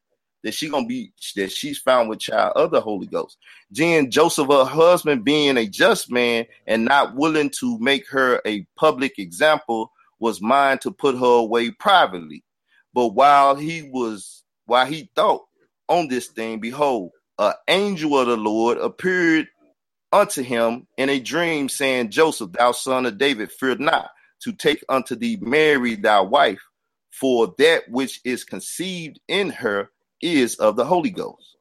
That 0.44 0.54
she 0.54 0.70
gonna 0.70 0.86
be 0.86 1.12
that 1.36 1.52
she's 1.52 1.80
found 1.80 2.10
with 2.10 2.20
child 2.20 2.54
of 2.56 2.72
the 2.72 2.82
Holy 2.82 3.08
Ghost. 3.08 3.38
Then 3.72 4.12
Joseph, 4.12 4.48
her 4.48 4.66
husband, 4.66 5.24
being 5.24 5.58
a 5.58 5.68
just 5.68 6.12
man 6.12 6.46
and 6.66 6.86
not 6.86 7.16
willing 7.16 7.52
to 7.60 7.78
make 7.80 8.08
her 8.10 8.42
a 8.46 8.66
public 8.76 9.20
example, 9.20 9.92
was 10.20 10.42
mind 10.42 10.82
to 10.82 10.92
put 10.92 11.16
her 11.18 11.40
away 11.40 11.72
privately. 11.72 12.44
But 12.94 13.10
while 13.10 13.56
he 13.56 13.84
was 13.84 14.44
while 14.66 14.86
he 14.86 15.10
thought 15.16 15.46
on 15.90 16.08
this 16.08 16.28
thing, 16.28 16.60
behold, 16.60 17.12
an 17.40 17.54
angel 17.68 18.20
of 18.20 18.28
the 18.28 18.38
Lord 18.38 18.78
appeared 18.78 19.48
unto 20.12 20.42
him 20.42 20.88
in 20.98 21.10
a 21.10 21.20
dream, 21.20 21.70
saying, 21.70 22.10
Joseph, 22.10 22.52
thou 22.54 22.72
son 22.72 23.06
of 23.06 23.18
David, 23.18 23.52
fear 23.52 23.76
not 23.76 24.12
to 24.42 24.54
take 24.54 24.84
unto 24.90 25.16
thee 25.16 25.38
Mary 25.42 25.96
thy 25.96 26.22
wife, 26.22 26.62
for 27.12 27.54
that 27.58 27.84
which 27.90 28.22
is 28.24 28.44
conceived 28.44 29.20
in 29.28 29.50
her 29.50 29.90
is 30.22 30.56
of 30.56 30.76
the 30.76 30.86
Holy 30.86 31.10
Ghost. 31.12 31.58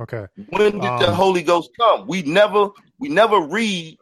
Okay. 0.00 0.26
When 0.50 0.78
did 0.78 0.84
um, 0.84 1.00
the 1.00 1.12
Holy 1.12 1.42
Ghost 1.42 1.70
come? 1.78 2.06
We 2.06 2.22
never 2.22 2.68
we 2.98 3.08
never 3.08 3.40
read 3.40 3.96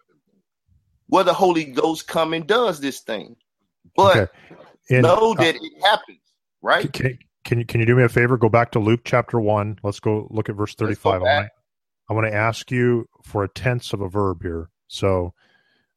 where 1.06 1.24
the 1.24 1.32
Holy 1.32 1.64
Ghost 1.64 2.06
come 2.06 2.34
and 2.34 2.46
does 2.46 2.80
this 2.80 3.00
thing. 3.00 3.36
But 3.94 4.16
okay. 4.16 4.32
and, 4.90 5.02
know 5.04 5.32
uh, 5.32 5.34
that 5.36 5.54
uh, 5.54 5.58
it 5.62 5.72
happens, 5.82 6.20
right? 6.60 6.92
Can, 6.92 7.18
can 7.44 7.58
you 7.60 7.64
can 7.64 7.80
you 7.80 7.86
do 7.86 7.96
me 7.96 8.02
a 8.02 8.08
favor? 8.10 8.36
Go 8.36 8.50
back 8.50 8.72
to 8.72 8.78
Luke 8.78 9.00
chapter 9.04 9.40
one. 9.40 9.78
Let's 9.82 10.00
go 10.00 10.28
look 10.30 10.50
at 10.50 10.56
verse 10.56 10.74
thirty-five. 10.74 11.22
I 11.22 11.48
I 12.10 12.12
want 12.12 12.26
to 12.26 12.34
ask 12.34 12.70
you 12.70 13.08
for 13.24 13.42
a 13.44 13.48
tense 13.48 13.92
of 13.92 14.00
a 14.00 14.08
verb 14.08 14.42
here. 14.42 14.68
So, 14.88 15.32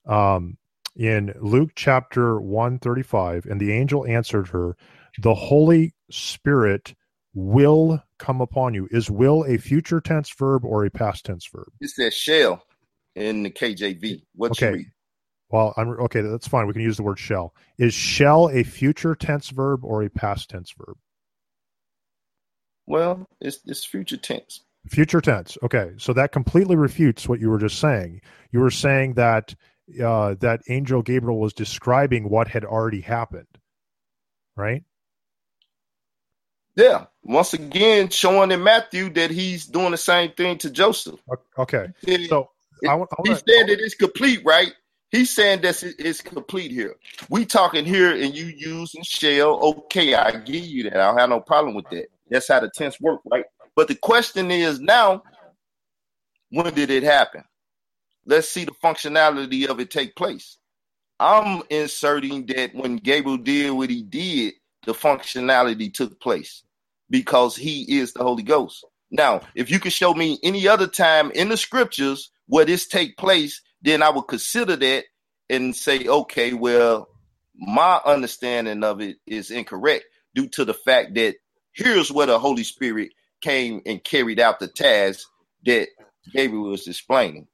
um, 0.06 0.58
in 0.96 1.34
Luke 1.42 1.72
chapter 1.76 2.40
one 2.40 2.80
thirty-five, 2.80 3.46
and 3.46 3.60
the 3.60 3.74
angel 3.74 4.08
answered 4.08 4.48
her, 4.48 4.78
the 5.22 5.36
Holy 5.36 5.94
Spirit 6.10 6.96
will 7.34 8.04
come 8.18 8.42
upon 8.42 8.74
you. 8.74 8.88
Is 8.92 9.10
will 9.10 9.46
a 9.46 9.58
future 9.58 10.02
tense 10.02 10.34
verb 10.38 10.66
or 10.66 10.86
a 10.86 10.90
past 10.90 11.26
tense 11.26 11.48
verb? 11.52 11.68
It 11.80 11.90
says 11.90 12.14
shall 12.14 12.64
in 13.16 13.44
the 13.44 13.52
KJV. 13.52 14.24
What 14.36 14.52
okay. 14.52 14.68
you 14.68 14.74
read? 14.74 14.92
Well, 15.50 15.74
I'm 15.78 15.90
okay. 15.90 16.22
That's 16.22 16.48
fine. 16.48 16.68
We 16.68 16.74
can 16.74 16.82
use 16.82 16.98
the 16.98 17.04
word 17.04 17.18
shall. 17.18 17.54
Is 17.78 17.94
shall 17.94 18.50
a 18.50 18.64
future 18.64 19.16
tense 19.16 19.50
verb 19.50 19.84
or 19.84 20.04
a 20.04 20.10
past 20.10 20.50
tense 20.50 20.72
verb? 20.78 20.96
Well, 22.86 23.28
it's 23.42 23.60
it's 23.66 23.84
future 23.84 24.18
tense. 24.18 24.62
Future 24.88 25.22
tense. 25.22 25.58
Okay, 25.64 25.92
so 25.98 26.14
that 26.14 26.32
completely 26.32 26.76
refutes 26.76 27.28
what 27.28 27.40
you 27.40 27.50
were 27.50 27.58
just 27.58 27.80
saying. 27.80 28.22
You 28.52 28.60
were 28.60 28.72
saying 28.72 29.16
that 29.16 29.56
uh, 30.04 30.36
that 30.40 30.62
angel 30.70 31.02
Gabriel 31.02 31.40
was 31.40 31.54
describing 31.54 32.30
what 32.30 32.48
had 32.48 32.64
already 32.64 33.02
happened, 33.02 33.48
right? 34.56 34.84
Yeah. 36.80 37.06
Once 37.24 37.54
again, 37.54 38.08
showing 38.10 38.52
in 38.52 38.64
Matthew 38.64 39.10
that 39.10 39.32
he's 39.32 39.66
doing 39.66 39.92
the 39.92 39.98
same 39.98 40.32
thing 40.32 40.58
to 40.60 40.70
Joseph. 40.70 41.20
Okay. 41.58 41.88
so 42.30 42.50
I, 42.88 42.94
I 42.94 43.06
he 43.26 43.36
said 43.36 43.68
that 43.68 43.80
it's 43.80 43.96
complete, 43.96 44.42
right? 44.46 44.72
He's 45.12 45.30
saying 45.30 45.62
that 45.62 45.84
it's 45.84 46.22
complete 46.22 46.72
here. 46.72 46.96
We 47.30 47.46
talking 47.46 47.84
here 47.84 48.12
and 48.16 48.34
you 48.34 48.46
using 48.46 49.04
shell. 49.04 49.60
Okay, 49.62 50.14
I 50.14 50.38
give 50.38 50.64
you 50.64 50.84
that. 50.84 50.96
I 50.96 51.08
don't 51.08 51.20
have 51.20 51.30
no 51.30 51.42
problem 51.42 51.76
with 51.76 51.90
that. 51.90 52.08
That's 52.30 52.48
how 52.48 52.62
the 52.62 52.72
tense 52.74 53.00
work, 53.02 53.20
right? 53.30 53.44
But 53.76 53.90
the 53.90 53.96
question 53.96 54.50
is 54.50 54.80
now, 54.80 55.24
when 56.50 56.74
did 56.74 56.92
it 56.92 57.04
happen? 57.04 57.44
Let's 58.26 58.48
see 58.48 58.64
the 58.64 58.72
functionality 58.84 59.68
of 59.68 59.82
it 59.82 59.92
take 59.92 60.16
place. 60.16 60.58
I'm 61.20 61.64
inserting 61.70 62.46
that 62.46 62.74
when 62.74 62.96
Gabriel 62.98 63.38
did 63.38 63.72
what 63.72 63.90
he 63.90 64.04
did, 64.04 64.54
the 64.86 64.94
functionality 64.94 65.94
took 65.94 66.22
place 66.22 66.64
because 67.10 67.56
he 67.56 68.00
is 68.00 68.14
the 68.14 68.24
Holy 68.24 68.44
Ghost. 68.44 68.86
Now, 69.12 69.42
if 69.56 69.72
you 69.72 69.80
can 69.80 69.92
show 69.92 70.14
me 70.14 70.40
any 70.44 70.68
other 70.68 70.88
time 70.88 71.32
in 71.32 71.50
the 71.50 71.58
scriptures 71.58 72.32
where 72.48 72.66
this 72.66 72.88
take 72.88 73.18
place, 73.18 73.62
then 73.82 74.04
I 74.04 74.10
would 74.10 74.28
consider 74.28 74.76
that 74.76 75.06
and 75.50 75.76
say, 75.76 76.06
okay, 76.08 76.54
well, 76.54 77.10
my 77.56 78.00
understanding 78.06 78.84
of 78.84 79.02
it 79.02 79.18
is 79.26 79.52
incorrect 79.52 80.06
due 80.36 80.48
to 80.50 80.66
the 80.66 80.74
fact 80.74 81.16
that 81.16 81.36
here's 81.74 82.12
where 82.12 82.28
the 82.28 82.40
Holy 82.40 82.64
Spirit 82.64 83.12
came 83.42 83.82
and 83.86 84.04
carried 84.04 84.40
out 84.40 84.60
the 84.60 84.68
task 84.68 85.28
that 85.66 85.88
Gabriel 86.32 86.70
was 86.70 86.88
explaining. 86.88 87.48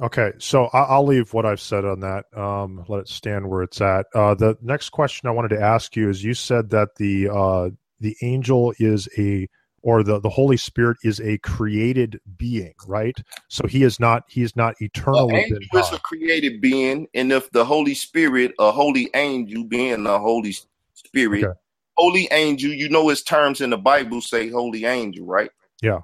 Okay, 0.00 0.32
so 0.38 0.64
I'll 0.72 1.06
leave 1.06 1.32
what 1.32 1.46
I've 1.46 1.60
said 1.60 1.84
on 1.84 2.00
that. 2.00 2.24
Um, 2.36 2.84
let 2.88 3.00
it 3.00 3.08
stand 3.08 3.48
where 3.48 3.62
it's 3.62 3.80
at. 3.80 4.06
Uh, 4.14 4.34
the 4.34 4.56
next 4.60 4.90
question 4.90 5.28
I 5.28 5.32
wanted 5.32 5.50
to 5.50 5.60
ask 5.60 5.94
you 5.94 6.08
is: 6.08 6.24
You 6.24 6.34
said 6.34 6.70
that 6.70 6.96
the 6.96 7.28
uh, 7.28 7.70
the 8.02 8.16
angel 8.22 8.74
is 8.78 9.08
a 9.18 9.48
or 9.82 10.02
the, 10.04 10.20
the 10.20 10.28
Holy 10.30 10.56
Spirit 10.56 10.96
is 11.02 11.20
a 11.20 11.38
created 11.38 12.20
being, 12.36 12.74
right? 12.86 13.16
So 13.48 13.66
he 13.66 13.82
is 13.82 13.98
not 13.98 14.24
he 14.28 14.42
is 14.42 14.54
not 14.54 14.74
eternal. 14.80 15.28
The 15.28 15.36
angel 15.36 15.78
is 15.80 15.92
a 15.92 15.98
created 16.00 16.60
being, 16.60 17.08
and 17.14 17.32
if 17.32 17.50
the 17.50 17.64
Holy 17.64 17.94
Spirit, 17.94 18.52
a 18.58 18.70
holy 18.70 19.10
angel, 19.14 19.64
being 19.64 20.04
the 20.04 20.18
Holy 20.18 20.54
Spirit, 20.94 21.44
okay. 21.44 21.58
holy 21.96 22.28
angel, 22.30 22.72
you 22.72 22.88
know 22.88 23.08
his 23.08 23.22
terms 23.22 23.60
in 23.60 23.70
the 23.70 23.78
Bible 23.78 24.20
say 24.20 24.50
holy 24.50 24.84
angel, 24.84 25.26
right? 25.26 25.50
Yeah. 25.82 26.00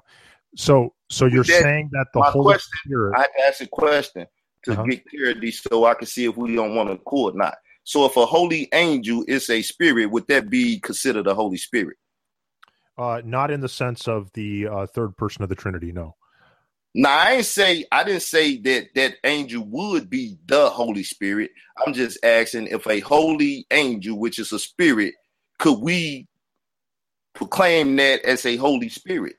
So 0.55 0.93
So 1.09 1.25
you're 1.25 1.43
that, 1.43 1.61
saying 1.61 1.89
that 1.93 2.07
the 2.13 2.21
Holy 2.21 2.53
question, 2.53 2.79
Spirit. 2.85 3.15
I 3.17 3.21
have 3.21 3.33
to 3.33 3.47
ask 3.47 3.61
a 3.61 3.67
question 3.67 4.27
to 4.65 4.71
Uh-huh. 4.71 4.83
get 4.83 5.09
clarity 5.09 5.51
so 5.51 5.85
I 5.85 5.93
can 5.93 6.07
see 6.07 6.25
if 6.25 6.35
we 6.37 6.55
don't 6.55 6.75
want 6.75 6.89
to 6.89 6.97
court 6.97 7.35
or 7.35 7.37
not. 7.37 7.55
So 7.89 8.05
if 8.05 8.15
a 8.17 8.25
holy 8.27 8.69
angel 8.71 9.25
is 9.27 9.49
a 9.49 9.63
spirit, 9.63 10.11
would 10.11 10.27
that 10.27 10.47
be 10.47 10.79
considered 10.79 11.25
a 11.25 11.33
Holy 11.33 11.57
Spirit? 11.57 11.97
Uh, 12.95 13.23
not 13.25 13.49
in 13.49 13.61
the 13.61 13.67
sense 13.67 14.07
of 14.07 14.31
the 14.35 14.67
uh, 14.67 14.85
third 14.85 15.17
person 15.17 15.41
of 15.41 15.49
the 15.49 15.55
Trinity. 15.55 15.91
No. 15.91 16.15
Now 16.93 17.17
I 17.17 17.31
ain't 17.37 17.45
say 17.45 17.85
I 17.91 18.03
didn't 18.03 18.21
say 18.21 18.57
that 18.57 18.89
that 18.93 19.15
angel 19.23 19.63
would 19.69 20.07
be 20.07 20.37
the 20.45 20.69
Holy 20.69 21.01
Spirit. 21.01 21.49
I'm 21.83 21.93
just 21.95 22.23
asking 22.23 22.67
if 22.67 22.85
a 22.85 22.99
holy 22.99 23.65
angel, 23.71 24.19
which 24.19 24.37
is 24.37 24.51
a 24.51 24.59
spirit, 24.59 25.15
could 25.57 25.79
we 25.79 26.27
proclaim 27.33 27.95
that 27.95 28.23
as 28.23 28.45
a 28.45 28.55
Holy 28.57 28.89
Spirit? 28.89 29.33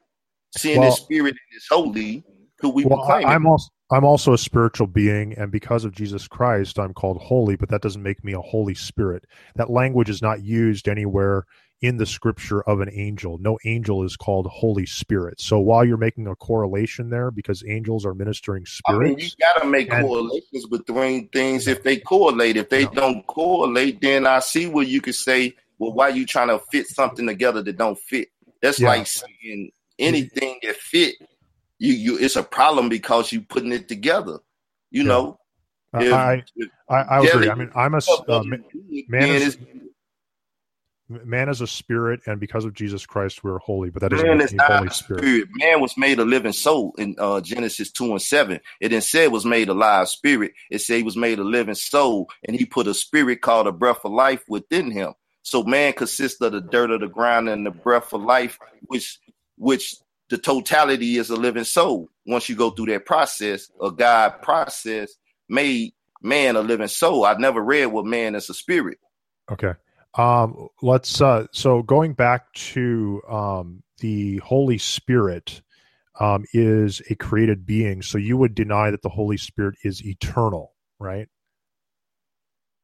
Seeing 0.57 0.81
Well- 0.81 0.91
the 0.91 0.97
spirit 0.97 1.37
is 1.55 1.69
holy, 1.71 2.25
could 2.59 2.75
we 2.75 2.85
Well, 2.85 2.99
proclaim 2.99 3.29
I, 3.29 3.35
I'm 3.37 3.47
it? 3.47 3.49
also 3.49 3.71
I'm 3.91 4.05
also 4.05 4.33
a 4.33 4.39
spiritual 4.39 4.87
being, 4.87 5.33
and 5.37 5.51
because 5.51 5.85
of 5.85 5.93
Jesus 5.93 6.29
Christ, 6.29 6.79
I'm 6.79 6.95
called 6.95 7.19
holy. 7.19 7.57
But 7.57 7.71
that 7.71 7.83
doesn't 7.83 8.03
make 8.03 8.23
me 8.25 8.33
a 8.35 8.41
Holy 8.41 8.75
Spirit. 8.75 9.25
That 9.57 9.71
language 9.71 10.09
is 10.09 10.23
not 10.23 10.43
used 10.45 10.89
anywhere 10.89 11.45
in 11.83 11.97
the 11.97 12.05
Scripture 12.07 12.61
of 12.69 12.81
an 12.81 12.91
angel. 12.93 13.39
No 13.39 13.59
angel 13.65 14.05
is 14.05 14.15
called 14.15 14.47
Holy 14.47 14.85
Spirit. 14.87 15.41
So 15.41 15.59
while 15.59 15.83
you're 15.85 15.97
making 15.97 16.27
a 16.27 16.37
correlation 16.37 17.09
there, 17.09 17.31
because 17.31 17.65
angels 17.67 18.05
are 18.05 18.15
ministering 18.15 18.65
I 18.87 18.93
mean, 18.93 19.19
you 19.19 19.29
spirits, 19.29 19.37
gotta 19.41 19.67
make 19.67 19.91
And- 19.93 20.07
correlations 20.07 20.67
between 20.67 21.29
things 21.31 21.67
if 21.67 21.83
they 21.83 21.97
correlate. 21.97 22.57
If 22.59 22.69
they 22.69 22.85
don't 22.85 23.27
correlate, 23.27 24.01
then 24.03 24.27
I 24.27 24.41
see 24.41 24.67
where 24.67 24.85
you 24.85 25.01
could 25.01 25.15
say, 25.15 25.55
well, 25.79 25.93
why 25.93 26.09
are 26.11 26.17
you 26.17 26.27
trying 26.27 26.49
to 26.49 26.59
fit 26.71 26.87
something 26.87 27.27
together 27.27 27.63
that 27.63 27.79
don't 27.79 27.99
fit? 27.99 28.29
That's 28.61 28.79
Yeah. 28.79 28.89
like 28.89 29.07
saying 29.07 29.71
anything 29.99 30.59
that 30.63 30.77
fit, 30.77 31.15
you 31.81 31.95
you 31.95 32.19
it's 32.19 32.37
a 32.37 32.43
problem 32.45 32.89
because 32.89 33.33
you're 33.33 33.43
putting 33.43 33.73
it 33.73 33.89
together. 33.89 34.39
You 34.93 35.03
Yeah. 35.03 35.09
know, 35.09 35.39
I 35.93 36.03
if- 36.05 36.13
I, 36.13 36.43
I, 36.89 36.97
I 37.03 37.19
agree. 37.27 37.49
I 37.49 37.55
mean, 37.57 37.71
I'm 37.75 37.95
a 37.95 37.97
uh, 37.97 38.01
doesn't 38.27 38.51
ma- 38.51 38.57
do 38.73 38.83
it, 38.91 39.09
man 39.09 39.21
then 39.23 39.43
is- 39.43 39.59
man 41.09 41.49
is 41.49 41.61
a 41.61 41.67
spirit, 41.67 42.21
and 42.27 42.39
because 42.39 42.65
of 42.65 42.73
Jesus 42.75 43.05
Christ, 43.07 43.43
we're 43.43 43.59
holy. 43.59 43.91
But 43.91 44.03
that 44.03 44.11
doesn't 44.11 44.27
Man 44.29 44.41
is 44.41 44.53
not 44.53 44.71
Holy 44.71 44.87
a 44.89 44.91
Spirit. 44.93 45.25
spirit. 45.25 45.49
Man 45.55 45.81
was 45.81 45.97
made 45.97 46.21
a 46.21 46.25
living 46.25 46.53
soul 46.53 46.95
in 46.99 47.17
uh, 47.19 47.41
Genesis 47.41 47.91
2 47.91 48.13
and 48.13 48.23
7. 48.23 48.61
It 48.81 48.89
didn't 48.91 49.03
say 49.05 49.25
it 49.25 49.33
was 49.33 49.45
made 49.45 49.69
a 49.69 49.75
live 49.75 50.09
spirit. 50.09 50.53
It 50.71 50.81
said 50.83 50.99
he 50.99 51.03
was 51.03 51.17
made 51.17 51.41
a 51.41 51.45
living 51.45 51.75
soul, 51.75 52.29
and 52.47 52.57
he 52.57 52.65
put 52.65 52.87
a 52.87 52.95
spirit 52.95 53.41
called 53.41 53.67
a 53.67 53.73
breath 53.73 54.05
of 54.05 54.13
life 54.13 54.45
within 54.49 54.91
him. 54.93 55.15
So 55.43 55.65
man 55.65 55.95
consists 55.95 56.41
of 56.43 56.53
the 56.53 56.61
dirt 56.61 56.91
of 56.93 57.01
the 57.01 57.09
ground 57.09 57.49
and 57.49 57.67
the 57.67 57.71
breath 57.73 58.13
of 58.13 58.23
life, 58.23 58.59
which 58.83 59.19
which 59.57 59.97
the 60.31 60.39
totality 60.39 61.17
is 61.17 61.31
a 61.31 61.37
living 61.37 61.65
soul. 61.65 62.09
Once 62.27 62.49
you 62.49 62.57
go 62.57 62.71
through 62.71 62.87
that 62.87 63.05
process, 63.05 63.71
a 63.83 63.91
God 63.91 64.43
process 64.43 65.13
made 65.49 65.93
man 66.23 66.57
a 66.57 66.61
living 66.61 66.89
soul. 66.89 67.25
I've 67.25 67.41
never 67.41 67.63
read 67.63 67.87
what 67.87 68.07
man 68.07 68.35
is 68.35 68.49
a 68.49 68.55
spirit. 68.55 68.99
Okay. 69.51 69.73
Um, 70.17 70.69
let's 70.83 71.21
uh 71.21 71.47
so 71.53 71.83
going 71.83 72.15
back 72.15 72.53
to 72.53 73.23
um 73.29 73.83
the 73.99 74.39
Holy 74.39 74.79
Spirit 74.79 75.63
um 76.19 76.45
is 76.53 77.03
a 77.11 77.15
created 77.15 77.67
being. 77.67 78.03
So 78.03 78.19
you 78.19 78.37
would 78.37 78.55
deny 78.55 78.91
that 78.91 79.03
the 79.03 79.09
Holy 79.09 79.37
Spirit 79.37 79.77
is 79.85 80.05
eternal, 80.05 80.73
right? 80.99 81.29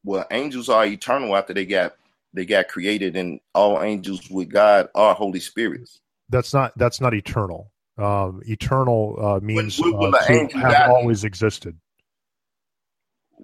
well 0.07 0.25
angels 0.31 0.71
are 0.71 0.87
eternal 0.87 1.37
after 1.37 1.53
they 1.53 1.67
got 1.67 1.97
they 2.33 2.47
got 2.47 2.69
created 2.69 3.17
and 3.17 3.41
all 3.55 3.83
angels 3.83 4.31
with 4.31 4.49
god 4.49 4.89
are 4.95 5.15
holy 5.15 5.41
spirits 5.41 6.01
That's 6.29 6.53
not 6.55 6.73
that's 6.77 7.01
not 7.01 7.15
eternal. 7.15 7.73
Um 7.99 8.43
eternal 8.47 9.17
uh 9.19 9.41
means 9.41 9.79
when 9.79 9.93
will 9.97 10.15
uh, 10.15 10.27
to 10.27 10.49
have 10.59 10.91
always 10.91 11.25
existed. 11.25 11.79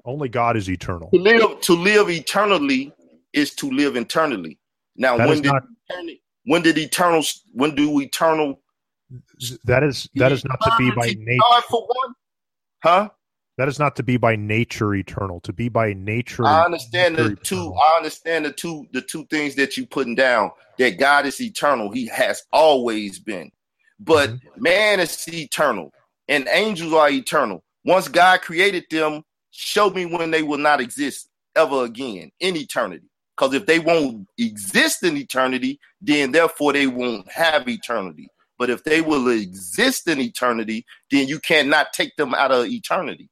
Only 0.05 0.29
God 0.29 0.57
is 0.57 0.69
eternal. 0.69 1.11
to 1.11 1.19
live 1.19 1.61
to 1.63 1.75
live 1.75 2.11
eternally 2.11 2.93
is 3.33 3.55
to 3.57 3.71
live 3.71 3.97
internally 3.97 4.59
now 4.97 5.17
That 5.17 5.29
when 5.29 5.43
did 5.43 5.53
not 5.53 5.63
when 6.45 6.63
did 6.63 6.79
eternal 6.79 7.23
when 7.53 7.75
do 7.75 8.01
eternal 8.01 8.61
that 9.65 9.83
is 9.83 10.09
that 10.15 10.33
is 10.33 10.45
not 10.45 10.61
to 10.63 10.75
be 10.79 10.91
by 10.91 11.15
nature 11.19 11.63
for 11.71 11.87
one 11.87 12.15
huh 12.83 13.09
that 13.59 13.69
is 13.69 13.79
not 13.79 13.97
to 13.97 14.03
be 14.03 14.17
by 14.17 14.37
nature 14.37 14.95
eternal. 14.95 15.41
To 15.43 15.53
be 15.53 15.69
by 15.69 15.93
nature 15.95 16.47
I 16.47 16.65
understand 16.65 17.17
the 17.17 17.37
two. 17.43 17.57
eternal. 17.63 17.79
I 17.79 17.97
understand 17.99 18.45
the 18.47 18.53
two. 18.53 18.87
The 18.93 19.03
two 19.03 19.27
things 19.27 19.55
that 19.57 19.77
you 19.77 19.87
putting 19.87 20.15
down. 20.15 20.51
That 20.79 20.99
God 20.99 21.27
is 21.27 21.41
eternal. 21.41 21.91
He 21.91 22.07
has 22.09 22.43
always 22.53 23.19
been, 23.19 23.51
but 24.01 24.31
Mm-hmm. 24.31 24.63
man 24.63 25.01
is 25.01 25.29
eternal, 25.29 25.93
and 26.29 26.49
angels 26.51 26.93
are 26.95 27.11
eternal. 27.11 27.63
Once 27.85 28.09
God 28.09 28.41
created 28.41 28.85
them, 28.91 29.23
show 29.51 29.91
me 29.91 30.07
when 30.07 30.31
they 30.31 30.43
will 30.43 30.59
not 30.59 30.81
exist 30.81 31.29
ever 31.57 31.85
again 31.85 32.31
in 32.41 32.57
eternity. 32.57 33.07
Because 33.37 33.55
if 33.55 33.67
they 33.67 33.79
won't 33.79 34.27
exist 34.39 35.03
in 35.05 35.17
eternity, 35.17 35.79
then 36.01 36.33
therefore 36.33 36.73
they 36.73 36.87
won't 36.87 37.31
have 37.31 37.69
eternity. 37.69 38.29
But 38.59 38.71
if 38.71 38.85
they 38.85 39.01
will 39.01 39.29
exist 39.29 40.09
in 40.09 40.21
eternity, 40.21 40.85
then 41.11 41.29
you 41.29 41.41
cannot 41.41 41.93
take 41.93 42.15
them 42.17 42.35
out 42.35 42.53
of 42.53 42.67
eternity. 42.67 43.29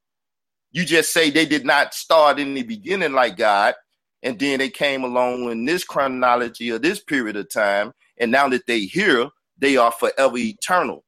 You 0.73 0.85
just 0.85 1.13
say 1.13 1.31
they 1.31 1.47
did 1.47 1.65
not 1.65 1.95
start 1.95 2.39
in 2.39 2.55
the 2.55 2.63
beginning 2.63 3.13
like 3.13 3.37
God, 3.37 3.75
and 4.23 4.39
then 4.39 4.59
they 4.59 4.71
came 4.71 5.03
along 5.03 5.51
in 5.51 5.65
this 5.65 5.85
chronology 5.85 6.71
or 6.71 6.79
this 6.79 7.01
period 7.01 7.37
of 7.37 7.51
time, 7.51 7.93
and 8.19 8.31
now 8.31 8.49
that 8.49 8.67
they 8.67 8.81
here, 8.81 9.29
they 9.59 9.77
are 9.77 9.93
forever 9.93 10.37
eternal. 10.37 11.05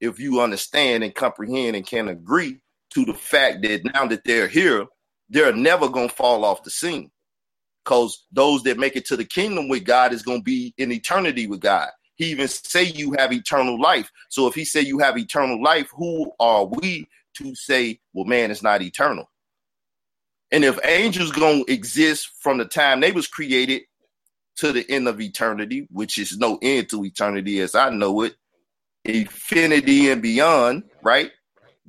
If 0.00 0.18
you 0.18 0.40
understand 0.40 1.04
and 1.04 1.14
comprehend 1.14 1.76
and 1.76 1.86
can 1.86 2.08
agree 2.08 2.60
to 2.90 3.04
the 3.04 3.14
fact 3.14 3.62
that 3.62 3.84
now 3.92 4.06
that 4.06 4.24
they're 4.24 4.48
here, 4.48 4.86
they're 5.28 5.54
never 5.54 5.88
gonna 5.88 6.08
fall 6.08 6.44
off 6.44 6.62
the 6.62 6.70
scene. 6.70 7.10
Because 7.84 8.24
those 8.32 8.62
that 8.62 8.78
make 8.78 8.96
it 8.96 9.04
to 9.06 9.16
the 9.16 9.24
kingdom 9.24 9.68
with 9.68 9.84
God 9.84 10.12
is 10.12 10.22
gonna 10.22 10.42
be 10.42 10.72
in 10.78 10.92
eternity 10.92 11.46
with 11.46 11.60
God. 11.60 11.90
He 12.16 12.26
even 12.26 12.48
say 12.48 12.84
you 12.84 13.14
have 13.18 13.32
eternal 13.32 13.80
life. 13.80 14.10
So 14.30 14.46
if 14.46 14.54
he 14.54 14.64
say 14.64 14.80
you 14.80 14.98
have 15.00 15.18
eternal 15.18 15.62
life, 15.62 15.90
who 15.94 16.32
are 16.38 16.64
we 16.64 17.08
to 17.36 17.54
say, 17.54 18.00
well, 18.12 18.24
man, 18.24 18.50
it's 18.50 18.62
not 18.62 18.82
eternal? 18.82 19.30
And 20.50 20.64
if 20.64 20.78
angels 20.84 21.32
gonna 21.32 21.64
exist 21.68 22.30
from 22.40 22.58
the 22.58 22.64
time 22.64 23.00
they 23.00 23.12
was 23.12 23.26
created 23.26 23.82
to 24.56 24.72
the 24.72 24.88
end 24.88 25.08
of 25.08 25.20
eternity, 25.20 25.88
which 25.90 26.18
is 26.18 26.38
no 26.38 26.58
end 26.62 26.88
to 26.90 27.04
eternity 27.04 27.60
as 27.60 27.74
I 27.74 27.90
know 27.90 28.22
it, 28.22 28.36
infinity 29.04 30.10
and 30.10 30.22
beyond, 30.22 30.84
right? 31.02 31.30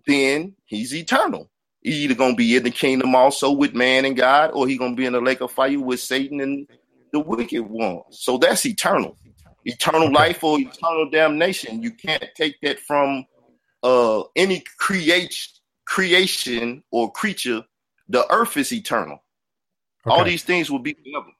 Then 0.07 0.55
he's 0.65 0.93
eternal. 0.95 1.49
He 1.81 1.91
either 2.03 2.15
gonna 2.15 2.35
be 2.35 2.55
in 2.55 2.63
the 2.63 2.71
kingdom 2.71 3.15
also 3.15 3.51
with 3.51 3.75
man 3.75 4.05
and 4.05 4.17
God, 4.17 4.51
or 4.53 4.67
he 4.67 4.77
gonna 4.77 4.95
be 4.95 5.05
in 5.05 5.13
the 5.13 5.21
lake 5.21 5.41
of 5.41 5.51
fire 5.51 5.79
with 5.79 5.99
Satan 5.99 6.41
and 6.41 6.67
the 7.13 7.19
wicked 7.19 7.61
one. 7.61 8.01
So 8.09 8.37
that's 8.37 8.65
eternal. 8.65 9.17
Eternal 9.63 10.11
life 10.11 10.43
or 10.43 10.59
eternal 10.59 11.09
damnation. 11.09 11.81
You 11.81 11.91
can't 11.91 12.25
take 12.35 12.55
that 12.61 12.79
from 12.79 13.25
uh 13.83 14.23
any 14.35 14.63
create 14.77 15.35
creation 15.85 16.83
or 16.91 17.11
creature. 17.11 17.63
The 18.09 18.31
earth 18.31 18.57
is 18.57 18.71
eternal. 18.71 19.23
All 20.05 20.23
these 20.23 20.43
things 20.43 20.69
will 20.69 20.79
be 20.79 20.93
forever. 20.93 21.31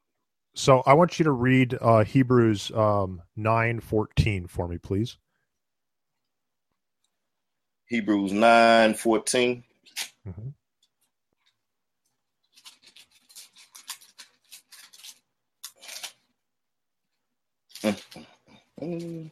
So 0.56 0.82
I 0.86 0.94
want 0.94 1.20
you 1.20 1.26
to 1.26 1.32
read 1.32 1.78
uh, 1.82 2.04
Hebrews 2.04 2.72
um, 2.72 3.22
nine 3.36 3.80
fourteen 3.80 4.48
for 4.48 4.68
me, 4.68 4.78
please. 4.78 5.18
Hebrews 7.88 8.32
9 8.32 8.94
14. 8.96 9.64
Mhm. 10.28 10.54
Mm. 18.82 19.32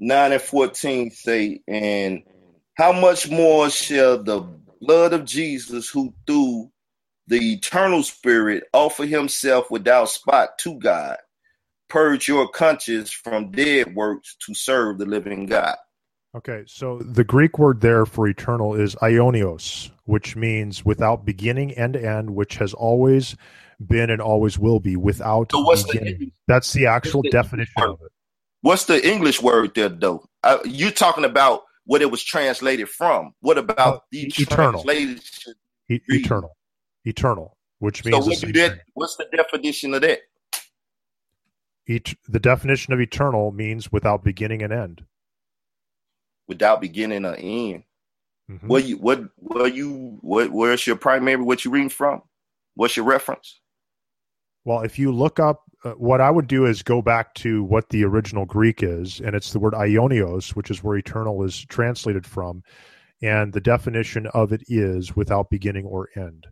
9 0.00 0.32
and 0.32 0.42
14 0.42 1.10
say, 1.10 1.60
And 1.68 2.22
how 2.74 2.92
much 2.92 3.30
more 3.30 3.68
shall 3.68 4.22
the 4.22 4.40
blood 4.80 5.12
of 5.12 5.26
Jesus, 5.26 5.88
who 5.88 6.14
through 6.26 6.72
the 7.26 7.52
eternal 7.52 8.02
Spirit 8.02 8.64
offer 8.72 9.04
himself 9.04 9.70
without 9.70 10.08
spot 10.08 10.58
to 10.60 10.78
God, 10.78 11.18
purge 11.88 12.26
your 12.26 12.48
conscience 12.48 13.10
from 13.10 13.50
dead 13.50 13.94
works 13.94 14.36
to 14.46 14.54
serve 14.54 14.98
the 14.98 15.06
living 15.06 15.46
God? 15.46 15.76
Okay, 16.34 16.62
so 16.66 17.00
the 17.00 17.24
Greek 17.24 17.58
word 17.58 17.80
there 17.80 18.06
for 18.06 18.26
eternal 18.26 18.74
is 18.74 18.94
aionios, 18.96 19.90
which 20.04 20.34
means 20.34 20.84
without 20.84 21.26
beginning 21.26 21.72
and 21.72 21.96
end, 21.96 22.30
which 22.30 22.56
has 22.56 22.72
always 22.72 23.36
been 23.84 24.10
and 24.10 24.22
always 24.22 24.58
will 24.58 24.80
be 24.80 24.96
without 24.96 25.50
So 25.52 25.60
what's 25.60 25.82
the 25.82 25.98
beginning. 25.98 26.32
That's 26.46 26.72
the 26.72 26.86
actual 26.86 27.22
the 27.22 27.30
definition 27.30 27.82
word? 27.82 27.90
of 27.90 28.00
it. 28.02 28.12
What's 28.62 28.84
the 28.84 29.06
English 29.06 29.40
word 29.40 29.74
there, 29.74 29.88
though? 29.88 30.24
Uh, 30.42 30.58
you're 30.64 30.90
talking 30.90 31.24
about 31.24 31.62
what 31.84 32.02
it 32.02 32.10
was 32.10 32.22
translated 32.22 32.88
from. 32.88 33.34
What 33.40 33.58
about 33.58 33.96
Uh, 33.96 34.00
the 34.10 34.22
eternal. 34.38 34.82
translation? 34.82 35.54
E- 35.88 36.00
eternal, 36.08 36.56
eternal, 37.04 37.56
which 37.78 38.04
means 38.04 38.24
the 38.26 38.30
what 38.46 38.54
that? 38.54 38.80
What's 38.94 39.16
the 39.16 39.26
definition 39.34 39.94
of 39.94 40.02
that? 40.02 40.20
Et- 41.88 42.14
the 42.28 42.38
definition 42.38 42.92
of 42.92 43.00
eternal 43.00 43.50
means 43.50 43.90
without 43.90 44.22
beginning 44.22 44.62
and 44.62 44.72
end. 44.72 45.04
without 46.46 46.80
beginning 46.80 47.24
or 47.24 47.34
end. 47.36 47.84
Mm-hmm. 48.50 48.66
What 48.66 48.84
you 48.84 48.96
what 48.98 49.20
what 49.36 49.72
you 49.72 50.18
what 50.20 50.50
where's 50.50 50.84
your 50.84 50.96
primary 50.96 51.40
what 51.42 51.64
you 51.64 51.70
reading 51.70 51.88
from? 51.88 52.22
What's 52.74 52.96
your 52.96 53.06
reference? 53.06 53.60
Well, 54.64 54.80
if 54.80 54.98
you 54.98 55.12
look 55.12 55.38
up 55.38 55.62
uh, 55.84 55.92
what 55.92 56.20
I 56.20 56.30
would 56.30 56.46
do 56.46 56.66
is 56.66 56.82
go 56.82 57.02
back 57.02 57.34
to 57.36 57.64
what 57.64 57.88
the 57.88 58.04
original 58.04 58.44
Greek 58.44 58.82
is, 58.82 59.20
and 59.20 59.34
it's 59.34 59.52
the 59.52 59.58
word 59.58 59.74
aionios, 59.74 60.50
which 60.50 60.70
is 60.70 60.82
where 60.82 60.96
eternal 60.96 61.42
is 61.42 61.64
translated 61.66 62.26
from, 62.26 62.62
and 63.22 63.52
the 63.52 63.60
definition 63.60 64.26
of 64.28 64.52
it 64.52 64.62
is 64.68 65.16
without 65.16 65.50
beginning 65.50 65.86
or 65.86 66.08
end 66.16 66.46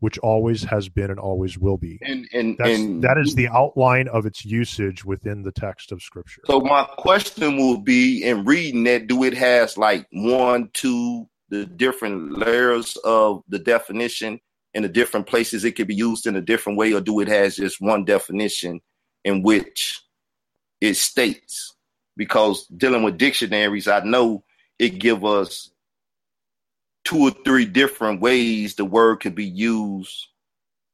which 0.00 0.18
always 0.18 0.62
has 0.64 0.88
been 0.88 1.10
and 1.10 1.18
always 1.18 1.58
will 1.58 1.76
be. 1.76 1.98
And 2.02 2.26
and, 2.32 2.56
That's, 2.58 2.78
and 2.78 3.02
that 3.02 3.18
is 3.18 3.34
the 3.34 3.48
outline 3.48 4.08
of 4.08 4.26
its 4.26 4.44
usage 4.44 5.04
within 5.04 5.42
the 5.42 5.52
text 5.52 5.92
of 5.92 6.02
Scripture. 6.02 6.42
So 6.46 6.60
my 6.60 6.84
question 6.98 7.56
will 7.56 7.78
be: 7.78 8.22
in 8.22 8.44
reading 8.44 8.84
that, 8.84 9.06
do 9.06 9.24
it 9.24 9.34
has 9.34 9.76
like 9.76 10.06
one, 10.12 10.70
two, 10.72 11.28
the 11.48 11.66
different 11.66 12.38
layers 12.38 12.96
of 13.04 13.42
the 13.48 13.58
definition 13.58 14.40
in 14.74 14.82
the 14.82 14.88
different 14.88 15.26
places 15.26 15.64
it 15.64 15.72
could 15.72 15.88
be 15.88 15.94
used 15.94 16.26
in 16.26 16.36
a 16.36 16.40
different 16.40 16.78
way, 16.78 16.92
or 16.92 17.00
do 17.00 17.20
it 17.20 17.28
has 17.28 17.56
just 17.56 17.80
one 17.80 18.04
definition 18.04 18.80
in 19.24 19.42
which 19.42 20.00
it 20.80 20.96
states? 20.96 21.74
Because 22.16 22.66
dealing 22.66 23.02
with 23.02 23.18
dictionaries, 23.18 23.88
I 23.88 24.00
know 24.00 24.44
it 24.78 24.98
give 24.98 25.24
us 25.24 25.70
two 27.04 27.20
or 27.20 27.30
three 27.30 27.64
different 27.64 28.20
ways 28.20 28.74
the 28.74 28.84
word 28.84 29.20
could 29.20 29.34
be 29.34 29.46
used 29.46 30.28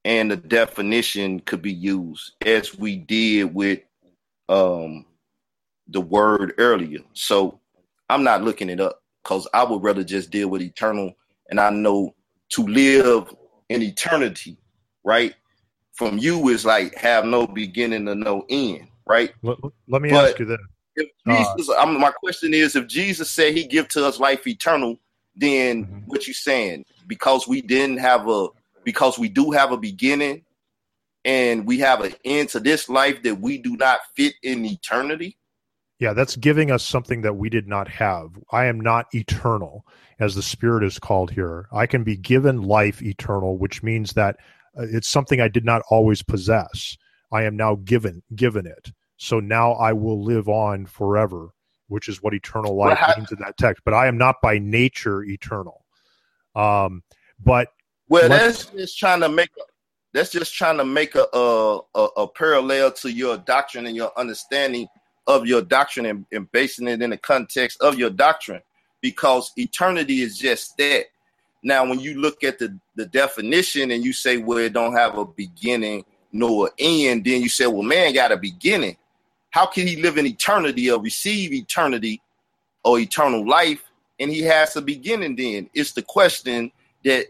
and 0.05 0.31
the 0.31 0.37
definition 0.37 1.41
could 1.41 1.63
be 1.63 1.73
used 1.73 2.33
as 2.45 2.79
we 2.79 2.97
did 2.97 3.55
with 3.55 3.81
um, 4.49 5.07
the 5.89 6.01
word 6.01 6.55
earlier. 6.59 7.01
So 7.15 7.59
I'm 8.09 8.23
not 8.23 8.43
looking 8.43 8.69
it 8.69 8.81
up 8.81 9.03
because 9.23 9.49
I 9.55 9.65
would 9.65 9.83
rather 9.83 10.05
just 10.05 10.31
deal 10.31 10.49
with 10.49 10.63
eternal 10.63 11.15
and 11.51 11.59
I 11.59 11.71
know 11.71 12.15
to 12.51 12.63
live 12.63 13.35
in 13.69 13.83
eternity, 13.83 14.57
right? 15.05 15.35
From 15.93 16.19
you 16.19 16.49
is 16.49 16.65
like 16.65 16.95
have 16.97 17.25
no 17.25 17.47
beginning 17.47 18.09
or 18.09 18.15
no 18.15 18.45
end, 18.49 18.89
right? 19.07 19.33
Let, 19.43 19.59
let 19.89 20.03
me 20.03 20.11
but 20.11 20.31
ask 20.31 20.39
you 20.39 20.47
this. 20.47 20.59
If 20.97 21.09
Jesus, 21.27 21.69
uh, 21.71 21.87
my 21.87 22.13
question 22.13 22.55
is 22.55 22.77
if 22.77 22.87
Jesus 22.87 23.31
said 23.31 23.55
he 23.55 23.67
give 23.67 23.89
to 23.89 24.07
us 24.07 24.21
life 24.21 24.47
eternal, 24.47 24.99
then 25.37 25.85
mm-hmm. 25.85 25.99
what 26.07 26.27
you 26.27 26.35
saying 26.35 26.85
because 27.07 27.47
we 27.47 27.61
didn't 27.61 27.99
have 27.99 28.29
a 28.29 28.49
because 28.85 29.19
we 29.19 29.29
do 29.29 29.51
have 29.51 29.73
a 29.73 29.77
beginning 29.77 30.45
and 31.25 31.67
we 31.67 31.79
have 31.79 32.03
an 32.03 32.15
end 32.25 32.49
to 32.51 32.61
this 32.61 32.89
life 32.89 33.23
that 33.23 33.41
we 33.41 33.59
do 33.59 33.77
not 33.77 34.01
fit 34.15 34.35
in 34.43 34.65
eternity 34.65 35.37
yeah 35.99 36.13
that's 36.13 36.37
giving 36.37 36.71
us 36.71 36.87
something 36.87 37.23
that 37.23 37.37
we 37.37 37.49
did 37.49 37.67
not 37.67 37.89
have 37.89 38.39
i 38.51 38.67
am 38.67 38.81
not 38.81 39.07
eternal 39.15 39.87
as 40.19 40.35
the 40.35 40.43
spirit 40.43 40.85
is 40.85 40.99
called 40.99 41.31
here 41.31 41.69
i 41.73 41.87
can 41.87 42.05
be 42.05 42.17
given 42.17 42.63
life 42.63 43.03
eternal 43.03 43.57
which 43.57 43.83
means 43.83 44.13
that 44.13 44.37
uh, 44.79 44.87
it's 44.91 45.09
something 45.09 45.41
i 45.41 45.49
did 45.49 45.65
not 45.65 45.83
always 45.91 46.23
possess 46.23 46.97
i 47.33 47.43
am 47.43 47.57
now 47.57 47.77
given 47.85 48.23
given 48.35 48.67
it 48.67 48.93
so 49.17 49.41
now 49.41 49.73
i 49.73 49.93
will 49.93 50.23
live 50.23 50.49
on 50.49 50.87
forever 50.87 51.51
which 51.89 52.09
is 52.09 52.23
what 52.23 52.35
eternal 52.35 52.77
life 52.77 52.99
well, 53.01 53.15
means 53.17 53.33
in 53.33 53.39
that 53.41 53.57
text. 53.57 53.83
But 53.85 53.95
I 53.95 54.07
am 54.07 54.19
not 54.19 54.41
by 54.43 54.59
nature 54.59 55.23
eternal. 55.23 55.85
Um, 56.55 57.03
but 57.43 57.69
well, 58.09 58.29
that's 58.29 58.67
just 58.67 58.99
trying 58.99 59.21
to 59.21 59.29
make. 59.29 59.51
That's 60.13 60.31
just 60.31 60.55
trying 60.55 60.79
to 60.79 60.85
make 60.85 61.17
a, 61.17 61.27
a, 61.33 61.81
a 62.17 62.29
parallel 62.29 62.93
to 62.93 63.11
your 63.11 63.37
doctrine 63.37 63.87
and 63.87 63.97
your 63.97 64.13
understanding 64.17 64.87
of 65.27 65.47
your 65.47 65.63
doctrine 65.63 66.07
and, 66.07 66.27
and 66.33 66.51
basing 66.53 66.89
it 66.89 67.03
in 67.03 67.11
the 67.11 67.17
context 67.17 67.81
of 67.81 67.99
your 67.99 68.11
doctrine, 68.11 68.63
because 69.01 69.53
eternity 69.57 70.21
is 70.23 70.39
just 70.39 70.77
that. 70.77 71.07
Now, 71.63 71.89
when 71.89 71.99
you 71.99 72.21
look 72.21 72.45
at 72.45 72.59
the, 72.59 72.79
the 72.95 73.07
definition 73.07 73.91
and 73.91 74.05
you 74.05 74.13
say, 74.13 74.37
well, 74.37 74.59
it 74.59 74.75
don't 74.75 74.95
have 74.95 75.17
a 75.17 75.25
beginning 75.25 76.05
nor 76.31 76.71
end, 76.79 77.25
then 77.25 77.41
you 77.41 77.49
say, 77.49 77.67
well, 77.67 77.83
man 77.83 78.13
got 78.13 78.33
a 78.33 78.37
beginning. 78.37 78.97
How 79.51 79.67
can 79.67 79.87
he 79.87 79.97
live 80.03 80.19
in 80.19 80.27
eternity 80.27 80.91
or 80.91 81.01
receive 81.01 81.53
eternity 81.53 82.21
or 82.83 82.99
eternal 82.99 83.49
life? 83.49 83.83
And 84.19 84.31
he 84.31 84.43
has 84.43 84.77
a 84.77 84.83
beginning 84.83 85.37
then. 85.37 85.71
It's 85.73 85.93
the 85.93 86.03
question 86.03 86.71
that 87.05 87.27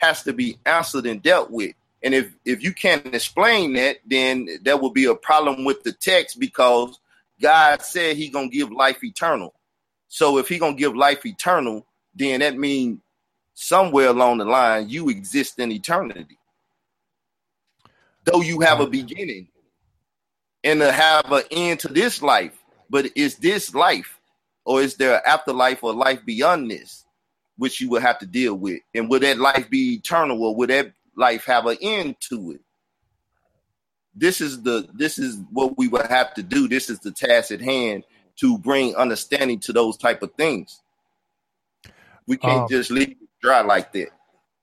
has 0.00 0.22
to 0.22 0.32
be 0.32 0.56
answered 0.64 1.06
and 1.06 1.22
dealt 1.22 1.50
with. 1.50 1.74
And 2.02 2.14
if 2.14 2.32
if 2.44 2.62
you 2.62 2.72
can't 2.72 3.12
explain 3.12 3.72
that, 3.74 3.98
then 4.06 4.48
there 4.62 4.76
will 4.76 4.90
be 4.90 5.06
a 5.06 5.14
problem 5.14 5.64
with 5.64 5.82
the 5.82 5.92
text 5.92 6.38
because 6.38 7.00
God 7.40 7.82
said 7.82 8.16
he 8.16 8.28
gonna 8.28 8.48
give 8.48 8.70
life 8.72 9.02
eternal. 9.02 9.54
So 10.08 10.38
if 10.38 10.48
he 10.48 10.58
gonna 10.58 10.76
give 10.76 10.96
life 10.96 11.24
eternal, 11.24 11.86
then 12.14 12.40
that 12.40 12.56
means 12.56 13.00
somewhere 13.54 14.08
along 14.08 14.38
the 14.38 14.44
line 14.44 14.88
you 14.88 15.08
exist 15.08 15.58
in 15.58 15.72
eternity. 15.72 16.38
Though 18.24 18.40
you 18.40 18.60
have 18.60 18.80
a 18.80 18.86
beginning, 18.86 19.48
and 20.64 20.80
to 20.80 20.92
have 20.92 21.30
an 21.32 21.44
end 21.50 21.80
to 21.80 21.88
this 21.88 22.22
life. 22.22 22.52
But 22.90 23.10
is 23.14 23.36
this 23.36 23.74
life, 23.74 24.18
or 24.64 24.82
is 24.82 24.96
there 24.96 25.16
an 25.16 25.22
afterlife 25.26 25.84
or 25.84 25.92
life 25.92 26.24
beyond 26.24 26.70
this, 26.70 27.04
which 27.56 27.80
you 27.80 27.90
will 27.90 28.00
have 28.00 28.18
to 28.20 28.26
deal 28.26 28.54
with? 28.54 28.80
And 28.94 29.08
will 29.08 29.20
that 29.20 29.38
life 29.38 29.68
be 29.68 29.94
eternal, 29.94 30.42
or 30.42 30.56
will 30.56 30.66
that 30.68 30.92
life 31.16 31.44
have 31.44 31.66
an 31.66 31.76
end 31.80 32.16
to 32.28 32.52
it? 32.52 32.60
This 34.18 34.40
is 34.40 34.62
the 34.62 34.88
this 34.94 35.18
is 35.18 35.38
what 35.50 35.78
we 35.78 35.88
would 35.88 36.06
have 36.06 36.34
to 36.34 36.42
do. 36.42 36.68
This 36.68 36.90
is 36.90 36.98
the 36.98 37.12
task 37.12 37.50
at 37.52 37.60
hand 37.60 38.04
to 38.40 38.58
bring 38.58 38.94
understanding 38.96 39.60
to 39.60 39.72
those 39.72 39.96
type 39.96 40.22
of 40.22 40.32
things. 40.34 40.82
We 42.26 42.36
can't 42.36 42.62
um, 42.62 42.68
just 42.68 42.90
leave 42.90 43.10
it 43.10 43.16
dry 43.40 43.62
like 43.62 43.92
that. 43.92 44.08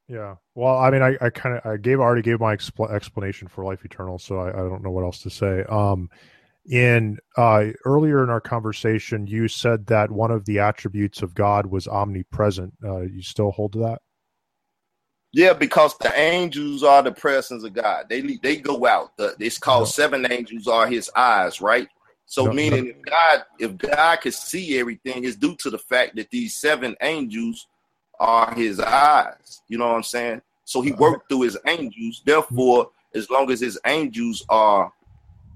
Yeah. 0.08 0.36
Well, 0.54 0.78
I 0.78 0.92
mean, 0.92 1.02
I, 1.02 1.18
I 1.20 1.30
kind 1.30 1.58
of 1.58 1.66
I 1.66 1.78
gave 1.78 2.00
already 2.00 2.22
gave 2.22 2.40
my 2.40 2.56
expl- 2.56 2.92
explanation 2.92 3.48
for 3.48 3.64
life 3.64 3.84
eternal, 3.84 4.20
so 4.20 4.40
I, 4.40 4.50
I 4.50 4.70
don't 4.70 4.84
know 4.84 4.92
what 4.92 5.04
else 5.04 5.20
to 5.24 5.30
say. 5.30 5.64
Um, 5.64 6.10
in 6.68 7.18
uh, 7.38 7.68
earlier 7.86 8.24
in 8.24 8.30
our 8.30 8.42
conversation, 8.42 9.28
you 9.28 9.48
said 9.48 9.88
that 9.88 10.12
one 10.12 10.32
of 10.32 10.46
the 10.46 10.60
attributes 10.60 11.22
of 11.22 11.34
God 11.34 11.66
was 11.68 11.88
omnipresent. 11.88 12.74
Uh, 12.84 13.02
you 13.02 13.22
still 13.22 13.52
hold 13.52 13.74
to 13.74 13.80
that? 13.80 14.02
Yeah, 15.36 15.52
because 15.52 15.98
the 15.98 16.18
angels 16.18 16.82
are 16.82 17.04
the 17.04 17.12
presence 17.12 17.66
of 17.66 17.74
God. 17.74 18.06
They 18.08 18.22
they 18.22 18.56
go 18.56 18.86
out. 18.88 19.18
The, 19.18 19.36
it's 19.38 19.58
called 19.58 19.90
seven 19.90 20.26
angels 20.32 20.66
are 20.66 20.88
His 20.88 21.12
eyes, 21.14 21.60
right? 21.60 21.90
So 22.26 22.54
meaning, 22.54 22.88
if 22.88 23.02
God 23.02 23.44
if 23.60 23.78
God 23.78 24.22
could 24.22 24.34
see 24.34 24.80
everything, 24.80 25.26
it's 25.26 25.36
due 25.36 25.58
to 25.58 25.70
the 25.70 25.78
fact 25.78 26.16
that 26.16 26.32
these 26.32 26.56
seven 26.56 26.96
angels 27.02 27.68
are 28.18 28.54
his 28.56 28.80
eyes. 28.80 29.62
You 29.68 29.78
know 29.78 29.90
what 29.90 29.98
I'm 29.98 30.04
saying? 30.04 30.42
So 30.64 30.82
he 30.82 30.94
worked 30.94 31.28
through 31.28 31.42
his 31.42 31.58
angels. 31.68 32.22
Therefore, 32.26 32.92
as 33.14 33.30
long 33.30 33.52
as 33.52 33.60
his 33.60 33.78
angels 33.86 34.42
are 34.48 34.94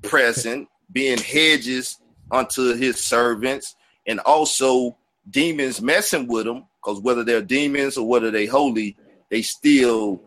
present, 0.03 0.67
being 0.91 1.19
hedges 1.19 2.01
unto 2.31 2.75
his 2.75 3.01
servants, 3.01 3.77
and 4.05 4.19
also 4.19 4.97
demons 5.29 5.81
messing 5.81 6.27
with 6.27 6.47
them, 6.47 6.65
because 6.83 6.99
whether 6.99 7.23
they're 7.23 7.41
demons 7.41 7.97
or 7.97 8.05
whether 8.05 8.29
they 8.29 8.45
holy, 8.45 8.97
they 9.29 9.41
still 9.41 10.21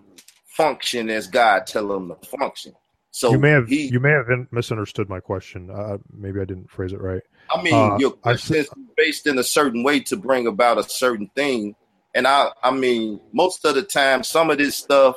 function 0.47 1.11
as 1.11 1.27
God 1.27 1.67
tell 1.67 1.89
them 1.89 2.09
to 2.09 2.29
function. 2.29 2.75
So 3.11 3.33
you 3.33 3.39
may 3.39 3.51
have 3.51 3.69
he, 3.69 3.89
you 3.89 4.01
may 4.01 4.11
have 4.11 4.27
misunderstood 4.51 5.09
my 5.09 5.21
question. 5.21 5.71
Uh, 5.71 5.99
maybe 6.11 6.41
I 6.41 6.45
didn't 6.45 6.71
phrase 6.71 6.93
it 6.93 7.01
right. 7.01 7.23
I 7.55 7.63
mean, 7.63 7.75
uh, 7.75 7.99
your 7.99 8.13
question 8.13 8.57
is 8.57 8.71
based 8.97 9.27
in 9.27 9.39
a 9.39 9.45
certain 9.45 9.83
way 9.83 10.01
to 10.01 10.17
bring 10.17 10.47
about 10.47 10.79
a 10.79 10.83
certain 10.83 11.29
thing, 11.35 11.75
and 12.15 12.27
I, 12.27 12.51
I 12.63 12.71
mean, 12.71 13.21
most 13.33 13.67
of 13.67 13.75
the 13.75 13.83
time, 13.83 14.25
some 14.25 14.51
of 14.51 14.57
this 14.57 14.77
stuff 14.77 15.17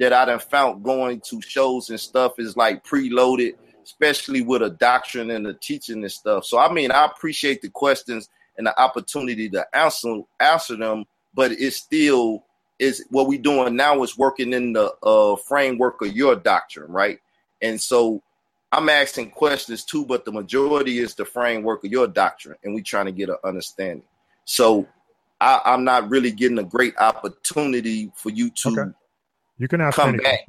that 0.00 0.12
I 0.12 0.24
done 0.24 0.40
found 0.40 0.82
going 0.82 1.20
to 1.28 1.40
shows 1.40 1.90
and 1.90 2.00
stuff 2.00 2.32
is 2.38 2.56
like 2.56 2.84
preloaded, 2.84 3.54
especially 3.84 4.40
with 4.40 4.62
a 4.62 4.70
doctrine 4.70 5.30
and 5.30 5.46
the 5.46 5.54
teaching 5.54 6.02
and 6.02 6.10
stuff. 6.10 6.44
So 6.44 6.58
I 6.58 6.72
mean, 6.72 6.90
I 6.90 7.04
appreciate 7.04 7.62
the 7.62 7.70
questions 7.70 8.28
and 8.56 8.66
the 8.66 8.80
opportunity 8.80 9.48
to 9.50 9.64
answer 9.72 10.22
answer 10.40 10.76
them, 10.76 11.04
but 11.34 11.52
it's 11.52 11.76
still 11.76 12.44
is 12.78 13.04
what 13.10 13.26
we 13.26 13.38
doing 13.38 13.76
now 13.76 14.02
is 14.02 14.16
working 14.16 14.52
in 14.52 14.72
the 14.72 14.92
uh, 15.02 15.36
framework 15.36 16.00
of 16.02 16.14
your 16.14 16.36
doctrine, 16.36 16.90
right? 16.90 17.18
And 17.60 17.80
so 17.80 18.22
I'm 18.70 18.88
asking 18.88 19.30
questions 19.30 19.84
too, 19.84 20.04
but 20.04 20.24
the 20.24 20.32
majority 20.32 20.98
is 20.98 21.14
the 21.14 21.24
framework 21.24 21.84
of 21.84 21.90
your 21.90 22.06
doctrine, 22.06 22.56
and 22.62 22.74
we 22.74 22.82
trying 22.82 23.06
to 23.06 23.12
get 23.12 23.30
an 23.30 23.36
understanding. 23.44 24.04
So 24.44 24.86
I, 25.40 25.60
am 25.64 25.84
not 25.84 26.08
really 26.08 26.30
getting 26.30 26.58
a 26.58 26.64
great 26.64 26.96
opportunity 26.98 28.12
for 28.14 28.30
you 28.30 28.50
to 28.50 28.68
okay. 28.68 28.90
you 29.58 29.68
can 29.68 29.90
come 29.92 30.16
back 30.18 30.40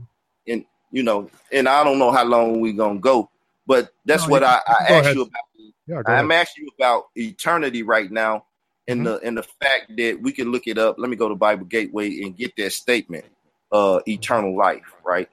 and 0.48 0.66
you 0.92 1.04
know, 1.04 1.30
and 1.52 1.70
I 1.70 1.84
don't 1.84 2.00
know 2.00 2.12
how 2.12 2.26
long 2.26 2.62
we're 2.62 2.74
gonna 2.74 3.00
go, 3.00 3.30
but 3.68 3.90
that's 4.06 4.24
no, 4.24 4.32
what 4.32 4.44
I, 4.44 4.60
I 4.68 4.74
asked 4.80 4.90
ahead. 4.90 5.16
you 5.16 5.22
about. 5.24 5.44
Yeah, 5.88 6.02
I'm 6.06 6.32
asking 6.32 6.66
you 6.66 6.72
about 6.78 7.06
eternity 7.16 7.82
right 7.82 8.12
now, 8.12 8.46
and 8.90 9.02
mm-hmm. 9.02 9.04
the 9.06 9.28
and 9.28 9.38
the 9.38 9.44
fact 9.44 9.96
that 9.98 10.20
we 10.22 10.32
can 10.32 10.52
look 10.52 10.68
it 10.68 10.78
up. 10.78 10.96
Let 10.98 11.10
me 11.10 11.16
go 11.16 11.30
to 11.30 11.36
Bible 11.36 11.66
Gateway 11.66 12.22
and 12.22 12.36
get 12.36 12.56
that 12.58 12.74
statement, 12.74 13.26
uh, 13.72 14.00
eternal 14.08 14.58
life, 14.58 14.94
right? 15.06 15.30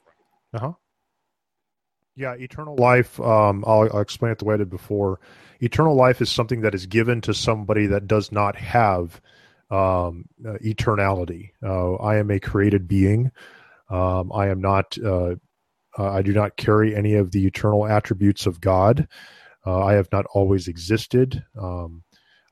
Uh 0.52 0.58
huh. 0.58 0.72
Yeah, 2.14 2.34
eternal 2.34 2.76
life. 2.76 3.20
Um, 3.20 3.64
I'll, 3.66 3.88
I'll, 3.92 4.00
explain 4.00 4.32
it 4.32 4.38
the 4.38 4.46
way 4.46 4.54
I 4.54 4.58
did 4.58 4.70
before. 4.70 5.20
Eternal 5.60 5.94
life 5.94 6.22
is 6.22 6.30
something 6.30 6.62
that 6.62 6.74
is 6.74 6.86
given 6.86 7.20
to 7.22 7.34
somebody 7.34 7.86
that 7.88 8.06
does 8.06 8.32
not 8.32 8.56
have 8.56 9.20
um, 9.70 10.24
uh, 10.46 10.56
eternality. 10.64 11.50
Uh, 11.62 11.94
I 11.96 12.16
am 12.16 12.30
a 12.30 12.40
created 12.40 12.88
being. 12.88 13.32
Um, 13.90 14.32
I 14.32 14.48
am 14.48 14.60
not. 14.60 14.96
Uh, 15.02 15.36
uh 15.98 16.10
I 16.10 16.22
do 16.22 16.32
not 16.32 16.56
carry 16.56 16.94
any 16.94 17.14
of 17.14 17.32
the 17.32 17.46
eternal 17.46 17.86
attributes 17.86 18.46
of 18.46 18.60
God. 18.60 19.08
Uh, 19.66 19.84
I 19.84 19.94
have 19.94 20.08
not 20.12 20.26
always 20.32 20.68
existed. 20.68 21.44
Um, 21.60 22.04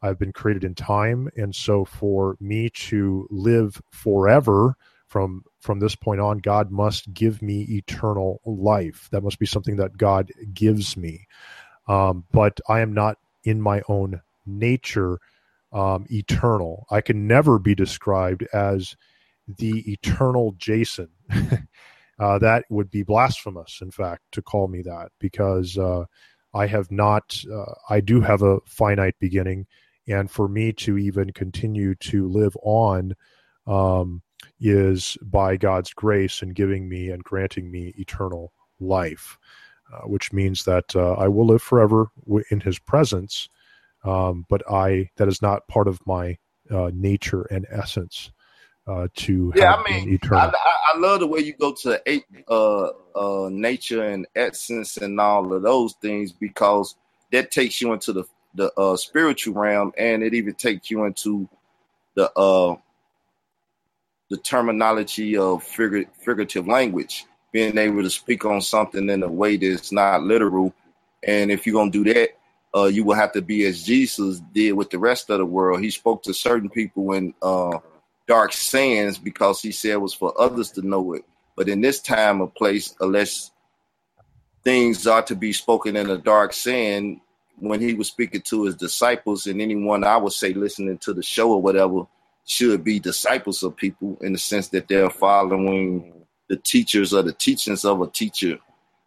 I've 0.05 0.18
been 0.18 0.32
created 0.32 0.64
in 0.64 0.74
time, 0.74 1.31
and 1.35 1.55
so 1.55 1.86
for 1.86 2.36
me 2.39 2.68
to 2.70 3.26
live 3.31 3.81
forever 3.90 4.76
from 5.09 5.44
from 5.60 5.78
this 5.78 5.94
point 5.94 6.20
on 6.20 6.39
god 6.39 6.70
must 6.70 7.12
give 7.14 7.40
me 7.40 7.62
eternal 7.70 8.40
life. 8.44 9.09
That 9.12 9.22
must 9.22 9.39
be 9.39 9.47
something 9.47 9.76
that 9.76 9.97
god 9.97 10.31
gives 10.52 10.97
me. 10.97 11.26
Um, 11.89 12.24
but 12.32 12.60
i 12.68 12.81
am 12.81 12.93
not 12.93 13.16
in 13.44 13.60
my 13.60 13.81
own 13.89 14.20
nature 14.44 15.18
um, 15.72 16.06
eternal. 16.10 16.86
I 16.90 17.01
can 17.01 17.26
never 17.26 17.59
be 17.59 17.74
described 17.74 18.47
as 18.52 18.97
the 19.47 19.90
eternal 19.90 20.55
jason. 20.59 21.09
Uh, 22.16 22.39
that 22.39 22.64
would 22.70 22.89
be 22.93 23.02
blasphemous 23.02 23.81
in 23.82 23.90
fact 23.90 24.22
to 24.31 24.40
call 24.40 24.68
me 24.68 24.82
that 24.82 25.10
because 25.18 25.76
uh, 25.76 26.05
i 26.55 26.64
have 26.64 26.89
not 26.93 27.36
uh, 27.52 27.74
i 27.90 27.98
do 27.98 28.20
have 28.20 28.40
a 28.43 28.60
finite 28.66 29.16
beginning 29.18 29.66
and 30.06 30.31
for 30.31 30.48
me 30.48 30.72
to 30.72 30.98
even 30.98 31.32
continue 31.32 31.94
to 31.97 32.28
live 32.28 32.56
on 32.62 33.14
um, 33.66 34.22
is 34.60 35.16
by 35.22 35.56
God's 35.56 35.93
grace 35.93 36.43
and 36.43 36.55
giving 36.55 36.89
me 36.89 37.10
and 37.10 37.24
granting 37.24 37.70
me 37.70 37.94
eternal 37.97 38.52
life, 38.81 39.39
uh, 39.93 40.06
which 40.06 40.32
means 40.32 40.64
that 40.64 40.94
uh, 40.94 41.12
I 41.12 41.28
will 41.28 41.47
live 41.47 41.62
forever 41.62 42.09
in 42.51 42.60
His 42.60 42.78
presence. 42.78 43.48
Um, 44.05 44.44
but 44.51 44.62
I 44.70 45.10
that 45.16 45.28
is 45.28 45.40
not 45.40 45.66
part 45.68 45.89
of 45.89 46.06
my 46.06 46.36
uh, 46.70 46.90
nature 46.93 47.43
and 47.44 47.66
essence 47.70 48.31
uh, 48.86 49.09
to 49.14 49.52
yeah. 49.56 49.74
I 49.74 49.90
mean, 49.90 50.18
I, 50.31 50.52
I, 50.94 50.98
love 50.98 51.20
the 51.20 51.26
way 51.26 51.40
you 51.40 51.55
go 51.55 51.72
to 51.82 52.02
eight, 52.06 52.24
uh, 52.48 52.90
uh, 53.14 53.48
nature 53.51 54.05
and 54.05 54.26
essence 54.36 54.98
and 54.98 55.18
all 55.18 55.52
of 55.52 55.62
those 55.62 55.94
things 56.02 56.32
because 56.32 56.94
that 57.32 57.51
takes 57.51 57.81
you 57.81 57.93
into 57.93 58.12
the 58.12 58.24
the 58.55 58.97
spiritual 58.97 59.55
realm 59.55 59.93
and 59.98 60.22
it 60.22 60.35
even 60.35 60.55
takes 60.55 60.90
you 60.90 61.05
into 61.05 61.48
the 62.14 62.31
the 64.31 64.36
terminology 64.39 65.36
of 65.36 65.62
figur- 65.62 66.09
figurative 66.20 66.66
language, 66.66 67.26
being 67.52 67.78
able 67.78 68.02
to 68.02 68.10
speak 68.10 68.44
on 68.44 68.60
something 68.60 69.09
in 69.09 69.22
a 69.22 69.28
way 69.28 69.56
that's 69.56 69.93
not 69.93 70.22
literal. 70.22 70.74
And 71.22 71.51
if 71.51 71.66
you're 71.66 71.85
to 71.85 71.90
do 71.90 72.12
that, 72.12 72.31
uh, 72.74 72.86
you 72.86 73.05
will 73.05 73.14
have 73.14 73.32
to 73.32 73.43
be 73.43 73.64
as 73.66 73.85
Jesus 73.85 74.40
did 74.52 74.72
with 74.72 74.90
the 74.90 74.98
rest 74.98 75.31
of 75.31 75.39
the 75.39 75.47
world. 75.47 75.81
He 75.81 75.90
spoke 75.90 76.24
to 76.24 76.35
certain 76.35 76.68
people 76.68 77.12
in 77.12 77.35
uh, 77.40 77.78
dark 78.26 78.52
sayings 78.52 79.18
because 79.18 79.62
he 79.62 79.70
said 79.70 79.93
it 79.93 80.01
was 80.01 80.14
for 80.14 80.39
others 80.40 80.72
to 80.72 80.82
know 80.82 81.12
it. 81.12 81.24
But 81.56 81.68
in 81.68 81.81
this 81.81 82.01
time 82.01 82.40
or 82.40 82.48
place, 82.48 82.97
unless 83.01 83.52
things 84.64 85.06
are 85.06 85.22
to 85.22 85.36
be 85.36 85.52
spoken 85.52 85.94
in 85.94 86.10
a 86.10 86.18
dark 86.18 86.52
saying, 86.52 87.20
when 87.59 87.81
he 87.81 87.94
was 87.94 88.09
speaking 88.09 88.43
to 88.43 88.64
his 88.64 88.74
disciples 88.74 89.47
and 89.47 89.60
anyone 89.60 90.05
I 90.05 90.16
would 90.16 90.32
say 90.32 90.52
listening 90.52 90.98
to 90.98 91.12
the 91.12 91.22
show 91.22 91.52
or 91.52 91.62
whatever, 91.62 92.06
should 92.47 92.85
be 92.85 92.98
disciples 93.01 93.62
of 93.62 93.76
people 93.76 94.18
in 94.20 94.32
the 94.32 94.39
sense 94.39 94.68
that 94.68 94.89
they're 94.89 95.10
following 95.10 96.12
the 96.48 96.56
teachers 96.56 97.14
or 97.14 97.22
the 97.22 97.32
teachings 97.32 97.85
of 97.85 98.01
a 98.02 98.06
teacher, 98.09 98.59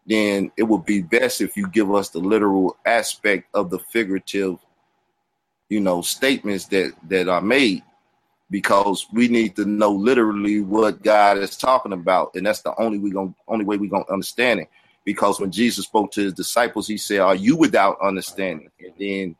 then 0.07 0.51
it 0.57 0.63
would 0.63 0.85
be 0.85 1.01
best 1.01 1.41
if 1.41 1.55
you 1.55 1.67
give 1.67 1.93
us 1.93 2.09
the 2.09 2.19
literal 2.19 2.77
aspect 2.85 3.47
of 3.53 3.69
the 3.69 3.77
figurative, 3.77 4.57
you 5.69 5.79
know, 5.79 6.01
statements 6.01 6.65
that 6.65 6.93
that 7.09 7.27
are 7.27 7.41
made, 7.41 7.83
because 8.49 9.05
we 9.11 9.27
need 9.27 9.55
to 9.55 9.65
know 9.65 9.91
literally 9.91 10.61
what 10.61 11.03
God 11.03 11.37
is 11.37 11.57
talking 11.57 11.93
about, 11.93 12.33
and 12.35 12.45
that's 12.45 12.61
the 12.61 12.73
only 12.79 12.97
we 12.97 13.11
going 13.11 13.35
only 13.47 13.65
way 13.65 13.77
we're 13.77 13.89
gonna 13.89 14.05
understand 14.09 14.61
it. 14.61 14.69
Because 15.07 15.41
when 15.41 15.51
Jesus 15.51 15.85
spoke 15.87 16.11
to 16.13 16.23
his 16.23 16.33
disciples, 16.35 16.87
he 16.87 16.99
said, 16.99 17.21
"Are 17.21 17.35
you 17.35 17.57
without 17.57 17.97
understanding?" 18.03 18.69
And 18.81 18.93
then 18.99 19.37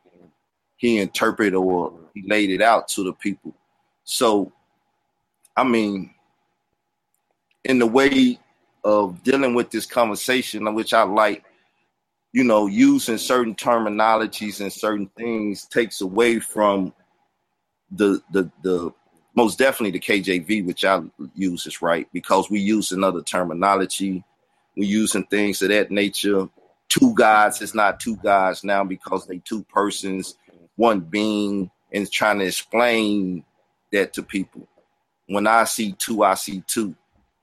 he 0.78 1.00
interpreted 1.00 1.56
or 1.56 1.94
he 2.16 2.24
laid 2.28 2.52
it 2.52 2.64
out 2.64 2.88
to 2.90 3.04
the 3.04 3.14
people 3.14 3.54
so, 4.10 4.54
I 5.58 5.66
mean, 5.66 6.12
in 7.66 7.80
the 7.80 7.88
way 7.88 8.40
of 8.86 9.22
dealing 9.24 9.54
with 9.54 9.70
this 9.70 9.86
conversation, 9.86 10.74
which 10.74 10.94
I 10.94 11.04
like, 11.04 11.44
you 12.32 12.46
know, 12.46 12.68
using 12.68 13.18
certain 13.18 13.54
terminologies 13.54 14.62
and 14.62 14.72
certain 14.72 15.10
things 15.18 15.66
takes 15.68 16.00
away 16.02 16.40
from 16.40 16.94
the 17.92 18.22
the 18.32 18.50
the 18.64 18.94
most 19.36 19.60
definitely 19.60 20.00
the 20.00 20.22
KJV, 20.22 20.66
which 20.66 20.86
I 20.86 21.02
use 21.36 21.66
is 21.66 21.82
right 21.82 22.08
because 22.14 22.50
we 22.50 22.60
use 22.62 22.94
another 22.94 23.22
terminology. 23.22 24.24
We 24.78 24.86
using 24.86 25.26
things 25.26 25.62
of 25.62 25.70
that 25.70 25.92
nature. 25.92 26.48
Two 26.88 27.14
gods 27.14 27.62
is 27.62 27.76
not 27.76 28.00
two 28.00 28.16
gods 28.18 28.64
now 28.64 28.84
because 28.84 29.26
they 29.28 29.40
two 29.40 29.64
persons, 29.64 30.38
one 30.76 31.02
being, 31.02 31.70
and 31.92 32.10
trying 32.10 32.40
to 32.40 32.46
explain 32.46 33.44
that 33.92 34.14
to 34.14 34.24
people. 34.24 34.68
When 35.28 35.48
I 35.48 35.66
see 35.66 35.94
two, 35.94 36.24
I 36.24 36.36
see 36.36 36.64
two. 36.68 36.96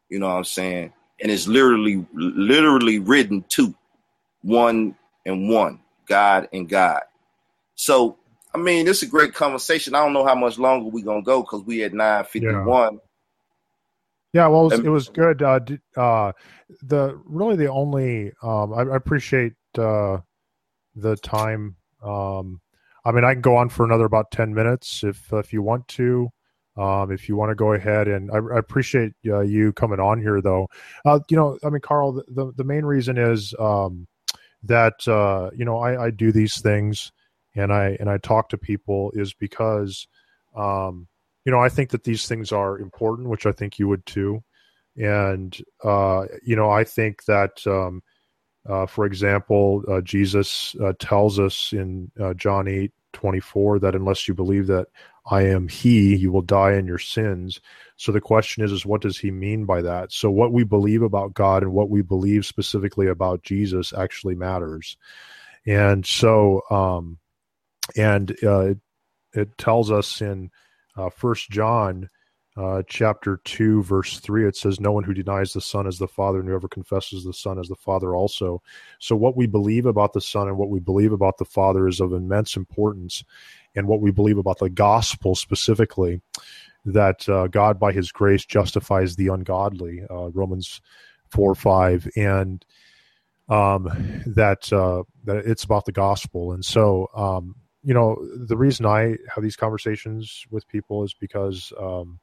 You 0.08 0.20
know 0.20 0.28
what 0.28 0.36
I'm 0.36 0.44
saying? 0.44 0.92
And 1.20 1.30
it's 1.30 1.46
literally, 1.46 2.06
literally 2.14 2.98
written 2.98 3.44
two, 3.48 3.74
one 4.42 4.94
and 5.26 5.48
one, 5.48 5.80
God 6.06 6.48
and 6.52 6.68
God. 6.68 7.02
So, 7.74 8.16
I 8.54 8.58
mean, 8.58 8.86
is 8.86 9.02
a 9.02 9.06
great 9.06 9.34
conversation. 9.34 9.94
I 9.94 10.04
don't 10.04 10.12
know 10.12 10.24
how 10.24 10.34
much 10.34 10.58
longer 10.58 10.88
we're 10.88 11.04
gonna 11.04 11.22
go 11.22 11.42
because 11.42 11.62
we 11.62 11.82
at 11.82 11.92
nine 11.92 12.24
fifty 12.24 12.46
one. 12.64 13.00
Yeah. 14.34 14.48
well, 14.48 14.66
it 14.66 14.76
was, 14.76 14.80
it 14.80 14.88
was 14.88 15.08
good. 15.08 15.42
Uh, 15.42 15.60
uh, 15.96 16.32
the 16.82 17.18
really 17.24 17.56
the 17.56 17.70
only 17.70 18.32
um, 18.42 18.74
I, 18.74 18.82
I 18.82 18.96
appreciate 18.96 19.54
uh, 19.78 20.18
the 20.94 21.16
time. 21.16 21.76
Um, 22.02 22.60
I 23.06 23.12
mean, 23.12 23.24
I 23.24 23.32
can 23.32 23.42
go 23.42 23.56
on 23.56 23.68
for 23.68 23.84
another 23.84 24.04
about 24.04 24.30
ten 24.30 24.52
minutes 24.52 25.02
if 25.04 25.32
if 25.32 25.52
you 25.52 25.62
want 25.62 25.88
to. 25.88 26.28
Um, 26.76 27.12
if 27.12 27.28
you 27.28 27.36
want 27.36 27.50
to 27.50 27.54
go 27.54 27.72
ahead 27.74 28.08
and 28.08 28.32
I, 28.32 28.38
I 28.38 28.58
appreciate 28.58 29.12
uh, 29.28 29.40
you 29.40 29.72
coming 29.72 30.00
on 30.00 30.20
here 30.20 30.40
though. 30.40 30.68
Uh, 31.04 31.20
you 31.28 31.36
know, 31.36 31.56
I 31.62 31.70
mean, 31.70 31.80
Carl, 31.80 32.12
the, 32.12 32.24
the, 32.28 32.52
the 32.56 32.64
main 32.64 32.84
reason 32.84 33.16
is 33.16 33.54
um, 33.60 34.08
that 34.64 35.06
uh, 35.06 35.50
you 35.54 35.64
know 35.64 35.78
I, 35.78 36.06
I 36.06 36.10
do 36.10 36.32
these 36.32 36.60
things 36.60 37.12
and 37.54 37.72
I 37.72 37.96
and 38.00 38.10
I 38.10 38.18
talk 38.18 38.48
to 38.50 38.58
people 38.58 39.12
is 39.14 39.34
because 39.34 40.06
um, 40.56 41.06
you 41.44 41.52
know 41.52 41.58
I 41.58 41.68
think 41.68 41.90
that 41.90 42.04
these 42.04 42.26
things 42.26 42.52
are 42.52 42.78
important, 42.78 43.28
which 43.28 43.46
I 43.46 43.52
think 43.52 43.78
you 43.78 43.88
would 43.88 44.04
too. 44.06 44.42
And 44.96 45.56
uh, 45.82 46.26
you 46.42 46.56
know, 46.56 46.70
I 46.70 46.84
think 46.84 47.24
that 47.24 47.66
um, 47.66 48.02
uh, 48.68 48.86
for 48.86 49.06
example, 49.06 49.82
uh, 49.88 50.00
Jesus 50.00 50.74
uh, 50.82 50.92
tells 50.98 51.38
us 51.38 51.72
in 51.72 52.10
uh, 52.20 52.34
John 52.34 52.68
eight 52.68 52.92
twenty 53.12 53.40
four 53.40 53.78
that 53.78 53.94
unless 53.94 54.28
you 54.28 54.34
believe 54.34 54.66
that 54.68 54.86
I 55.26 55.42
am 55.42 55.68
he, 55.68 56.14
you 56.14 56.30
will 56.30 56.42
die 56.42 56.74
in 56.74 56.86
your 56.86 56.98
sins. 56.98 57.60
So 57.96 58.12
the 58.12 58.20
question 58.20 58.62
is, 58.62 58.72
is 58.72 58.84
what 58.84 59.00
does 59.00 59.18
he 59.18 59.30
mean 59.30 59.64
by 59.64 59.80
that? 59.82 60.12
So 60.12 60.30
what 60.30 60.52
we 60.52 60.64
believe 60.64 61.02
about 61.02 61.32
God 61.32 61.62
and 61.62 61.72
what 61.72 61.88
we 61.88 62.02
believe 62.02 62.44
specifically 62.44 63.06
about 63.06 63.42
Jesus 63.42 63.92
actually 63.96 64.34
matters. 64.34 64.98
And 65.66 66.04
so, 66.04 66.60
um, 66.70 67.18
and 67.96 68.36
uh, 68.42 68.60
it, 68.60 68.78
it 69.32 69.58
tells 69.58 69.90
us 69.90 70.20
in 70.20 70.50
uh, 70.96 71.10
First 71.10 71.50
John 71.50 72.08
uh, 72.56 72.82
chapter 72.86 73.40
2 73.44 73.82
verse 73.82 74.20
3 74.20 74.46
it 74.46 74.56
says 74.56 74.78
no 74.78 74.92
one 74.92 75.02
who 75.02 75.12
denies 75.12 75.52
the 75.52 75.60
son 75.60 75.88
is 75.88 75.98
the 75.98 76.06
father 76.06 76.38
and 76.38 76.48
whoever 76.48 76.68
confesses 76.68 77.24
the 77.24 77.32
son 77.32 77.58
is 77.58 77.68
the 77.68 77.74
father 77.74 78.14
also. 78.14 78.62
So 79.00 79.16
what 79.16 79.36
we 79.36 79.48
believe 79.48 79.86
about 79.86 80.12
the 80.12 80.20
son 80.20 80.46
and 80.46 80.56
what 80.56 80.70
we 80.70 80.78
believe 80.78 81.10
about 81.10 81.38
the 81.38 81.44
father 81.44 81.88
is 81.88 81.98
of 81.98 82.12
immense 82.12 82.56
importance. 82.56 83.24
And 83.74 83.88
what 83.88 84.00
we 84.00 84.12
believe 84.12 84.38
about 84.38 84.60
the 84.60 84.70
gospel 84.70 85.34
specifically 85.34 86.20
that 86.84 87.28
uh, 87.28 87.48
god 87.48 87.80
by 87.80 87.92
his 87.92 88.12
grace 88.12 88.44
justifies 88.44 89.16
the 89.16 89.28
ungodly 89.28 90.02
uh, 90.08 90.30
romans 90.30 90.80
4 91.30 91.56
5 91.56 92.08
and 92.14 92.64
um, 93.48 93.84
that 94.26 94.72
uh, 94.72 95.02
that 95.24 95.38
it's 95.38 95.64
about 95.64 95.84
the 95.84 95.92
gospel. 95.92 96.52
And 96.52 96.64
so 96.64 97.10
um, 97.14 97.56
you 97.84 97.94
know 97.94 98.16
the 98.36 98.56
reason 98.56 98.86
i 98.86 99.16
have 99.32 99.42
these 99.42 99.56
conversations 99.56 100.44
with 100.50 100.66
people 100.68 101.04
is 101.04 101.14
because 101.14 101.72
um, 101.78 102.18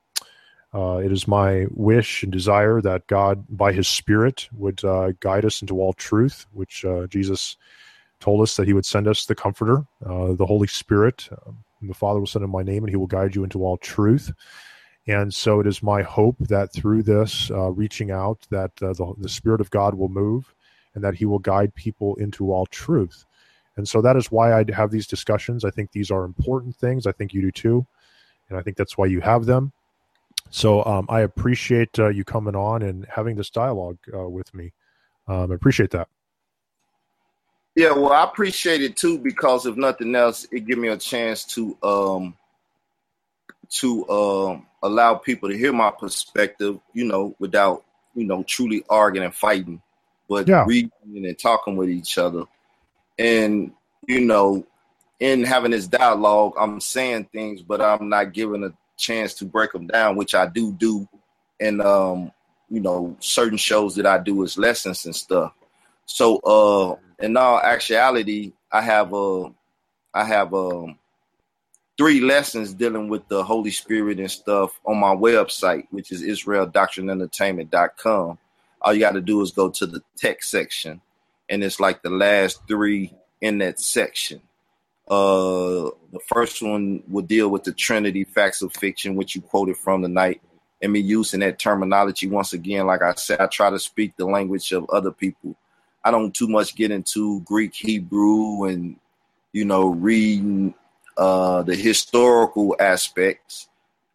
uh, 0.73 1.01
it 1.03 1.11
is 1.11 1.27
my 1.27 1.65
wish 1.71 2.23
and 2.23 2.31
desire 2.31 2.81
that 2.81 3.07
God, 3.07 3.45
by 3.49 3.73
His 3.73 3.89
Spirit, 3.89 4.47
would 4.53 4.83
uh, 4.85 5.11
guide 5.19 5.43
us 5.43 5.61
into 5.61 5.81
all 5.81 5.93
truth, 5.93 6.45
which 6.53 6.85
uh, 6.85 7.07
Jesus 7.07 7.57
told 8.21 8.41
us 8.41 8.55
that 8.55 8.67
He 8.67 8.73
would 8.73 8.85
send 8.85 9.07
us 9.07 9.25
the 9.25 9.35
Comforter, 9.35 9.85
uh, 10.05 10.33
the 10.33 10.45
Holy 10.45 10.67
Spirit. 10.67 11.27
Um, 11.45 11.63
the 11.81 11.93
Father 11.93 12.19
will 12.19 12.27
send 12.27 12.45
in 12.45 12.51
my 12.51 12.63
name, 12.63 12.83
and 12.83 12.89
He 12.89 12.95
will 12.95 13.07
guide 13.07 13.35
you 13.35 13.43
into 13.43 13.65
all 13.65 13.77
truth. 13.77 14.31
And 15.07 15.33
so 15.33 15.59
it 15.59 15.67
is 15.67 15.83
my 15.83 16.03
hope 16.03 16.37
that 16.39 16.71
through 16.71 17.03
this 17.03 17.51
uh, 17.51 17.71
reaching 17.71 18.11
out, 18.11 18.47
that 18.49 18.71
uh, 18.81 18.93
the, 18.93 19.13
the 19.17 19.29
Spirit 19.29 19.59
of 19.59 19.71
God 19.71 19.95
will 19.95 20.09
move, 20.09 20.53
and 20.95 21.03
that 21.03 21.15
He 21.15 21.25
will 21.25 21.39
guide 21.39 21.75
people 21.75 22.15
into 22.15 22.53
all 22.53 22.65
truth. 22.67 23.25
And 23.81 23.89
so 23.89 23.99
that 24.03 24.15
is 24.15 24.29
why 24.29 24.53
I 24.53 24.63
have 24.75 24.91
these 24.91 25.07
discussions. 25.07 25.65
I 25.65 25.71
think 25.71 25.91
these 25.91 26.11
are 26.11 26.23
important 26.23 26.75
things. 26.75 27.07
I 27.07 27.11
think 27.13 27.33
you 27.33 27.41
do 27.41 27.49
too. 27.51 27.87
And 28.47 28.55
I 28.55 28.61
think 28.61 28.77
that's 28.77 28.95
why 28.95 29.07
you 29.07 29.21
have 29.21 29.47
them. 29.47 29.73
So 30.51 30.85
um, 30.85 31.07
I 31.09 31.21
appreciate 31.21 31.97
uh, 31.97 32.09
you 32.09 32.23
coming 32.23 32.55
on 32.55 32.83
and 32.83 33.07
having 33.09 33.37
this 33.37 33.49
dialogue 33.49 33.97
uh, 34.15 34.29
with 34.29 34.53
me. 34.53 34.73
Um, 35.27 35.51
I 35.51 35.55
appreciate 35.55 35.89
that. 35.91 36.09
Yeah, 37.73 37.93
well, 37.93 38.11
I 38.11 38.23
appreciate 38.23 38.83
it 38.83 38.97
too 38.97 39.17
because 39.17 39.65
if 39.65 39.75
nothing 39.75 40.13
else, 40.13 40.45
it 40.51 40.67
gave 40.67 40.77
me 40.77 40.89
a 40.89 40.97
chance 40.97 41.43
to 41.55 41.75
um 41.81 42.35
to 43.79 44.07
um 44.09 44.67
allow 44.83 45.15
people 45.15 45.49
to 45.49 45.57
hear 45.57 45.73
my 45.73 45.89
perspective, 45.89 46.79
you 46.93 47.05
know, 47.05 47.35
without 47.39 47.83
you 48.13 48.25
know 48.25 48.43
truly 48.43 48.83
arguing 48.87 49.25
and 49.25 49.33
fighting, 49.33 49.81
but 50.29 50.47
yeah. 50.47 50.65
reading 50.67 50.91
and 51.03 51.39
talking 51.39 51.77
with 51.77 51.89
each 51.89 52.19
other, 52.19 52.43
and 53.21 53.71
you 54.07 54.21
know, 54.21 54.65
in 55.19 55.43
having 55.43 55.69
this 55.71 55.87
dialogue, 55.87 56.53
I'm 56.59 56.79
saying 56.79 57.25
things, 57.25 57.61
but 57.61 57.79
I'm 57.79 58.09
not 58.09 58.33
given 58.33 58.63
a 58.63 58.73
chance 58.97 59.35
to 59.35 59.45
break 59.45 59.71
them 59.71 59.85
down, 59.87 60.15
which 60.15 60.33
I 60.33 60.47
do 60.47 60.71
do, 60.71 61.07
and 61.59 61.79
um, 61.81 62.31
you 62.69 62.79
know, 62.79 63.15
certain 63.19 63.59
shows 63.59 63.93
that 63.95 64.07
I 64.07 64.17
do 64.17 64.43
as 64.43 64.57
lessons 64.57 65.05
and 65.05 65.15
stuff. 65.15 65.53
So, 66.05 66.37
uh, 66.39 66.95
in 67.23 67.37
all 67.37 67.59
actuality, 67.59 68.53
I 68.71 68.81
have 68.81 69.13
a, 69.13 69.53
I 70.13 70.25
have 70.25 70.53
um, 70.55 70.97
three 71.97 72.21
lessons 72.21 72.73
dealing 72.73 73.07
with 73.07 73.27
the 73.27 73.43
Holy 73.43 73.69
Spirit 73.69 74.19
and 74.19 74.31
stuff 74.31 74.79
on 74.83 74.97
my 74.97 75.15
website, 75.15 75.85
which 75.91 76.11
is 76.11 76.23
IsraelDoctrineEntertainment.com. 76.23 78.39
All 78.81 78.93
you 78.93 78.99
got 78.99 79.11
to 79.11 79.21
do 79.21 79.41
is 79.41 79.51
go 79.51 79.69
to 79.69 79.85
the 79.85 80.01
text 80.17 80.49
section, 80.49 81.01
and 81.51 81.63
it's 81.63 81.79
like 81.79 82.01
the 82.01 82.09
last 82.09 82.67
three 82.67 83.13
in 83.41 83.59
that 83.59 83.79
section. 83.79 84.41
Uh, 85.07 85.91
the 86.11 86.19
first 86.25 86.63
one 86.63 87.03
will 87.07 87.21
deal 87.21 87.49
with 87.49 87.63
the 87.63 87.73
Trinity 87.73 88.23
facts 88.23 88.63
of 88.63 88.73
fiction, 88.73 89.15
which 89.15 89.35
you 89.35 89.41
quoted 89.41 89.77
from 89.77 90.01
tonight, 90.01 90.41
and 90.81 90.91
me 90.91 90.99
using 90.99 91.41
that 91.41 91.59
terminology 91.59 92.27
once 92.27 92.53
again. 92.53 92.87
Like 92.87 93.03
I 93.03 93.13
said, 93.13 93.39
I 93.39 93.45
try 93.45 93.69
to 93.69 93.77
speak 93.77 94.15
the 94.17 94.25
language 94.25 94.71
of 94.71 94.89
other 94.89 95.11
people 95.11 95.55
I 96.03 96.11
don't 96.11 96.33
too 96.33 96.47
much 96.47 96.75
get 96.75 96.91
into 96.91 97.41
Greek, 97.41 97.73
Hebrew, 97.75 98.65
and 98.65 98.95
you 99.53 99.65
know, 99.65 99.89
reading 99.89 100.73
uh, 101.17 101.61
the 101.63 101.75
historical 101.75 102.75
aspects. 102.79 103.67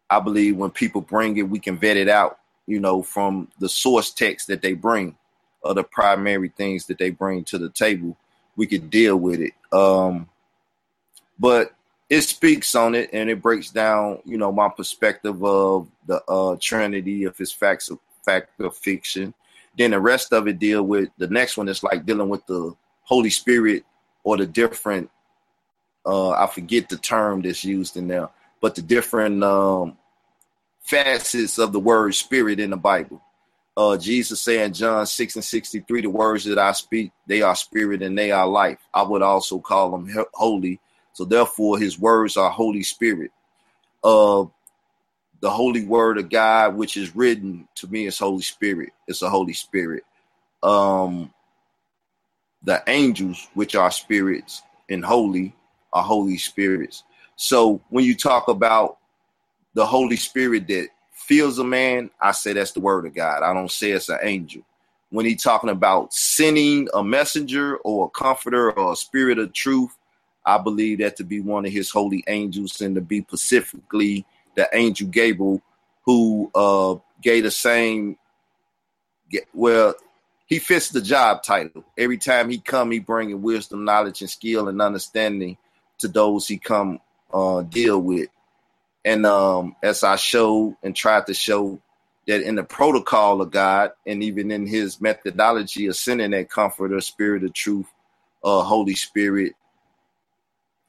I 0.09 0.19
believe 0.19 0.57
when 0.57 0.71
people 0.71 1.01
bring 1.01 1.37
it, 1.37 1.49
we 1.49 1.59
can 1.59 1.77
vet 1.77 1.97
it 1.97 2.09
out, 2.09 2.39
you 2.65 2.79
know, 2.79 3.01
from 3.03 3.49
the 3.59 3.69
source 3.69 4.11
text 4.11 4.47
that 4.47 4.61
they 4.61 4.73
bring, 4.73 5.15
or 5.67 5.73
the 5.73 5.83
primary 5.83 6.49
things 6.49 6.85
that 6.85 6.97
they 6.97 7.09
bring 7.09 7.43
to 7.45 7.57
the 7.57 7.69
table. 7.69 8.17
We 8.55 8.67
could 8.67 8.89
deal 8.89 9.17
with 9.17 9.39
it. 9.39 9.53
Um, 9.71 10.27
but 11.37 11.73
it 12.09 12.21
speaks 12.21 12.73
on 12.73 12.95
it 12.95 13.09
and 13.13 13.29
it 13.29 13.41
breaks 13.41 13.69
down, 13.69 14.19
you 14.25 14.37
know, 14.37 14.51
my 14.51 14.69
perspective 14.69 15.43
of 15.43 15.87
the 16.07 16.23
uh, 16.27 16.57
Trinity, 16.59 17.25
of 17.25 17.37
his 17.37 17.51
facts 17.51 17.89
of 17.89 17.99
fact 18.23 18.59
of 18.59 18.75
fiction, 18.75 19.33
then 19.77 19.91
the 19.91 19.99
rest 19.99 20.33
of 20.33 20.47
it 20.47 20.59
deal 20.59 20.83
with 20.83 21.09
the 21.17 21.27
next 21.27 21.57
one 21.57 21.69
is 21.69 21.83
like 21.83 22.05
dealing 22.05 22.29
with 22.29 22.45
the 22.45 22.75
Holy 23.03 23.29
Spirit 23.29 23.85
or 24.23 24.37
the 24.37 24.45
different 24.45 25.09
uh 26.05 26.31
I 26.31 26.47
forget 26.47 26.89
the 26.89 26.97
term 26.97 27.41
that's 27.41 27.63
used 27.63 27.97
in 27.97 28.07
there, 28.07 28.29
but 28.61 28.75
the 28.75 28.81
different 28.81 29.43
um 29.43 29.97
facets 30.81 31.57
of 31.57 31.73
the 31.73 31.79
word 31.79 32.15
spirit 32.15 32.59
in 32.59 32.71
the 32.71 32.77
Bible. 32.77 33.21
Uh, 33.77 33.95
Jesus 33.95 34.41
saying 34.41 34.73
John 34.73 35.05
6 35.05 35.35
and 35.35 35.45
63, 35.45 36.01
the 36.01 36.09
words 36.09 36.45
that 36.45 36.57
I 36.57 36.71
speak, 36.71 37.11
they 37.27 37.43
are 37.43 37.55
spirit 37.55 38.01
and 38.01 38.17
they 38.17 38.31
are 38.31 38.47
life. 38.47 38.79
I 38.91 39.03
would 39.03 39.21
also 39.21 39.59
call 39.59 39.91
them 39.91 40.11
holy. 40.33 40.79
So 41.13 41.25
therefore 41.25 41.77
his 41.77 41.99
words 41.99 42.37
are 42.37 42.49
Holy 42.49 42.81
Spirit. 42.81 43.31
Uh, 44.03 44.45
the 45.41 45.51
holy 45.51 45.85
word 45.85 46.17
of 46.17 46.31
God, 46.31 46.75
which 46.75 46.97
is 46.97 47.15
written 47.15 47.67
to 47.75 47.87
me, 47.87 48.07
is 48.07 48.17
Holy 48.17 48.41
Spirit. 48.41 48.89
It's 49.07 49.21
a 49.21 49.29
Holy 49.29 49.53
Spirit. 49.53 50.03
Um, 50.63 51.31
the 52.63 52.83
angels, 52.87 53.47
which 53.53 53.75
are 53.75 53.91
spirits 53.91 54.63
and 54.89 55.05
holy, 55.05 55.55
are 55.93 56.03
Holy 56.03 56.37
Spirits. 56.37 57.03
So 57.35 57.79
when 57.89 58.05
you 58.05 58.15
talk 58.15 58.47
about 58.47 58.97
the 59.75 59.85
Holy 59.85 60.15
Spirit 60.15 60.67
that 60.69 60.89
fills 61.27 61.59
a 61.59 61.63
man, 61.63 62.09
I 62.21 62.31
say 62.31 62.53
that's 62.53 62.71
the 62.71 62.79
word 62.79 63.05
of 63.05 63.13
God. 63.13 63.43
I 63.43 63.53
don't 63.53 63.69
say 63.69 63.91
it's 63.91 64.07
an 64.07 64.19
angel. 64.21 64.63
When 65.09 65.25
he's 65.25 65.43
talking 65.43 65.69
about 65.69 66.13
sending 66.13 66.87
a 66.93 67.03
messenger 67.03 67.77
or 67.77 68.05
a 68.05 68.09
comforter 68.09 68.71
or 68.71 68.93
a 68.93 68.95
spirit 68.95 69.37
of 69.37 69.51
truth, 69.51 69.91
I 70.45 70.57
believe 70.57 70.99
that 70.99 71.17
to 71.17 71.25
be 71.25 71.41
one 71.41 71.65
of 71.65 71.73
his 71.73 71.91
holy 71.91 72.23
angels 72.27 72.79
and 72.79 72.95
to 72.95 73.01
be 73.01 73.21
specifically 73.21 74.25
the 74.55 74.69
angel 74.71 75.09
Gabriel, 75.09 75.61
who 76.05 76.49
uh, 76.55 76.95
gave 77.21 77.43
the 77.43 77.51
same. 77.51 78.17
Well, 79.53 79.95
he 80.45 80.59
fits 80.59 80.89
the 80.89 81.01
job 81.01 81.43
title. 81.43 81.83
Every 81.97 82.17
time 82.17 82.49
he 82.49 82.59
come, 82.59 82.91
he 82.91 82.99
bringing 82.99 83.41
wisdom, 83.41 83.83
knowledge, 83.83 84.21
and 84.21 84.29
skill 84.29 84.69
and 84.69 84.81
understanding 84.81 85.57
to 85.99 86.07
those 86.07 86.47
he 86.47 86.57
come 86.57 87.01
uh, 87.33 87.63
deal 87.63 87.99
with. 87.99 88.29
And 89.07 89.25
um, 89.25 89.77
as 89.81 90.03
I 90.03 90.17
showed 90.17 90.75
and 90.83 90.93
tried 90.93 91.27
to 91.27 91.33
show 91.33 91.79
that 92.27 92.41
in 92.41 92.55
the 92.55 92.63
protocol 92.65 93.41
of 93.41 93.51
God, 93.51 93.91
and 94.05 94.21
even 94.21 94.51
in 94.51 94.67
His 94.67 94.99
methodology 94.99 95.87
of 95.87 95.95
sending 95.95 96.31
that 96.31 96.49
Comforter, 96.49 96.99
Spirit 96.99 97.45
of 97.45 97.53
Truth, 97.53 97.87
uh, 98.43 98.63
Holy 98.63 98.95
Spirit, 98.95 99.53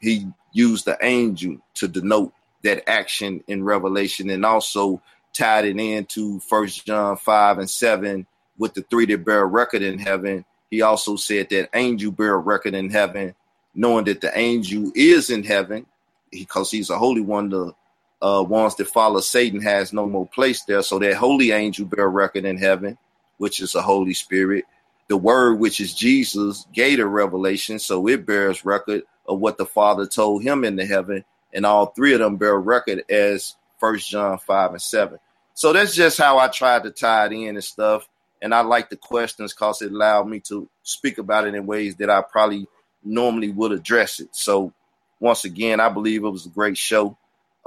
He 0.01 0.27
used 0.53 0.85
the 0.85 0.99
angel 1.01 1.59
to 1.74 1.86
denote 1.86 2.32
that 2.65 2.90
action 2.90 3.45
in 3.47 3.62
Revelation 3.62 4.31
and 4.31 4.45
also 4.45 5.01
tied 5.32 5.66
it 5.66 5.78
into 5.78 6.40
First 6.40 6.85
John 6.86 7.16
5 7.16 7.59
and 7.59 7.70
7 7.70 8.27
with 8.57 8.74
the 8.74 8.82
three 8.90 9.07
that 9.07 9.24
bear 9.24 9.47
record 9.47 9.82
in 9.82 9.97
heaven. 10.01 10.45
He 10.73 10.82
also 10.82 11.15
said 11.15 11.51
that 11.51 11.70
angel 11.73 12.11
bear 12.11 12.36
record 12.36 12.74
in 12.74 12.90
heaven, 12.90 13.36
knowing 13.77 14.07
that 14.07 14.20
the 14.20 14.36
angel 14.36 14.90
is 14.97 15.31
in 15.31 15.45
heaven 15.45 15.86
because 16.32 16.73
he's 16.73 16.90
a 16.90 16.99
holy 16.99 17.20
one. 17.20 17.51
The 17.51 17.73
uh, 18.20 18.45
ones 18.47 18.74
that 18.77 18.89
follow 18.89 19.20
Satan 19.20 19.61
has 19.62 19.93
no 19.93 20.07
more 20.07 20.27
place 20.27 20.62
there. 20.65 20.82
So 20.82 20.99
that 20.99 21.15
holy 21.15 21.53
angel 21.53 21.86
bear 21.86 22.09
record 22.09 22.45
in 22.45 22.59
heaven, 22.59 22.99
which 23.39 23.61
is 23.61 23.73
the 23.73 23.82
Holy 23.82 24.15
Spirit. 24.15 24.65
The 25.09 25.16
word, 25.16 25.59
which 25.59 25.81
is 25.81 25.95
Jesus, 25.95 26.66
gave 26.73 26.99
a 26.99 27.07
revelation, 27.07 27.78
so 27.78 28.07
it 28.09 28.27
bears 28.27 28.65
record 28.65 29.03
of 29.27 29.40
what 29.40 29.57
the 29.57 29.66
Father 29.66 30.07
told 30.07 30.43
him 30.43 30.65
in 30.65 30.77
the 30.77 30.85
heaven 30.85 31.24
and 31.53 31.65
all 31.65 31.86
three 31.86 32.12
of 32.12 32.20
them 32.20 32.36
bear 32.36 32.59
record 32.59 33.05
as 33.11 33.57
First 33.78 34.11
John 34.11 34.39
five 34.39 34.73
and 34.73 34.82
seven. 34.82 35.19
So 35.55 35.73
that's 35.73 35.95
just 35.95 36.19
how 36.19 36.39
I 36.39 36.49
tried 36.49 36.82
to 36.85 36.90
tie 36.90 37.27
it 37.27 37.32
in 37.32 37.57
and 37.57 37.65
stuff. 37.65 38.09
And 38.40 38.55
I 38.55 38.61
like 38.61 38.90
the 38.90 38.97
questions 38.97 39.53
because 39.53 39.82
it 39.82 39.93
allowed 39.93 40.28
me 40.28 40.40
to 40.40 40.69
speak 40.82 41.19
about 41.19 41.47
it 41.47 41.55
in 41.55 41.66
ways 41.66 41.97
that 41.97 42.11
I 42.11 42.23
probably 42.23 42.66
normally 43.03 43.51
would 43.51 43.73
address 43.73 44.20
it. 44.20 44.28
So 44.32 44.73
once 45.20 45.45
again, 45.45 45.81
I 45.81 45.89
believe 45.89 46.23
it 46.23 46.28
was 46.28 46.47
a 46.47 46.51
great 46.51 46.78
show. 46.78 47.16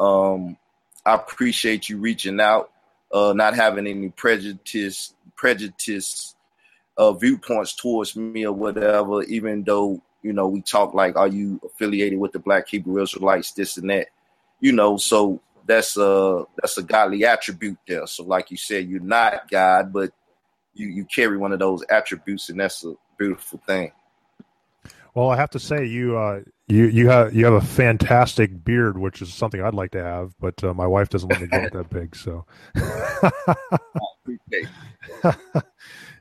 Um, 0.01 0.57
I 1.05 1.15
appreciate 1.15 1.87
you 1.87 1.97
reaching 1.97 2.39
out, 2.39 2.71
uh, 3.11 3.33
not 3.33 3.55
having 3.55 3.87
any 3.87 4.09
prejudice, 4.09 5.13
prejudice 5.35 6.35
uh, 6.97 7.13
viewpoints 7.13 7.75
towards 7.75 8.15
me 8.15 8.45
or 8.45 8.53
whatever. 8.53 9.23
Even 9.23 9.63
though 9.63 10.01
you 10.21 10.33
know, 10.33 10.47
we 10.47 10.61
talk 10.61 10.93
like, 10.93 11.15
are 11.15 11.27
you 11.27 11.59
affiliated 11.63 12.19
with 12.19 12.31
the 12.31 12.39
Black 12.39 12.67
Hebrew 12.67 13.01
Israelites, 13.01 13.51
this 13.51 13.77
and 13.77 13.89
that, 13.89 14.07
you 14.59 14.71
know. 14.71 14.97
So 14.97 15.41
that's 15.65 15.97
a 15.97 16.45
that's 16.57 16.77
a 16.77 16.83
godly 16.83 17.25
attribute 17.25 17.77
there. 17.87 18.05
So, 18.07 18.23
like 18.23 18.51
you 18.51 18.57
said, 18.57 18.87
you're 18.87 18.99
not 18.99 19.49
God, 19.49 19.91
but 19.91 20.11
you 20.73 20.87
you 20.87 21.05
carry 21.05 21.37
one 21.37 21.51
of 21.51 21.59
those 21.59 21.83
attributes, 21.89 22.49
and 22.49 22.59
that's 22.59 22.85
a 22.85 22.93
beautiful 23.17 23.61
thing. 23.65 23.91
Well, 25.13 25.29
I 25.29 25.35
have 25.35 25.49
to 25.51 25.59
say, 25.59 25.85
you 25.85 26.17
uh, 26.17 26.41
you 26.71 26.85
you 26.85 27.09
have 27.09 27.35
you 27.35 27.43
have 27.45 27.53
a 27.53 27.61
fantastic 27.61 28.63
beard, 28.63 28.97
which 28.97 29.21
is 29.21 29.33
something 29.33 29.61
I'd 29.61 29.73
like 29.73 29.91
to 29.91 30.03
have, 30.03 30.33
but 30.39 30.63
uh, 30.63 30.73
my 30.73 30.87
wife 30.87 31.09
doesn't 31.09 31.29
let 31.29 31.41
me 31.41 31.47
get 31.47 31.73
that 31.73 31.89
big. 31.89 32.15
So, 32.15 32.45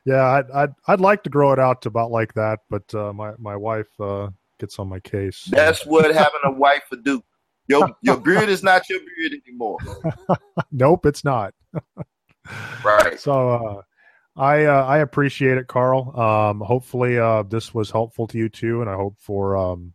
yeah, 0.05 0.27
I'd, 0.27 0.51
I'd, 0.51 0.75
I'd 0.89 1.01
like 1.01 1.23
to 1.23 1.31
grow 1.31 1.53
it 1.53 1.61
out 1.61 1.83
to 1.83 1.89
about 1.89 2.11
like 2.11 2.35
that, 2.35 2.61
but 2.69 2.93
uh, 2.95 3.13
my 3.13 3.33
my 3.39 3.55
wife 3.55 3.89
uh, 4.01 4.31
gets 4.59 4.79
on 4.81 4.89
my 4.89 4.99
case. 4.99 5.37
So. 5.37 5.55
That's 5.55 5.87
what 5.87 6.13
having 6.13 6.41
a 6.45 6.53
wife 6.53 6.83
would 6.91 7.05
do. 7.05 7.23
Your 7.69 7.89
your 8.03 8.17
beard 8.21 8.49
is 8.49 8.65
not 8.65 8.89
your 8.89 8.99
beard 9.01 9.41
anymore. 9.47 9.79
nope, 10.73 11.07
it's 11.07 11.25
not. 11.25 11.55
right. 12.85 13.21
So 13.21 13.51
uh, 13.51 13.83
I 14.37 14.65
uh, 14.65 14.85
I 14.85 14.99
appreciate 14.99 15.59
it, 15.59 15.69
Carl. 15.69 16.19
Um, 16.19 16.61
hopefully 16.61 17.21
uh, 17.21 17.45
this 17.45 17.73
was 17.73 17.93
helpful 17.93 18.27
to 18.27 18.37
you 18.37 18.49
too, 18.49 18.81
and 18.81 18.91
I 18.91 18.97
hope 18.97 19.15
for 19.21 19.57
um, 19.57 19.93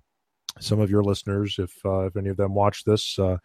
some 0.60 0.80
of 0.80 0.90
your 0.90 1.04
listeners 1.04 1.58
if 1.60 1.74
uh, 1.86 2.06
if 2.06 2.16
any 2.16 2.30
of 2.30 2.38
them 2.38 2.54
watch 2.54 2.84
this. 2.84 3.20
Uh, 3.20 3.38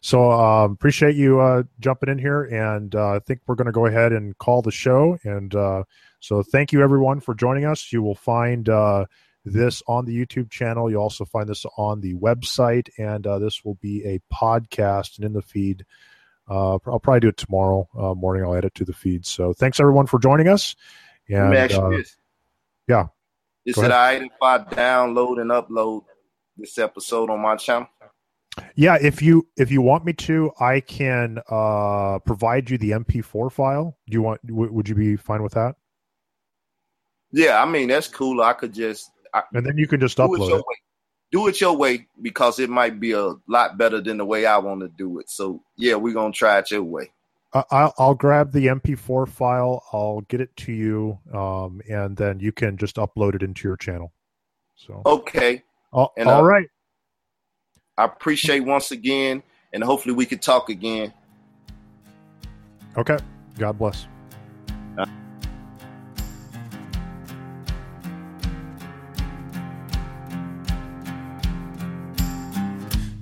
so 0.00 0.30
um, 0.30 0.72
appreciate 0.72 1.16
you 1.16 1.40
uh, 1.40 1.62
jumping 1.80 2.08
in 2.08 2.18
here, 2.18 2.44
and 2.44 2.94
uh, 2.94 3.14
I 3.14 3.18
think 3.20 3.40
we're 3.46 3.54
going 3.54 3.66
to 3.66 3.72
go 3.72 3.86
ahead 3.86 4.12
and 4.12 4.36
call 4.38 4.62
the 4.62 4.70
show. 4.70 5.18
And 5.24 5.54
uh, 5.54 5.84
so 6.20 6.42
thank 6.42 6.72
you 6.72 6.82
everyone 6.82 7.20
for 7.20 7.34
joining 7.34 7.64
us. 7.64 7.92
You 7.92 8.02
will 8.02 8.14
find 8.14 8.68
uh, 8.68 9.04
this 9.44 9.82
on 9.86 10.06
the 10.06 10.16
YouTube 10.16 10.50
channel. 10.50 10.90
You 10.90 10.96
also 10.96 11.24
find 11.24 11.48
this 11.48 11.66
on 11.76 12.00
the 12.00 12.14
website, 12.14 12.88
and 12.98 13.24
this 13.42 13.64
will 13.64 13.76
be 13.76 14.04
a 14.04 14.20
podcast 14.34 15.16
and 15.16 15.26
in 15.26 15.32
the 15.32 15.42
feed. 15.42 15.84
I'll 16.48 16.78
probably 16.78 17.20
do 17.20 17.28
it 17.28 17.36
tomorrow 17.36 17.88
morning. 18.16 18.44
I'll 18.44 18.54
add 18.54 18.64
it 18.64 18.74
to 18.76 18.84
the 18.84 18.92
feed. 18.92 19.26
So 19.26 19.52
thanks 19.52 19.80
everyone 19.80 20.06
for 20.06 20.18
joining 20.18 20.48
us. 20.48 20.76
And 21.28 21.54
yeah, 22.86 23.06
alright 23.78 24.22
if 24.22 24.32
I 24.42 24.58
download 24.58 25.40
and 25.40 25.50
upload 25.50 26.04
this 26.56 26.78
episode 26.78 27.30
on 27.30 27.40
my 27.40 27.56
channel? 27.56 27.88
Yeah, 28.76 28.96
if 29.00 29.20
you 29.20 29.48
if 29.56 29.70
you 29.70 29.82
want 29.82 30.04
me 30.04 30.12
to, 30.12 30.52
I 30.60 30.80
can 30.80 31.40
uh, 31.50 32.18
provide 32.20 32.70
you 32.70 32.78
the 32.78 32.92
MP4 32.92 33.50
file. 33.50 33.96
Do 34.08 34.14
you 34.14 34.22
want? 34.22 34.46
W- 34.46 34.72
would 34.72 34.88
you 34.88 34.94
be 34.94 35.16
fine 35.16 35.42
with 35.42 35.54
that? 35.54 35.74
Yeah, 37.32 37.60
I 37.60 37.66
mean 37.66 37.88
that's 37.88 38.06
cool. 38.06 38.40
I 38.42 38.52
could 38.52 38.72
just 38.72 39.10
I, 39.32 39.42
and 39.52 39.66
then 39.66 39.76
you 39.76 39.88
can 39.88 40.00
just 40.00 40.18
upload 40.18 40.50
it. 40.50 40.54
it. 40.54 40.64
Do 41.32 41.48
it 41.48 41.60
your 41.60 41.76
way 41.76 42.06
because 42.22 42.60
it 42.60 42.70
might 42.70 43.00
be 43.00 43.10
a 43.10 43.32
lot 43.48 43.76
better 43.76 44.00
than 44.00 44.18
the 44.18 44.24
way 44.24 44.46
I 44.46 44.58
want 44.58 44.82
to 44.82 44.88
do 44.88 45.18
it. 45.18 45.28
So 45.28 45.60
yeah, 45.76 45.96
we're 45.96 46.14
gonna 46.14 46.32
try 46.32 46.58
it 46.58 46.70
your 46.70 46.84
way. 46.84 47.10
I'll, 47.70 47.94
I'll 47.98 48.14
grab 48.14 48.52
the 48.52 48.66
MP4 48.66 49.28
file. 49.28 49.84
I'll 49.92 50.22
get 50.22 50.40
it 50.40 50.56
to 50.58 50.72
you, 50.72 51.18
um, 51.32 51.80
and 51.88 52.16
then 52.16 52.40
you 52.40 52.50
can 52.50 52.76
just 52.76 52.96
upload 52.96 53.34
it 53.36 53.42
into 53.42 53.66
your 53.66 53.76
channel. 53.76 54.12
So 54.76 55.02
okay, 55.06 55.62
all, 55.94 56.12
and, 56.16 56.28
all 56.28 56.40
uh, 56.40 56.42
right. 56.42 56.66
I 57.96 58.04
appreciate 58.04 58.60
once 58.60 58.90
again, 58.90 59.42
and 59.72 59.82
hopefully 59.82 60.14
we 60.14 60.26
can 60.26 60.40
talk 60.40 60.68
again. 60.68 61.12
Okay. 62.96 63.16
God 63.56 63.78
bless. 63.78 64.08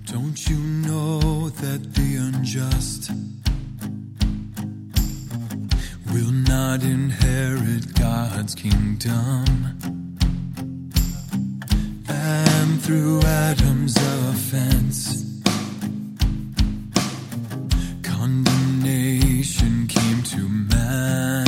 Don't 0.07 0.49
you 0.49 0.59
know 0.59 1.49
that 1.49 1.95
the 1.95 2.17
unjust 2.17 3.11
will 6.13 6.33
not 6.33 6.83
inherit 6.83 7.95
God's 7.95 8.55
kingdom? 8.55 9.92
ran 12.63 12.79
through 12.79 13.21
Adam's 13.23 13.97
of 13.97 14.35
offense. 14.35 15.25
Condemnation 18.03 19.87
came 19.89 20.23
to 20.23 20.49
man. 20.49 21.47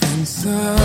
And 0.00 0.26
so. 0.26 0.77